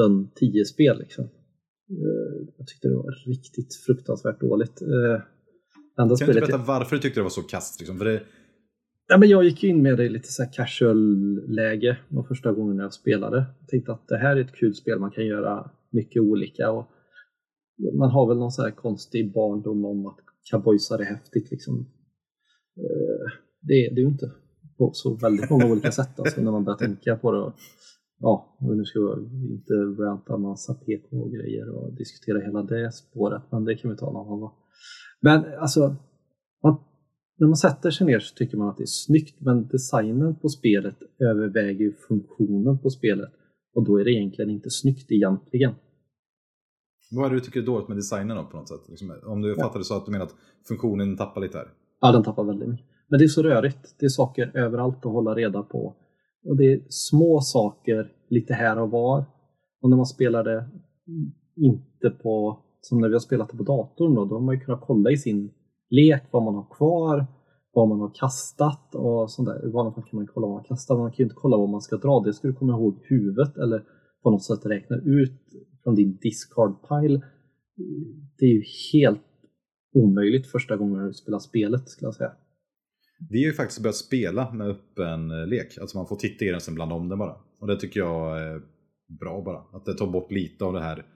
botten 0.01 0.30
10-spel. 0.41 0.99
Liksom. 0.99 1.24
Eh, 1.24 2.49
jag 2.59 2.66
tyckte 2.66 2.88
det 2.88 2.97
var 2.97 3.26
riktigt 3.26 3.74
fruktansvärt 3.86 4.41
dåligt. 4.41 4.82
Eh, 4.82 5.22
enda 6.03 6.16
kan 6.16 6.26
du 6.26 6.32
inte 6.32 6.41
berätta 6.41 6.57
varför 6.59 6.97
du 6.97 7.03
tyckte 7.03 7.20
det 7.20 7.24
var 7.24 7.30
så 7.30 7.43
kast? 7.43 7.80
Liksom? 7.80 7.99
För 7.99 8.05
det... 8.05 8.22
ja, 9.09 9.18
men 9.18 9.28
jag 9.28 9.45
gick 9.45 9.64
in 9.64 9.82
med 9.82 9.97
det 9.97 10.05
i 10.05 10.09
lite 10.09 10.32
så 10.32 10.45
casual-läge 10.53 11.99
de 12.09 12.24
första 12.24 12.53
gångerna 12.53 12.82
jag 12.82 12.93
spelade. 12.93 13.36
Jag 13.61 13.68
tänkte 13.68 13.93
att 13.93 14.09
det 14.09 14.18
här 14.18 14.36
är 14.36 14.41
ett 14.41 14.55
kul 14.55 14.74
spel, 14.74 14.99
man 14.99 15.11
kan 15.11 15.26
göra 15.26 15.70
mycket 15.91 16.22
olika. 16.22 16.70
Och 16.70 16.91
man 17.99 18.11
har 18.11 18.28
väl 18.28 18.39
någon 18.39 18.53
så 18.53 18.62
här 18.62 18.70
konstig 18.70 19.33
barndom 19.33 19.85
om 19.85 20.07
att 20.07 20.18
cowboysar 20.51 20.99
är 20.99 21.05
häftigt. 21.05 21.51
Liksom. 21.51 21.74
Eh, 22.76 23.33
det, 23.61 23.87
är 23.87 23.95
det 23.95 24.01
ju 24.01 24.07
inte 24.07 24.31
på 24.78 24.91
så 24.93 25.14
väldigt 25.14 25.51
många 25.51 25.66
olika 25.66 25.93
sätt 25.93 26.20
alltså, 26.20 26.41
när 26.41 26.53
man 26.53 26.64
börjar 26.64 26.78
tänka 26.78 27.16
på 27.16 27.33
det. 27.33 27.53
Ja, 28.18 28.59
nu 28.61 28.85
ska 28.85 29.01
vi 29.01 29.53
inte 29.53 29.74
ranta 30.03 30.37
massa 30.37 30.74
PK-grejer 30.74 31.70
och 31.70 31.95
diskutera 31.95 32.39
hela 32.39 32.62
det 32.62 32.93
spåret, 32.93 33.43
men 33.51 33.64
det 33.64 33.74
kan 33.74 33.91
vi 33.91 33.97
ta 33.97 34.12
någon 34.12 34.26
annan 34.26 34.41
gång. 34.41 34.53
Men 35.20 35.45
alltså, 35.59 35.81
man, 36.62 36.76
när 37.39 37.47
man 37.47 37.57
sätter 37.57 37.91
sig 37.91 38.07
ner 38.07 38.18
så 38.18 38.35
tycker 38.35 38.57
man 38.57 38.68
att 38.68 38.76
det 38.76 38.85
är 38.85 39.07
snyggt, 39.07 39.41
men 39.41 39.68
designen 39.68 40.35
på 40.35 40.49
spelet 40.49 40.97
överväger 41.18 41.93
funktionen 42.09 42.78
på 42.78 42.91
spelet 42.91 43.31
och 43.74 43.85
då 43.85 44.01
är 44.01 44.05
det 44.05 44.11
egentligen 44.11 44.51
inte 44.51 44.70
snyggt 44.70 45.12
egentligen. 45.12 45.74
Vad 47.11 47.27
är 47.27 47.31
det 47.31 47.37
du 47.37 47.41
tycker 47.41 47.61
är 47.61 47.67
dåligt 47.67 47.89
med 47.89 47.97
designen 47.97 48.37
då, 48.37 48.45
på 48.45 48.57
något 48.57 48.69
sätt? 48.69 48.89
Liksom, 48.89 49.15
om 49.27 49.43
du 49.43 49.49
ja. 49.49 49.65
fattade 49.65 49.85
så 49.85 49.97
att 49.97 50.07
du 50.07 50.13
menar 50.13 50.25
att 50.25 50.35
funktionen 50.69 51.17
tappar 51.17 51.41
lite 51.41 51.59
här? 51.59 51.69
Ja, 52.01 52.13
den 52.13 52.23
tappar 52.23 52.45
väldigt 52.45 52.69
mycket. 52.69 52.87
Men 53.09 53.19
det 53.19 53.25
är 53.25 53.29
så 53.29 53.43
rörigt. 53.43 53.95
Det 53.99 54.07
är 54.07 54.09
saker 54.09 54.51
överallt 54.55 55.07
att 55.07 55.13
hålla 55.13 55.35
reda 55.35 55.63
på. 55.63 55.97
Och 56.45 56.57
det 56.57 56.73
är 56.73 56.81
små 56.89 57.41
saker 57.41 58.13
lite 58.29 58.55
här 58.55 58.79
och 58.79 58.91
var. 58.91 59.25
Och 59.83 59.91
när 59.91 59.97
man 59.97 60.07
spelar 60.07 60.45
det 60.45 60.69
inte 61.57 62.11
på, 62.11 62.59
som 62.81 63.01
när 63.01 63.09
vi 63.09 63.15
har 63.15 63.21
spelat 63.21 63.49
det 63.51 63.57
på 63.57 63.63
datorn 63.63 64.15
då, 64.15 64.25
då 64.25 64.35
har 64.35 64.43
man 64.43 64.55
ju 64.55 64.61
kunnat 64.61 64.81
kolla 64.81 65.11
i 65.11 65.17
sin 65.17 65.51
lek 65.91 66.23
vad 66.31 66.43
man 66.43 66.55
har 66.55 66.67
kvar, 66.77 67.27
vad 67.73 67.89
man 67.89 68.01
har 68.01 68.15
kastat 68.15 68.95
och 68.95 69.31
sånt 69.31 69.49
där. 69.49 69.69
I 69.69 69.71
vanliga 69.71 69.95
fall 69.95 70.05
kan 70.05 70.17
man 70.17 70.27
kolla 70.27 70.47
vad 70.47 70.55
man 70.55 70.61
har 70.61 70.69
kastat, 70.69 70.97
men 70.97 71.03
man 71.03 71.11
kan 71.11 71.17
ju 71.19 71.25
inte 71.25 71.35
kolla 71.35 71.57
vad 71.57 71.69
man 71.69 71.81
ska 71.81 71.97
dra. 71.97 72.21
Det 72.21 72.33
ska 72.33 72.49
du 72.49 72.55
komma 72.55 72.73
ihåg 72.73 72.99
huvudet 73.09 73.57
eller 73.57 73.85
på 74.23 74.31
något 74.31 74.45
sätt 74.45 74.67
räkna 74.67 74.97
ut 74.97 75.41
från 75.83 75.95
din 75.95 76.16
discard 76.16 76.89
pile. 76.89 77.20
Det 78.39 78.45
är 78.45 78.55
ju 78.55 78.64
helt 78.93 79.22
omöjligt 79.95 80.47
första 80.47 80.76
gången 80.76 81.07
du 81.07 81.12
spelar 81.12 81.39
spelet 81.39 81.89
skulle 81.89 82.07
jag 82.07 82.14
säga. 82.14 82.33
Vi 83.31 83.43
har 83.43 83.47
ju 83.47 83.53
faktiskt 83.53 83.83
börjat 83.83 83.97
spela 83.97 84.53
med 84.53 84.66
öppen 84.66 85.31
eh, 85.31 85.47
lek, 85.47 85.78
alltså 85.78 85.99
man 85.99 86.07
får 86.07 86.16
titta 86.16 86.45
i 86.45 86.49
den 86.49 86.61
sen 86.61 86.74
blanda 86.74 86.95
om 86.95 87.09
den 87.09 87.18
bara. 87.18 87.37
Och 87.61 87.66
det 87.66 87.76
tycker 87.76 88.01
jag 88.01 88.43
är 88.43 88.62
bra 89.20 89.43
bara, 89.43 89.78
att 89.78 89.85
det 89.85 89.95
tar 89.95 90.07
bort 90.07 90.33
lite 90.33 90.64
av 90.64 90.72
det 90.72 90.81
här, 90.81 91.07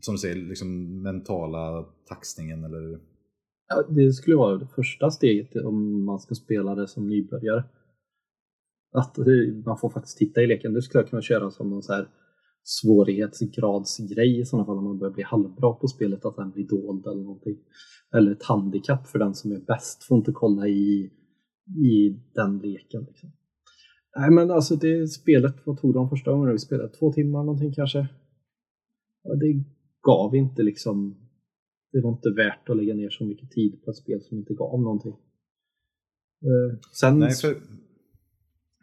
som 0.00 0.14
du 0.14 0.18
säger, 0.18 0.36
liksom 0.36 1.02
mentala 1.02 1.84
taxningen 2.08 2.64
eller... 2.64 3.00
Ja, 3.68 3.82
det 3.88 4.12
skulle 4.12 4.36
vara 4.36 4.56
det 4.56 4.66
första 4.66 5.10
steget 5.10 5.56
om 5.56 6.04
man 6.04 6.20
ska 6.20 6.34
spela 6.34 6.74
det 6.74 6.88
som 6.88 7.08
nybörjare. 7.08 7.64
Att 8.92 9.16
man 9.64 9.78
får 9.78 9.90
faktiskt 9.90 10.18
titta 10.18 10.42
i 10.42 10.46
leken, 10.46 10.74
det 10.74 10.82
skulle 10.82 11.02
jag 11.02 11.10
kunna 11.10 11.22
köra 11.22 11.50
som 11.50 11.70
någon 11.70 11.82
så 11.82 11.92
här 11.92 12.08
svårighetsgradsgrej 12.62 14.40
i 14.40 14.44
sådana 14.44 14.66
fall 14.66 14.78
om 14.78 14.84
man 14.84 14.98
börjar 14.98 15.14
bli 15.14 15.22
halvbra 15.22 15.72
på 15.72 15.88
spelet 15.88 16.24
att 16.24 16.36
den 16.36 16.50
blir 16.50 16.68
dold 16.68 17.06
eller 17.06 17.22
någonting. 17.22 17.58
Eller 18.14 18.32
ett 18.32 18.42
handikapp 18.42 19.06
för 19.06 19.18
den 19.18 19.34
som 19.34 19.52
är 19.52 19.60
bäst 19.60 20.04
får 20.04 20.18
inte 20.18 20.32
kolla 20.32 20.68
i, 20.68 21.10
i 21.76 22.20
den 22.34 22.58
leken. 22.58 23.04
Liksom. 23.04 23.32
Nej 24.16 24.30
men 24.30 24.50
alltså 24.50 24.76
det 24.76 25.08
spelet, 25.08 25.54
vad 25.64 25.80
tog 25.80 25.94
de 25.94 26.08
första 26.08 26.32
gången 26.32 26.52
vi 26.52 26.58
spelade? 26.58 26.88
Två 26.88 27.12
timmar 27.12 27.44
någonting 27.44 27.72
kanske? 27.72 28.08
Ja, 29.22 29.34
det 29.34 29.64
gav 30.02 30.36
inte 30.36 30.62
liksom 30.62 31.16
det 31.92 32.00
var 32.00 32.10
inte 32.10 32.30
värt 32.30 32.68
att 32.68 32.76
lägga 32.76 32.94
ner 32.94 33.10
så 33.10 33.24
mycket 33.24 33.50
tid 33.50 33.84
på 33.84 33.90
ett 33.90 33.96
spel 33.96 34.22
som 34.22 34.38
inte 34.38 34.54
gav 34.54 34.80
någonting. 34.80 35.16
Eh, 36.42 36.78
sen 36.92 37.18
Nej, 37.18 37.30
för 37.30 37.56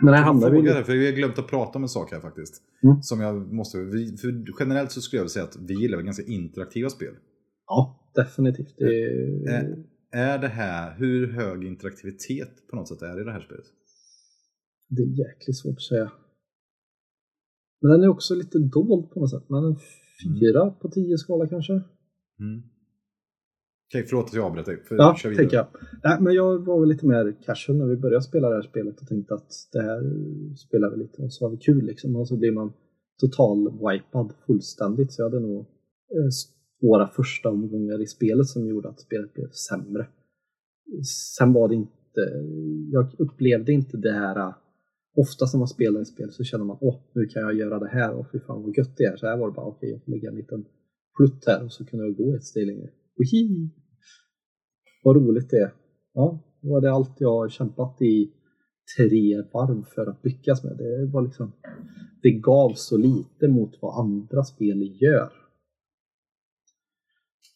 men 0.01 0.13
här 0.13 0.23
hamnar 0.23 0.51
vi... 0.51 0.61
Det, 0.61 0.83
för 0.83 0.93
vi 0.93 1.05
har 1.05 1.13
glömt 1.13 1.39
att 1.39 1.47
prata 1.47 1.77
om 1.79 1.83
en 1.83 1.89
sak 1.89 2.11
här 2.11 2.19
faktiskt. 2.19 2.61
Mm. 2.83 3.01
Som 3.01 3.21
jag 3.21 3.53
måste... 3.53 3.77
Vi, 3.77 4.17
för 4.17 4.59
generellt 4.59 4.91
så 4.91 5.01
skulle 5.01 5.21
jag 5.21 5.31
säga 5.31 5.45
att 5.45 5.57
vi 5.59 5.73
gillar 5.73 6.01
ganska 6.01 6.23
interaktiva 6.23 6.89
spel. 6.89 7.13
Ja, 7.67 8.11
definitivt. 8.15 8.75
Det... 8.77 9.03
Är, 9.45 9.83
är 10.11 10.37
det 10.37 10.47
här, 10.47 10.97
hur 10.97 11.31
hög 11.31 11.63
interaktivitet 11.63 12.67
på 12.69 12.75
något 12.75 12.87
sätt 12.87 13.01
är 13.01 13.21
i 13.21 13.23
det 13.23 13.31
här 13.31 13.41
spelet? 13.41 13.65
Det 14.89 15.01
är 15.01 15.27
jäkligt 15.27 15.57
svårt 15.57 15.75
att 15.75 15.81
säga. 15.81 16.11
Men 17.81 17.91
den 17.91 18.03
är 18.03 18.07
också 18.07 18.35
lite 18.35 18.59
dold 18.59 19.11
på 19.11 19.19
något 19.19 19.29
sätt. 19.29 19.49
Men 19.49 19.63
en 19.63 19.75
fyra 20.23 20.61
mm. 20.61 20.75
på 20.81 20.89
tio 20.89 21.17
skala 21.17 21.47
kanske. 21.47 21.73
Mm. 21.73 22.63
Okej, 23.89 24.05
förlåt 24.07 24.25
att 24.25 24.33
jag 24.33 24.45
avbröt 24.45 24.65
dig. 24.65 24.83
För 24.83 24.95
ja, 24.95 25.15
tänker 25.23 25.57
jag. 25.57 25.67
Nej, 26.03 26.17
men 26.21 26.33
jag 26.33 26.65
var 26.65 26.79
väl 26.79 26.89
lite 26.89 27.05
mer 27.05 27.35
casual 27.45 27.77
när 27.77 27.85
vi 27.85 27.97
började 27.97 28.23
spela 28.23 28.49
det 28.49 28.55
här 28.55 28.61
spelet 28.61 29.01
och 29.01 29.07
tänkte 29.07 29.33
att 29.33 29.51
det 29.71 29.81
här 29.81 30.01
spelar 30.55 30.91
vi 30.91 30.97
lite 30.97 31.21
och 31.21 31.33
så 31.33 31.45
har 31.45 31.51
vi 31.51 31.57
kul 31.57 31.85
liksom. 31.85 32.15
Och 32.15 32.27
så 32.27 32.37
blir 32.37 32.51
man 32.51 32.73
total 33.21 33.71
wipad 33.71 34.33
fullständigt. 34.47 35.13
Så 35.13 35.21
jag 35.21 35.29
hade 35.29 35.39
nog 35.39 35.59
eh, 35.59 36.29
svåra 36.29 37.07
första 37.07 37.49
omgångar 37.49 38.01
i 38.01 38.07
spelet 38.07 38.47
som 38.47 38.67
gjorde 38.67 38.89
att 38.89 38.99
spelet 38.99 39.33
blev 39.33 39.49
sämre. 39.49 40.07
Sen 41.37 41.53
var 41.53 41.69
det 41.69 41.75
inte, 41.75 42.21
jag 42.91 43.15
upplevde 43.19 43.71
inte 43.71 43.97
det 43.97 44.13
här 44.13 44.53
Ofta 45.17 45.45
när 45.53 45.59
man 45.59 45.67
spelar 45.67 46.01
ett 46.01 46.07
spel 46.07 46.31
så 46.31 46.43
känner 46.43 46.65
man 46.65 46.77
åh, 46.81 46.99
nu 47.13 47.25
kan 47.25 47.41
jag 47.41 47.53
göra 47.53 47.79
det 47.79 47.87
här 47.87 48.13
och 48.13 48.31
fy 48.31 48.39
fan 48.39 48.63
vad 48.63 48.77
gött 48.77 48.97
det 48.97 49.03
är. 49.03 49.17
Så 49.17 49.27
här 49.27 49.37
var 49.37 49.47
det 49.47 49.53
bara, 49.53 49.65
okej, 49.65 49.77
okay, 49.77 49.89
jag 49.89 50.03
får 50.03 50.11
lägga 50.11 50.29
en 50.29 50.35
liten 50.35 50.65
plutt 51.17 51.43
här 51.47 51.63
och 51.65 51.71
så 51.71 51.85
kunde 51.85 52.05
jag 52.05 52.15
gå 52.17 52.35
ett 52.35 52.43
steg 52.43 52.67
längre. 52.67 52.89
Wihi. 53.15 53.69
Vad 55.03 55.15
roligt 55.15 55.49
det 55.49 55.57
är. 55.57 55.73
Ja, 56.13 56.39
det 56.61 56.69
var 56.69 56.81
det 56.81 56.91
allt 56.91 57.15
jag 57.17 57.51
kämpat 57.51 58.01
i 58.01 58.31
tre 58.97 59.41
varv 59.53 59.85
för 59.95 60.07
att 60.07 60.25
lyckas 60.25 60.63
med. 60.63 60.77
Det 60.77 61.05
var 61.05 61.21
liksom 61.21 61.51
det 62.21 62.31
gav 62.31 62.73
så 62.73 62.97
lite 62.97 63.47
mot 63.47 63.77
vad 63.81 63.99
andra 64.05 64.43
spel 64.43 65.01
gör. 65.01 65.31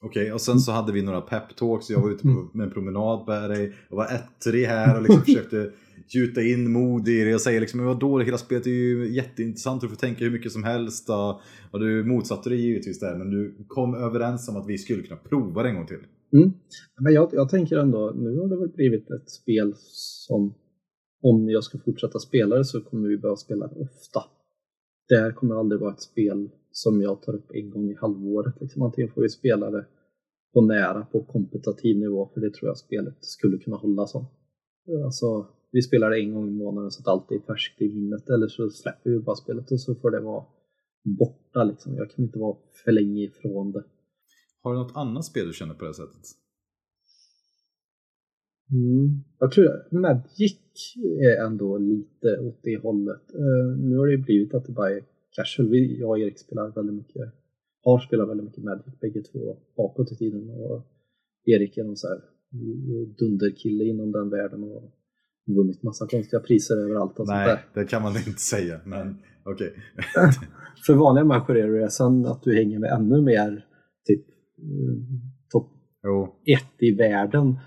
Okej, 0.02 0.22
okay, 0.22 0.32
och 0.32 0.42
sen 0.42 0.60
så 0.60 0.72
hade 0.72 0.92
vi 0.92 1.02
några 1.02 1.22
peptalks, 1.22 1.90
jag 1.90 2.02
var 2.02 2.12
ute 2.12 2.24
på, 2.24 2.50
med 2.54 2.68
en 2.68 2.74
promenad 2.74 3.28
med 3.28 3.50
dig, 3.50 3.76
jag 3.90 3.98
var 3.98 4.06
ettrig 4.06 4.66
här 4.66 4.96
och 4.96 5.02
liksom 5.02 5.22
försökte 5.26 5.72
gjuta 6.16 6.42
in 6.42 6.72
mod 6.72 7.08
i 7.08 7.24
det 7.24 7.34
och 7.34 7.42
säga 7.42 7.60
liksom, 7.60 7.86
vadå, 7.86 8.20
hela 8.20 8.38
spelet 8.38 8.66
är 8.66 8.72
ju 8.72 9.16
jätteintressant, 9.16 9.82
du 9.82 9.90
får 9.90 9.96
tänka 9.96 10.24
hur 10.24 10.32
mycket 10.32 10.52
som 10.52 10.64
helst. 10.64 11.10
Och, 11.10 11.42
och 11.72 11.80
du 11.80 12.04
motsatte 12.04 12.50
dig 12.50 12.62
givetvis 12.62 13.00
där, 13.00 13.16
men 13.16 13.30
du 13.30 13.66
kom 13.68 13.96
överens 13.96 14.50
om 14.50 14.56
att 14.56 14.68
vi 14.68 14.78
skulle 14.78 15.04
kunna 15.04 15.20
prova 15.20 15.64
det 15.64 15.70
en 15.70 15.76
gång 15.76 15.88
till. 15.88 16.04
Mm. 16.34 16.52
Men 17.00 17.14
jag, 17.14 17.30
jag 17.34 17.50
tänker 17.50 17.78
ändå, 17.78 18.14
nu 18.16 18.38
har 18.38 18.48
det 18.48 18.58
väl 18.58 18.70
blivit 18.70 19.12
ett 19.12 19.30
spel 19.30 19.74
som 20.28 20.54
om 21.22 21.50
jag 21.50 21.64
ska 21.64 21.78
fortsätta 21.78 22.20
spela 22.20 22.56
det 22.56 22.66
så 22.66 22.82
kommer 22.82 23.10
vi 23.10 23.18
behöva 23.18 23.36
spela 23.36 23.68
det 23.68 23.76
ofta. 23.76 24.24
Det 25.10 25.18
här 25.18 25.32
kommer 25.32 25.56
aldrig 25.56 25.82
vara 25.82 25.94
ett 25.94 26.02
spel 26.02 26.50
som 26.72 27.02
jag 27.02 27.22
tar 27.22 27.36
upp 27.36 27.52
en 27.54 27.70
gång 27.70 27.90
i 27.90 27.96
halvåret. 27.96 28.56
Liksom. 28.62 28.82
Antingen 28.82 29.12
får 29.12 29.22
vi 29.22 29.30
spela 29.30 29.72
det 29.72 29.86
på 30.54 30.62
nära, 30.62 31.06
på 31.12 31.24
kompetitiv 31.24 31.98
nivå, 31.98 32.30
för 32.34 32.42
det 32.42 32.54
tror 32.54 32.70
jag 32.70 32.78
spelet 32.78 33.18
skulle 33.20 33.58
kunna 33.58 33.78
hålla 33.78 34.08
som. 34.08 34.26
Alltså, 35.06 35.48
vi 35.72 35.82
spelar 35.82 36.10
det 36.10 36.20
en 36.20 36.34
gång 36.34 36.48
i 36.48 36.52
månaden 36.52 36.92
så 36.92 37.02
att 37.02 37.08
allt 37.08 37.32
är 37.32 37.40
färskt 37.40 37.82
i 37.82 37.90
minnet, 37.94 38.30
eller 38.30 38.48
så 38.48 38.70
släpper 38.70 39.10
vi 39.10 39.20
bara 39.20 39.36
spelet 39.36 39.72
och 39.72 39.82
så 39.82 39.96
får 39.96 40.12
det 40.12 40.20
vara 40.20 40.46
borta. 41.04 41.64
Liksom. 41.64 41.96
Jag 41.96 42.12
kan 42.12 42.26
inte 42.26 42.40
vara 42.40 42.58
för 42.84 42.92
länge 42.92 43.24
ifrån 43.24 43.72
det. 43.72 43.84
Har 44.62 44.74
du 44.74 44.80
något 44.80 44.96
annat 44.96 45.26
spel 45.26 45.48
du 45.48 45.54
känner 45.54 45.74
på 45.74 45.86
det 45.86 45.94
sättet? 45.94 46.26
Mm. 48.72 49.24
Jag 49.40 49.52
tror 49.52 49.88
Magic 49.92 50.96
är 51.22 51.46
ändå 51.46 51.78
lite 51.78 52.40
åt 52.40 52.60
det 52.64 52.78
hållet. 52.78 53.22
Uh, 53.36 53.78
nu 53.78 53.98
har 53.98 54.08
det 54.08 54.18
blivit 54.18 54.54
att 54.54 54.66
det 54.66 54.74
bara 54.74 54.92
är 54.92 55.04
casual. 55.32 55.70
Vi, 55.70 56.00
jag 56.00 56.10
och 56.10 56.20
Erik 56.20 56.40
spelar 56.40 56.72
väldigt 56.76 56.96
mycket, 56.96 57.34
har 57.84 58.00
spelat 58.00 58.30
väldigt 58.30 58.46
mycket 58.46 58.64
Magic 58.64 59.00
bägge 59.02 59.22
två 59.22 59.58
bakåt 59.78 60.12
i 60.12 60.16
tiden. 60.16 60.50
Och 60.50 60.86
Erik 61.46 61.78
är 61.78 61.84
någon 61.84 61.98
så 61.98 62.08
här 62.08 62.22
dunderkille 63.20 63.84
inom 63.84 64.12
den 64.12 64.30
världen 64.30 64.64
och 64.64 64.99
vunnit 65.48 65.84
massa 65.84 66.08
konstiga 66.08 66.40
priser 66.40 66.78
överallt. 66.78 67.20
Och 67.20 67.28
Nej, 67.28 67.48
sånt 67.48 67.60
där. 67.74 67.82
det 67.82 67.88
kan 67.88 68.02
man 68.02 68.18
inte 68.18 68.42
säga, 68.42 68.80
men 68.86 69.18
okej. 69.44 69.68
Okay. 69.68 70.32
För 70.86 70.94
vanliga 70.94 71.26
människor 71.26 71.58
är 71.58 71.68
det 71.68 71.92
sen 71.92 72.26
att 72.26 72.44
du 72.44 72.56
hänger 72.56 72.80
med 72.80 72.92
ännu 72.92 73.22
mer 73.22 73.66
typ 74.08 74.26
topp 75.52 75.72
ett 76.46 76.84
i 76.84 76.92
världen 76.92 77.60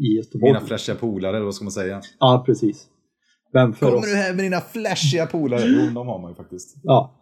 i 0.00 0.16
Göteborg. 0.16 0.52
Mina 0.52 0.66
flashiga 0.66 0.96
polare, 0.96 1.40
vad 1.40 1.54
ska 1.54 1.64
man 1.64 1.72
säga? 1.72 2.00
Ja, 2.18 2.42
precis. 2.46 2.88
Vem 3.52 3.72
för 3.72 3.86
Kommer 3.86 3.98
oss? 3.98 4.04
du 4.04 4.16
hem 4.16 4.36
med 4.36 4.44
dina 4.44 4.60
flashiga 4.60 5.26
polare? 5.26 5.62
Jo, 5.64 5.94
de 5.94 6.06
har 6.06 6.18
man 6.18 6.30
ju 6.30 6.34
faktiskt. 6.34 6.76
Ja. 6.82 7.21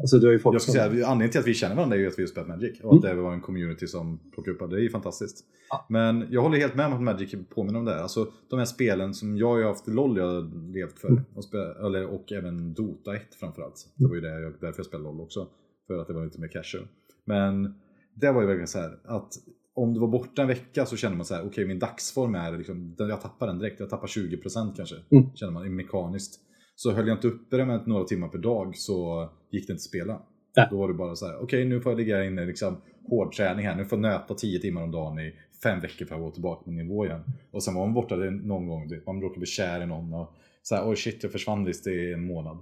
Alltså, 0.00 0.18
du 0.18 0.26
har 0.26 0.32
ju 0.32 0.38
fått 0.38 0.52
jag 0.52 0.62
ska 0.62 0.72
säga, 0.72 0.84
anledningen 0.84 1.30
till 1.30 1.40
att 1.40 1.46
vi 1.46 1.54
känner 1.54 1.76
varandra 1.76 1.96
är 1.96 2.00
ju 2.00 2.06
att 2.06 2.18
vi 2.18 2.22
har 2.22 2.28
spelat 2.28 2.48
Magic. 2.48 2.80
Och 2.80 2.94
att 2.94 3.04
mm. 3.04 3.16
det 3.16 3.22
var 3.22 3.32
en 3.32 3.40
community 3.40 3.86
som 3.86 4.18
plockade 4.18 4.54
upp 4.54 4.70
det. 4.70 4.76
Det 4.76 4.80
är 4.80 4.82
ju 4.82 4.90
fantastiskt. 4.90 5.44
Ja. 5.70 5.86
Men 5.88 6.26
jag 6.30 6.42
håller 6.42 6.58
helt 6.58 6.74
med 6.74 6.86
om 6.86 6.92
att 6.92 7.02
Magic 7.02 7.34
påminner 7.54 7.78
om 7.78 7.84
det. 7.84 8.02
Alltså 8.02 8.32
de 8.50 8.58
här 8.58 8.66
spelen 8.66 9.14
som 9.14 9.36
jag 9.36 9.48
har 9.48 9.62
haft 9.62 9.88
LOL 9.88 10.16
jag 10.16 10.26
har 10.26 10.72
levt 10.72 10.98
för. 10.98 11.08
Mm. 11.08 11.24
Och, 11.34 11.54
eller, 11.86 12.06
och 12.06 12.32
även 12.32 12.74
Dota 12.74 13.16
1 13.16 13.34
framförallt. 13.34 13.88
Det 13.94 14.06
var 14.06 14.14
ju 14.14 14.20
det, 14.20 14.52
därför 14.60 14.78
jag 14.78 14.86
spelade 14.86 15.08
LOL 15.08 15.20
också. 15.20 15.48
För 15.86 15.98
att 15.98 16.06
det 16.06 16.14
var 16.14 16.24
lite 16.24 16.40
mer 16.40 16.48
casual. 16.48 16.88
Men 17.24 17.74
det 18.14 18.32
var 18.32 18.40
ju 18.40 18.46
verkligen 18.46 18.68
så 18.68 18.78
här 18.78 18.98
att 19.04 19.32
om 19.74 19.94
du 19.94 20.00
var 20.00 20.08
borta 20.08 20.42
en 20.42 20.48
vecka 20.48 20.86
så 20.86 20.96
känner 20.96 21.16
man 21.16 21.26
så 21.26 21.34
här, 21.34 21.40
okej 21.40 21.48
okay, 21.48 21.66
min 21.66 21.78
dagsform 21.78 22.34
är 22.34 22.58
liksom, 22.58 22.94
jag 22.98 23.20
tappar 23.20 23.46
den 23.46 23.58
direkt, 23.58 23.80
jag 23.80 23.90
tappar 23.90 24.06
20% 24.06 24.76
kanske, 24.76 24.96
mm. 25.10 25.34
känner 25.34 25.52
man 25.52 25.76
mekaniskt. 25.76 26.40
Så 26.82 26.92
höll 26.92 27.08
jag 27.08 27.16
inte 27.16 27.28
uppe 27.28 27.56
det 27.56 27.64
med 27.64 27.86
några 27.86 28.04
timmar 28.04 28.28
per 28.28 28.38
dag 28.38 28.76
så 28.76 29.28
gick 29.50 29.66
det 29.66 29.72
inte 29.72 29.80
att 29.80 29.82
spela. 29.82 30.22
Ja. 30.54 30.68
Då 30.70 30.78
var 30.78 30.88
det 30.88 30.94
bara 30.94 31.16
så 31.16 31.26
här, 31.26 31.34
okej 31.34 31.44
okay, 31.44 31.64
nu 31.64 31.80
får 31.80 31.92
jag 31.92 31.98
ligga 31.98 32.24
inne 32.24 32.44
liksom 32.44 32.76
hårdträning 33.08 33.66
här, 33.66 33.76
nu 33.76 33.84
får 33.84 33.98
jag 33.98 34.02
nöta 34.02 34.34
10 34.34 34.60
timmar 34.60 34.82
om 34.82 34.90
dagen 34.90 35.18
i 35.18 35.34
fem 35.62 35.80
veckor 35.80 36.06
för 36.06 36.14
att 36.14 36.20
gå 36.20 36.30
tillbaka 36.30 36.64
på 36.64 36.70
nivå 36.70 37.06
igen. 37.06 37.20
Och 37.50 37.62
sen 37.62 37.74
var 37.74 37.86
man 37.86 37.94
borta 37.94 38.16
någon 38.16 38.68
gång, 38.68 38.90
man 39.06 39.20
råkade 39.20 39.38
bli 39.38 39.46
kär 39.46 39.82
i 39.82 39.86
någon 39.86 40.14
och 40.14 40.34
så 40.62 40.74
här, 40.74 40.88
oj 40.88 40.96
shit 40.96 41.22
jag 41.22 41.32
försvann 41.32 41.64
visst 41.64 41.86
i 41.86 42.12
en 42.12 42.26
månad. 42.26 42.58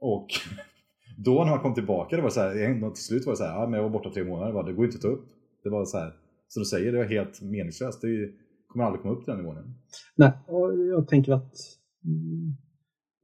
Och 0.00 0.26
då 1.24 1.44
när 1.44 1.50
man 1.50 1.60
kom 1.60 1.74
tillbaka, 1.74 2.16
det 2.16 2.22
var 2.22 2.30
så 2.30 2.40
här, 2.40 2.90
till 2.90 3.04
slut 3.04 3.26
var 3.26 3.32
det 3.32 3.36
så 3.36 3.44
här, 3.44 3.60
ja, 3.60 3.66
men 3.66 3.76
jag 3.76 3.82
var 3.82 3.90
borta 3.90 4.10
tre 4.10 4.24
månader, 4.24 4.48
det, 4.48 4.54
var, 4.54 4.64
det 4.64 4.72
går 4.72 4.84
inte 4.84 4.96
att 4.96 5.02
ta 5.02 5.08
upp. 5.08 5.28
Det 5.62 5.70
var 5.70 5.84
så 5.84 5.98
här, 5.98 6.12
som 6.48 6.60
du 6.60 6.64
säger, 6.64 6.92
det 6.92 6.98
var 6.98 7.04
helt 7.04 7.42
meningslöst. 7.42 8.00
Det 8.00 8.30
kommer 8.68 8.84
aldrig 8.84 9.02
komma 9.02 9.14
upp 9.14 9.24
till 9.24 9.34
den 9.34 9.42
nivån. 9.42 9.74
Nej, 10.16 10.32
och 10.46 10.78
jag 10.78 11.08
tänker 11.08 11.32
att 11.32 11.54
mm, 12.04 12.56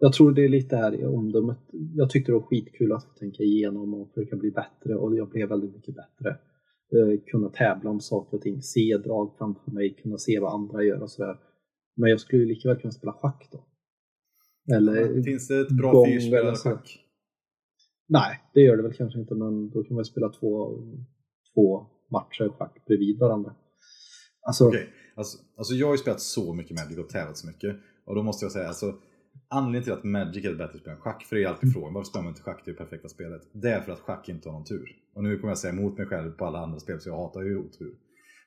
jag 0.03 0.13
tror 0.13 0.33
det 0.33 0.45
är 0.45 0.49
lite 0.49 0.77
här 0.77 0.95
i 0.95 1.05
omdömet. 1.05 1.59
Jag 1.95 2.11
tyckte 2.11 2.33
det 2.33 2.39
var 2.39 2.47
skitkul 2.47 2.93
att 2.93 3.05
få 3.05 3.11
tänka 3.11 3.43
igenom 3.43 3.95
och 3.95 4.09
försöka 4.15 4.37
bli 4.37 4.51
bättre 4.51 4.95
och 4.95 5.17
jag 5.17 5.31
blev 5.31 5.49
väldigt 5.49 5.75
mycket 5.75 5.95
bättre. 5.95 6.31
Eh, 6.93 7.21
kunna 7.27 7.49
tävla 7.49 7.91
om 7.91 8.01
saker 8.01 8.37
och 8.37 8.43
ting, 8.43 8.63
se 8.63 8.97
drag 8.97 9.35
framför 9.39 9.71
mig, 9.71 9.95
kunna 10.03 10.19
se 10.19 10.41
vad 10.41 10.53
andra 10.53 10.83
gör 10.83 11.03
och 11.03 11.11
sådär. 11.11 11.37
Men 11.97 12.11
jag 12.11 12.21
skulle 12.21 12.43
ju 12.43 12.49
lika 12.49 12.69
väl 12.69 12.81
kunna 12.81 12.93
spela 12.93 13.13
schack 13.13 13.49
då. 13.53 13.67
Eller 14.75 15.23
Finns 15.23 15.49
det 15.49 15.61
ett 15.61 15.77
bra 15.79 16.07
fyrspelare 16.07 16.57
schack? 16.57 16.99
Nej, 18.09 18.41
det 18.55 18.61
gör 18.61 18.77
det 18.77 18.83
väl 18.83 18.93
kanske 18.93 19.21
inte, 19.21 19.35
men 19.35 19.71
då 19.71 19.85
kan 19.85 19.95
man 19.95 20.05
spela 20.05 20.29
två, 20.29 20.79
två 21.55 21.87
matcher 22.11 22.49
schack 22.59 22.87
bredvid 22.87 23.19
varandra. 23.19 23.55
Alltså, 24.47 24.69
okay. 24.69 24.87
alltså, 25.15 25.39
alltså 25.57 25.75
jag 25.75 25.87
har 25.87 25.95
ju 25.95 25.99
spelat 25.99 26.21
så 26.21 26.55
mycket 26.55 26.77
Magic 26.77 26.99
och 26.99 27.09
tävlat 27.09 27.37
så 27.37 27.47
mycket. 27.47 27.77
Och 28.05 28.15
då 28.15 28.23
måste 28.23 28.45
jag 28.45 28.53
säga, 28.53 28.69
alltså, 28.69 28.95
anledningen 29.51 29.85
till 29.85 29.93
att 29.93 30.05
Magic 30.05 30.45
är 30.45 30.51
ett 30.51 30.59
bättre 30.59 30.79
spel 30.79 30.93
än 30.93 31.01
schack, 31.01 31.25
för 31.25 31.37
det 31.37 31.43
är 31.43 31.49
alltid 31.49 31.65
mm. 31.65 31.73
frågan, 31.73 31.95
varför 31.95 32.09
spelar 32.09 32.25
man 32.25 32.33
inte 32.33 32.43
schack 32.43 32.65
till 32.65 32.73
det 32.73 32.79
perfekta 32.79 33.09
spelet? 33.09 33.43
Det 33.53 33.71
är 33.71 33.81
för 33.81 33.93
att 33.93 34.01
schack 34.01 34.29
inte 34.29 34.49
har 34.49 34.55
någon 34.55 34.65
tur. 34.65 34.97
Och 35.15 35.25
nu 35.25 35.39
kommer 35.39 35.51
jag 35.51 35.59
säga 35.59 35.73
emot 35.73 35.99
mig 35.99 36.07
själv 36.07 36.31
på 36.31 36.47
alla 36.47 36.59
andra 36.59 36.81
spel, 36.81 37.01
så 37.01 37.09
jag 37.09 37.17
hatar 37.17 37.43
ju 37.43 37.59
otur. 37.59 37.95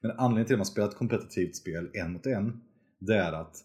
Men 0.02 0.12
anledningen 0.12 0.46
till 0.46 0.56
att 0.56 0.60
man 0.60 0.66
spelar 0.66 0.88
ett 0.88 0.98
kompetitivt 0.98 1.56
spel 1.56 1.90
en 1.94 2.14
mot 2.14 2.26
en, 2.26 2.62
det 3.00 3.16
är 3.16 3.34
att 3.34 3.56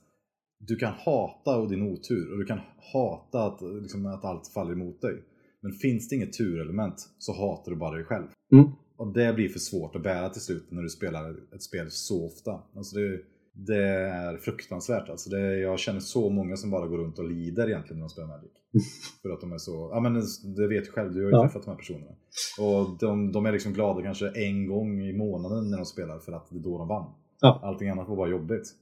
du 0.59 0.77
kan 0.77 0.93
hata 0.93 1.67
din 1.67 1.83
otur 1.83 2.33
och 2.33 2.39
du 2.39 2.45
kan 2.45 2.61
hata 2.93 3.47
att, 3.47 3.61
liksom, 3.83 4.07
att 4.07 4.25
allt 4.25 4.49
faller 4.49 4.73
emot 4.73 5.01
dig. 5.01 5.25
Men 5.61 5.73
finns 5.73 6.09
det 6.09 6.17
inget 6.17 6.33
turelement 6.33 7.09
så 7.19 7.33
hatar 7.33 7.73
du 7.73 7.79
bara 7.79 7.95
dig 7.95 8.05
själv. 8.05 8.27
Mm. 8.53 8.71
Och 8.97 9.13
det 9.13 9.35
blir 9.35 9.49
för 9.49 9.59
svårt 9.59 9.97
att 9.97 10.03
bära 10.03 10.29
till 10.29 10.43
slut 10.43 10.71
när 10.71 10.83
du 10.83 10.89
spelar 10.89 11.55
ett 11.55 11.63
spel 11.63 11.91
så 11.91 12.27
ofta. 12.27 12.63
Alltså 12.77 12.97
det, 12.97 13.21
det 13.67 13.87
är 13.87 14.37
fruktansvärt. 14.37 15.09
Alltså 15.09 15.31
det, 15.31 15.59
jag 15.59 15.79
känner 15.79 16.01
så 16.01 16.31
många 16.31 16.57
som 16.57 16.71
bara 16.71 16.87
går 16.87 16.99
runt 16.99 17.19
och 17.19 17.31
lider 17.31 17.69
egentligen 17.69 17.99
när 17.99 18.05
de 18.07 18.11
spelar 18.11 18.29
Magic. 18.29 18.51
för 19.23 19.31
att 19.31 19.41
de 19.41 19.53
är 19.53 19.59
så, 19.59 19.91
ja 19.93 20.01
men 20.01 20.15
det 20.57 20.69
vet 20.69 20.85
du 20.85 20.91
själv, 20.91 21.15
du 21.15 21.25
har 21.25 21.31
ju 21.31 21.37
ja. 21.37 21.43
träffat 21.43 21.65
de 21.65 21.71
här 21.71 21.79
personerna. 21.79 22.13
Och 22.61 22.99
de, 23.01 23.33
de, 23.33 23.47
är 23.47 23.53
liksom 23.53 23.73
glada 23.73 24.03
kanske 24.03 24.29
en 24.29 24.67
gång 24.67 25.01
i 25.01 25.13
månaden 25.13 25.71
när 25.71 25.77
de 25.77 25.87
spelar 25.87 26.19
för 26.19 26.33
att 26.33 26.51
det 26.51 26.57
är 26.57 26.61
då 26.61 26.79
de 26.79 26.89
vann. 26.89 27.13
Ja. 27.41 27.61
Allting 27.63 27.89
annat 27.89 28.09
var 28.09 28.17
bara 28.17 28.31
jobbigt. 28.31 28.75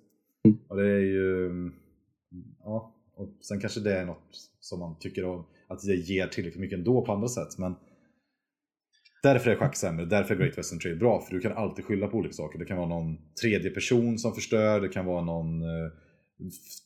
Mm. 0.44 0.58
Och 0.68 0.76
det 0.76 0.88
är 0.88 1.00
ju, 1.00 1.50
ja, 2.64 2.94
och 3.16 3.28
sen 3.40 3.60
kanske 3.60 3.80
det 3.80 3.98
är 3.98 4.06
något 4.06 4.50
som 4.60 4.80
man 4.80 4.98
tycker 4.98 5.24
om, 5.24 5.44
att 5.68 5.80
det 5.80 5.94
ger 5.94 6.26
tillräckligt 6.26 6.60
mycket 6.60 6.78
ändå 6.78 7.04
på 7.04 7.12
andra 7.12 7.28
sätt. 7.28 7.58
Men 7.58 7.74
Därför 9.26 9.50
är 9.50 9.56
schack 9.56 9.76
sämre, 9.76 10.04
därför 10.04 10.34
är 10.34 10.38
Great 10.38 10.58
Western 10.58 10.78
Trail 10.78 10.98
bra, 10.98 11.20
för 11.20 11.34
du 11.34 11.40
kan 11.40 11.52
alltid 11.52 11.84
skylla 11.84 12.06
på 12.06 12.16
olika 12.16 12.32
saker. 12.32 12.58
Det 12.58 12.64
kan 12.64 12.76
vara 12.76 12.88
någon 12.88 13.16
tredje 13.42 13.70
person 13.70 14.18
som 14.18 14.34
förstör, 14.34 14.80
det 14.80 14.88
kan 14.88 15.06
vara 15.06 15.24
någon 15.24 15.62
eh, 15.62 15.92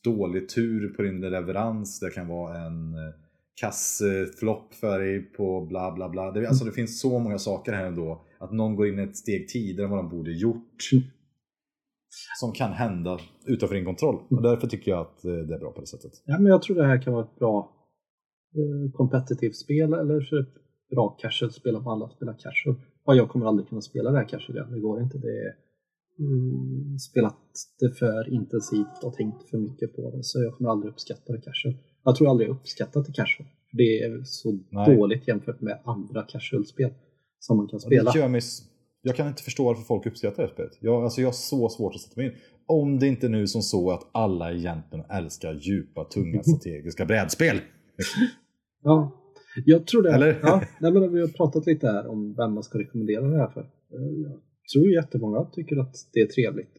dålig 0.03 0.49
tur 0.49 0.89
på 0.89 1.01
din 1.01 1.21
leverans, 1.21 1.99
det 1.99 2.09
kan 2.09 2.27
vara 2.27 2.57
en 2.65 2.93
eh, 2.93 3.13
kassflopp 3.55 4.73
för 4.73 4.99
dig 4.99 5.21
på 5.21 5.65
bla 5.65 5.91
bla 5.91 6.09
bla. 6.09 6.31
Det, 6.31 6.47
alltså 6.47 6.65
det 6.65 6.71
finns 6.71 7.01
så 7.01 7.19
många 7.19 7.37
saker 7.37 7.73
här 7.73 7.85
ändå, 7.85 8.25
att 8.39 8.51
någon 8.51 8.75
går 8.75 8.87
in 8.87 8.99
ett 8.99 9.17
steg 9.17 9.49
tidigare 9.49 9.85
än 9.85 9.91
vad 9.91 9.99
de 9.99 10.09
borde 10.09 10.31
gjort. 10.31 10.89
Som 12.39 12.51
kan 12.51 12.73
hända 12.73 13.19
utanför 13.45 13.75
din 13.75 13.85
kontroll. 13.85 14.15
Och 14.29 14.41
därför 14.41 14.67
tycker 14.67 14.91
jag 14.91 15.01
att 15.01 15.25
eh, 15.25 15.33
det 15.33 15.55
är 15.55 15.59
bra 15.59 15.71
på 15.71 15.81
det 15.81 15.87
sättet. 15.87 16.11
Ja, 16.25 16.39
men 16.39 16.51
jag 16.51 16.61
tror 16.61 16.75
det 16.75 16.87
här 16.87 17.01
kan 17.01 17.13
vara 17.13 17.25
ett 17.25 17.39
bra 17.39 17.77
kompetitivt 18.93 19.55
spel 19.55 19.93
eller 19.93 20.21
bra 20.91 21.09
casual, 21.09 21.51
spela 21.51 21.79
på 21.79 21.91
alla 21.91 22.09
spela 22.09 22.33
casual. 22.33 22.75
Ja, 23.05 23.15
jag 23.15 23.29
kommer 23.29 23.45
aldrig 23.45 23.69
kunna 23.69 23.81
spela 23.81 24.11
det 24.11 24.17
här 24.17 24.27
casual 24.27 24.57
igen, 24.57 24.71
det 24.71 24.79
går 24.79 25.01
inte. 25.01 25.17
Det 25.17 25.27
är 25.27 25.55
mm, 26.19 26.99
spelat 26.99 27.37
det 27.79 27.91
för 27.91 28.33
intensivt 28.33 29.03
och 29.03 29.13
tänkt 29.13 29.49
för 29.49 29.57
mycket 29.57 29.95
på 29.95 30.11
det, 30.11 30.23
så 30.23 30.43
jag 30.43 30.53
kommer 30.53 30.69
aldrig 30.69 30.91
uppskatta 30.91 31.33
det 31.33 31.41
casual. 31.41 31.75
Jag 32.03 32.15
tror 32.15 32.29
aldrig 32.29 32.49
jag 32.49 32.55
uppskattat 32.55 33.05
det 33.05 33.13
casual. 33.13 33.47
Det 33.71 34.03
är 34.03 34.23
så 34.23 34.59
Nej. 34.69 34.95
dåligt 34.95 35.27
jämfört 35.27 35.61
med 35.61 35.79
andra 35.83 36.23
casual-spel 36.23 36.93
som 37.39 37.57
man 37.57 37.67
kan 37.67 37.79
spela. 37.79 38.11
Ja, 38.15 38.27
mig, 38.27 38.41
jag 39.01 39.15
kan 39.15 39.27
inte 39.27 39.43
förstå 39.43 39.63
varför 39.63 39.83
folk 39.83 40.05
uppskattar 40.05 40.37
det 40.37 40.47
här 40.47 40.53
spelet. 40.53 40.77
Jag, 40.79 41.03
alltså 41.03 41.21
jag 41.21 41.27
har 41.27 41.33
så 41.33 41.69
svårt 41.69 41.95
att 41.95 42.01
sätta 42.01 42.21
mig 42.21 42.25
in. 42.25 42.35
Om 42.65 42.99
det 42.99 43.07
inte 43.07 43.29
nu 43.29 43.47
som 43.47 43.61
så 43.61 43.91
att 43.91 44.09
alla 44.11 44.53
egentligen 44.53 45.05
älskar 45.09 45.53
djupa, 45.53 46.03
tunga 46.03 46.43
strategiska 46.43 47.05
brädspel. 47.05 47.59
ja, 48.83 49.20
jag 49.65 49.87
tror 49.87 50.03
det. 50.03 50.11
Eller? 50.11 50.39
Ja, 50.41 50.63
nej, 50.79 50.91
men 50.91 51.13
vi 51.13 51.21
har 51.21 51.27
pratat 51.27 51.65
lite 51.65 51.87
här 51.87 52.07
om 52.07 52.35
vem 52.35 52.53
man 52.53 52.63
ska 52.63 52.79
rekommendera 52.79 53.27
det 53.27 53.37
här 53.37 53.49
för. 53.49 53.69
Jag 54.23 54.39
tror 54.73 54.91
jättemånga 54.91 55.45
tycker 55.45 55.77
att 55.77 55.95
det 56.13 56.19
är 56.19 56.27
trevligt. 56.27 56.77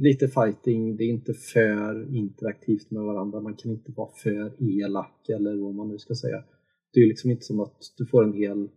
Lite 0.00 0.28
fighting, 0.28 0.96
det 0.96 1.04
är 1.04 1.08
inte 1.08 1.34
för 1.34 2.14
interaktivt 2.14 2.90
med 2.90 3.02
varandra. 3.02 3.40
Man 3.40 3.54
kan 3.54 3.70
inte 3.70 3.92
vara 3.96 4.10
för 4.22 4.62
elak 4.64 5.28
eller 5.28 5.64
vad 5.64 5.74
man 5.74 5.88
nu 5.88 5.98
ska 5.98 6.14
säga. 6.14 6.44
Det 6.92 7.00
är 7.00 7.06
liksom 7.06 7.30
inte 7.30 7.44
som 7.44 7.60
att 7.60 7.78
du 7.98 8.06
får 8.06 8.24
en 8.24 8.32
hel 8.32 8.68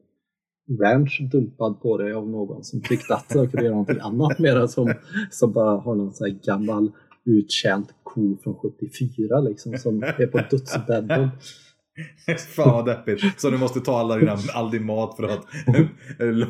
ranch 0.82 1.22
dumpad 1.32 1.82
på 1.82 1.98
dig 1.98 2.14
av 2.14 2.30
någon 2.30 2.64
som 2.64 2.82
tyckte 2.82 3.14
att 3.14 3.32
jag 3.36 3.52
kunde 3.52 3.66
göra 3.66 3.76
någonting 3.76 4.00
annat 4.02 4.40
med 4.40 4.58
det 4.58 4.68
som, 4.68 4.94
som 5.32 5.54
bara 5.54 5.78
har 5.78 5.96
någon 5.96 6.14
sån 6.14 6.28
här 6.28 6.40
gammal 6.46 6.92
uttjänt 7.26 7.94
ko 8.04 8.38
från 8.44 8.56
74 8.56 9.40
liksom 9.42 9.78
som 9.78 10.04
är 10.04 10.28
på 10.28 10.38
dödsbädden. 10.38 11.30
Fan 12.56 12.72
vad 12.72 12.86
deppigt. 12.86 13.42
Så 13.42 13.50
du 13.50 13.58
måste 13.58 13.80
ta 13.80 14.00
alla 14.00 14.16
dina, 14.16 14.38
all 14.54 14.72
din 14.72 14.86
mat 14.86 15.16
för 15.16 15.24
att 15.24 15.46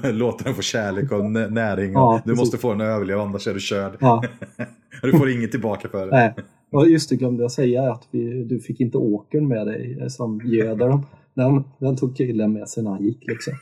låta 0.15 0.43
den 0.43 0.55
få 0.55 0.61
kärlek 0.61 1.11
och 1.11 1.31
näring. 1.31 1.95
Och 1.95 2.01
ja, 2.01 2.21
du 2.25 2.35
måste 2.35 2.57
få 2.57 2.71
den 2.71 2.81
att 2.81 2.87
överleva 2.87 3.23
annars 3.23 3.47
är 3.47 3.53
du 3.53 3.59
körd. 3.59 3.97
Ja. 3.99 4.23
du 5.01 5.11
får 5.11 5.29
inget 5.29 5.51
tillbaka 5.51 5.89
för 5.89 6.05
det. 6.05 6.11
Nej. 6.11 6.33
Och 6.71 6.89
just 6.89 7.09
det 7.09 7.15
glömde 7.15 7.43
jag 7.43 7.51
säga 7.51 7.91
att 7.91 8.07
vi, 8.11 8.43
du 8.43 8.59
fick 8.59 8.79
inte 8.79 8.97
åkern 8.97 9.47
med 9.47 9.67
dig 9.67 10.09
som 10.09 10.41
göder 10.45 10.89
dem. 10.89 11.05
Den, 11.33 11.63
den 11.79 11.97
tog 11.97 12.17
killen 12.17 12.53
med 12.53 12.69
sig 12.69 12.83
när 12.83 12.91
han 12.91 13.03
gick 13.03 13.27
liksom. 13.27 13.53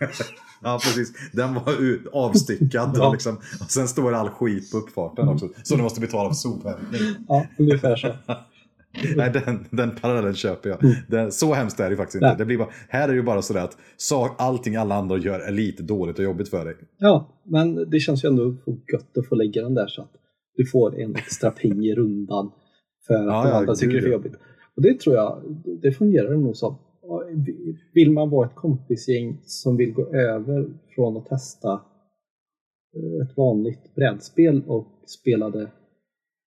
ja 0.63 0.79
precis, 0.83 1.13
den 1.33 1.53
var 1.53 1.63
avstyckad 2.13 2.91
ja. 2.95 3.07
och, 3.07 3.13
liksom, 3.13 3.36
och 3.36 3.71
sen 3.71 3.88
står 3.88 4.13
all 4.13 4.29
skit 4.29 4.71
på 4.71 4.77
uppfarten 4.77 5.27
också. 5.27 5.49
Så 5.63 5.75
du 5.75 5.83
måste 5.83 6.01
betala 6.01 6.29
för 6.29 6.36
sophämtning. 6.36 7.01
Ja, 7.27 7.45
ungefär 7.57 7.95
så. 7.95 8.07
Nej, 9.16 9.32
den, 9.46 9.66
den 9.70 9.96
parallellen 10.02 10.36
köper 10.36 10.70
jag. 10.70 10.84
Mm. 10.84 10.96
Den, 11.08 11.32
så 11.32 11.54
hemskt 11.54 11.80
är 11.80 11.89
det 11.89 11.96
faktiskt 11.96 12.16
inte. 12.16 12.36
Det 12.38 12.46
blir 12.46 12.58
bara, 12.58 12.70
här 12.89 13.04
är 13.04 13.08
det 13.08 13.18
ju 13.18 13.24
bara 13.24 13.41
sådär 13.41 13.64
att 13.64 13.78
sak, 13.98 14.36
allting 14.38 14.76
alla 14.76 14.96
andra 14.96 15.18
gör 15.18 15.39
är 15.39 15.52
lite 15.52 15.84
dåligt 15.84 16.20
och 16.20 16.24
jobbigt 16.24 16.50
för 16.50 16.66
dig. 16.66 16.76
Ja, 16.98 17.41
men 17.43 17.89
det 17.89 18.00
känns 18.00 18.26
ju 18.26 18.30
ändå 18.30 18.56
gött 18.93 19.18
att 19.18 19.28
få 19.28 19.36
lägga 19.36 19.62
den 19.62 19.74
där 19.74 19.88
så 19.88 20.02
att 20.02 20.12
du 20.56 20.66
får 20.66 21.00
en 21.00 21.16
extra 21.16 21.52
ping 21.52 21.86
i 21.86 21.96
rundan 21.96 22.52
för 23.08 23.14
att 23.14 23.26
ja, 23.26 23.43
de 23.43 23.52
andra 23.52 23.72
ja, 23.72 23.76
tycker 23.76 23.93
det 23.93 24.00
är 24.00 24.02
för 24.02 24.10
jobbigt. 24.10 24.36
Och 24.76 24.82
det 24.82 25.00
tror 25.00 25.16
jag, 25.16 25.43
det 25.82 25.91
fungerar 25.91 26.38
nog 26.38 26.56
som. 26.56 26.78
Vill 27.93 28.12
man 28.12 28.30
vara 28.30 28.48
ett 28.48 28.56
kompisgäng 28.56 29.41
som 29.43 29.78
vill 29.78 29.93
gå 29.93 30.14
över 30.16 30.70
från 30.96 31.18
att 31.18 31.26
testa 31.26 31.74
eh, 32.96 33.28
ett 33.28 33.38
vanligt 33.38 33.96
brädspel 33.96 34.64
och 34.68 34.88
spela 35.08 35.50
det 35.50 35.72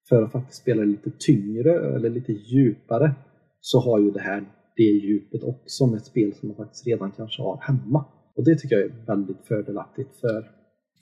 för 0.09 0.23
att 0.23 0.31
faktiskt 0.31 0.61
spela 0.61 0.83
lite 0.83 1.11
tyngre 1.19 1.95
eller 1.95 2.09
lite 2.09 2.33
djupare 2.33 3.15
så 3.61 3.79
har 3.79 3.99
ju 3.99 4.11
det 4.11 4.21
här 4.21 4.45
det 4.75 4.83
djupet 4.83 5.43
också 5.43 5.87
med 5.87 5.97
ett 5.97 6.05
spel 6.05 6.33
som 6.33 6.47
man 6.47 6.57
faktiskt 6.57 6.87
redan 6.87 7.11
kanske 7.11 7.41
har 7.41 7.59
hemma. 7.61 8.05
Och 8.35 8.45
det 8.45 8.55
tycker 8.55 8.75
jag 8.75 8.85
är 8.85 9.05
väldigt 9.05 9.45
fördelaktigt 9.47 10.15
för 10.15 10.51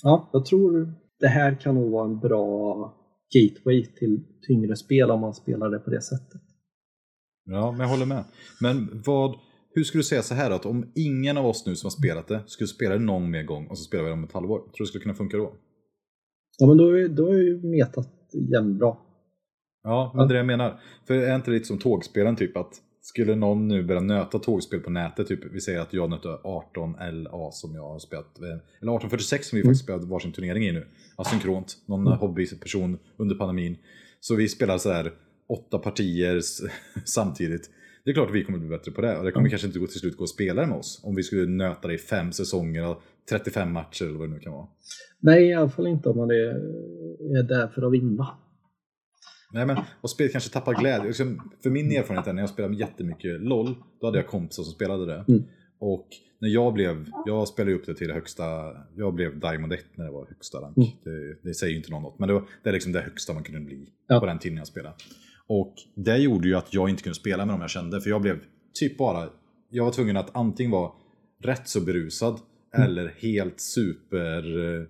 ja, 0.03 0.29
jag 0.33 0.45
tror 0.45 0.93
det 1.19 1.27
här 1.27 1.55
kan 1.55 1.75
nog 1.75 1.91
vara 1.91 2.05
en 2.05 2.19
bra 2.19 2.93
gateway 3.33 3.85
till 3.85 4.23
tyngre 4.47 4.75
spel 4.75 5.11
om 5.11 5.19
man 5.19 5.33
spelar 5.33 5.69
det 5.69 5.79
på 5.79 5.89
det 5.89 6.01
sättet. 6.01 6.41
Ja, 7.45 7.71
men 7.71 7.79
jag 7.79 7.87
håller 7.87 8.05
med. 8.05 8.23
Men 8.61 9.01
vad, 9.05 9.35
hur 9.73 9.83
skulle 9.83 9.99
du 9.99 10.05
säga 10.05 10.21
så 10.21 10.33
här 10.33 10.51
att 10.51 10.65
om 10.65 10.91
ingen 10.95 11.37
av 11.37 11.45
oss 11.45 11.65
nu 11.65 11.75
som 11.75 11.85
har 11.85 11.91
spelat 11.91 12.27
det 12.27 12.43
skulle 12.45 12.67
spela 12.67 12.93
det 12.93 13.03
någon 13.03 13.31
mer 13.31 13.43
gång 13.43 13.67
och 13.67 13.77
så 13.77 13.83
spelar 13.83 14.03
vi 14.03 14.09
det 14.09 14.13
om 14.13 14.23
ett 14.23 14.31
halvår, 14.31 14.57
tror 14.57 14.71
du 14.77 14.83
det 14.83 14.87
skulle 14.87 15.03
kunna 15.03 15.15
funka 15.15 15.37
då? 15.37 15.53
Ja, 16.57 16.67
men 16.67 16.77
då 16.77 16.97
är, 16.97 17.07
då 17.07 17.27
är 17.27 17.37
ju 17.37 17.61
metat 17.63 18.16
jämnbra. 18.33 18.95
Ja, 19.83 20.11
men 20.15 20.27
det 20.27 20.31
är 20.31 20.33
det 20.33 20.39
jag 20.39 20.45
menar. 20.45 20.79
För 21.07 21.13
är 21.13 21.35
inte 21.35 21.51
lite 21.51 21.65
som 21.65 21.77
tågspelen 21.77 22.35
typ 22.35 22.57
att 22.57 22.81
skulle 23.07 23.35
någon 23.35 23.67
nu 23.67 23.83
börja 23.83 24.01
nöta 24.01 24.39
tågspel 24.39 24.79
på 24.79 24.89
nätet, 24.89 25.27
typ 25.27 25.39
vi 25.51 25.61
säger 25.61 25.79
att 25.79 25.93
jag 25.93 26.09
nöter 26.09 26.29
18LA 26.29 27.51
som 27.51 27.75
jag 27.75 27.89
har 27.89 27.99
spelat, 27.99 28.37
eller 28.37 28.53
1846 28.53 29.47
som 29.47 29.55
vi 29.55 29.61
mm. 29.61 29.69
faktiskt 29.69 29.83
spelat 29.83 30.03
varsin 30.03 30.31
turnering 30.31 30.63
i 30.63 30.71
nu, 30.71 30.87
asynkront, 31.15 31.77
någon 31.85 32.07
mm. 32.07 32.19
hobbyperson 32.19 32.97
under 33.17 33.35
pandemin. 33.35 33.77
Så 34.19 34.35
vi 34.35 34.49
spelar 34.49 34.77
så 34.77 34.91
här 34.91 35.13
åtta 35.49 35.79
partier 35.79 36.41
samtidigt. 37.05 37.69
Det 38.03 38.11
är 38.11 38.13
klart 38.13 38.29
att 38.29 38.35
vi 38.35 38.43
kommer 38.43 38.59
bli 38.59 38.69
bättre 38.69 38.91
på 38.91 39.01
det 39.01 39.17
och 39.17 39.25
det 39.25 39.31
kommer 39.31 39.43
mm. 39.43 39.49
kanske 39.49 39.67
inte 39.67 39.79
gå 39.79 39.87
till 39.87 39.99
slut 39.99 40.17
gå 40.17 40.23
att 40.23 40.29
spela 40.29 40.65
med 40.65 40.77
oss 40.77 41.01
om 41.03 41.15
vi 41.15 41.23
skulle 41.23 41.45
nöta 41.45 41.87
det 41.87 41.93
i 41.93 41.97
fem 41.97 42.31
säsonger 42.31 42.87
och 42.87 43.01
35 43.29 43.71
matcher 43.71 44.05
eller 44.05 44.19
vad 44.19 44.29
det 44.29 44.33
nu 44.33 44.39
kan 44.39 44.53
vara. 44.53 44.67
Nej, 45.19 45.49
i 45.49 45.53
alla 45.53 45.69
fall 45.69 45.87
inte 45.87 46.09
om 46.09 46.17
man 46.17 46.31
är, 46.31 46.55
är 47.39 47.43
där 47.43 47.67
för 47.67 47.81
att 47.81 47.93
vinna. 47.93 48.27
Nej 49.53 49.65
men, 49.65 49.77
och 50.01 50.09
spelet 50.09 50.31
kanske 50.31 50.53
tappar 50.53 50.73
glädje. 50.73 51.07
Liksom, 51.07 51.51
för 51.63 51.69
min 51.69 51.91
erfarenhet 51.91 52.27
är 52.27 52.33
när 52.33 52.41
jag 52.41 52.49
spelade 52.49 52.75
jättemycket 52.75 53.41
LOL, 53.41 53.75
då 54.01 54.07
hade 54.07 54.17
jag 54.17 54.27
kompisar 54.27 54.63
som 54.63 54.73
spelade 54.73 55.05
det. 55.05 55.25
Mm. 55.27 55.43
Och 55.79 56.07
när 56.39 56.49
jag 56.49 56.73
blev, 56.73 57.05
jag 57.25 57.47
spelade 57.47 57.75
upp 57.75 57.85
det 57.85 57.95
till 57.95 58.07
det 58.07 58.13
högsta, 58.13 58.43
jag 58.95 59.13
blev 59.13 59.39
Diamond 59.39 59.73
1 59.73 59.85
när 59.95 60.05
det 60.05 60.11
var 60.11 60.27
högsta 60.27 60.57
rank. 60.57 60.77
Mm. 60.77 60.89
Det, 61.03 61.37
det, 61.43 61.53
säger 61.53 61.71
ju 61.71 61.77
inte 61.77 61.91
någon 61.91 62.03
något, 62.03 62.19
men 62.19 62.27
det, 62.27 62.33
var, 62.33 62.43
det 62.63 62.69
är 62.69 62.73
liksom 62.73 62.91
det 62.91 63.01
högsta 63.01 63.33
man 63.33 63.43
kunde 63.43 63.61
bli 63.61 63.89
ja. 64.07 64.19
på 64.19 64.25
den 64.25 64.39
tiden 64.39 64.57
jag 64.57 64.67
spelade. 64.67 64.95
Och 65.47 65.73
det 65.95 66.17
gjorde 66.17 66.47
ju 66.47 66.55
att 66.55 66.73
jag 66.73 66.89
inte 66.89 67.03
kunde 67.03 67.15
spela 67.15 67.45
med 67.45 67.53
dem 67.53 67.61
jag 67.61 67.69
kände, 67.69 68.01
för 68.01 68.09
jag 68.09 68.21
blev 68.21 68.39
typ 68.73 68.97
bara, 68.97 69.29
jag 69.69 69.85
var 69.85 69.91
tvungen 69.91 70.17
att 70.17 70.35
antingen 70.35 70.71
vara 70.71 70.91
rätt 71.43 71.67
så 71.67 71.81
berusad 71.81 72.39
mm. 72.77 72.89
eller 72.89 73.13
helt 73.17 73.59
super 73.59 74.59
eh, 74.59 74.85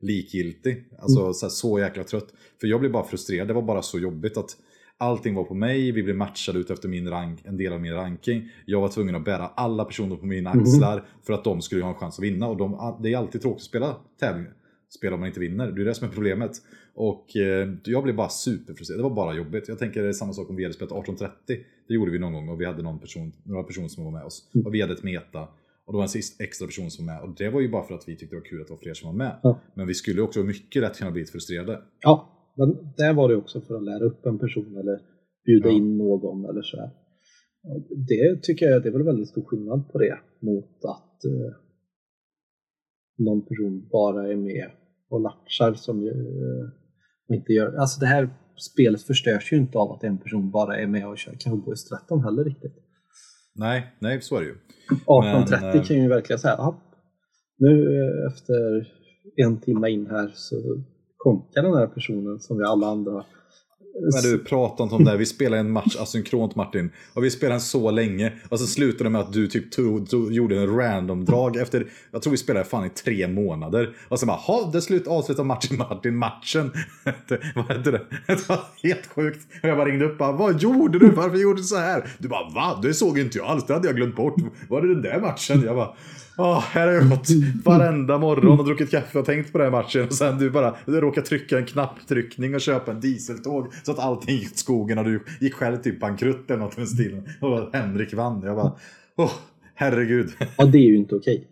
likgiltig. 0.00 0.84
Alltså 0.98 1.20
mm. 1.20 1.34
så, 1.34 1.50
så 1.50 1.78
jäkla 1.78 2.04
trött. 2.04 2.34
För 2.60 2.66
jag 2.66 2.80
blev 2.80 2.92
bara 2.92 3.04
frustrerad, 3.04 3.48
det 3.48 3.54
var 3.54 3.62
bara 3.62 3.82
så 3.82 3.98
jobbigt 3.98 4.36
att 4.36 4.56
allting 4.98 5.34
var 5.34 5.44
på 5.44 5.54
mig, 5.54 5.92
vi 5.92 6.02
blev 6.02 6.16
matchade 6.16 6.58
ut 6.58 6.70
efter 6.70 6.88
min 6.88 7.08
rank, 7.10 7.40
en 7.44 7.56
del 7.56 7.72
av 7.72 7.80
min 7.80 7.94
ranking. 7.94 8.48
Jag 8.66 8.80
var 8.80 8.88
tvungen 8.88 9.14
att 9.14 9.24
bära 9.24 9.46
alla 9.46 9.84
personer 9.84 10.16
på 10.16 10.26
mina 10.26 10.50
mm. 10.50 10.62
axlar 10.62 10.92
mm. 10.92 11.04
för 11.22 11.32
att 11.32 11.44
de 11.44 11.62
skulle 11.62 11.82
ha 11.82 11.90
en 11.90 11.96
chans 11.96 12.18
att 12.18 12.24
vinna. 12.24 12.48
Och 12.48 12.56
de, 12.56 12.98
det 13.02 13.12
är 13.12 13.16
alltid 13.18 13.42
tråkigt 13.42 13.62
att 13.62 13.68
spela 13.68 13.96
tävlingar. 14.20 14.52
Spela 14.88 15.14
om 15.14 15.20
man 15.20 15.26
inte 15.26 15.40
vinner, 15.40 15.72
det 15.72 15.82
är 15.82 15.84
det 15.84 15.94
som 15.94 16.08
är 16.08 16.12
problemet. 16.12 16.52
Och 16.94 17.36
eh, 17.36 17.68
jag 17.84 18.02
blev 18.02 18.16
bara 18.16 18.28
superfrustrerad, 18.28 18.98
det 18.98 19.02
var 19.02 19.14
bara 19.14 19.34
jobbigt. 19.34 19.68
Jag 19.68 19.78
tänker 19.78 20.02
det 20.02 20.08
är 20.08 20.12
samma 20.12 20.32
sak 20.32 20.50
om 20.50 20.56
vi 20.56 20.64
hade 20.64 20.74
spelat 20.74 20.92
1830. 20.92 21.64
Det 21.88 21.94
gjorde 21.94 22.10
vi 22.10 22.18
någon 22.18 22.32
gång 22.32 22.48
och 22.48 22.60
vi 22.60 22.64
hade 22.64 22.82
någon 22.82 22.98
person, 22.98 23.32
några 23.44 23.62
personer 23.62 23.88
som 23.88 24.04
var 24.04 24.10
med 24.10 24.24
oss. 24.24 24.50
Mm. 24.54 24.66
Och 24.66 24.74
vi 24.74 24.80
hade 24.80 24.92
ett 24.92 25.02
meta. 25.02 25.48
Och 25.90 25.94
det 25.94 25.96
var 25.96 26.02
en 26.02 26.08
sist 26.08 26.40
extra 26.40 26.66
person 26.66 26.90
som 26.90 27.06
var 27.06 27.14
med. 27.14 27.22
Och 27.22 27.34
det 27.36 27.48
var 27.50 27.60
ju 27.60 27.68
bara 27.70 27.82
för 27.82 27.94
att 27.94 28.08
vi 28.08 28.16
tyckte 28.16 28.36
det 28.36 28.40
var 28.40 28.46
kul 28.46 28.60
att 28.60 28.66
det 28.66 28.72
var 28.72 28.78
fler 28.78 28.94
som 28.94 29.08
var 29.08 29.16
med. 29.16 29.40
Ja. 29.42 29.60
Men 29.74 29.86
vi 29.86 29.94
skulle 29.94 30.22
också 30.22 30.42
mycket 30.42 30.82
lätt 30.82 30.98
kunna 30.98 31.10
bli 31.10 31.24
frustrerade. 31.24 31.82
Ja, 32.00 32.14
men 32.56 32.68
där 32.96 33.14
var 33.14 33.28
det 33.28 33.36
också 33.36 33.60
för 33.60 33.74
att 33.74 33.84
lära 33.84 34.04
upp 34.04 34.26
en 34.26 34.38
person 34.38 34.76
eller 34.76 35.00
bjuda 35.44 35.68
ja. 35.68 35.74
in 35.74 35.98
någon 35.98 36.44
eller 36.44 36.62
så 36.62 36.76
här. 36.76 36.90
Det 38.08 38.42
tycker 38.42 38.66
jag 38.66 38.82
det 38.82 38.88
är 38.88 38.92
väl 38.92 39.02
väldigt 39.02 39.28
stor 39.28 39.44
skillnad 39.44 39.88
på 39.92 39.98
det 39.98 40.18
mot 40.40 40.84
att 40.84 41.24
eh, 41.24 41.52
någon 43.18 43.46
person 43.46 43.88
bara 43.92 44.32
är 44.32 44.36
med 44.36 44.70
och 45.08 45.20
latchar 45.20 45.74
som 45.74 46.02
ju, 46.02 46.10
eh, 46.10 47.36
inte 47.36 47.52
gör... 47.52 47.74
Alltså 47.74 48.00
det 48.00 48.06
här 48.06 48.30
spelet 48.56 49.02
förstörs 49.02 49.52
ju 49.52 49.56
inte 49.56 49.78
av 49.78 49.92
att 49.92 50.04
en 50.04 50.18
person 50.18 50.50
bara 50.50 50.76
är 50.76 50.86
med 50.86 51.08
och 51.08 51.18
kör 51.18 51.34
Cowboys 51.40 51.84
13 51.84 52.24
heller 52.24 52.44
riktigt. 52.44 52.89
Nej, 53.60 53.86
nej 53.98 54.22
så 54.22 54.36
är 54.36 54.40
det 54.40 54.46
ju. 54.46 54.56
18.30 55.06 55.60
Men, 55.60 55.84
kan 55.84 55.96
ju 55.96 56.08
verkligen 56.08 56.38
säga, 56.38 56.74
nu 57.58 58.00
eh, 58.00 58.32
efter 58.32 58.88
en 59.36 59.60
timme 59.60 59.90
in 59.90 60.06
här 60.06 60.32
så 60.34 60.56
konkar 61.16 61.62
den 61.62 61.74
här 61.74 61.86
personen 61.86 62.40
som 62.40 62.58
vi 62.58 62.64
alla 62.64 62.86
andra 62.86 63.24
men 63.94 64.22
du, 64.22 64.38
prata 64.38 64.82
inte 64.82 64.94
om 64.94 65.04
det. 65.04 65.16
Vi 65.16 65.26
spelar 65.26 65.58
en 65.58 65.70
match 65.70 65.96
asynkront 66.00 66.56
Martin. 66.56 66.90
Och 67.14 67.24
vi 67.24 67.30
spelade 67.30 67.54
den 67.54 67.60
så 67.60 67.90
länge. 67.90 68.32
Och 68.48 68.60
så 68.60 68.66
slutade 68.66 69.04
det 69.04 69.10
med 69.10 69.20
att 69.20 69.32
du 69.32 69.46
typ 69.46 69.70
tog, 69.70 70.10
tog, 70.10 70.32
gjorde 70.32 70.58
en 70.58 70.76
random-drag 70.76 71.56
efter, 71.56 71.86
jag 72.10 72.22
tror 72.22 72.30
vi 72.30 72.36
spelade 72.36 72.64
fan 72.64 72.86
i 72.86 72.88
tre 72.88 73.28
månader. 73.28 73.94
Och 74.08 74.20
så 74.20 74.26
bara, 74.26 74.36
ha 74.36 74.70
det 74.72 74.82
slut, 74.82 75.06
avslutar 75.06 75.44
matchen 75.44 75.76
Martin, 75.76 76.16
matchen. 76.16 76.72
vad 77.54 77.64
hette 77.64 77.90
det? 77.90 78.02
Det 78.26 78.48
var 78.48 78.60
helt 78.82 79.06
sjukt. 79.06 79.46
Och 79.62 79.68
jag 79.68 79.76
bara 79.76 79.88
ringde 79.88 80.04
upp 80.04 80.12
och 80.12 80.18
bara, 80.18 80.32
vad 80.32 80.62
gjorde 80.62 80.98
du? 80.98 81.10
Varför 81.10 81.36
gjorde 81.36 81.60
du 81.60 81.64
så 81.64 81.76
här? 81.76 82.10
Du 82.18 82.28
bara, 82.28 82.50
va? 82.50 82.78
Det 82.82 82.94
såg 82.94 83.18
inte 83.18 83.38
jag 83.38 83.46
alls, 83.46 83.66
det 83.66 83.74
hade 83.74 83.88
jag 83.88 83.96
glömt 83.96 84.16
bort. 84.16 84.34
Var 84.68 84.82
det 84.82 84.88
den 84.88 85.02
där 85.02 85.20
matchen? 85.20 85.62
Jag 85.64 85.76
bara, 85.76 85.94
Oh, 86.40 86.60
här 86.60 86.86
har 86.86 86.94
jag 86.94 87.08
gått 87.08 87.28
varenda 87.64 88.18
morgon 88.18 88.60
och 88.60 88.64
druckit 88.64 88.90
kaffe 88.90 89.18
och 89.18 89.26
tänkt 89.26 89.52
på 89.52 89.58
den 89.58 89.64
här 89.64 89.82
matchen. 89.82 90.06
Och 90.06 90.14
sen 90.14 90.38
du 90.38 90.50
bara 90.50 90.74
du 90.86 91.00
råkar 91.00 91.22
trycka 91.22 91.58
en 91.58 91.66
knapptryckning 91.66 92.54
och 92.54 92.60
köpa 92.60 92.90
en 92.90 93.00
dieseltåg 93.00 93.72
så 93.84 93.92
att 93.92 93.98
allting 93.98 94.36
gick 94.36 94.50
åt 94.50 94.58
skogen 94.58 94.98
och 94.98 95.04
du 95.04 95.24
gick 95.40 95.54
själv 95.54 95.76
typ 95.76 96.00
bankrutt 96.00 96.50
eller 96.50 96.60
något 96.60 96.76
med 96.76 96.88
stilen. 96.88 97.28
Och 97.40 97.72
Henrik 97.72 98.14
vann. 98.14 98.42
Jag 98.42 98.56
bara, 98.56 98.72
oh, 99.16 99.32
herregud. 99.74 100.30
Ja, 100.58 100.64
det 100.64 100.78
är 100.78 100.86
ju 100.86 100.96
inte 100.96 101.14
okej. 101.14 101.48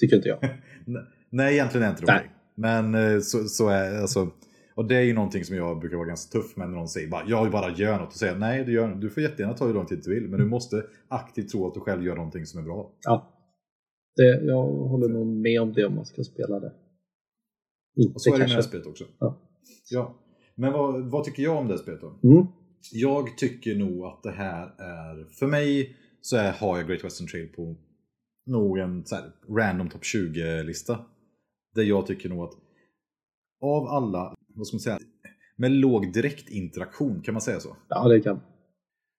Tycker 0.00 0.16
inte 0.16 0.28
jag. 0.28 0.38
Nej, 1.30 1.54
egentligen 1.54 1.86
är 1.86 1.90
inte 1.90 2.02
det 2.06 2.12
okej. 2.12 2.30
Men 2.54 2.94
eh, 2.94 3.20
så, 3.20 3.44
så 3.44 3.68
är 3.68 4.00
alltså. 4.00 4.30
Och 4.74 4.84
det 4.84 4.96
är 4.96 5.00
ju 5.00 5.14
någonting 5.14 5.44
som 5.44 5.56
jag 5.56 5.80
brukar 5.80 5.96
vara 5.96 6.08
ganska 6.08 6.38
tuff 6.38 6.56
med 6.56 6.68
när 6.68 6.76
någon 6.76 6.88
säger 6.88 7.08
bara, 7.08 7.24
jag 7.28 7.50
bara 7.50 7.70
gör 7.70 7.98
något 7.98 8.08
och 8.08 8.18
säger 8.18 8.36
nej, 8.36 8.64
du, 8.64 8.72
gör, 8.72 8.94
du 8.94 9.10
får 9.10 9.22
jättegärna 9.22 9.54
ta 9.54 9.66
hur 9.66 9.74
lång 9.74 9.86
tid 9.86 10.00
du 10.04 10.14
vill, 10.14 10.28
men 10.28 10.40
du 10.40 10.46
måste 10.46 10.84
aktivt 11.08 11.48
tro 11.48 11.66
att 11.66 11.74
du 11.74 11.80
själv 11.80 12.04
gör 12.04 12.16
någonting 12.16 12.46
som 12.46 12.60
är 12.60 12.64
bra. 12.64 12.90
Ja, 13.02 13.38
det, 14.18 14.44
jag 14.44 14.62
håller 14.66 15.08
nog 15.08 15.26
med 15.26 15.60
om 15.60 15.72
det 15.72 15.84
om 15.84 15.94
man 15.94 16.06
ska 16.06 16.24
spela 16.24 16.60
det. 16.60 16.72
Inte 17.96 18.14
och 18.14 18.22
så 18.22 18.30
är 18.30 18.32
det 18.32 18.38
med 18.38 18.48
det 18.48 18.54
här 18.54 18.62
spelet 18.62 18.86
också. 18.86 19.04
Ja. 19.18 19.40
ja. 19.90 20.14
Men 20.58 20.72
vad, 20.72 21.10
vad, 21.10 21.24
tycker 21.24 21.42
jag 21.42 21.56
om 21.56 21.68
det 21.68 21.78
spelet 21.78 22.00
då? 22.00 22.18
Mm. 22.28 22.46
Jag 22.92 23.36
tycker 23.36 23.74
nog 23.74 24.04
att 24.04 24.22
det 24.22 24.30
här 24.30 24.66
är, 24.78 25.24
för 25.24 25.46
mig 25.46 25.96
så 26.20 26.36
är, 26.36 26.52
har 26.52 26.78
jag 26.78 26.86
Great 26.86 27.04
Western 27.04 27.28
Trail 27.28 27.48
på 27.48 27.76
nog 28.46 28.78
en 28.78 29.04
här, 29.10 29.32
random 29.56 29.88
top 29.88 30.02
20-lista. 30.02 31.04
Där 31.74 31.82
jag 31.82 32.06
tycker 32.06 32.28
nog 32.28 32.44
att 32.44 32.52
av 33.60 33.86
alla, 33.86 34.34
vad 34.54 34.66
ska 34.66 34.74
man 34.74 34.80
säga, 34.80 34.98
med 35.56 35.70
låg 35.70 36.12
direktinteraktion, 36.12 37.22
kan 37.22 37.34
man 37.34 37.40
säga 37.40 37.60
så? 37.60 37.76
Ja, 37.88 38.08
det 38.08 38.20
kan. 38.20 38.40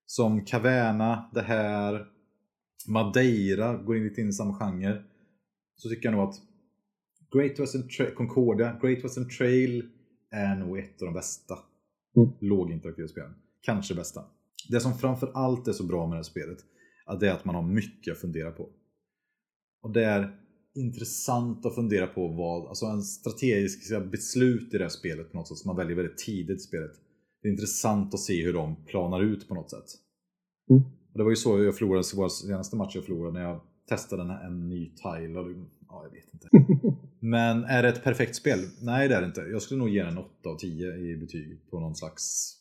Som 0.05 0.45
Caverna, 0.45 1.29
det 1.33 1.41
här, 1.41 2.05
Madeira 2.87 3.77
går 3.77 3.97
in 3.97 4.03
lite 4.03 4.21
in 4.21 4.29
i 4.29 4.33
samma 4.33 4.53
genre. 4.53 5.03
så 5.75 5.89
tycker 5.89 6.05
jag 6.05 6.17
nog 6.17 6.29
att 6.29 6.35
Great 7.33 7.59
Western 7.59 7.81
Tra- 7.83 8.13
Concordia, 8.13 8.79
Great 8.81 9.03
Western 9.03 9.29
Trail 9.29 9.89
är 10.31 10.55
nog 10.55 10.79
ett 10.79 11.01
av 11.01 11.05
de 11.05 11.13
bästa 11.13 11.59
Mm. 12.17 12.29
låginteraktiva 12.39 13.07
spelen. 13.07 13.33
Kanske 13.61 13.95
bästa. 13.95 14.23
Det 14.69 14.79
som 14.79 14.93
framför 14.97 15.31
allt 15.33 15.67
är 15.67 15.71
så 15.71 15.83
bra 15.83 16.07
med 16.07 16.11
det 16.11 16.17
här 16.17 16.23
spelet, 16.23 16.57
att 17.05 17.19
det 17.19 17.29
är 17.29 17.33
att 17.33 17.45
man 17.45 17.55
har 17.55 17.61
mycket 17.61 18.11
att 18.11 18.19
fundera 18.19 18.51
på. 18.51 18.69
Och 19.81 19.91
det 19.93 20.05
är 20.05 20.39
intressant 20.75 21.65
att 21.65 21.75
fundera 21.75 22.07
på 22.07 22.27
vad, 22.27 22.67
alltså 22.67 22.85
en 22.85 23.01
strategisk 23.01 24.09
beslut 24.11 24.73
i 24.73 24.77
det 24.77 24.83
här 24.83 24.89
spelet 24.89 25.31
på 25.31 25.37
något 25.37 25.47
sätt 25.47 25.57
som 25.57 25.69
man 25.69 25.75
väljer 25.75 25.95
väldigt 25.95 26.17
tidigt 26.17 26.57
i 26.57 26.63
spelet. 26.63 26.91
Det 27.41 27.47
är 27.47 27.51
intressant 27.51 28.13
att 28.13 28.19
se 28.19 28.43
hur 28.43 28.53
de 28.53 28.85
planar 28.85 29.21
ut 29.21 29.47
på 29.47 29.53
något 29.55 29.69
sätt. 29.69 29.85
Mm. 30.69 30.83
Och 30.83 31.17
det 31.17 31.23
var 31.23 31.29
ju 31.29 31.35
så 31.35 31.63
jag 31.63 31.77
förlorade, 31.77 32.29
senaste 32.29 32.75
match 32.75 32.95
jag 32.95 33.05
förlorade 33.05 33.33
när 33.33 33.49
jag 33.49 33.61
testade 33.89 34.21
en, 34.21 34.29
en 34.29 34.69
ny 34.69 34.95
tile. 34.95 35.39
Och, 35.39 35.51
ja, 35.87 36.03
jag 36.03 36.11
vet 36.11 36.33
inte. 36.33 36.47
Men 37.19 37.63
är 37.63 37.83
det 37.83 37.89
ett 37.89 38.03
perfekt 38.03 38.35
spel? 38.35 38.59
Nej 38.81 39.07
det 39.07 39.15
är 39.15 39.21
det 39.21 39.27
inte. 39.27 39.41
Jag 39.41 39.61
skulle 39.61 39.79
nog 39.79 39.89
ge 39.89 40.03
den 40.03 40.17
8 40.17 40.49
av 40.49 40.57
10 40.57 40.87
i 40.95 41.17
betyg 41.17 41.69
på 41.71 41.79
någon 41.79 41.95
slags... 41.95 42.55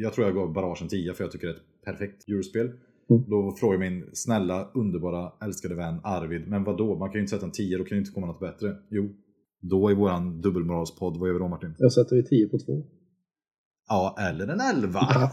Jag 0.00 0.12
tror 0.12 0.26
jag 0.26 0.36
gav 0.36 0.52
Barrage 0.52 0.82
en 0.82 0.88
10 0.88 1.14
för 1.14 1.24
jag 1.24 1.32
tycker 1.32 1.46
det 1.46 1.52
är 1.52 1.56
ett 1.56 1.84
perfekt 1.84 2.28
eurospel. 2.28 2.66
Mm. 2.66 3.24
Då 3.30 3.56
frågar 3.60 3.78
min 3.78 4.10
snälla, 4.12 4.70
underbara, 4.74 5.32
älskade 5.44 5.74
vän 5.74 6.00
Arvid, 6.04 6.48
men 6.48 6.64
vad 6.64 6.78
då? 6.78 6.98
Man 6.98 7.08
kan 7.08 7.14
ju 7.14 7.20
inte 7.20 7.30
sätta 7.30 7.46
en 7.46 7.52
10, 7.52 7.78
då 7.78 7.84
kan 7.84 7.96
det 7.96 7.98
inte 7.98 8.12
komma 8.12 8.26
något 8.26 8.40
bättre. 8.40 8.76
Jo, 8.90 9.08
då 9.60 9.90
i 9.90 9.94
våran 9.94 10.40
dubbelmoralspodd, 10.40 11.16
vad 11.16 11.28
gör 11.28 11.34
vi 11.34 11.38
då 11.38 11.48
Martin? 11.48 11.74
Jag 11.78 11.92
sätter 11.92 12.16
vi 12.16 12.22
10 12.22 12.48
på 12.48 12.58
2. 12.58 12.82
Ja, 13.88 14.16
eller 14.18 14.48
en 14.48 14.60
11. 14.60 15.00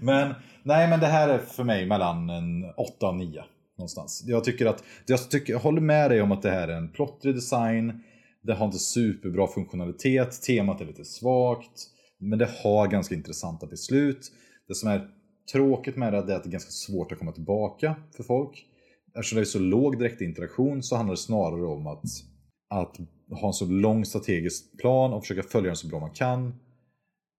men, 0.00 0.34
nej, 0.62 0.90
men 0.90 1.00
det 1.00 1.06
här 1.06 1.28
är 1.28 1.38
för 1.38 1.64
mig 1.64 1.86
mellan 1.86 2.30
en 2.30 2.64
8 2.64 3.08
och 3.08 3.16
9. 3.16 3.44
Någonstans. 3.80 4.24
Jag 4.26 4.44
tycker 4.44 4.66
att, 4.66 4.84
jag, 5.06 5.30
tycker, 5.30 5.52
jag 5.52 5.60
håller 5.60 5.80
med 5.80 6.10
dig 6.10 6.22
om 6.22 6.32
att 6.32 6.42
det 6.42 6.50
här 6.50 6.68
är 6.68 6.76
en 6.76 6.92
plottrig 6.92 7.34
design. 7.34 8.02
Det 8.42 8.54
har 8.54 8.66
inte 8.66 8.78
superbra 8.78 9.46
funktionalitet. 9.46 10.42
Temat 10.42 10.80
är 10.80 10.84
lite 10.84 11.04
svagt. 11.04 11.86
Men 12.18 12.38
det 12.38 12.48
har 12.62 12.88
ganska 12.88 13.14
intressanta 13.14 13.66
beslut. 13.66 14.32
Det 14.68 14.74
som 14.74 14.90
är 14.90 15.08
tråkigt 15.52 15.96
med 15.96 16.12
det 16.12 16.18
är 16.18 16.36
att 16.36 16.44
det 16.44 16.48
är 16.48 16.50
ganska 16.50 16.70
svårt 16.70 17.12
att 17.12 17.18
komma 17.18 17.32
tillbaka 17.32 17.96
för 18.16 18.22
folk. 18.22 18.66
Eftersom 19.14 19.36
det 19.36 19.42
är 19.42 19.44
så 19.44 19.58
låg 19.58 19.98
direktinteraktion 19.98 20.82
så 20.82 20.96
handlar 20.96 21.14
det 21.14 21.20
snarare 21.20 21.66
om 21.66 21.86
att, 21.86 22.04
att 22.70 22.96
ha 23.40 23.46
en 23.46 23.52
så 23.52 23.66
lång 23.66 24.04
strategisk 24.04 24.78
plan 24.78 25.12
och 25.12 25.22
försöka 25.22 25.42
följa 25.42 25.68
den 25.68 25.76
så 25.76 25.88
bra 25.88 26.00
man 26.00 26.14
kan. 26.14 26.54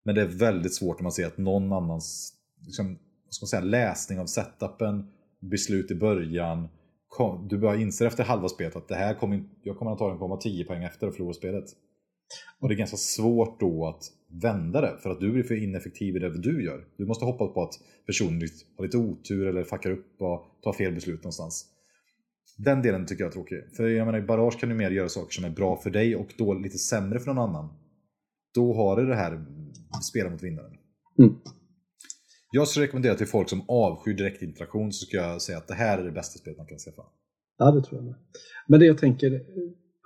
Men 0.05 0.15
det 0.15 0.21
är 0.21 0.27
väldigt 0.27 0.75
svårt 0.75 0.99
när 0.99 1.03
man 1.03 1.13
ser 1.13 1.27
att 1.27 1.39
någon 1.39 1.73
annans 1.73 2.33
liksom, 2.67 2.99
ska 3.31 3.45
man 3.45 3.49
säga, 3.49 3.63
läsning 3.63 4.19
av 4.19 4.27
setupen, 4.27 5.11
beslut 5.41 5.91
i 5.91 5.95
början. 5.95 6.69
Kom, 7.09 7.49
du 7.49 7.59
börjar 7.59 7.81
inse 7.81 8.07
efter 8.07 8.25
halva 8.25 8.49
spelet 8.49 8.77
att 8.77 8.89
det 8.89 8.95
här 8.95 9.15
kommer, 9.15 9.45
jag 9.63 9.79
kommer 9.79 9.91
antagligen 9.91 10.19
komma 10.19 10.37
10 10.37 10.65
poäng 10.65 10.85
efter 10.85 11.07
och 11.07 11.15
förlora 11.15 11.33
spelet. 11.33 11.65
Och 12.61 12.69
det 12.69 12.75
är 12.75 12.79
ganska 12.79 12.97
svårt 12.97 13.61
då 13.61 13.87
att 13.87 14.03
vända 14.43 14.81
det 14.81 14.99
för 15.03 15.11
att 15.11 15.21
du 15.21 15.33
blir 15.33 15.43
för 15.43 15.63
ineffektiv 15.63 16.17
i 16.17 16.19
det 16.19 16.43
du 16.43 16.65
gör. 16.65 16.85
Du 16.97 17.07
måste 17.07 17.25
hoppas 17.25 17.55
på 17.55 17.63
att 17.63 17.75
personen 18.07 18.49
har 18.77 18.85
lite 18.85 18.99
otur 18.99 19.47
eller 19.47 19.65
fuckar 19.65 19.91
upp 19.91 20.23
och 20.23 20.45
tar 20.63 20.73
fel 20.73 20.95
beslut 20.95 21.23
någonstans. 21.23 21.67
Den 22.59 22.83
delen 22.83 23.07
tycker 23.07 23.25
jag 23.25 23.29
är 23.29 23.33
tråkig. 23.33 23.59
För 23.77 23.89
jag 23.89 24.07
menar, 24.07 24.19
i 24.19 24.23
Barrage 24.23 24.61
kan 24.61 24.69
du 24.69 24.75
mer 24.75 24.91
göra 24.91 25.09
saker 25.09 25.33
som 25.33 25.45
är 25.45 25.51
bra 25.51 25.77
för 25.77 25.91
dig 25.91 26.17
och 26.17 26.35
då 26.39 26.55
lite 26.55 26.79
sämre 26.79 27.19
för 27.21 27.27
någon 27.27 27.49
annan. 27.49 27.69
Då 28.55 28.75
har 28.75 28.97
du 28.97 29.07
det 29.07 29.15
här 29.15 29.45
spela 30.11 30.31
mot 30.31 30.43
vinnaren. 30.43 30.77
Mm. 31.19 31.35
Jag 32.51 32.69
skulle 32.69 32.87
rekommendera 32.87 33.15
till 33.15 33.27
folk 33.27 33.49
som 33.49 33.63
avskyr 33.69 34.15
direktinteraktion 34.15 34.93
så 34.93 35.07
ska 35.07 35.17
jag 35.17 35.43
säga 35.43 35.59
att 35.59 35.69
det 35.69 35.75
här 35.75 35.99
är 35.99 36.05
det 36.05 36.13
bästa 36.13 36.39
spelet 36.39 36.59
man 36.59 36.67
kan 36.67 36.79
skaffa. 36.79 37.03
Ja, 37.59 37.71
det 37.71 37.83
tror 37.83 38.01
jag 38.01 38.05
med. 38.05 38.15
Men 38.69 38.81
det 38.81 38.87
jag 38.87 38.99
tänker, 38.99 39.33
eh, 39.35 39.41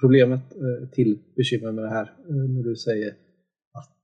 problemet 0.00 0.40
eh, 0.52 0.88
till 0.92 1.18
bekymmer 1.36 1.72
med 1.72 1.84
det 1.84 1.90
här, 1.90 2.06
eh, 2.28 2.34
när 2.54 2.62
du 2.62 2.76
säger 2.76 3.10
att 3.80 4.00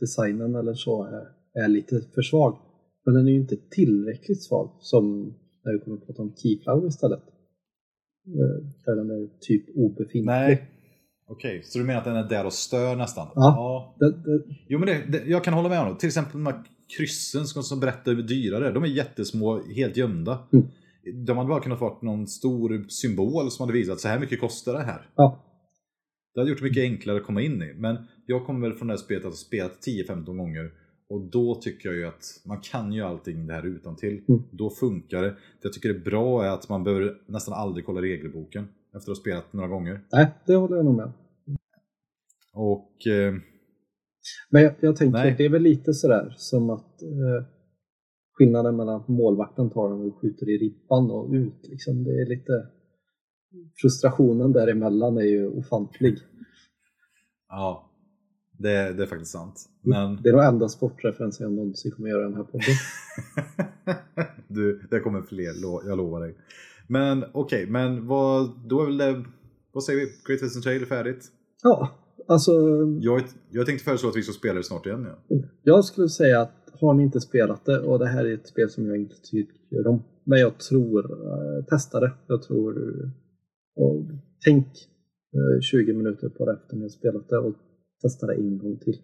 designen 0.00 0.54
eller 0.54 0.74
så 0.74 1.04
är, 1.04 1.24
är 1.64 1.68
lite 1.68 2.00
för 2.14 2.22
svag. 2.22 2.58
Men 3.04 3.14
den 3.14 3.26
är 3.26 3.32
ju 3.32 3.40
inte 3.40 3.56
tillräckligt 3.70 4.42
svag 4.42 4.76
som 4.80 5.34
när 5.64 5.72
vi 5.72 5.78
kommer 5.78 5.96
att 5.96 6.06
prata 6.06 6.22
om 6.22 6.34
Keyflower 6.36 6.88
istället. 6.88 7.20
Där 8.84 8.96
den 8.96 9.10
är 9.10 9.28
typ 9.40 9.64
obefintlig. 9.76 10.26
Nej. 10.26 10.68
Okej, 11.26 11.62
så 11.64 11.78
du 11.78 11.84
menar 11.84 11.98
att 11.98 12.04
den 12.04 12.16
är 12.16 12.28
där 12.28 12.46
och 12.46 12.52
stör 12.52 12.96
nästan? 12.96 13.28
Ja. 13.34 13.96
Det, 13.98 14.10
det, 14.10 14.44
Jo 14.68 14.78
men 14.78 14.88
det, 14.88 15.18
det, 15.18 15.24
jag 15.26 15.44
kan 15.44 15.54
hålla 15.54 15.68
med 15.68 15.80
om 15.80 15.88
det. 15.92 16.00
Till 16.00 16.06
exempel 16.06 16.32
de 16.32 16.46
här 16.46 16.64
kryssen 16.96 17.46
som, 17.46 17.62
som 17.62 17.80
berättar 17.80 18.14
hur 18.14 18.22
dyra 18.22 18.60
det 18.60 18.66
är. 18.66 18.72
De 18.72 18.82
är 18.82 18.86
jättesmå, 18.88 19.62
helt 19.62 19.96
gömda. 19.96 20.38
Mm. 20.52 20.66
De 21.26 21.36
hade 21.36 21.48
bara 21.48 21.60
kunnat 21.60 21.80
vara 21.80 21.96
någon 22.02 22.26
stor 22.26 22.84
symbol 22.88 23.50
som 23.50 23.66
hade 23.66 23.78
visat 23.78 24.00
så 24.00 24.08
här 24.08 24.18
mycket 24.18 24.40
kostar 24.40 24.72
det 24.72 24.82
här. 24.82 25.08
ja, 25.14 25.44
Det 26.34 26.40
hade 26.40 26.50
gjort 26.50 26.58
det 26.58 26.64
mycket 26.64 26.82
enklare 26.82 27.16
att 27.16 27.26
komma 27.26 27.42
in 27.42 27.62
i. 27.62 27.74
Men 27.74 27.96
jag 28.26 28.46
kommer 28.46 28.68
väl 28.68 28.78
från 28.78 28.88
det 28.88 28.94
här 28.94 28.98
spelet 28.98 29.24
att 29.24 29.30
ha 29.30 29.36
spelat 29.36 29.86
10-15 29.86 30.24
gånger. 30.36 30.70
Och 31.08 31.20
då 31.20 31.54
tycker 31.54 31.88
jag 31.88 31.98
ju 31.98 32.06
att 32.06 32.24
man 32.46 32.60
kan 32.60 32.92
ju 32.92 33.02
allting 33.02 33.46
det 33.46 33.54
här 33.54 33.66
utan 33.66 33.96
till. 33.96 34.24
Mm. 34.28 34.42
Då 34.50 34.70
funkar 34.70 35.22
det. 35.22 35.30
Det 35.30 35.36
jag 35.62 35.72
tycker 35.72 35.90
är 35.90 35.98
bra 35.98 36.44
är 36.44 36.48
att 36.48 36.68
man 36.68 36.84
behöver 36.84 37.18
nästan 37.26 37.54
aldrig 37.54 37.86
kolla 37.86 38.02
regelboken. 38.02 38.68
Efter 38.86 38.98
att 38.98 39.06
ha 39.06 39.14
spelat 39.14 39.52
några 39.52 39.68
gånger. 39.68 40.00
nej, 40.12 40.26
det 40.46 40.54
håller 40.54 40.76
jag 40.76 40.84
nog 40.84 40.96
med. 40.96 41.12
Och 42.52 43.06
eh, 43.06 43.34
Men 44.50 44.62
jag, 44.62 44.74
jag 44.80 44.96
tänker, 44.96 45.18
Nej. 45.18 45.34
det 45.38 45.44
är 45.44 45.48
väl 45.48 45.62
lite 45.62 45.94
sådär 45.94 46.34
som 46.36 46.70
att 46.70 47.02
eh, 47.02 47.44
skillnaden 48.38 48.76
mellan 48.76 49.00
att 49.00 49.08
målvakten 49.08 49.70
tar 49.70 49.88
den 49.90 50.00
och 50.10 50.20
skjuter 50.20 50.48
i 50.48 50.58
ribban 50.58 51.10
och 51.10 51.30
ut. 51.32 51.68
Liksom, 51.68 52.04
det 52.04 52.10
är 52.22 52.26
lite 52.28 52.66
frustrationen 53.80 54.52
däremellan 54.52 55.16
är 55.16 55.22
ju 55.22 55.48
ofantlig. 55.48 56.18
ja, 57.48 57.90
det, 58.58 58.92
det 58.92 59.02
är 59.02 59.06
faktiskt 59.06 59.32
sant. 59.32 59.68
Men 59.82 60.22
Det 60.22 60.28
är 60.28 60.32
nog 60.32 60.44
enda 60.44 60.68
sportreferensen 60.68 61.44
jag 61.44 61.52
någonsin 61.52 61.90
kommer 61.92 62.08
göra 62.08 62.20
i 62.22 62.24
den 62.24 62.34
här 62.36 62.44
podden. 62.44 62.74
du, 64.48 64.86
det 64.90 65.00
kommer 65.00 65.22
fler, 65.22 65.62
lo- 65.62 65.82
jag 65.88 65.96
lovar 65.98 66.20
dig. 66.20 66.36
Men 66.88 67.24
okej, 67.32 67.66
men 67.66 68.06
vad, 68.06 68.50
då 68.68 68.80
är 68.82 68.86
väl 68.86 68.98
det, 68.98 69.24
vad 69.72 69.84
säger 69.84 69.98
vi? 70.00 70.06
Great 70.26 70.42
Western 70.42 70.62
Trail 70.62 70.82
är 70.82 70.86
färdigt? 70.86 71.24
Ja, 71.62 71.90
alltså 72.28 72.52
Jag, 73.00 73.22
jag 73.50 73.66
tänkte 73.66 73.84
föreslå 73.84 74.08
att 74.08 74.16
vi 74.16 74.22
ska 74.22 74.32
spela 74.32 74.54
det 74.54 74.64
snart 74.64 74.86
igen. 74.86 75.06
Ja. 75.28 75.36
jag 75.62 75.84
skulle 75.84 76.08
säga 76.08 76.40
att 76.40 76.62
har 76.80 76.94
ni 76.94 77.02
inte 77.02 77.20
spelat 77.20 77.64
det 77.64 77.80
och 77.80 77.98
det 77.98 78.06
här 78.06 78.24
är 78.24 78.34
ett 78.34 78.46
spel 78.46 78.70
som 78.70 78.86
jag 78.86 78.96
inte 78.96 79.16
tycker 79.22 79.86
om. 79.86 80.02
Men 80.24 80.40
jag 80.40 80.58
tror, 80.58 81.12
eh, 81.28 81.64
testa 81.64 82.00
det. 82.00 82.12
Jag 82.26 82.42
tror, 82.42 82.74
och 83.76 84.04
tänk 84.44 84.66
eh, 85.34 85.60
20 85.60 85.92
minuter 85.92 86.28
på 86.28 86.44
det 86.46 86.52
efter 86.52 86.76
ni 86.76 86.82
har 86.82 86.88
spelat 86.88 87.28
det 87.28 87.38
och 87.38 87.54
testa 88.02 88.26
det 88.26 88.34
en 88.34 88.58
gång 88.58 88.78
till. 88.78 88.98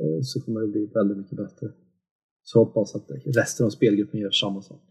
Eh, 0.00 0.20
så 0.22 0.40
kommer 0.40 0.60
det 0.60 0.66
bli 0.66 0.86
väldigt 0.94 1.18
mycket 1.18 1.36
bättre. 1.36 1.72
Så 2.42 2.58
hoppas 2.58 2.94
att 2.94 3.10
resten 3.24 3.66
av 3.66 3.70
spelgruppen 3.70 4.20
gör 4.20 4.30
samma 4.30 4.62
sak. 4.62 4.82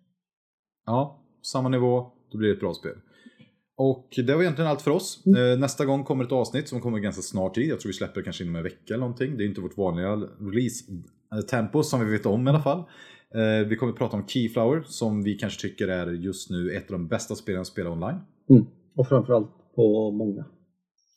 ja, 0.85 1.25
samma 1.41 1.69
nivå, 1.69 2.11
då 2.31 2.37
blir 2.37 2.49
det 2.49 2.55
ett 2.55 2.59
bra 2.59 2.73
spel. 2.73 2.95
Och 3.77 4.07
det 4.25 4.35
var 4.35 4.41
egentligen 4.41 4.71
allt 4.71 4.81
för 4.81 4.91
oss. 4.91 5.23
Eh, 5.25 5.59
Nästa 5.59 5.85
gång 5.85 6.03
kommer 6.03 6.23
ett 6.23 6.31
avsnitt 6.31 6.67
som 6.69 6.81
kommer 6.81 6.99
ganska 6.99 7.21
snart 7.21 7.55
tid. 7.55 7.69
Jag 7.69 7.79
tror 7.79 7.89
vi 7.89 7.93
släpper 7.93 8.21
kanske 8.21 8.43
inom 8.43 8.55
en 8.55 8.63
vecka 8.63 8.93
eller 8.93 8.97
någonting. 8.97 9.37
Det 9.37 9.43
är 9.43 9.47
inte 9.47 9.61
vårt 9.61 9.77
vanliga 9.77 10.15
release-tempo 10.39 11.83
som 11.83 12.05
vi 12.05 12.11
vet 12.11 12.25
om 12.25 12.47
i 12.47 12.49
alla 12.49 12.61
fall. 12.61 12.79
Eh, 13.35 13.67
Vi 13.67 13.75
kommer 13.75 13.91
att 13.93 13.97
prata 13.99 14.17
om 14.17 14.27
Keyflower 14.27 14.83
som 14.85 15.23
vi 15.23 15.35
kanske 15.37 15.61
tycker 15.61 15.87
är 15.87 16.07
just 16.11 16.49
nu 16.49 16.71
ett 16.71 16.83
av 16.91 16.91
de 16.91 17.07
bästa 17.07 17.35
spelen 17.35 17.61
att 17.61 17.67
spela 17.67 17.89
online. 17.89 18.17
Mm. 18.49 18.65
Och 18.95 19.07
framförallt 19.07 19.49
på 19.75 20.11
många. 20.11 20.45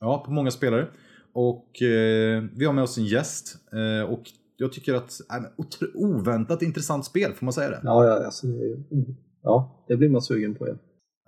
Ja, 0.00 0.22
på 0.26 0.30
många 0.32 0.50
spelare. 0.50 0.88
Och 1.32 1.82
eh, 1.82 2.44
vi 2.56 2.64
har 2.64 2.72
med 2.72 2.84
oss 2.84 2.98
en 2.98 3.04
gäst. 3.04 3.56
Eh, 3.72 4.10
och 4.10 4.22
jag 4.56 4.72
tycker 4.72 4.94
att, 4.94 5.12
äh, 5.30 5.44
oväntat 5.94 6.62
intressant 6.62 7.04
spel, 7.04 7.32
får 7.32 7.46
man 7.46 7.52
säga 7.52 7.70
det? 7.70 7.80
Ja, 7.84 8.06
ja, 8.06 8.24
alltså, 8.24 8.46
ja, 9.42 9.84
det 9.88 9.96
blir 9.96 10.08
man 10.08 10.22
sugen 10.22 10.54
på. 10.54 10.68
Ja. 10.68 10.74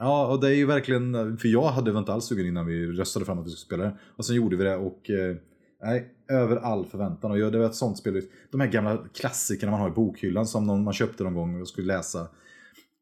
Ja, 0.02 0.32
och 0.32 0.40
det 0.40 0.48
är 0.48 0.55
ju 0.55 0.66
verkligen, 0.66 1.36
för 1.39 1.48
jag 1.48 1.62
hade 1.62 1.98
inte 1.98 2.12
alls 2.12 2.24
sugen 2.24 2.47
innan 2.47 2.66
vi 2.66 2.86
röstade 2.86 3.24
fram 3.24 3.39
att 3.39 3.47
vi 3.47 3.51
skulle 3.51 3.66
spela 3.66 3.85
det. 3.85 3.97
Och 4.16 4.24
sen 4.24 4.36
gjorde 4.36 4.56
vi 4.56 4.64
det 4.64 4.77
och, 4.77 5.10
eh, 5.10 5.36
nej, 5.82 6.14
över 6.31 6.56
all 6.56 6.85
förväntan. 6.85 7.31
Och 7.31 7.52
det 7.52 7.59
var 7.59 7.66
ett 7.66 7.74
sånt 7.74 7.98
spel, 7.98 8.22
de 8.51 8.60
här 8.60 8.68
gamla 8.68 8.98
klassikerna 9.14 9.72
man 9.72 9.81
har 9.81 9.89
i 9.89 9.93
bokhyllan 9.93 10.47
som 10.47 10.85
man 10.85 10.93
köpte 10.93 11.24
någon 11.24 11.35
gång 11.35 11.60
och 11.60 11.68
skulle 11.68 11.86
läsa. 11.86 12.28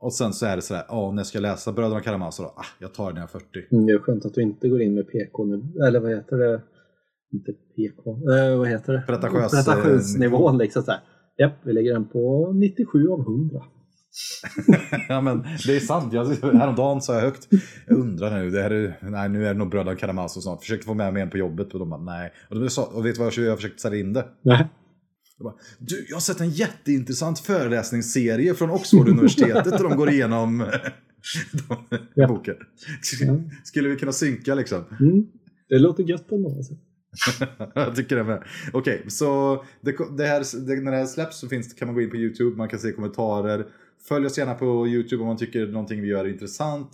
Och 0.00 0.12
sen 0.12 0.32
så 0.32 0.46
är 0.46 0.56
det 0.56 0.62
sådär, 0.62 0.84
ja, 0.88 1.10
när 1.10 1.18
jag 1.18 1.26
ska 1.26 1.38
läsa 1.40 1.72
Bröderna 1.72 2.00
Karamazov 2.00 2.46
då, 2.46 2.52
ah, 2.56 2.66
jag 2.78 2.94
tar 2.94 3.06
det 3.08 3.14
när 3.14 3.20
jag 3.20 3.28
är 3.34 3.40
40. 3.40 3.46
Mm, 3.70 3.86
Det 3.86 3.92
är 3.92 3.98
skönt 3.98 4.24
att 4.26 4.34
du 4.34 4.42
inte 4.42 4.68
går 4.68 4.82
in 4.82 4.94
med 4.94 5.08
PK 5.08 5.44
nu, 5.44 5.62
eller 5.86 6.00
vad 6.00 6.10
heter 6.10 6.36
det? 6.36 6.62
Inte 7.32 7.52
PK, 7.76 8.10
eh, 8.10 8.58
vad 8.58 8.68
heter 8.68 8.92
det? 8.92 9.04
Pretentiös, 9.06 9.66
Pretentiösnivån 9.66 10.58
liksom 10.58 10.82
såhär. 10.82 11.00
Japp, 11.38 11.52
vi 11.62 11.72
lägger 11.72 11.92
den 11.92 12.08
på 12.08 12.52
97 12.52 13.08
av 13.08 13.20
100. 13.20 13.62
ja 15.08 15.20
men 15.20 15.42
det 15.66 15.76
är 15.76 15.80
sant, 15.80 16.12
jag, 16.12 16.24
häromdagen 16.24 17.02
sa 17.02 17.14
jag 17.14 17.20
högt. 17.20 17.48
Jag 17.86 17.98
undrar 17.98 18.38
nu, 18.38 18.50
det 18.50 18.62
här 18.62 18.70
är, 18.70 18.98
nej, 19.02 19.28
nu 19.28 19.46
är 19.46 19.54
det 19.54 19.58
nog 19.58 19.70
Bröderna 19.70 19.96
Karamazov 19.96 20.40
snart. 20.40 20.60
Försökte 20.60 20.86
få 20.86 20.94
med 20.94 21.12
mig 21.12 21.22
en 21.22 21.30
på 21.30 21.38
jobbet 21.38 21.72
och 21.72 21.78
de 21.78 21.90
bara 21.90 22.00
nej. 22.00 22.32
Och, 22.50 22.60
de 22.60 22.70
sa, 22.70 22.84
och 22.84 23.06
vet 23.06 23.14
du 23.14 23.22
vad 23.22 23.32
jag, 23.36 23.44
jag 23.44 23.56
försökte 23.56 23.82
sälja 23.82 24.00
in 24.00 24.12
det? 24.12 24.26
Nej. 24.42 24.68
Jag 25.38 25.44
bara, 25.44 25.54
du, 25.78 26.06
jag 26.08 26.16
har 26.16 26.20
sett 26.20 26.40
en 26.40 26.50
jätteintressant 26.50 27.38
föreläsningsserie 27.38 28.54
från 28.54 28.70
Oxford-universitetet 28.70 29.78
där 29.78 29.88
de 29.88 29.96
går 29.96 30.10
igenom 30.10 30.58
De, 32.14 32.26
boken. 32.28 32.54
Skulle 33.64 33.88
vi 33.88 33.96
kunna 33.96 34.12
synka 34.12 34.54
liksom? 34.54 34.84
Mm. 35.00 35.26
Det 35.68 35.78
låter 35.78 36.02
gött 36.02 36.32
ändå. 36.32 36.56
Alltså. 36.56 36.74
jag 37.74 37.96
tycker 37.96 38.16
det 38.16 38.24
med. 38.24 38.44
Okej, 38.72 38.96
okay, 38.96 39.10
så 39.10 39.56
det, 39.80 39.96
det 40.16 40.26
här, 40.26 40.66
det, 40.66 40.80
när 40.80 40.90
det 40.90 40.98
här 40.98 41.06
släpps 41.06 41.40
så 41.40 41.48
finns, 41.48 41.74
kan 41.74 41.88
man 41.88 41.94
gå 41.94 42.00
in 42.00 42.10
på 42.10 42.16
YouTube, 42.16 42.56
man 42.56 42.68
kan 42.68 42.78
se 42.78 42.92
kommentarer. 42.92 43.66
Följ 44.08 44.26
oss 44.26 44.38
gärna 44.38 44.54
på 44.54 44.86
YouTube 44.88 45.20
om 45.22 45.26
man 45.26 45.36
tycker 45.36 45.66
någonting 45.66 46.02
vi 46.02 46.08
gör 46.08 46.24
är 46.24 46.28
intressant. 46.28 46.90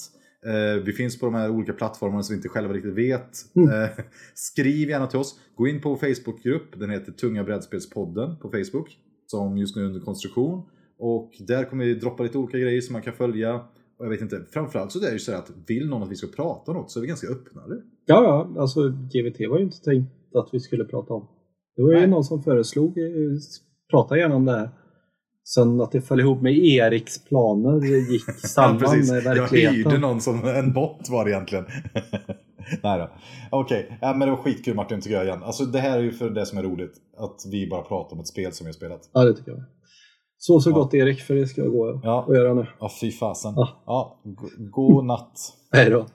Eh, 0.47 0.83
vi 0.85 0.93
finns 0.93 1.19
på 1.19 1.27
de 1.27 1.35
här 1.35 1.51
olika 1.51 1.73
plattformarna 1.73 2.23
som 2.23 2.35
vi 2.35 2.37
inte 2.37 2.49
själva 2.49 2.75
riktigt 2.75 2.95
vet. 2.95 3.31
Mm. 3.57 3.83
Eh, 3.83 3.89
skriv 4.35 4.89
gärna 4.89 5.07
till 5.07 5.19
oss. 5.19 5.41
Gå 5.55 5.69
in 5.69 5.81
på 5.81 5.97
Facebookgrupp, 5.97 6.79
den 6.79 6.91
heter 6.91 7.13
Tunga 7.13 7.45
brädspelspodden 7.45 8.37
på 8.37 8.51
Facebook. 8.51 8.99
Som 9.27 9.59
just 9.59 9.77
nu 9.77 9.83
är 9.83 9.87
under 9.87 10.01
konstruktion. 10.01 10.63
Och 10.99 11.33
där 11.39 11.65
kommer 11.65 11.85
vi 11.85 11.95
droppa 11.95 12.23
lite 12.23 12.39
olika 12.39 12.59
grejer 12.59 12.81
som 12.81 12.93
man 12.93 13.03
kan 13.03 13.13
följa. 13.13 13.55
Och 13.99 14.07
jag 14.07 14.11
vet 14.11 14.21
inte, 14.21 14.45
framförallt 14.51 14.93
så 14.93 14.99
är 14.99 15.07
det 15.07 15.13
ju 15.13 15.19
så 15.19 15.33
att 15.33 15.51
vill 15.67 15.89
någon 15.89 16.03
att 16.03 16.11
vi 16.11 16.17
ska 16.17 16.27
prata 16.27 16.71
om 16.71 16.77
något 16.77 16.91
så 16.91 16.99
är 16.99 17.01
vi 17.01 17.09
ganska 17.09 17.29
öppna. 17.29 17.65
Eller? 17.65 17.77
Ja, 18.07 18.25
ja, 18.25 18.61
alltså 18.61 18.89
GVT 18.89 19.49
var 19.51 19.59
ju 19.59 19.65
inte 19.65 19.81
tänkt 19.81 20.13
att 20.35 20.49
vi 20.53 20.61
skulle 20.61 20.85
prata 20.85 21.15
om. 21.15 21.29
Det 21.77 21.83
var 21.83 21.91
ju 21.93 21.99
Nej. 21.99 22.09
någon 22.09 22.25
som 22.25 22.43
föreslog, 22.43 22.99
eh, 22.99 23.05
prata 23.91 24.19
gärna 24.19 24.35
om 24.35 24.45
det 24.45 24.53
här. 24.53 24.71
Sen 25.45 25.81
att 25.81 25.93
det 25.93 26.01
föll 26.01 26.21
ihop 26.21 26.43
med 26.43 26.59
Eriks 26.59 27.25
planer 27.25 27.87
gick 28.13 28.25
samman 28.47 28.81
ja, 28.81 29.13
med 29.13 29.23
verkligheten. 29.23 29.61
Jag 29.61 29.73
hyrde 29.73 29.99
någon 29.99 30.21
som 30.21 30.45
en 30.45 30.73
bot 30.73 31.09
var 31.09 31.25
det 31.25 31.31
egentligen. 31.31 31.65
Nej 32.83 32.99
då. 32.99 33.11
Okej, 33.51 33.85
okay. 33.85 33.97
ja, 34.01 34.15
men 34.15 34.29
det 34.29 34.35
var 34.35 34.43
skitkul 34.43 34.75
Martin 34.75 35.01
tycker 35.01 35.17
jag 35.17 35.25
igen. 35.25 35.43
Alltså 35.43 35.65
det 35.65 35.79
här 35.79 35.99
är 35.99 36.03
ju 36.03 36.13
för 36.13 36.31
det 36.31 36.47
som 36.47 36.59
är 36.59 36.63
roligt. 36.63 36.93
Att 37.17 37.37
vi 37.51 37.69
bara 37.69 37.83
pratar 37.83 38.15
om 38.17 38.21
ett 38.21 38.29
spel 38.29 38.53
som 38.53 38.65
vi 38.65 38.69
har 38.69 38.75
spelat. 38.75 39.11
Ja, 39.13 39.25
det 39.25 39.35
tycker 39.35 39.51
jag. 39.51 39.65
Så 40.39 40.61
så 40.61 40.71
ja. 40.71 40.75
gott 40.75 40.95
Erik, 40.95 41.21
för 41.21 41.35
det 41.35 41.47
ska 41.47 41.61
jag 41.61 41.73
gå 41.73 42.01
ja. 42.03 42.25
och 42.29 42.37
göra 42.37 42.55
nu. 42.55 42.67
Ja, 42.81 42.91
fy 43.01 43.13
fasen. 43.13 43.53
Ja. 43.57 43.83
ja 43.87 44.21
god 44.71 45.05
natt. 45.05 45.39
Hej 45.73 45.91
då. 45.91 46.07